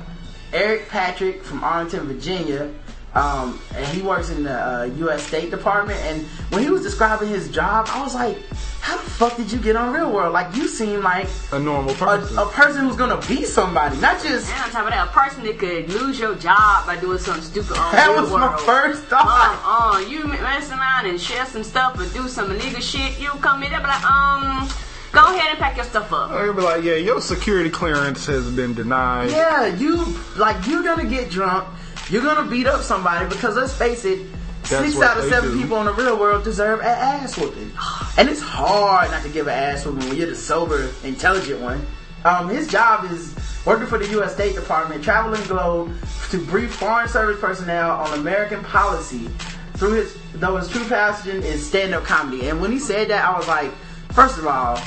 Eric 0.52 0.88
Patrick 0.88 1.42
from 1.42 1.62
Arlington, 1.64 2.06
Virginia. 2.06 2.72
Um, 3.14 3.58
and 3.74 3.86
he 3.86 4.02
works 4.02 4.28
in 4.28 4.42
the 4.44 4.52
uh, 4.52 4.84
U.S. 4.98 5.22
State 5.22 5.50
Department. 5.50 5.98
And 6.00 6.26
when 6.50 6.62
he 6.62 6.68
was 6.68 6.82
describing 6.82 7.28
his 7.30 7.48
job, 7.50 7.86
I 7.88 8.02
was 8.02 8.14
like, 8.14 8.36
"How 8.82 8.98
the 8.98 9.08
fuck 9.08 9.38
did 9.38 9.50
you 9.50 9.58
get 9.58 9.74
on 9.74 9.90
Real 9.94 10.12
World? 10.12 10.34
Like, 10.34 10.54
you 10.54 10.68
seem 10.68 11.00
like 11.02 11.26
A 11.50 11.58
normal 11.58 11.94
person. 11.94 12.36
a 12.36 12.44
person 12.44 12.82
who's 12.84 12.96
gonna 12.96 13.18
be 13.26 13.44
somebody, 13.46 13.96
not 14.00 14.22
just." 14.22 14.52
And 14.52 14.64
on 14.64 14.70
top 14.70 14.84
of 14.84 14.90
that, 14.90 15.08
a 15.08 15.10
person 15.12 15.44
that 15.44 15.58
could 15.58 15.88
lose 15.88 16.18
your 16.20 16.34
job 16.34 16.84
by 16.84 16.96
doing 17.00 17.16
something 17.18 17.42
stupid 17.42 17.78
on 17.78 17.90
That 17.92 18.10
real 18.10 18.20
was 18.20 18.30
my 18.32 18.54
first 18.66 19.04
thought. 19.04 19.24
Uh, 19.64 19.96
uh, 19.96 19.98
you 20.10 20.26
mess 20.26 20.70
around 20.70 21.06
and 21.06 21.18
share 21.18 21.46
some 21.46 21.64
stuff 21.64 21.98
or 21.98 22.04
do 22.12 22.28
some 22.28 22.50
nigga 22.50 22.82
shit, 22.82 23.18
you 23.18 23.30
come 23.40 23.62
in 23.62 23.70
there 23.70 23.80
be 23.80 23.86
like, 23.86 24.04
um, 24.04 24.68
go 25.16 25.34
ahead 25.34 25.50
and 25.50 25.58
pack 25.58 25.76
your 25.76 25.84
stuff 25.84 26.12
up. 26.12 26.30
They'll 26.30 26.52
be 26.52 26.62
like, 26.62 26.84
yeah, 26.84 26.94
your 26.96 27.20
security 27.20 27.70
clearance 27.70 28.26
has 28.26 28.50
been 28.50 28.74
denied. 28.74 29.30
Yeah, 29.30 29.66
you 29.66 30.04
like 30.36 30.66
you're 30.66 30.82
gonna 30.82 31.08
get 31.08 31.30
drunk. 31.30 31.66
You're 32.10 32.22
gonna 32.22 32.48
beat 32.48 32.66
up 32.66 32.82
somebody 32.82 33.26
because 33.28 33.56
let's 33.56 33.76
face 33.76 34.04
it, 34.04 34.26
That's 34.68 34.92
six 34.92 35.00
out 35.02 35.18
of 35.18 35.24
seven 35.24 35.52
do. 35.52 35.60
people 35.62 35.78
in 35.80 35.86
the 35.86 35.92
real 35.92 36.18
world 36.18 36.44
deserve 36.44 36.80
an 36.80 36.86
ass 36.86 37.36
whooping, 37.36 37.72
and 38.18 38.28
it's 38.28 38.40
hard 38.40 39.10
not 39.10 39.22
to 39.24 39.28
give 39.28 39.48
an 39.48 39.54
ass 39.54 39.84
whooping 39.84 40.08
when 40.08 40.16
you're 40.16 40.28
the 40.28 40.36
sober, 40.36 40.88
intelligent 41.04 41.60
one. 41.60 41.84
Um, 42.24 42.48
his 42.48 42.66
job 42.68 43.10
is 43.10 43.34
working 43.64 43.86
for 43.86 43.98
the 43.98 44.08
U.S. 44.10 44.34
State 44.34 44.54
Department, 44.54 45.02
traveling 45.02 45.40
the 45.42 45.48
globe 45.48 45.94
to 46.30 46.44
brief 46.46 46.74
foreign 46.74 47.08
service 47.08 47.40
personnel 47.40 47.90
on 47.90 48.18
American 48.18 48.62
policy. 48.64 49.28
Through 49.74 49.92
his, 49.92 50.18
though 50.34 50.56
his 50.56 50.68
true 50.68 50.88
passion 50.88 51.42
is 51.42 51.64
stand-up 51.66 52.04
comedy, 52.04 52.48
and 52.48 52.60
when 52.60 52.72
he 52.72 52.78
said 52.78 53.08
that, 53.08 53.24
I 53.24 53.36
was 53.36 53.46
like, 53.46 53.70
first 54.12 54.38
of 54.38 54.46
all, 54.46 54.80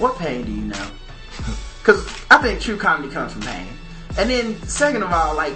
what 0.00 0.18
pain 0.18 0.44
do 0.44 0.52
you 0.52 0.62
know? 0.62 0.90
Because 1.78 2.06
I 2.30 2.38
think 2.38 2.60
true 2.60 2.76
comedy 2.76 3.12
comes 3.12 3.32
from 3.32 3.42
pain. 3.42 3.68
And 4.18 4.28
then, 4.28 4.60
second 4.62 5.02
of 5.02 5.12
all, 5.12 5.36
like, 5.36 5.54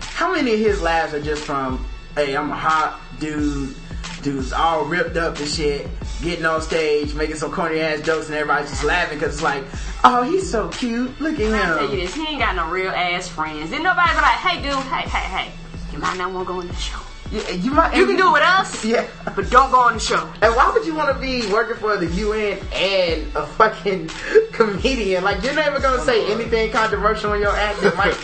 how 0.00 0.34
many 0.34 0.54
of 0.54 0.58
his 0.58 0.80
laughs 0.80 1.14
are 1.14 1.22
just 1.22 1.44
from, 1.44 1.84
hey, 2.14 2.36
I'm 2.36 2.50
a 2.50 2.56
hot 2.56 3.00
dude, 3.20 3.74
dude's 4.22 4.52
all 4.52 4.84
ripped 4.84 5.16
up 5.16 5.38
and 5.38 5.48
shit, 5.48 5.88
getting 6.22 6.44
on 6.44 6.62
stage, 6.62 7.14
making 7.14 7.36
some 7.36 7.52
corny 7.52 7.80
ass 7.80 8.00
jokes, 8.00 8.26
and 8.26 8.34
everybody's 8.34 8.70
just 8.70 8.84
laughing 8.84 9.18
because 9.18 9.34
it's 9.34 9.42
like, 9.42 9.64
oh, 10.04 10.22
he's 10.22 10.50
so 10.50 10.68
cute. 10.68 11.20
Look 11.20 11.34
at 11.34 11.40
him. 11.40 11.54
I 11.54 11.78
tell 11.78 11.94
you 11.94 12.00
this, 12.00 12.14
he 12.14 12.26
ain't 12.26 12.40
got 12.40 12.56
no 12.56 12.68
real 12.70 12.90
ass 12.90 13.28
friends. 13.28 13.70
Then 13.70 13.82
nobody 13.82 14.10
be 14.10 14.16
like, 14.16 14.38
hey 14.38 14.62
dude, 14.62 14.74
hey, 14.84 15.08
hey, 15.08 15.48
hey, 15.48 15.52
you 15.92 15.98
might 15.98 16.16
not 16.16 16.32
want 16.32 16.46
to 16.46 16.52
go 16.54 16.60
on 16.60 16.68
the 16.68 16.74
show. 16.74 16.98
Yeah, 17.32 17.48
you 17.50 17.70
might. 17.70 17.96
You 17.96 18.06
can 18.06 18.16
do 18.16 18.28
it 18.28 18.32
with 18.32 18.42
us, 18.42 18.84
Yeah. 18.84 19.06
but 19.34 19.48
don't 19.48 19.70
go 19.70 19.80
on 19.80 19.94
the 19.94 20.00
show. 20.00 20.30
And 20.42 20.54
why 20.54 20.70
would 20.70 20.84
you 20.84 20.94
want 20.94 21.14
to 21.14 21.18
be 21.20 21.50
working 21.50 21.76
for 21.76 21.96
the 21.96 22.06
UN 22.06 22.58
and 22.74 23.34
a 23.34 23.46
fucking 23.46 24.08
comedian? 24.52 25.24
Like, 25.24 25.42
you're 25.42 25.54
never 25.54 25.80
gonna 25.80 26.02
say 26.02 26.30
anything 26.30 26.70
controversial 26.70 27.32
in 27.32 27.40
your 27.40 27.56
act 27.56 27.80
that 27.80 27.96
might 27.96 28.16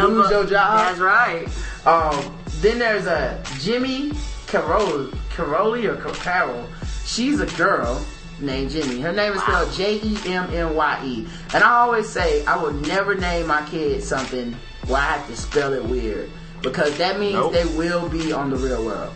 lose 0.08 0.30
your 0.30 0.46
job. 0.46 0.78
That's 0.78 0.98
right. 0.98 1.46
Um, 1.86 2.34
then 2.62 2.78
there's 2.78 3.04
a 3.06 3.42
Jimmy 3.60 4.12
Carol, 4.46 5.10
Caroli 5.28 5.86
or 5.86 5.96
Carol. 5.96 6.66
She's 7.04 7.40
a 7.40 7.46
girl 7.58 8.02
named 8.40 8.70
Jimmy. 8.70 8.98
Her 9.02 9.12
name 9.12 9.34
is 9.34 9.42
spelled 9.42 9.74
J 9.74 10.00
E 10.02 10.16
M 10.26 10.48
M 10.54 10.74
Y 10.74 11.02
E. 11.04 11.26
And 11.52 11.62
I 11.62 11.70
always 11.80 12.08
say 12.08 12.42
I 12.46 12.56
would 12.56 12.86
never 12.86 13.14
name 13.14 13.46
my 13.46 13.62
kid 13.68 14.02
something 14.02 14.56
where 14.86 15.02
I 15.02 15.16
have 15.18 15.26
to 15.28 15.36
spell 15.36 15.74
it 15.74 15.84
weird 15.84 16.30
because 16.64 16.96
that 16.98 17.20
means 17.20 17.34
Nope. 17.34 17.52
they 17.52 17.64
will 17.76 18.08
be 18.08 18.32
on 18.32 18.50
the 18.50 18.56
real 18.56 18.84
world. 18.84 19.12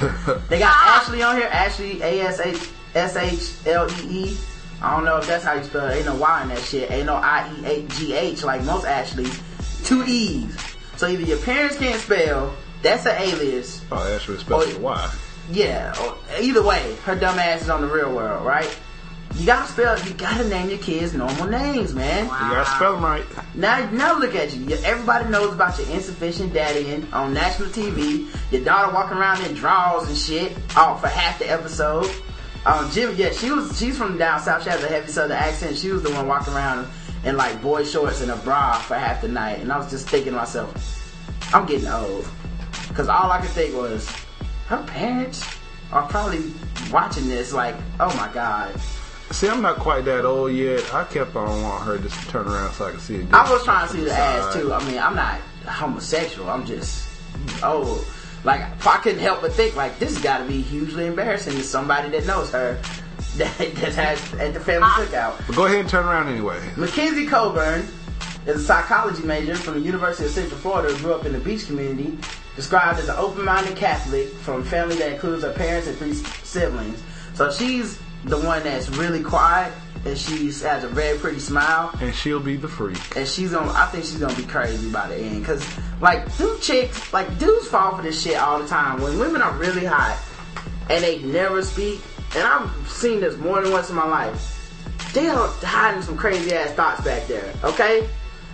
They 0.48 0.58
got 0.58 0.72
ah. 0.74 1.00
Ashley 1.02 1.22
on 1.22 1.36
here. 1.36 1.48
Ashley 1.50 2.00
A 2.02 2.20
S 2.20 2.40
H 2.40 2.68
S 2.94 3.16
H 3.16 3.66
L 3.66 3.88
E 4.04 4.28
E. 4.30 4.36
I 4.80 4.94
don't 4.94 5.04
know 5.04 5.16
if 5.16 5.26
that's 5.26 5.42
how 5.42 5.54
you 5.54 5.64
spell 5.64 5.88
it. 5.88 5.96
Ain't 5.96 6.06
no 6.06 6.14
Y 6.16 6.42
in 6.42 6.48
that 6.50 6.58
shit. 6.60 6.90
Ain't 6.90 7.06
no 7.06 7.14
I 7.14 7.50
E 7.60 7.66
A 7.66 7.86
G 7.88 8.12
H 8.14 8.44
like 8.44 8.62
most 8.64 8.84
Ashleys. 8.86 9.40
Two 9.84 10.04
E's. 10.04 10.56
So 10.96 11.08
either 11.08 11.22
your 11.22 11.38
parents 11.38 11.76
can't 11.78 12.00
spell, 12.00 12.54
that's 12.82 13.06
an 13.06 13.16
alias. 13.20 13.84
Oh, 13.90 14.14
actually, 14.14 14.36
especially 14.36 14.74
Oh, 14.74 14.80
why? 14.80 15.14
Yeah. 15.50 15.94
Or, 16.02 16.16
either 16.40 16.62
way, 16.62 16.96
her 17.04 17.14
dumb 17.16 17.38
ass 17.38 17.62
is 17.62 17.70
on 17.70 17.80
the 17.80 17.88
real 17.88 18.14
world, 18.14 18.44
right? 18.46 18.68
You 19.38 19.46
gotta 19.46 19.70
spell. 19.70 19.98
You 20.00 20.14
gotta 20.14 20.48
name 20.48 20.68
your 20.68 20.80
kids 20.80 21.14
normal 21.14 21.46
names, 21.46 21.94
man. 21.94 22.24
You 22.24 22.30
gotta 22.30 22.68
spell 22.70 22.94
them 22.94 23.04
right. 23.04 23.24
Now, 23.54 23.88
now 23.92 24.18
look 24.18 24.34
at 24.34 24.52
you. 24.52 24.76
Everybody 24.84 25.30
knows 25.30 25.54
about 25.54 25.78
your 25.78 25.88
insufficient 25.90 26.52
daddy 26.52 27.06
on 27.12 27.32
national 27.32 27.68
TV. 27.68 28.26
Your 28.50 28.64
daughter 28.64 28.92
walking 28.92 29.16
around 29.16 29.44
in 29.44 29.54
drawers 29.54 30.08
and 30.08 30.16
shit, 30.16 30.56
all 30.76 30.98
for 30.98 31.06
half 31.06 31.38
the 31.38 31.48
episode. 31.48 32.10
Um, 32.66 32.90
Jim, 32.90 33.14
yeah, 33.16 33.30
she 33.30 33.52
was. 33.52 33.78
She's 33.78 33.96
from 33.96 34.18
down 34.18 34.40
south. 34.40 34.64
She 34.64 34.70
has 34.70 34.82
a 34.82 34.88
heavy 34.88 35.06
southern 35.06 35.36
accent. 35.36 35.76
She 35.76 35.90
was 35.90 36.02
the 36.02 36.10
one 36.10 36.26
walking 36.26 36.52
around 36.52 36.88
in 37.24 37.36
like 37.36 37.62
boy 37.62 37.84
shorts 37.84 38.20
and 38.20 38.32
a 38.32 38.36
bra 38.38 38.74
for 38.80 38.96
half 38.96 39.22
the 39.22 39.28
night. 39.28 39.60
And 39.60 39.72
I 39.72 39.78
was 39.78 39.88
just 39.88 40.08
thinking 40.08 40.32
to 40.32 40.38
myself, 40.38 41.54
I'm 41.54 41.64
getting 41.64 41.86
old, 41.86 42.28
because 42.88 43.08
all 43.08 43.30
I 43.30 43.40
could 43.40 43.50
think 43.50 43.76
was, 43.76 44.10
her 44.66 44.82
parents 44.88 45.46
are 45.92 46.08
probably 46.08 46.52
watching 46.90 47.28
this. 47.28 47.52
Like, 47.52 47.76
oh 48.00 48.14
my 48.16 48.32
god. 48.34 48.74
See, 49.30 49.48
I'm 49.48 49.60
not 49.60 49.76
quite 49.76 50.04
that 50.06 50.24
old 50.24 50.52
yet. 50.52 50.94
I 50.94 51.04
kept 51.04 51.36
on 51.36 51.62
wanting 51.62 51.86
her 51.86 51.98
just 51.98 52.18
to 52.20 52.28
turn 52.28 52.48
around 52.48 52.72
so 52.72 52.86
I 52.86 52.92
could 52.92 53.00
see 53.00 53.16
it. 53.16 53.32
I 53.32 53.50
was 53.50 53.62
trying 53.62 53.86
to 53.86 53.92
see 53.92 53.98
from 53.98 54.06
the 54.06 54.14
ass 54.14 54.54
too. 54.54 54.72
I 54.72 54.84
mean, 54.86 54.98
I'm 54.98 55.14
not 55.14 55.40
homosexual. 55.66 56.48
I'm 56.48 56.64
just 56.64 57.08
oh, 57.62 58.06
like 58.44 58.62
I 58.86 58.96
couldn't 58.98 59.20
help 59.20 59.42
but 59.42 59.52
think 59.52 59.76
like 59.76 59.98
this 59.98 60.14
has 60.14 60.22
got 60.22 60.38
to 60.38 60.44
be 60.44 60.62
hugely 60.62 61.06
embarrassing 61.06 61.54
to 61.54 61.62
somebody 61.62 62.08
that 62.10 62.26
knows 62.26 62.50
her 62.52 62.74
that 63.36 63.56
that 63.58 63.94
has 63.94 64.34
at 64.34 64.54
the 64.54 64.60
family 64.60 64.88
cookout. 64.88 65.46
But 65.46 65.56
go 65.56 65.66
ahead 65.66 65.80
and 65.80 65.88
turn 65.88 66.06
around 66.06 66.28
anyway. 66.28 66.58
McKenzie 66.76 67.28
Coburn 67.28 67.86
is 68.46 68.56
a 68.56 68.64
psychology 68.64 69.22
major 69.24 69.56
from 69.56 69.74
the 69.74 69.80
University 69.80 70.24
of 70.24 70.30
Central 70.30 70.58
Florida 70.58 70.94
who 70.94 71.02
grew 71.02 71.14
up 71.14 71.26
in 71.26 71.32
the 71.32 71.40
beach 71.40 71.66
community. 71.66 72.18
Described 72.56 72.98
as 72.98 73.08
an 73.08 73.14
open-minded 73.16 73.76
Catholic 73.76 74.26
from 74.30 74.62
a 74.62 74.64
family 74.64 74.96
that 74.96 75.12
includes 75.12 75.44
her 75.44 75.52
parents 75.52 75.86
and 75.86 75.96
three 75.96 76.12
siblings. 76.12 77.00
So 77.34 77.52
she's 77.52 78.00
the 78.24 78.38
one 78.38 78.62
that's 78.62 78.88
really 78.90 79.22
quiet 79.22 79.72
and 80.04 80.16
she 80.16 80.46
has 80.46 80.84
a 80.84 80.88
very 80.88 81.18
pretty 81.18 81.38
smile 81.38 81.90
And 82.00 82.14
she'll 82.14 82.40
be 82.40 82.56
the 82.56 82.68
freak. 82.68 82.98
and 83.16 83.26
she's 83.26 83.52
gonna. 83.52 83.72
I 83.72 83.86
think 83.86 84.04
she's 84.04 84.18
gonna 84.18 84.36
be 84.36 84.44
crazy 84.44 84.90
by 84.90 85.08
the 85.08 85.16
end. 85.16 85.44
Cause 85.44 85.66
like 86.00 86.36
dude 86.36 86.60
chicks, 86.60 87.12
like 87.12 87.38
dudes 87.38 87.66
fall 87.68 87.96
for 87.96 88.02
this 88.02 88.22
shit 88.22 88.36
all 88.36 88.60
the 88.60 88.68
time. 88.68 89.00
When 89.00 89.18
women 89.18 89.42
are 89.42 89.52
really 89.54 89.84
hot 89.84 90.18
and 90.88 91.02
they 91.02 91.18
never 91.20 91.62
speak, 91.62 92.00
and 92.36 92.44
I've 92.46 92.70
seen 92.88 93.20
this 93.20 93.36
more 93.36 93.60
than 93.60 93.72
once 93.72 93.90
in 93.90 93.96
my 93.96 94.06
life. 94.06 94.54
They 95.14 95.26
are 95.28 95.48
hiding 95.62 96.02
some 96.02 96.16
crazy 96.16 96.52
ass 96.54 96.70
thoughts 96.72 97.02
back 97.02 97.26
there. 97.26 97.52
Okay. 97.64 98.08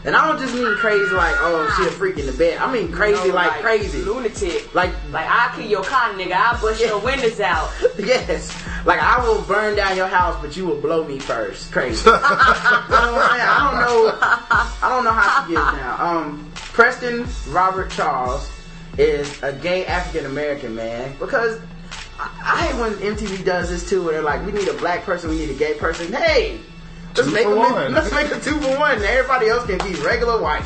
And 0.05 0.14
I 0.14 0.28
don't 0.28 0.39
just 0.39 0.55
mean 0.55 0.74
crazy 0.76 1.14
like, 1.14 1.35
oh, 1.39 1.74
she 1.78 1.86
a 1.89 1.90
freak 1.90 2.18
in 2.18 2.26
the 2.26 2.32
bed. 2.32 2.59
I 2.59 2.70
mean 2.70 2.93
crazy 2.93 3.22
You 3.22 3.28
know, 3.28 3.35
like, 3.35 3.60
crazy. 3.62 4.02
lunatic. 4.02 4.74
Like, 4.74 4.93
Like 5.10 5.26
I'll 5.26 5.56
kill 5.56 5.66
your 5.66 5.82
car, 5.82 6.12
nigga. 6.12 6.32
I'll 6.32 6.60
bust 6.60 6.81
your 6.81 6.98
windows 7.01 7.40
out. 7.40 7.70
yes. 7.98 8.55
Like 8.85 9.01
I 9.01 9.26
will 9.26 9.40
burn 9.43 9.76
down 9.76 9.97
your 9.97 10.09
house, 10.09 10.39
but 10.43 10.56
you 10.56 10.66
will 10.66 10.81
blow 10.81 11.05
me 11.05 11.18
first. 11.18 11.72
Crazy. 11.72 12.02
I, 12.06 12.86
don't, 12.90 13.81
know. 13.81 14.18
I 14.82 14.89
don't 14.90 15.05
know 15.05 15.12
how 15.12 15.47
she 15.47 15.55
gets 15.55 15.72
down. 15.72 16.01
Um, 16.01 16.52
Preston 16.55 17.26
Robert 17.48 17.90
Charles 17.90 18.51
is 18.98 19.43
a 19.43 19.52
gay 19.55 19.86
African 19.86 20.26
American 20.26 20.74
man 20.74 21.16
because 21.18 21.60
I, 22.18 22.31
I 22.44 22.66
hate 22.66 22.78
when 22.81 22.93
MTV 22.94 23.44
does 23.44 23.70
this 23.70 23.89
too, 23.89 24.02
where 24.05 24.12
they're 24.12 24.22
like, 24.22 24.44
we 24.44 24.52
need 24.52 24.68
a 24.68 24.74
black 24.74 25.02
person, 25.05 25.31
we 25.31 25.39
need 25.39 25.51
a 25.51 25.55
gay 25.55 25.74
person. 25.74 26.12
Hey, 26.12 26.60
let's 27.16 27.28
Two 27.28 27.35
make 27.35 27.45
for 27.45 27.55
them, 27.55 27.73
one. 27.73 27.93
let's 27.95 28.12
make 28.12 28.27
a 28.31 28.41
two 28.41 28.59
for 28.61 28.78
one, 28.78 29.03
everybody 29.03 29.49
else 29.49 29.66
can 29.66 29.78
be 29.78 29.95
regular 30.01 30.41
white. 30.41 30.65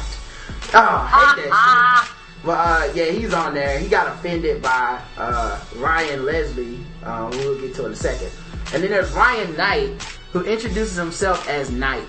Oh, 0.75 1.09
I 1.13 1.35
hate 1.37 1.49
that 1.51 2.05
shit. 2.09 2.15
But 2.45 2.53
uh, 2.53 2.93
yeah, 2.95 3.07
he's 3.07 3.35
on 3.35 3.55
there. 3.55 3.79
He 3.79 3.89
got 3.89 4.07
offended 4.07 4.63
by 4.63 5.01
uh, 5.17 5.61
Ryan 5.77 6.25
Leslie, 6.25 6.79
um, 7.03 7.33
who 7.33 7.39
we'll 7.39 7.61
get 7.61 7.75
to 7.77 7.87
in 7.87 7.93
a 7.93 7.97
second. 7.97 8.31
And 8.73 8.83
then 8.83 8.91
there's 8.91 9.11
Ryan 9.13 9.57
Knight, 9.57 10.03
who 10.33 10.43
introduces 10.45 10.97
himself 10.97 11.49
as 11.49 11.71
Knight. 11.71 12.07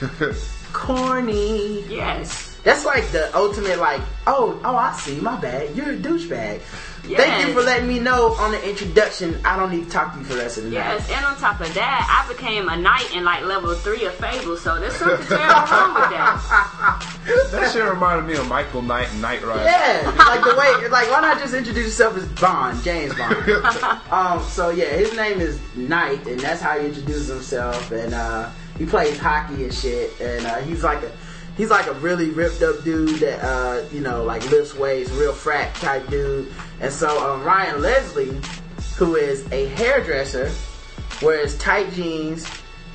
Corny. 0.72 1.82
Yes. 1.88 2.58
That's 2.62 2.84
like 2.84 3.08
the 3.10 3.34
ultimate, 3.36 3.78
like, 3.78 4.00
oh, 4.26 4.60
oh, 4.64 4.76
I 4.76 4.92
see, 4.96 5.18
my 5.20 5.40
bad. 5.40 5.74
You're 5.74 5.92
a 5.92 5.96
douchebag. 5.96 6.60
Thank 7.02 7.48
you 7.48 7.52
for 7.54 7.62
letting 7.62 7.88
me 7.88 7.98
know 7.98 8.32
on 8.34 8.52
the 8.52 8.68
introduction. 8.68 9.40
I 9.44 9.56
don't 9.56 9.72
need 9.72 9.84
to 9.84 9.90
talk 9.90 10.12
to 10.12 10.18
you 10.20 10.24
for 10.24 10.34
the 10.34 10.40
rest 10.40 10.58
of 10.58 10.64
the 10.64 10.70
night. 10.70 10.76
Yes, 10.76 11.10
and 11.10 11.24
on 11.24 11.36
top 11.36 11.60
of 11.60 11.72
that, 11.74 12.24
I 12.26 12.32
became 12.32 12.68
a 12.68 12.76
knight 12.76 13.12
in 13.14 13.24
like 13.24 13.44
level 13.44 13.74
three 13.74 14.04
of 14.04 14.14
Fable, 14.14 14.56
so 14.56 14.78
there's 14.78 14.94
something 14.94 15.26
terrible 15.26 15.52
wrong 15.52 15.94
with 15.94 16.10
that. 16.10 17.18
That 17.52 17.70
shit 17.72 17.84
reminded 17.84 18.26
me 18.26 18.36
of 18.36 18.48
Michael 18.48 18.82
Knight 18.82 19.08
and 19.12 19.22
Knight 19.22 19.44
Rider. 19.44 19.62
Yeah, 19.62 20.12
like 20.18 20.42
the 20.42 20.56
way, 20.58 20.88
like 20.88 21.10
why 21.10 21.20
not 21.20 21.38
just 21.38 21.54
introduce 21.54 21.84
yourself 21.86 22.16
as 22.16 22.26
Bond, 22.40 22.82
James 22.82 23.14
Bond? 23.14 23.36
um, 24.10 24.42
so 24.42 24.70
yeah, 24.70 24.86
his 24.86 25.14
name 25.16 25.40
is 25.40 25.60
Knight, 25.76 26.26
and 26.26 26.40
that's 26.40 26.60
how 26.60 26.78
he 26.78 26.86
introduces 26.86 27.28
himself. 27.28 27.92
And 27.92 28.12
uh, 28.14 28.50
he 28.78 28.86
plays 28.86 29.18
hockey 29.18 29.64
and 29.64 29.74
shit. 29.74 30.18
And 30.20 30.44
uh, 30.46 30.56
he's 30.62 30.82
like 30.82 31.02
a, 31.02 31.12
he's 31.56 31.70
like 31.70 31.86
a 31.86 31.92
really 31.94 32.30
ripped 32.30 32.62
up 32.62 32.82
dude 32.84 33.20
that 33.20 33.42
uh, 33.44 33.82
you 33.92 34.00
know, 34.00 34.24
like 34.24 34.48
lifts 34.50 34.74
weights, 34.74 35.10
real 35.12 35.32
frat 35.32 35.74
type 35.76 36.08
dude. 36.08 36.52
And 36.80 36.92
so 36.92 37.32
um, 37.32 37.42
Ryan 37.44 37.80
Leslie, 37.82 38.40
who 38.96 39.16
is 39.16 39.50
a 39.52 39.66
hairdresser, 39.68 40.50
wears 41.22 41.56
tight 41.58 41.92
jeans. 41.92 42.46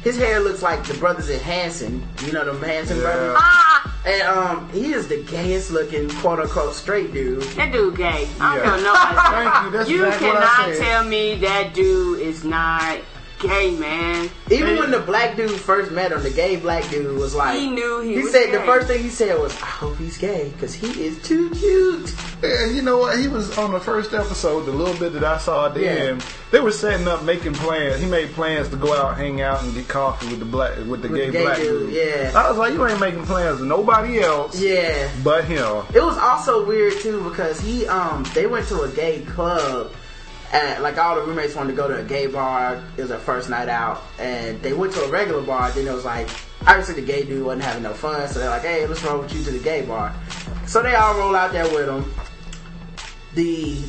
His 0.03 0.17
hair 0.17 0.39
looks 0.39 0.61
like 0.61 0.83
the 0.85 0.93
brothers 0.93 1.29
in 1.29 1.39
Hanson. 1.39 2.07
You 2.25 2.31
know 2.31 2.53
the 2.53 2.65
Hanson 2.65 2.97
Yeah. 2.97 3.03
brothers. 3.03 3.35
Ah, 3.39 3.99
And 4.05 4.21
um, 4.21 4.69
he 4.71 4.93
is 4.93 5.07
the 5.09 5.21
gayest 5.23 5.71
looking 5.71 6.07
quote 6.09 6.39
unquote 6.39 6.73
straight 6.75 7.11
dude. 7.13 7.41
that 7.41 7.71
dude 7.73 7.97
gay. 7.97 8.27
I 8.39 8.55
don't 8.57 8.65
Yeah. 8.65 8.71
care 8.71 8.83
nobody. 8.83 9.49
Thank 9.49 9.65
you. 9.65 9.71
That's 9.71 9.89
you 9.89 10.05
exactly 10.05 10.27
what 10.29 10.43
I 10.43 10.55
cannot 10.63 10.77
tell 10.77 11.03
me 11.03 11.35
that 11.39 11.73
dude 11.73 12.19
is 12.21 12.43
not 12.45 12.99
gay, 13.39 13.75
man. 13.77 14.29
Even 14.51 14.77
when 14.77 14.91
the 14.91 14.99
black 14.99 15.35
dude 15.35 15.51
first 15.51 15.91
met 15.91 16.11
him, 16.11 16.23
the 16.23 16.29
gay 16.29 16.55
black 16.55 16.89
dude 16.89 17.17
was 17.17 17.35
like, 17.35 17.57
He 17.59 17.69
knew 17.69 17.99
he 18.01 18.15
He 18.15 18.23
was 18.23 18.31
said 18.31 18.51
the 18.51 18.59
first 18.61 18.87
thing 18.87 19.01
he 19.03 19.09
said 19.09 19.39
was, 19.39 19.53
"I 19.61 19.65
hope 19.65 19.97
he's 19.97 20.17
gay 20.17 20.49
because 20.53 20.73
he 20.73 20.87
is 21.03 21.21
too 21.21 21.49
cute." 21.51 22.13
And 22.43 22.75
you 22.75 22.81
know 22.81 22.97
what? 22.99 23.17
He 23.19 23.27
was 23.27 23.57
on 23.57 23.71
the 23.71 23.79
first 23.79 24.13
episode, 24.13 24.61
the 24.65 24.71
little 24.71 24.95
bit 24.97 25.13
that 25.13 25.23
I 25.23 25.37
saw 25.37 25.67
at 25.67 25.73
the 25.73 25.81
Yeah. 25.81 25.89
end. 25.91 26.25
They 26.51 26.59
were 26.61 26.71
setting 26.71 27.07
up, 27.07 27.23
making 27.23 27.53
plans. 27.55 27.99
He 28.01 28.05
made 28.07 28.31
plans 28.33 28.69
to 28.69 28.75
go 28.77 28.95
out, 28.95 29.17
hang 29.17 29.41
out, 29.41 29.63
and 29.63 29.73
get 29.73 29.87
coffee 29.87 30.27
with 30.27 30.39
the 30.39 30.45
black, 30.45 30.77
with 30.87 31.01
the 31.01 31.09
With 31.09 31.15
gay, 31.19 31.25
the 31.27 31.31
gay 31.33 31.43
black 31.43 31.57
dude, 31.57 31.89
dude. 31.89 31.93
yeah. 31.93 32.31
I 32.35 32.47
was 32.49 32.57
like, 32.57 32.73
you 32.73 32.87
ain't 32.87 32.99
making 32.99 33.25
plans 33.25 33.59
with 33.59 33.67
nobody 33.67 34.19
else, 34.21 34.57
Yeah. 34.57 35.09
but 35.23 35.43
him. 35.43 35.83
It 35.93 36.01
was 36.03 36.17
also 36.17 36.65
weird 36.65 36.93
too 37.01 37.21
because 37.29 37.59
he 37.59 37.85
um 37.87 38.23
they 38.33 38.47
went 38.47 38.67
to 38.69 38.81
a 38.83 38.87
gay 38.89 39.21
club. 39.21 39.91
And 40.57 40.81
like 40.81 40.97
all 40.97 41.15
the 41.15 41.21
roommates 41.21 41.53
wanted 41.53 41.71
to 41.71 41.77
go 41.77 41.87
to 41.87 41.99
a 41.99 42.03
gay 42.03 42.25
bar. 42.25 42.83
It 42.97 43.01
was 43.01 43.09
their 43.09 43.19
first 43.19 43.47
night 43.47 43.69
out, 43.69 44.01
and 44.17 44.59
they 44.63 44.73
went 44.73 44.91
to 44.93 45.03
a 45.03 45.09
regular 45.09 45.43
bar. 45.43 45.69
Then 45.69 45.85
it 45.85 45.93
was 45.93 46.03
like 46.03 46.27
obviously 46.65 46.95
the 46.95 47.05
gay 47.05 47.23
dude 47.23 47.45
wasn't 47.45 47.63
having 47.63 47.83
no 47.83 47.93
fun, 47.93 48.27
so 48.27 48.39
they're 48.39 48.49
like, 48.49 48.63
"Hey, 48.63 48.87
let's 48.87 49.03
roll 49.03 49.21
with 49.21 49.31
you 49.35 49.43
to 49.43 49.51
the 49.51 49.59
gay 49.59 49.83
bar." 49.83 50.15
So 50.65 50.81
they 50.81 50.95
all 50.95 51.15
roll 51.15 51.35
out 51.35 51.51
there 51.51 51.65
with 51.65 51.87
him. 51.87 52.11
The 53.35 53.83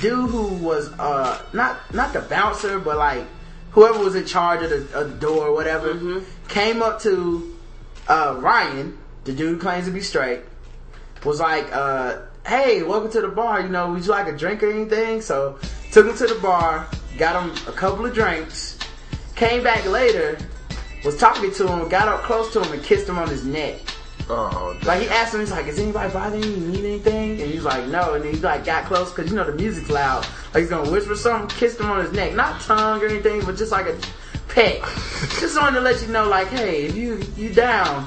dude 0.00 0.30
who 0.30 0.54
was 0.54 0.90
uh 0.98 1.42
not 1.52 1.92
not 1.94 2.14
the 2.14 2.20
bouncer, 2.20 2.78
but 2.78 2.96
like 2.96 3.26
whoever 3.72 3.98
was 3.98 4.14
in 4.14 4.24
charge 4.24 4.62
of 4.62 4.70
the, 4.70 4.98
of 4.98 5.10
the 5.10 5.16
door 5.18 5.48
or 5.48 5.52
whatever, 5.52 6.22
came 6.48 6.80
up 6.80 6.98
to 7.02 7.54
uh, 8.08 8.38
Ryan, 8.40 8.96
the 9.24 9.34
dude 9.34 9.50
who 9.50 9.58
claims 9.58 9.84
to 9.84 9.92
be 9.92 10.00
straight, 10.00 10.40
was 11.26 11.40
like, 11.40 11.70
uh, 11.74 12.20
"Hey, 12.46 12.82
welcome 12.82 13.10
to 13.12 13.20
the 13.20 13.28
bar. 13.28 13.60
You 13.60 13.68
know, 13.68 13.92
would 13.92 14.02
you 14.02 14.10
like 14.12 14.28
a 14.28 14.36
drink 14.36 14.62
or 14.62 14.70
anything?" 14.70 15.20
So 15.20 15.58
took 15.96 16.08
him 16.08 16.14
to 16.14 16.26
the 16.26 16.38
bar, 16.42 16.86
got 17.16 17.42
him 17.42 17.50
a 17.66 17.72
couple 17.72 18.04
of 18.04 18.12
drinks, 18.12 18.78
came 19.34 19.62
back 19.62 19.82
later, 19.86 20.36
was 21.06 21.16
talking 21.16 21.50
to 21.50 21.66
him, 21.66 21.88
got 21.88 22.06
up 22.06 22.22
close 22.24 22.52
to 22.52 22.60
him 22.62 22.70
and 22.70 22.84
kissed 22.84 23.08
him 23.08 23.16
on 23.16 23.26
his 23.26 23.46
neck. 23.46 23.80
Oh, 24.28 24.78
Like 24.84 25.00
he 25.00 25.08
asked 25.08 25.32
him, 25.32 25.40
he's 25.40 25.50
like, 25.50 25.66
"Is 25.66 25.78
anybody 25.78 26.12
bothering 26.12 26.42
you? 26.42 26.50
You 26.50 26.66
need 26.66 26.84
anything?" 26.84 27.40
And 27.40 27.50
he's 27.50 27.62
like, 27.62 27.86
"No." 27.86 28.12
And 28.12 28.22
he 28.22 28.32
like 28.32 28.66
got 28.66 28.84
close 28.84 29.10
because 29.10 29.30
you 29.30 29.36
know 29.38 29.44
the 29.44 29.54
music's 29.54 29.88
loud. 29.88 30.26
Like 30.52 30.64
he's 30.64 30.68
gonna 30.68 30.90
whisper 30.90 31.16
something, 31.16 31.48
kissed 31.56 31.80
him 31.80 31.86
on 31.86 32.04
his 32.04 32.12
neck, 32.12 32.34
not 32.34 32.60
tongue 32.60 33.02
or 33.02 33.06
anything, 33.06 33.42
but 33.46 33.56
just 33.56 33.72
like 33.72 33.86
a 33.86 33.98
peck. 34.48 34.82
just 35.40 35.58
wanted 35.58 35.76
to 35.76 35.80
let 35.80 36.02
you 36.02 36.08
know, 36.08 36.28
like, 36.28 36.48
hey, 36.48 36.84
if 36.84 36.94
you 36.94 37.22
you 37.38 37.54
down, 37.54 38.06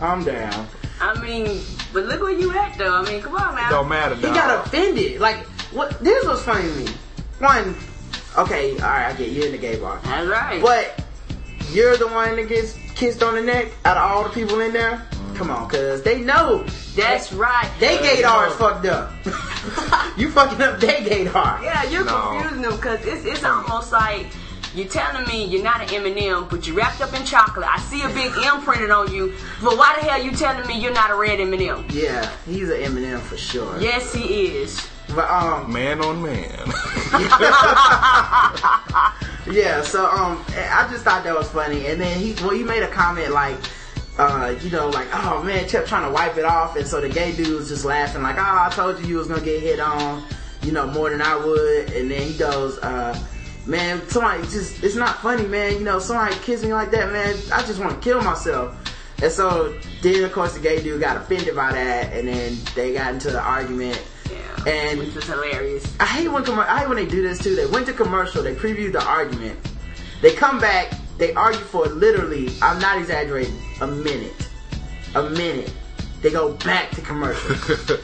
I'm 0.00 0.24
down. 0.24 0.66
I 1.00 1.14
mean, 1.20 1.62
but 1.92 2.06
look 2.06 2.20
where 2.20 2.32
you 2.32 2.50
at 2.58 2.76
though. 2.76 2.96
I 2.96 3.08
mean, 3.08 3.22
come 3.22 3.36
on 3.36 3.54
man. 3.54 3.70
don't 3.70 3.88
matter. 3.88 4.16
He 4.16 4.22
dog. 4.22 4.34
got 4.34 4.66
offended. 4.66 5.20
Like, 5.20 5.46
what? 5.70 6.02
This 6.02 6.26
was 6.26 6.42
funny 6.42 6.66
to 6.66 6.74
me. 6.74 6.88
One, 7.38 7.76
okay, 8.36 8.72
all 8.72 8.78
right, 8.88 9.06
I 9.06 9.12
get 9.16 9.30
you 9.30 9.44
in 9.44 9.52
the 9.52 9.58
gay 9.58 9.76
bar, 9.78 10.00
That's 10.04 10.26
right. 10.26 10.60
but 10.60 11.04
you're 11.70 11.96
the 11.96 12.08
one 12.08 12.36
that 12.36 12.48
gets 12.48 12.72
kissed 12.94 13.22
on 13.22 13.34
the 13.36 13.42
neck 13.42 13.68
out 13.84 13.96
of 13.96 14.02
all 14.10 14.24
the 14.24 14.30
people 14.30 14.60
in 14.60 14.72
there. 14.72 15.06
Come 15.34 15.50
on, 15.50 15.68
cause 15.68 16.02
they 16.02 16.20
know 16.20 16.64
That's 16.96 17.32
right. 17.32 17.70
They 17.78 17.96
gaydar 17.98 18.48
is 18.48 18.54
fucked 18.56 18.86
up. 18.86 19.12
you 20.18 20.30
fucking 20.32 20.60
up 20.60 20.80
they 20.80 20.94
gaydar. 21.04 21.62
Yeah, 21.62 21.84
you're 21.84 22.04
No. 22.04 22.30
confusing 22.40 22.62
them 22.62 22.74
because 22.76 23.04
it's, 23.06 23.24
it's 23.24 23.44
almost 23.44 23.92
like 23.92 24.26
you're 24.74 24.88
telling 24.88 25.26
me 25.28 25.44
you're 25.44 25.62
not 25.62 25.80
an 25.80 25.94
M&M, 26.06 26.48
but 26.50 26.66
you're 26.66 26.74
wrapped 26.76 27.00
up 27.00 27.14
in 27.14 27.24
chocolate. 27.24 27.66
I 27.68 27.78
see 27.78 28.02
a 28.02 28.08
big 28.08 28.32
M 28.44 28.62
printed 28.62 28.90
on 28.90 29.14
you, 29.14 29.32
but 29.62 29.78
why 29.78 29.96
the 30.00 30.06
hell 30.06 30.20
you 30.20 30.32
telling 30.32 30.66
me 30.66 30.80
you're 30.80 30.92
not 30.92 31.10
a 31.12 31.14
red 31.14 31.38
M&M? 31.38 31.86
Yeah, 31.90 32.28
he's 32.44 32.68
an 32.70 32.80
Eminem 32.80 33.20
for 33.20 33.36
sure. 33.36 33.80
Yes, 33.80 34.12
he 34.12 34.46
is. 34.48 34.84
But 35.14 35.30
um, 35.30 35.72
man 35.72 36.00
on 36.00 36.22
man. 36.22 36.48
yeah. 39.50 39.82
So 39.82 40.06
um, 40.06 40.44
I 40.50 40.86
just 40.90 41.04
thought 41.04 41.24
that 41.24 41.34
was 41.36 41.48
funny. 41.50 41.86
And 41.86 42.00
then 42.00 42.18
he, 42.18 42.34
well, 42.42 42.50
he 42.50 42.62
made 42.62 42.82
a 42.82 42.88
comment 42.88 43.32
like, 43.32 43.56
uh, 44.18 44.54
you 44.60 44.70
know, 44.70 44.88
like, 44.90 45.08
oh 45.12 45.42
man, 45.42 45.66
kept 45.68 45.88
trying 45.88 46.04
to 46.04 46.12
wipe 46.12 46.36
it 46.36 46.44
off, 46.44 46.76
and 46.76 46.86
so 46.86 47.00
the 47.00 47.08
gay 47.08 47.32
dude 47.34 47.54
was 47.56 47.68
just 47.68 47.84
laughing, 47.84 48.22
like, 48.22 48.36
oh, 48.36 48.40
I 48.40 48.68
told 48.72 48.98
you 49.00 49.06
you 49.06 49.16
was 49.16 49.28
gonna 49.28 49.40
get 49.40 49.62
hit 49.62 49.78
on, 49.78 50.24
you 50.62 50.72
know, 50.72 50.86
more 50.88 51.08
than 51.08 51.22
I 51.22 51.36
would. 51.36 51.92
And 51.92 52.10
then 52.10 52.22
he 52.22 52.36
goes, 52.36 52.78
uh. 52.78 53.18
Man, 53.66 54.00
somebody 54.08 54.44
just, 54.44 54.82
it's 54.82 54.94
not 54.94 55.20
funny, 55.20 55.46
man. 55.46 55.74
You 55.74 55.80
know, 55.80 55.98
somebody 55.98 56.34
kiss 56.36 56.62
me 56.62 56.72
like 56.72 56.90
that, 56.92 57.12
man. 57.12 57.36
I 57.52 57.60
just 57.66 57.78
want 57.78 57.92
to 57.92 58.00
kill 58.00 58.22
myself. 58.22 58.74
And 59.20 59.30
so 59.30 59.78
then, 60.00 60.24
of 60.24 60.32
course, 60.32 60.54
the 60.54 60.60
gay 60.60 60.82
dude 60.82 61.02
got 61.02 61.18
offended 61.18 61.54
by 61.54 61.72
that, 61.72 62.12
and 62.14 62.28
then 62.28 62.56
they 62.74 62.94
got 62.94 63.12
into 63.12 63.30
the 63.30 63.42
argument. 63.42 64.02
Yeah, 64.30 64.64
And 64.72 64.98
which 64.98 65.16
is 65.16 65.24
hilarious. 65.24 65.84
I 66.00 66.06
hate 66.06 66.28
when 66.28 66.44
commer- 66.44 66.66
I 66.66 66.80
hate 66.80 66.88
when 66.88 66.96
they 66.96 67.06
do 67.06 67.22
this 67.22 67.38
too. 67.38 67.54
They 67.54 67.66
went 67.66 67.86
to 67.86 67.92
commercial, 67.92 68.42
they 68.42 68.54
previewed 68.54 68.92
the 68.92 69.04
argument, 69.04 69.58
they 70.22 70.32
come 70.34 70.58
back, 70.60 70.92
they 71.16 71.32
argue 71.34 71.60
for 71.60 71.86
literally, 71.86 72.50
I'm 72.62 72.78
not 72.78 72.98
exaggerating, 72.98 73.58
a 73.80 73.86
minute, 73.86 74.48
a 75.14 75.28
minute. 75.30 75.72
They 76.22 76.30
go 76.30 76.52
back 76.54 76.90
to 76.92 77.00
commercial. 77.00 77.50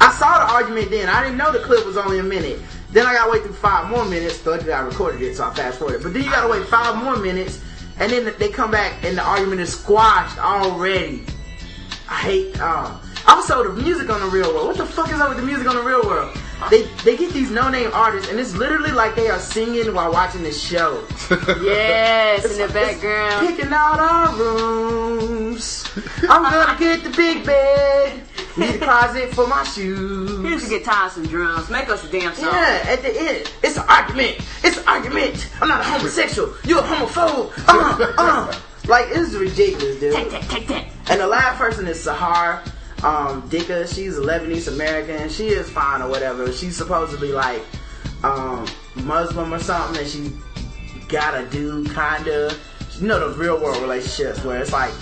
I 0.00 0.10
saw 0.12 0.46
the 0.46 0.52
argument 0.52 0.90
then. 0.90 1.08
I 1.08 1.22
didn't 1.22 1.36
know 1.38 1.52
the 1.52 1.60
clip 1.60 1.84
was 1.86 1.96
only 1.96 2.18
a 2.18 2.22
minute. 2.22 2.58
Then 2.90 3.06
I 3.06 3.12
gotta 3.14 3.30
wait 3.30 3.42
through 3.42 3.52
five 3.54 3.88
more 3.88 4.04
minutes. 4.04 4.44
Luckily, 4.44 4.72
I 4.72 4.80
recorded 4.80 5.22
it, 5.22 5.36
so 5.36 5.44
I 5.44 5.54
fast 5.54 5.78
forwarded. 5.78 6.02
But 6.02 6.12
then 6.12 6.24
you 6.24 6.30
gotta 6.30 6.48
wait 6.48 6.66
five 6.66 6.96
more 6.96 7.16
minutes, 7.16 7.62
and 7.98 8.10
then 8.10 8.34
they 8.38 8.48
come 8.48 8.70
back 8.70 9.04
and 9.04 9.16
the 9.16 9.22
argument 9.22 9.60
is 9.60 9.72
squashed 9.78 10.38
already. 10.38 11.24
I 12.08 12.14
hate. 12.16 12.60
Uh, 12.60 12.98
also, 13.26 13.72
the 13.72 13.82
music 13.82 14.10
on 14.10 14.20
the 14.20 14.26
Real 14.26 14.52
World. 14.54 14.68
What 14.68 14.76
the 14.76 14.86
fuck 14.86 15.10
is 15.10 15.20
up 15.20 15.28
with 15.28 15.38
the 15.38 15.44
music 15.44 15.68
on 15.68 15.76
the 15.76 15.82
Real 15.82 16.02
World? 16.02 16.36
They 16.70 16.82
they 17.04 17.16
get 17.16 17.32
these 17.32 17.50
no 17.50 17.68
name 17.68 17.90
artists, 17.92 18.30
and 18.30 18.38
it's 18.38 18.54
literally 18.54 18.92
like 18.92 19.14
they 19.16 19.28
are 19.28 19.38
singing 19.38 19.92
while 19.94 20.12
watching 20.12 20.42
the 20.42 20.52
show. 20.52 21.04
Yes, 21.62 22.50
in 22.50 22.66
the 22.66 22.72
background. 22.72 23.46
Picking 23.46 23.72
out 23.72 23.98
our 23.98 24.34
rooms. 24.36 25.84
I'm 26.28 26.42
gonna 26.42 26.78
get 26.78 27.02
the 27.04 27.10
big 27.10 27.44
bed. 27.44 28.22
Need 28.56 28.76
a 28.76 28.78
closet 28.78 29.34
for 29.34 29.46
my 29.46 29.64
shoes. 29.64 30.30
You 30.30 30.42
Here's 30.42 30.70
your 30.70 30.78
guitars 30.80 31.16
and 31.16 31.28
drums. 31.28 31.70
Make 31.70 31.88
us 31.88 32.04
a 32.04 32.08
damn 32.08 32.34
song. 32.34 32.52
Yeah, 32.52 32.84
at 32.86 33.02
the 33.02 33.08
end, 33.08 33.52
it's 33.62 33.76
an 33.76 33.84
argument. 33.88 34.38
It's 34.62 34.76
an 34.78 34.84
argument. 34.86 35.50
I'm 35.60 35.68
not 35.68 35.80
a 35.80 35.84
homosexual. 35.84 36.54
You're 36.64 36.80
a 36.80 36.82
homophobe. 36.82 37.52
Uh, 37.66 38.14
uh. 38.18 38.54
Like, 38.88 39.06
it's 39.10 39.32
ridiculous, 39.34 40.00
dude. 40.00 40.14
Take 40.14 40.30
that, 40.30 40.42
take 40.50 40.68
that. 40.68 40.86
And 41.08 41.20
the 41.20 41.26
last 41.26 41.56
person 41.58 41.86
is 41.86 42.04
Sahar 42.04 42.62
um, 43.04 43.42
Dika. 43.48 43.92
She's 43.92 44.18
a 44.18 44.20
Lebanese 44.20 44.68
American. 44.68 45.28
She 45.28 45.48
is 45.48 45.68
fine 45.70 46.02
or 46.02 46.08
whatever. 46.08 46.52
She's 46.52 46.76
supposedly 46.76 47.32
like 47.32 47.62
um, 48.22 48.66
Muslim 48.96 49.52
or 49.52 49.58
something, 49.58 50.00
and 50.02 50.08
she 50.10 50.32
got 51.08 51.34
a 51.34 51.46
dude, 51.46 51.86
kinda. 51.94 52.54
You 52.98 53.06
know 53.08 53.30
the 53.30 53.36
real 53.38 53.60
world 53.60 53.80
relationships 53.82 54.44
where 54.44 54.60
it's 54.60 54.72
like 54.72 54.92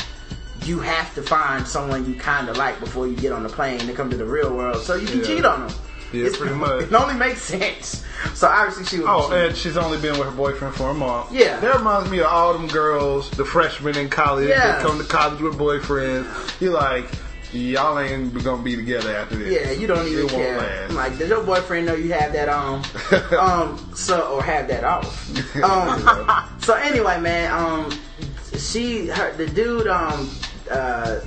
you 0.65 0.79
have 0.81 1.15
to 1.17 1.23
find 1.23 1.67
someone 1.67 2.07
you 2.07 2.15
kinda 2.19 2.53
like 2.55 2.79
before 2.81 3.07
you 3.07 3.17
get 3.17 3.33
on 3.33 3.43
the 3.43 3.49
plane 3.49 3.81
to 3.81 3.93
come 3.93 4.11
to 4.11 4.17
the 4.17 4.25
real 4.25 4.55
world, 4.55 4.83
so 4.83 4.95
you 4.95 5.07
can 5.07 5.21
Yeah. 5.21 5.27
cheat 5.27 5.45
on 5.45 5.67
them. 5.67 5.77
Yeah, 6.13 6.29
pretty 6.33 6.55
much. 6.67 6.83
It 6.85 6.93
only 6.95 7.15
makes 7.15 7.43
sense. 7.43 8.05
So 8.35 8.47
obviously 8.49 8.85
she 8.85 8.99
was. 9.01 9.09
Oh, 9.31 9.33
and 9.33 9.57
she's 9.57 9.77
only 9.77 9.99
been 10.01 10.19
with 10.19 10.29
her 10.29 10.35
boyfriend 10.35 10.75
for 10.75 10.91
a 10.91 10.95
month. 10.95 11.33
Yeah. 11.33 11.59
That 11.61 11.77
reminds 11.77 12.11
me 12.11 12.19
of 12.21 12.27
all 12.27 12.53
them 12.53 12.69
girls, 12.69 13.31
the 13.31 13.45
freshmen 13.45 13.97
in 13.97 14.09
college 14.09 14.49
Yeah. 14.49 14.73
that 14.73 14.83
come 14.83 14.99
to 14.99 15.05
college 15.05 15.41
with 15.41 15.55
boyfriends. 15.59 16.27
You're 16.61 16.73
like, 16.73 17.07
y'all 17.53 17.99
ain't 17.99 18.33
gonna 18.45 18.63
be 18.63 18.77
together 18.77 19.15
after 19.17 19.37
this. 19.37 19.53
Yeah, 19.53 19.71
you 19.73 19.87
don't 19.87 20.07
even 20.07 20.27
It 20.27 20.33
won't 20.33 20.45
care. 20.45 20.59
last. 20.59 20.93
Like, 20.93 21.19
does 21.19 21.29
your 21.29 21.43
boyfriend 21.43 21.87
know 21.87 21.95
you 21.95 22.13
have 22.13 22.33
that 22.33 22.49
on? 22.49 22.85
um, 23.39 23.93
so 23.95 24.35
or 24.35 24.43
have 24.43 24.69
that 24.69 24.85
off? 24.85 25.57
Um, 25.63 26.49
so 26.61 26.75
anyway, 26.75 27.21
man, 27.21 27.53
um, 27.53 27.91
she, 28.59 29.07
her, 29.09 29.33
the 29.37 29.47
dude, 29.47 29.87
um, 29.89 30.31
uh, 30.71 31.21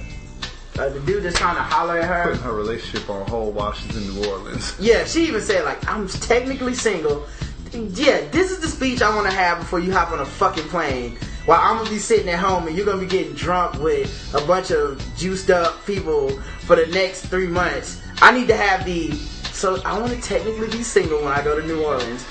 uh, 0.80 0.90
the 0.90 1.00
dude 1.02 1.24
that's 1.24 1.38
trying 1.38 1.56
to 1.56 1.62
holler 1.62 2.00
at 2.00 2.06
her. 2.06 2.24
Putting 2.32 2.44
her 2.44 2.54
relationship 2.54 3.10
on 3.10 3.28
hold 3.28 3.56
while 3.56 3.74
she's 3.74 3.96
in 3.96 4.14
New 4.16 4.30
Orleans. 4.30 4.76
Yeah, 4.80 5.06
she 5.06 5.28
even 5.28 5.42
said 5.42 5.66
like, 5.66 5.88
I'm 5.88 6.08
technically 6.08 6.74
single. 6.74 7.26
Yeah, 7.74 8.28
this 8.30 8.52
is 8.52 8.60
the 8.60 8.68
speech 8.68 9.02
I 9.02 9.14
want 9.16 9.30
to 9.30 9.36
have 9.36 9.60
before 9.60 9.80
you 9.80 9.92
hop 9.92 10.12
on 10.12 10.20
a 10.20 10.26
fucking 10.26 10.66
plane. 10.66 11.18
While 11.46 11.60
I'm 11.60 11.78
gonna 11.78 11.90
be 11.90 12.00
sitting 12.00 12.30
at 12.30 12.40
home 12.40 12.68
and 12.68 12.76
you're 12.76 12.86
gonna 12.86 13.02
be 13.02 13.08
getting 13.08 13.34
drunk 13.34 13.82
with 13.82 14.34
a 14.34 14.46
bunch 14.46 14.72
of 14.72 15.02
juiced 15.18 15.50
up 15.50 15.86
people 15.86 16.30
for 16.60 16.76
the 16.76 16.88
next 16.88 17.26
three 17.26 17.48
months. 17.48 18.02
I 18.22 18.32
need 18.32 18.48
to 18.48 18.56
have 18.56 18.86
the. 18.86 19.12
So 19.12 19.82
I 19.84 20.00
want 20.00 20.14
to 20.14 20.22
technically 20.22 20.70
be 20.70 20.84
single 20.84 21.24
when 21.24 21.32
I 21.32 21.44
go 21.44 21.60
to 21.60 21.66
New 21.66 21.84
Orleans. 21.84 22.24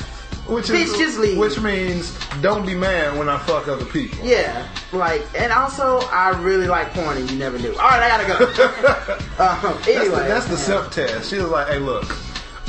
Which 0.48 0.66
Bitch, 0.66 0.98
just 0.98 1.18
leave. 1.18 1.38
Which 1.38 1.60
means 1.60 2.18
don't 2.40 2.66
be 2.66 2.74
mad 2.74 3.16
when 3.16 3.28
I 3.28 3.38
fuck 3.38 3.68
other 3.68 3.84
people. 3.84 4.26
Yeah, 4.26 4.66
like, 4.92 5.22
and 5.38 5.52
also 5.52 6.00
I 6.10 6.30
really 6.40 6.66
like 6.66 6.92
porn 6.94 7.16
and 7.16 7.30
you 7.30 7.38
never 7.38 7.58
knew. 7.58 7.72
All 7.72 7.88
right, 7.90 8.02
I 8.02 8.26
gotta 8.26 8.26
go. 8.26 8.64
um, 9.38 9.76
That's 9.78 9.88
anyway, 9.88 10.22
the, 10.22 10.28
that's 10.28 10.46
the 10.48 10.56
self 10.56 10.92
test. 10.92 11.30
She 11.30 11.36
was 11.36 11.48
like, 11.48 11.68
hey, 11.68 11.78
look, 11.78 12.16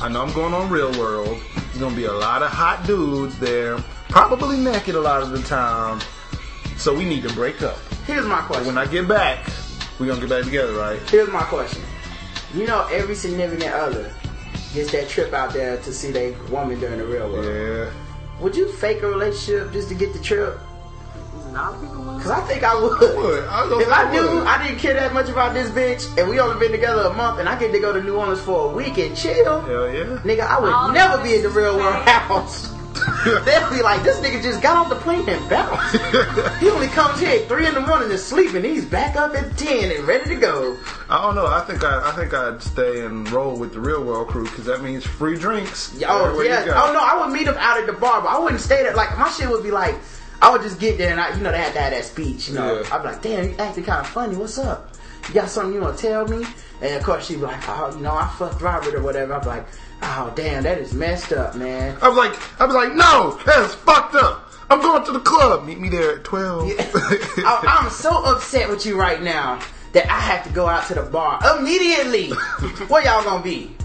I 0.01 0.09
know 0.09 0.21
I'm 0.21 0.33
going 0.33 0.53
on 0.53 0.69
Real 0.69 0.91
World. 0.99 1.41
There's 1.73 1.79
to 1.79 1.95
be 1.95 2.05
a 2.05 2.13
lot 2.13 2.43
of 2.43 2.51
hot 2.51 2.85
dudes 2.85 3.39
there, 3.39 3.79
probably 4.09 4.57
naked 4.57 4.93
a 4.93 5.01
lot 5.01 5.23
of 5.23 5.31
the 5.31 5.41
time. 5.41 5.99
So 6.83 6.93
we 6.93 7.05
need 7.05 7.23
to 7.23 7.33
break 7.33 7.61
up. 7.61 7.77
here's 8.05 8.25
my 8.25 8.41
question. 8.41 8.65
When 8.67 8.77
I 8.77 8.85
get 8.85 9.07
back, 9.07 9.49
we're 9.99 10.07
going 10.07 10.19
to 10.19 10.27
get 10.27 10.35
back 10.35 10.43
together, 10.43 10.73
right? 10.73 10.99
Here's 11.09 11.29
my 11.29 11.43
question. 11.43 11.81
You 12.53 12.67
know, 12.67 12.85
every 12.91 13.15
significant 13.15 13.73
other 13.73 14.11
gets 14.73 14.91
that 14.91 15.07
trip 15.07 15.31
out 15.31 15.53
there 15.53 15.77
to 15.77 15.93
see 15.93 16.11
their 16.11 16.33
woman 16.49 16.81
during 16.81 16.97
the 16.97 17.05
real 17.05 17.31
world. 17.31 17.45
Yeah. 17.45 18.41
Would 18.41 18.57
you 18.57 18.69
fake 18.73 19.01
a 19.01 19.07
relationship 19.07 19.71
just 19.71 19.87
to 19.89 19.95
get 19.95 20.11
the 20.11 20.19
trip? 20.19 20.59
A 21.35 21.51
lot 21.53 21.73
of 21.73 22.21
Cause 22.21 22.31
I 22.31 22.41
think 22.41 22.63
I 22.65 22.75
would. 22.75 22.99
would. 22.99 23.45
I 23.45 23.63
was 23.65 23.71
if 23.81 23.87
gonna 23.87 24.01
I 24.01 24.11
say 24.11 24.19
I 24.19 24.21
knew 24.21 24.39
would. 24.39 24.47
I 24.47 24.67
didn't 24.67 24.79
care 24.79 24.93
that 24.95 25.13
much 25.13 25.29
about 25.29 25.53
this 25.53 25.69
bitch, 25.69 26.17
and 26.19 26.29
we 26.29 26.41
only 26.41 26.59
been 26.59 26.73
together 26.73 27.03
a 27.03 27.13
month, 27.13 27.39
and 27.39 27.47
I 27.47 27.57
get 27.57 27.71
to 27.71 27.79
go 27.79 27.93
to 27.93 28.03
New 28.03 28.15
Orleans 28.17 28.41
for 28.41 28.71
a 28.71 28.75
week 28.75 28.97
and 28.97 29.15
chill, 29.15 29.61
Hell 29.61 29.89
yeah. 29.89 30.03
nigga, 30.25 30.41
I 30.41 30.59
would 30.59 30.73
All 30.73 30.91
never 30.91 31.23
be 31.23 31.35
in 31.35 31.43
the 31.43 31.49
real 31.49 31.77
world 31.77 32.03
house. 32.03 32.72
They'll 33.45 33.69
be 33.69 33.81
like, 33.81 34.03
this 34.03 34.17
nigga 34.19 34.41
just 34.41 34.61
got 34.61 34.77
off 34.77 34.89
the 34.89 34.95
plane 34.95 35.27
and 35.27 35.49
bounced. 35.49 35.95
he 36.59 36.69
only 36.69 36.87
comes 36.87 37.19
here 37.19 37.41
at 37.41 37.47
three 37.47 37.67
in 37.67 37.73
the 37.73 37.81
morning 37.81 38.09
to 38.09 38.17
sleep, 38.17 38.47
and 38.47 38.51
sleeping. 38.53 38.71
He's 38.75 38.85
back 38.85 39.15
up 39.15 39.33
at 39.35 39.57
ten 39.57 39.91
and 39.91 40.05
ready 40.05 40.29
to 40.29 40.35
go. 40.35 40.77
I 41.09 41.21
don't 41.21 41.35
know. 41.35 41.47
I 41.47 41.61
think 41.61 41.83
I, 41.83 42.09
I 42.09 42.11
think 42.11 42.33
I'd 42.33 42.61
stay 42.61 43.05
and 43.05 43.29
roll 43.31 43.57
with 43.57 43.73
the 43.73 43.79
Real 43.79 44.03
World 44.03 44.27
crew 44.27 44.43
because 44.43 44.65
that 44.65 44.81
means 44.81 45.05
free 45.05 45.37
drinks. 45.37 45.95
Oh 46.07 46.41
yeah. 46.41 46.63
Oh 46.67 46.93
no, 46.93 46.99
I 46.99 47.19
would 47.25 47.33
meet 47.33 47.45
them 47.45 47.55
out 47.57 47.79
at 47.79 47.85
the 47.85 47.93
bar, 47.93 48.21
but 48.21 48.27
I 48.27 48.39
wouldn't 48.39 48.61
stay 48.61 48.83
there. 48.83 48.95
Like 48.95 49.17
my 49.17 49.29
shit 49.29 49.49
would 49.49 49.63
be 49.63 49.71
like, 49.71 49.95
I 50.41 50.51
would 50.51 50.61
just 50.61 50.79
get 50.79 50.97
there 50.97 51.11
and 51.11 51.19
I, 51.21 51.35
you 51.35 51.41
know, 51.41 51.51
they 51.51 51.57
had 51.57 51.73
to 51.73 51.79
have 51.79 51.91
that 51.91 52.03
speech. 52.03 52.49
You 52.49 52.55
know, 52.55 52.81
Yeah. 52.81 52.95
I'd 52.95 52.99
be 53.01 53.07
like, 53.07 53.21
damn, 53.21 53.49
you 53.49 53.55
acting 53.57 53.83
kind 53.85 54.01
of 54.01 54.07
funny. 54.07 54.35
What's 54.35 54.57
up? 54.57 54.93
You 55.29 55.33
got 55.35 55.49
something 55.49 55.73
you 55.73 55.79
want 55.81 55.97
to 55.97 56.07
tell 56.07 56.27
me? 56.27 56.45
And 56.81 56.95
of 56.95 57.03
course 57.03 57.27
she'd 57.27 57.35
be 57.35 57.41
like, 57.43 57.61
oh, 57.69 57.93
you 57.95 58.01
know, 58.01 58.11
I 58.13 58.27
fucked 58.37 58.61
Robert 58.61 58.93
or 58.93 59.01
whatever. 59.01 59.33
I'd 59.33 59.41
be 59.41 59.47
like, 59.47 59.65
oh 60.03 60.33
damn, 60.35 60.63
that 60.63 60.77
is 60.77 60.93
messed 60.93 61.33
up, 61.33 61.55
man. 61.55 61.97
I 62.01 62.09
was 62.09 62.17
like, 62.17 62.61
I 62.61 62.65
was 62.65 62.75
like, 62.75 62.93
no, 62.93 63.39
that's 63.45 63.73
fucked 63.73 64.15
up. 64.15 64.51
I'm 64.69 64.81
going 64.81 65.05
to 65.05 65.11
the 65.11 65.19
club. 65.19 65.65
Meet 65.65 65.79
me 65.79 65.89
there 65.89 66.17
at 66.17 66.23
12. 66.23 66.71
I, 66.79 67.79
I'm 67.81 67.89
so 67.89 68.23
upset 68.25 68.69
with 68.69 68.85
you 68.85 68.99
right 68.99 69.21
now 69.21 69.61
that 69.93 70.09
I 70.09 70.19
have 70.19 70.43
to 70.45 70.49
go 70.51 70.67
out 70.67 70.87
to 70.87 70.95
the 70.95 71.03
bar 71.03 71.39
immediately. 71.57 72.29
Where 72.87 73.03
y'all 73.03 73.23
gonna 73.23 73.43
be? 73.43 73.75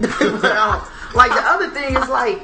But, 0.00 0.90
like 1.14 1.30
the 1.30 1.40
other 1.40 1.70
thing 1.70 1.96
is 1.96 2.08
like 2.08 2.42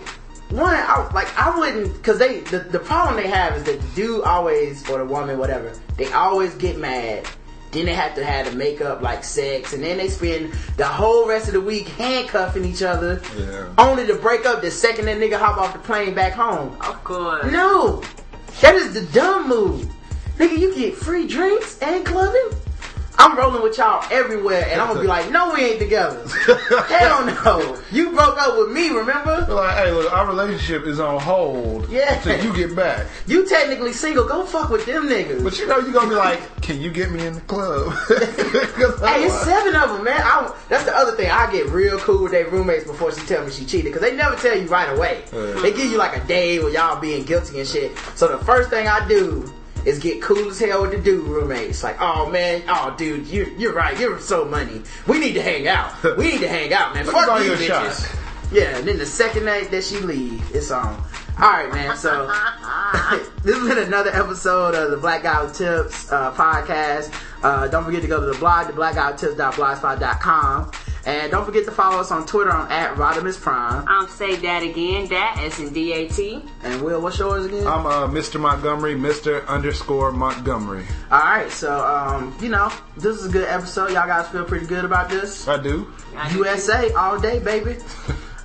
one, 0.50 0.74
I, 0.74 1.10
like 1.12 1.36
I 1.36 1.56
wouldn't 1.58 1.94
because 1.94 2.18
they 2.18 2.40
the, 2.40 2.60
the 2.60 2.78
problem 2.78 3.16
they 3.16 3.28
have 3.28 3.56
is 3.56 3.64
that 3.64 3.80
the 3.80 3.88
dude 3.96 4.22
always 4.22 4.88
or 4.88 4.98
the 4.98 5.04
woman 5.04 5.38
whatever 5.38 5.72
they 5.96 6.12
always 6.12 6.54
get 6.54 6.78
mad. 6.78 7.26
Then 7.72 7.86
they 7.86 7.94
have 7.94 8.14
to 8.16 8.24
have 8.24 8.50
the 8.50 8.56
makeup 8.56 9.00
like 9.00 9.22
sex, 9.22 9.72
and 9.72 9.82
then 9.82 9.98
they 9.98 10.08
spend 10.08 10.52
the 10.76 10.86
whole 10.86 11.28
rest 11.28 11.46
of 11.46 11.54
the 11.54 11.60
week 11.60 11.86
handcuffing 11.88 12.64
each 12.64 12.82
other, 12.82 13.22
Yeah. 13.38 13.66
only 13.78 14.06
to 14.06 14.14
break 14.14 14.44
up 14.44 14.60
the 14.60 14.70
second 14.72 15.04
that 15.06 15.18
nigga 15.18 15.38
hop 15.38 15.56
off 15.58 15.72
the 15.72 15.78
plane 15.78 16.12
back 16.14 16.32
home. 16.32 16.76
Of 16.80 17.04
course. 17.04 17.44
No, 17.50 18.02
that 18.60 18.74
is 18.74 18.92
the 18.94 19.02
dumb 19.12 19.48
move. 19.48 19.86
Nigga, 20.38 20.58
you 20.58 20.74
get 20.74 20.96
free 20.96 21.26
drinks 21.28 21.78
and 21.80 22.04
clubbing. 22.04 22.50
I'm 23.20 23.36
rolling 23.36 23.62
with 23.62 23.76
y'all 23.76 24.02
everywhere, 24.10 24.66
and 24.70 24.80
I'm 24.80 24.88
gonna 24.88 25.02
be 25.02 25.06
like, 25.06 25.30
no, 25.30 25.52
we 25.52 25.60
ain't 25.62 25.78
together. 25.78 26.26
Hell 26.88 27.26
no. 27.26 27.76
You 27.92 28.12
broke 28.12 28.40
up 28.40 28.56
with 28.56 28.70
me, 28.70 28.88
remember? 28.88 29.44
They're 29.44 29.54
like, 29.54 29.76
hey, 29.76 29.90
look, 29.92 30.10
our 30.10 30.26
relationship 30.26 30.86
is 30.86 30.98
on 31.00 31.20
hold. 31.20 31.90
Yeah. 31.90 32.18
Till 32.22 32.42
you 32.42 32.56
get 32.56 32.74
back. 32.74 33.06
You 33.26 33.46
technically 33.46 33.92
single. 33.92 34.26
Go 34.26 34.46
fuck 34.46 34.70
with 34.70 34.86
them 34.86 35.06
niggas. 35.06 35.44
But 35.44 35.58
you 35.58 35.66
know 35.66 35.80
you're 35.80 35.92
gonna 35.92 36.08
be 36.08 36.14
like, 36.14 36.62
can 36.62 36.80
you 36.80 36.90
get 36.90 37.10
me 37.10 37.26
in 37.26 37.34
the 37.34 37.40
club? 37.42 37.92
Hey, 39.00 39.24
it's 39.24 39.38
seven 39.42 39.74
of 39.74 39.90
them, 39.90 40.04
man. 40.04 40.20
I, 40.20 40.54
that's 40.68 40.84
the 40.84 40.96
other 40.96 41.12
thing. 41.12 41.30
I 41.30 41.50
get 41.52 41.66
real 41.68 41.98
cool 41.98 42.22
with 42.22 42.32
their 42.32 42.48
roommates 42.48 42.84
before 42.84 43.12
she 43.12 43.24
tell 43.26 43.44
me 43.44 43.50
she 43.50 43.64
cheated 43.66 43.92
because 43.92 44.00
they 44.00 44.16
never 44.16 44.36
tell 44.36 44.56
you 44.56 44.66
right 44.68 44.88
away. 44.96 45.22
They 45.30 45.72
give 45.72 45.90
you 45.90 45.98
like 45.98 46.16
a 46.16 46.24
day 46.26 46.58
where 46.58 46.70
y'all 46.70 46.98
being 47.00 47.24
guilty 47.24 47.58
and 47.58 47.68
shit. 47.68 47.96
So 48.14 48.28
the 48.28 48.42
first 48.44 48.70
thing 48.70 48.88
I 48.88 49.06
do 49.06 49.52
is 49.86 49.98
get 49.98 50.22
cool 50.22 50.50
as 50.50 50.58
hell 50.58 50.82
with 50.82 50.92
the 50.92 50.98
dude 50.98 51.24
roommates. 51.26 51.82
Like, 51.82 51.96
oh 52.00 52.28
man, 52.30 52.62
oh 52.68 52.94
dude, 52.96 53.26
you 53.26 53.54
you're 53.58 53.72
right. 53.72 53.98
You're 53.98 54.20
so 54.20 54.44
money. 54.44 54.82
We 55.06 55.18
need 55.18 55.32
to 55.34 55.42
hang 55.42 55.68
out. 55.68 55.92
We 56.16 56.32
need 56.32 56.40
to 56.40 56.48
hang 56.48 56.72
out, 56.72 56.94
man. 56.94 57.04
Fuck 57.06 57.44
you 57.44 57.52
bitches. 57.52 57.66
shot. 57.66 58.16
Yeah, 58.52 58.76
and 58.76 58.86
then 58.86 58.98
the 58.98 59.06
second 59.06 59.44
night 59.44 59.70
that 59.70 59.84
she 59.84 59.98
leave, 60.00 60.42
it's 60.54 60.70
on. 60.72 61.02
All 61.38 61.50
right, 61.50 61.72
man. 61.72 61.96
So 61.96 62.26
this 63.42 63.56
has 63.56 63.68
been 63.68 63.78
another 63.78 64.10
episode 64.10 64.74
of 64.74 64.90
the 64.90 64.96
Black 64.96 65.22
Guy 65.22 65.46
Who 65.46 65.52
Tips 65.52 66.10
uh, 66.12 66.32
podcast. 66.32 67.14
Uh, 67.42 67.68
don't 67.68 67.84
forget 67.84 68.02
to 68.02 68.08
go 68.08 68.20
to 68.20 68.26
the 68.26 68.36
blog, 68.38 68.66
the 68.66 68.72
blackguywhotips.blogspot.com. 68.74 70.72
And 71.06 71.30
don't 71.30 71.44
forget 71.44 71.64
to 71.64 71.70
follow 71.70 71.98
us 72.00 72.10
on 72.10 72.26
Twitter 72.26 72.50
on 72.50 72.70
at 72.70 72.94
Rodimus 72.96 73.40
Prime. 73.40 73.84
I'll 73.88 74.06
say 74.08 74.36
that 74.36 74.62
again. 74.62 75.08
That 75.08 75.40
is 75.42 75.58
in 75.58 75.72
D 75.72 75.92
A 75.92 76.08
T. 76.08 76.42
And 76.62 76.82
Will, 76.82 77.00
what's 77.00 77.18
yours 77.18 77.46
again? 77.46 77.66
I'm 77.66 77.86
uh, 77.86 78.06
Mr. 78.08 78.38
Montgomery, 78.38 78.94
Mr. 78.94 79.46
underscore 79.46 80.12
Montgomery. 80.12 80.84
All 81.10 81.20
right, 81.20 81.50
so 81.50 81.84
um, 81.84 82.36
you 82.40 82.48
know 82.50 82.70
this 82.96 83.16
is 83.16 83.26
a 83.26 83.30
good 83.30 83.48
episode. 83.48 83.92
Y'all 83.92 84.06
guys 84.06 84.28
feel 84.28 84.44
pretty 84.44 84.66
good 84.66 84.84
about 84.84 85.08
this. 85.08 85.48
I 85.48 85.60
do. 85.62 85.92
USA 86.32 86.92
all 86.92 87.18
day, 87.18 87.38
baby. 87.38 87.76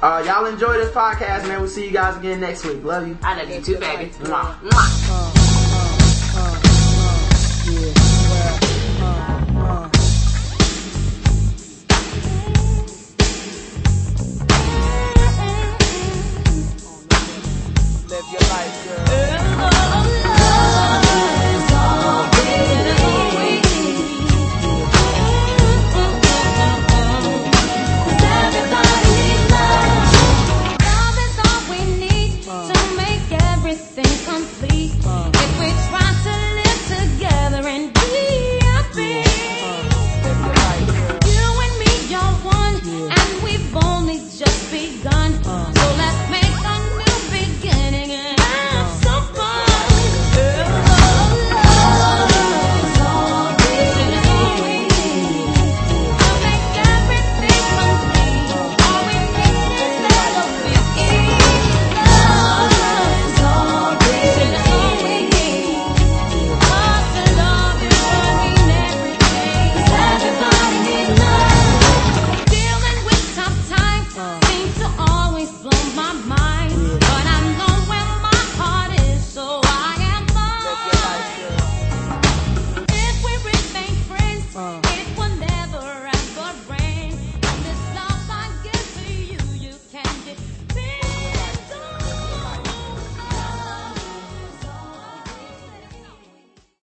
Uh, 0.02 0.22
y'all 0.28 0.46
enjoy 0.46 0.74
this 0.74 0.92
podcast, 0.92 1.48
man. 1.48 1.62
We'll 1.62 1.70
see 1.70 1.86
you 1.86 1.92
guys 1.92 2.18
again 2.18 2.40
next 2.40 2.66
week. 2.66 2.84
Love 2.84 3.08
you. 3.08 3.18
I 3.24 3.42
love 3.42 3.50
you 3.50 3.62
too, 3.62 3.78
baby. 3.80 4.12
Mwah. 4.20 4.60
Mwah. 4.60 5.00
Uh, 5.10 6.38
uh, 6.38 6.62
yeah. 7.72 8.05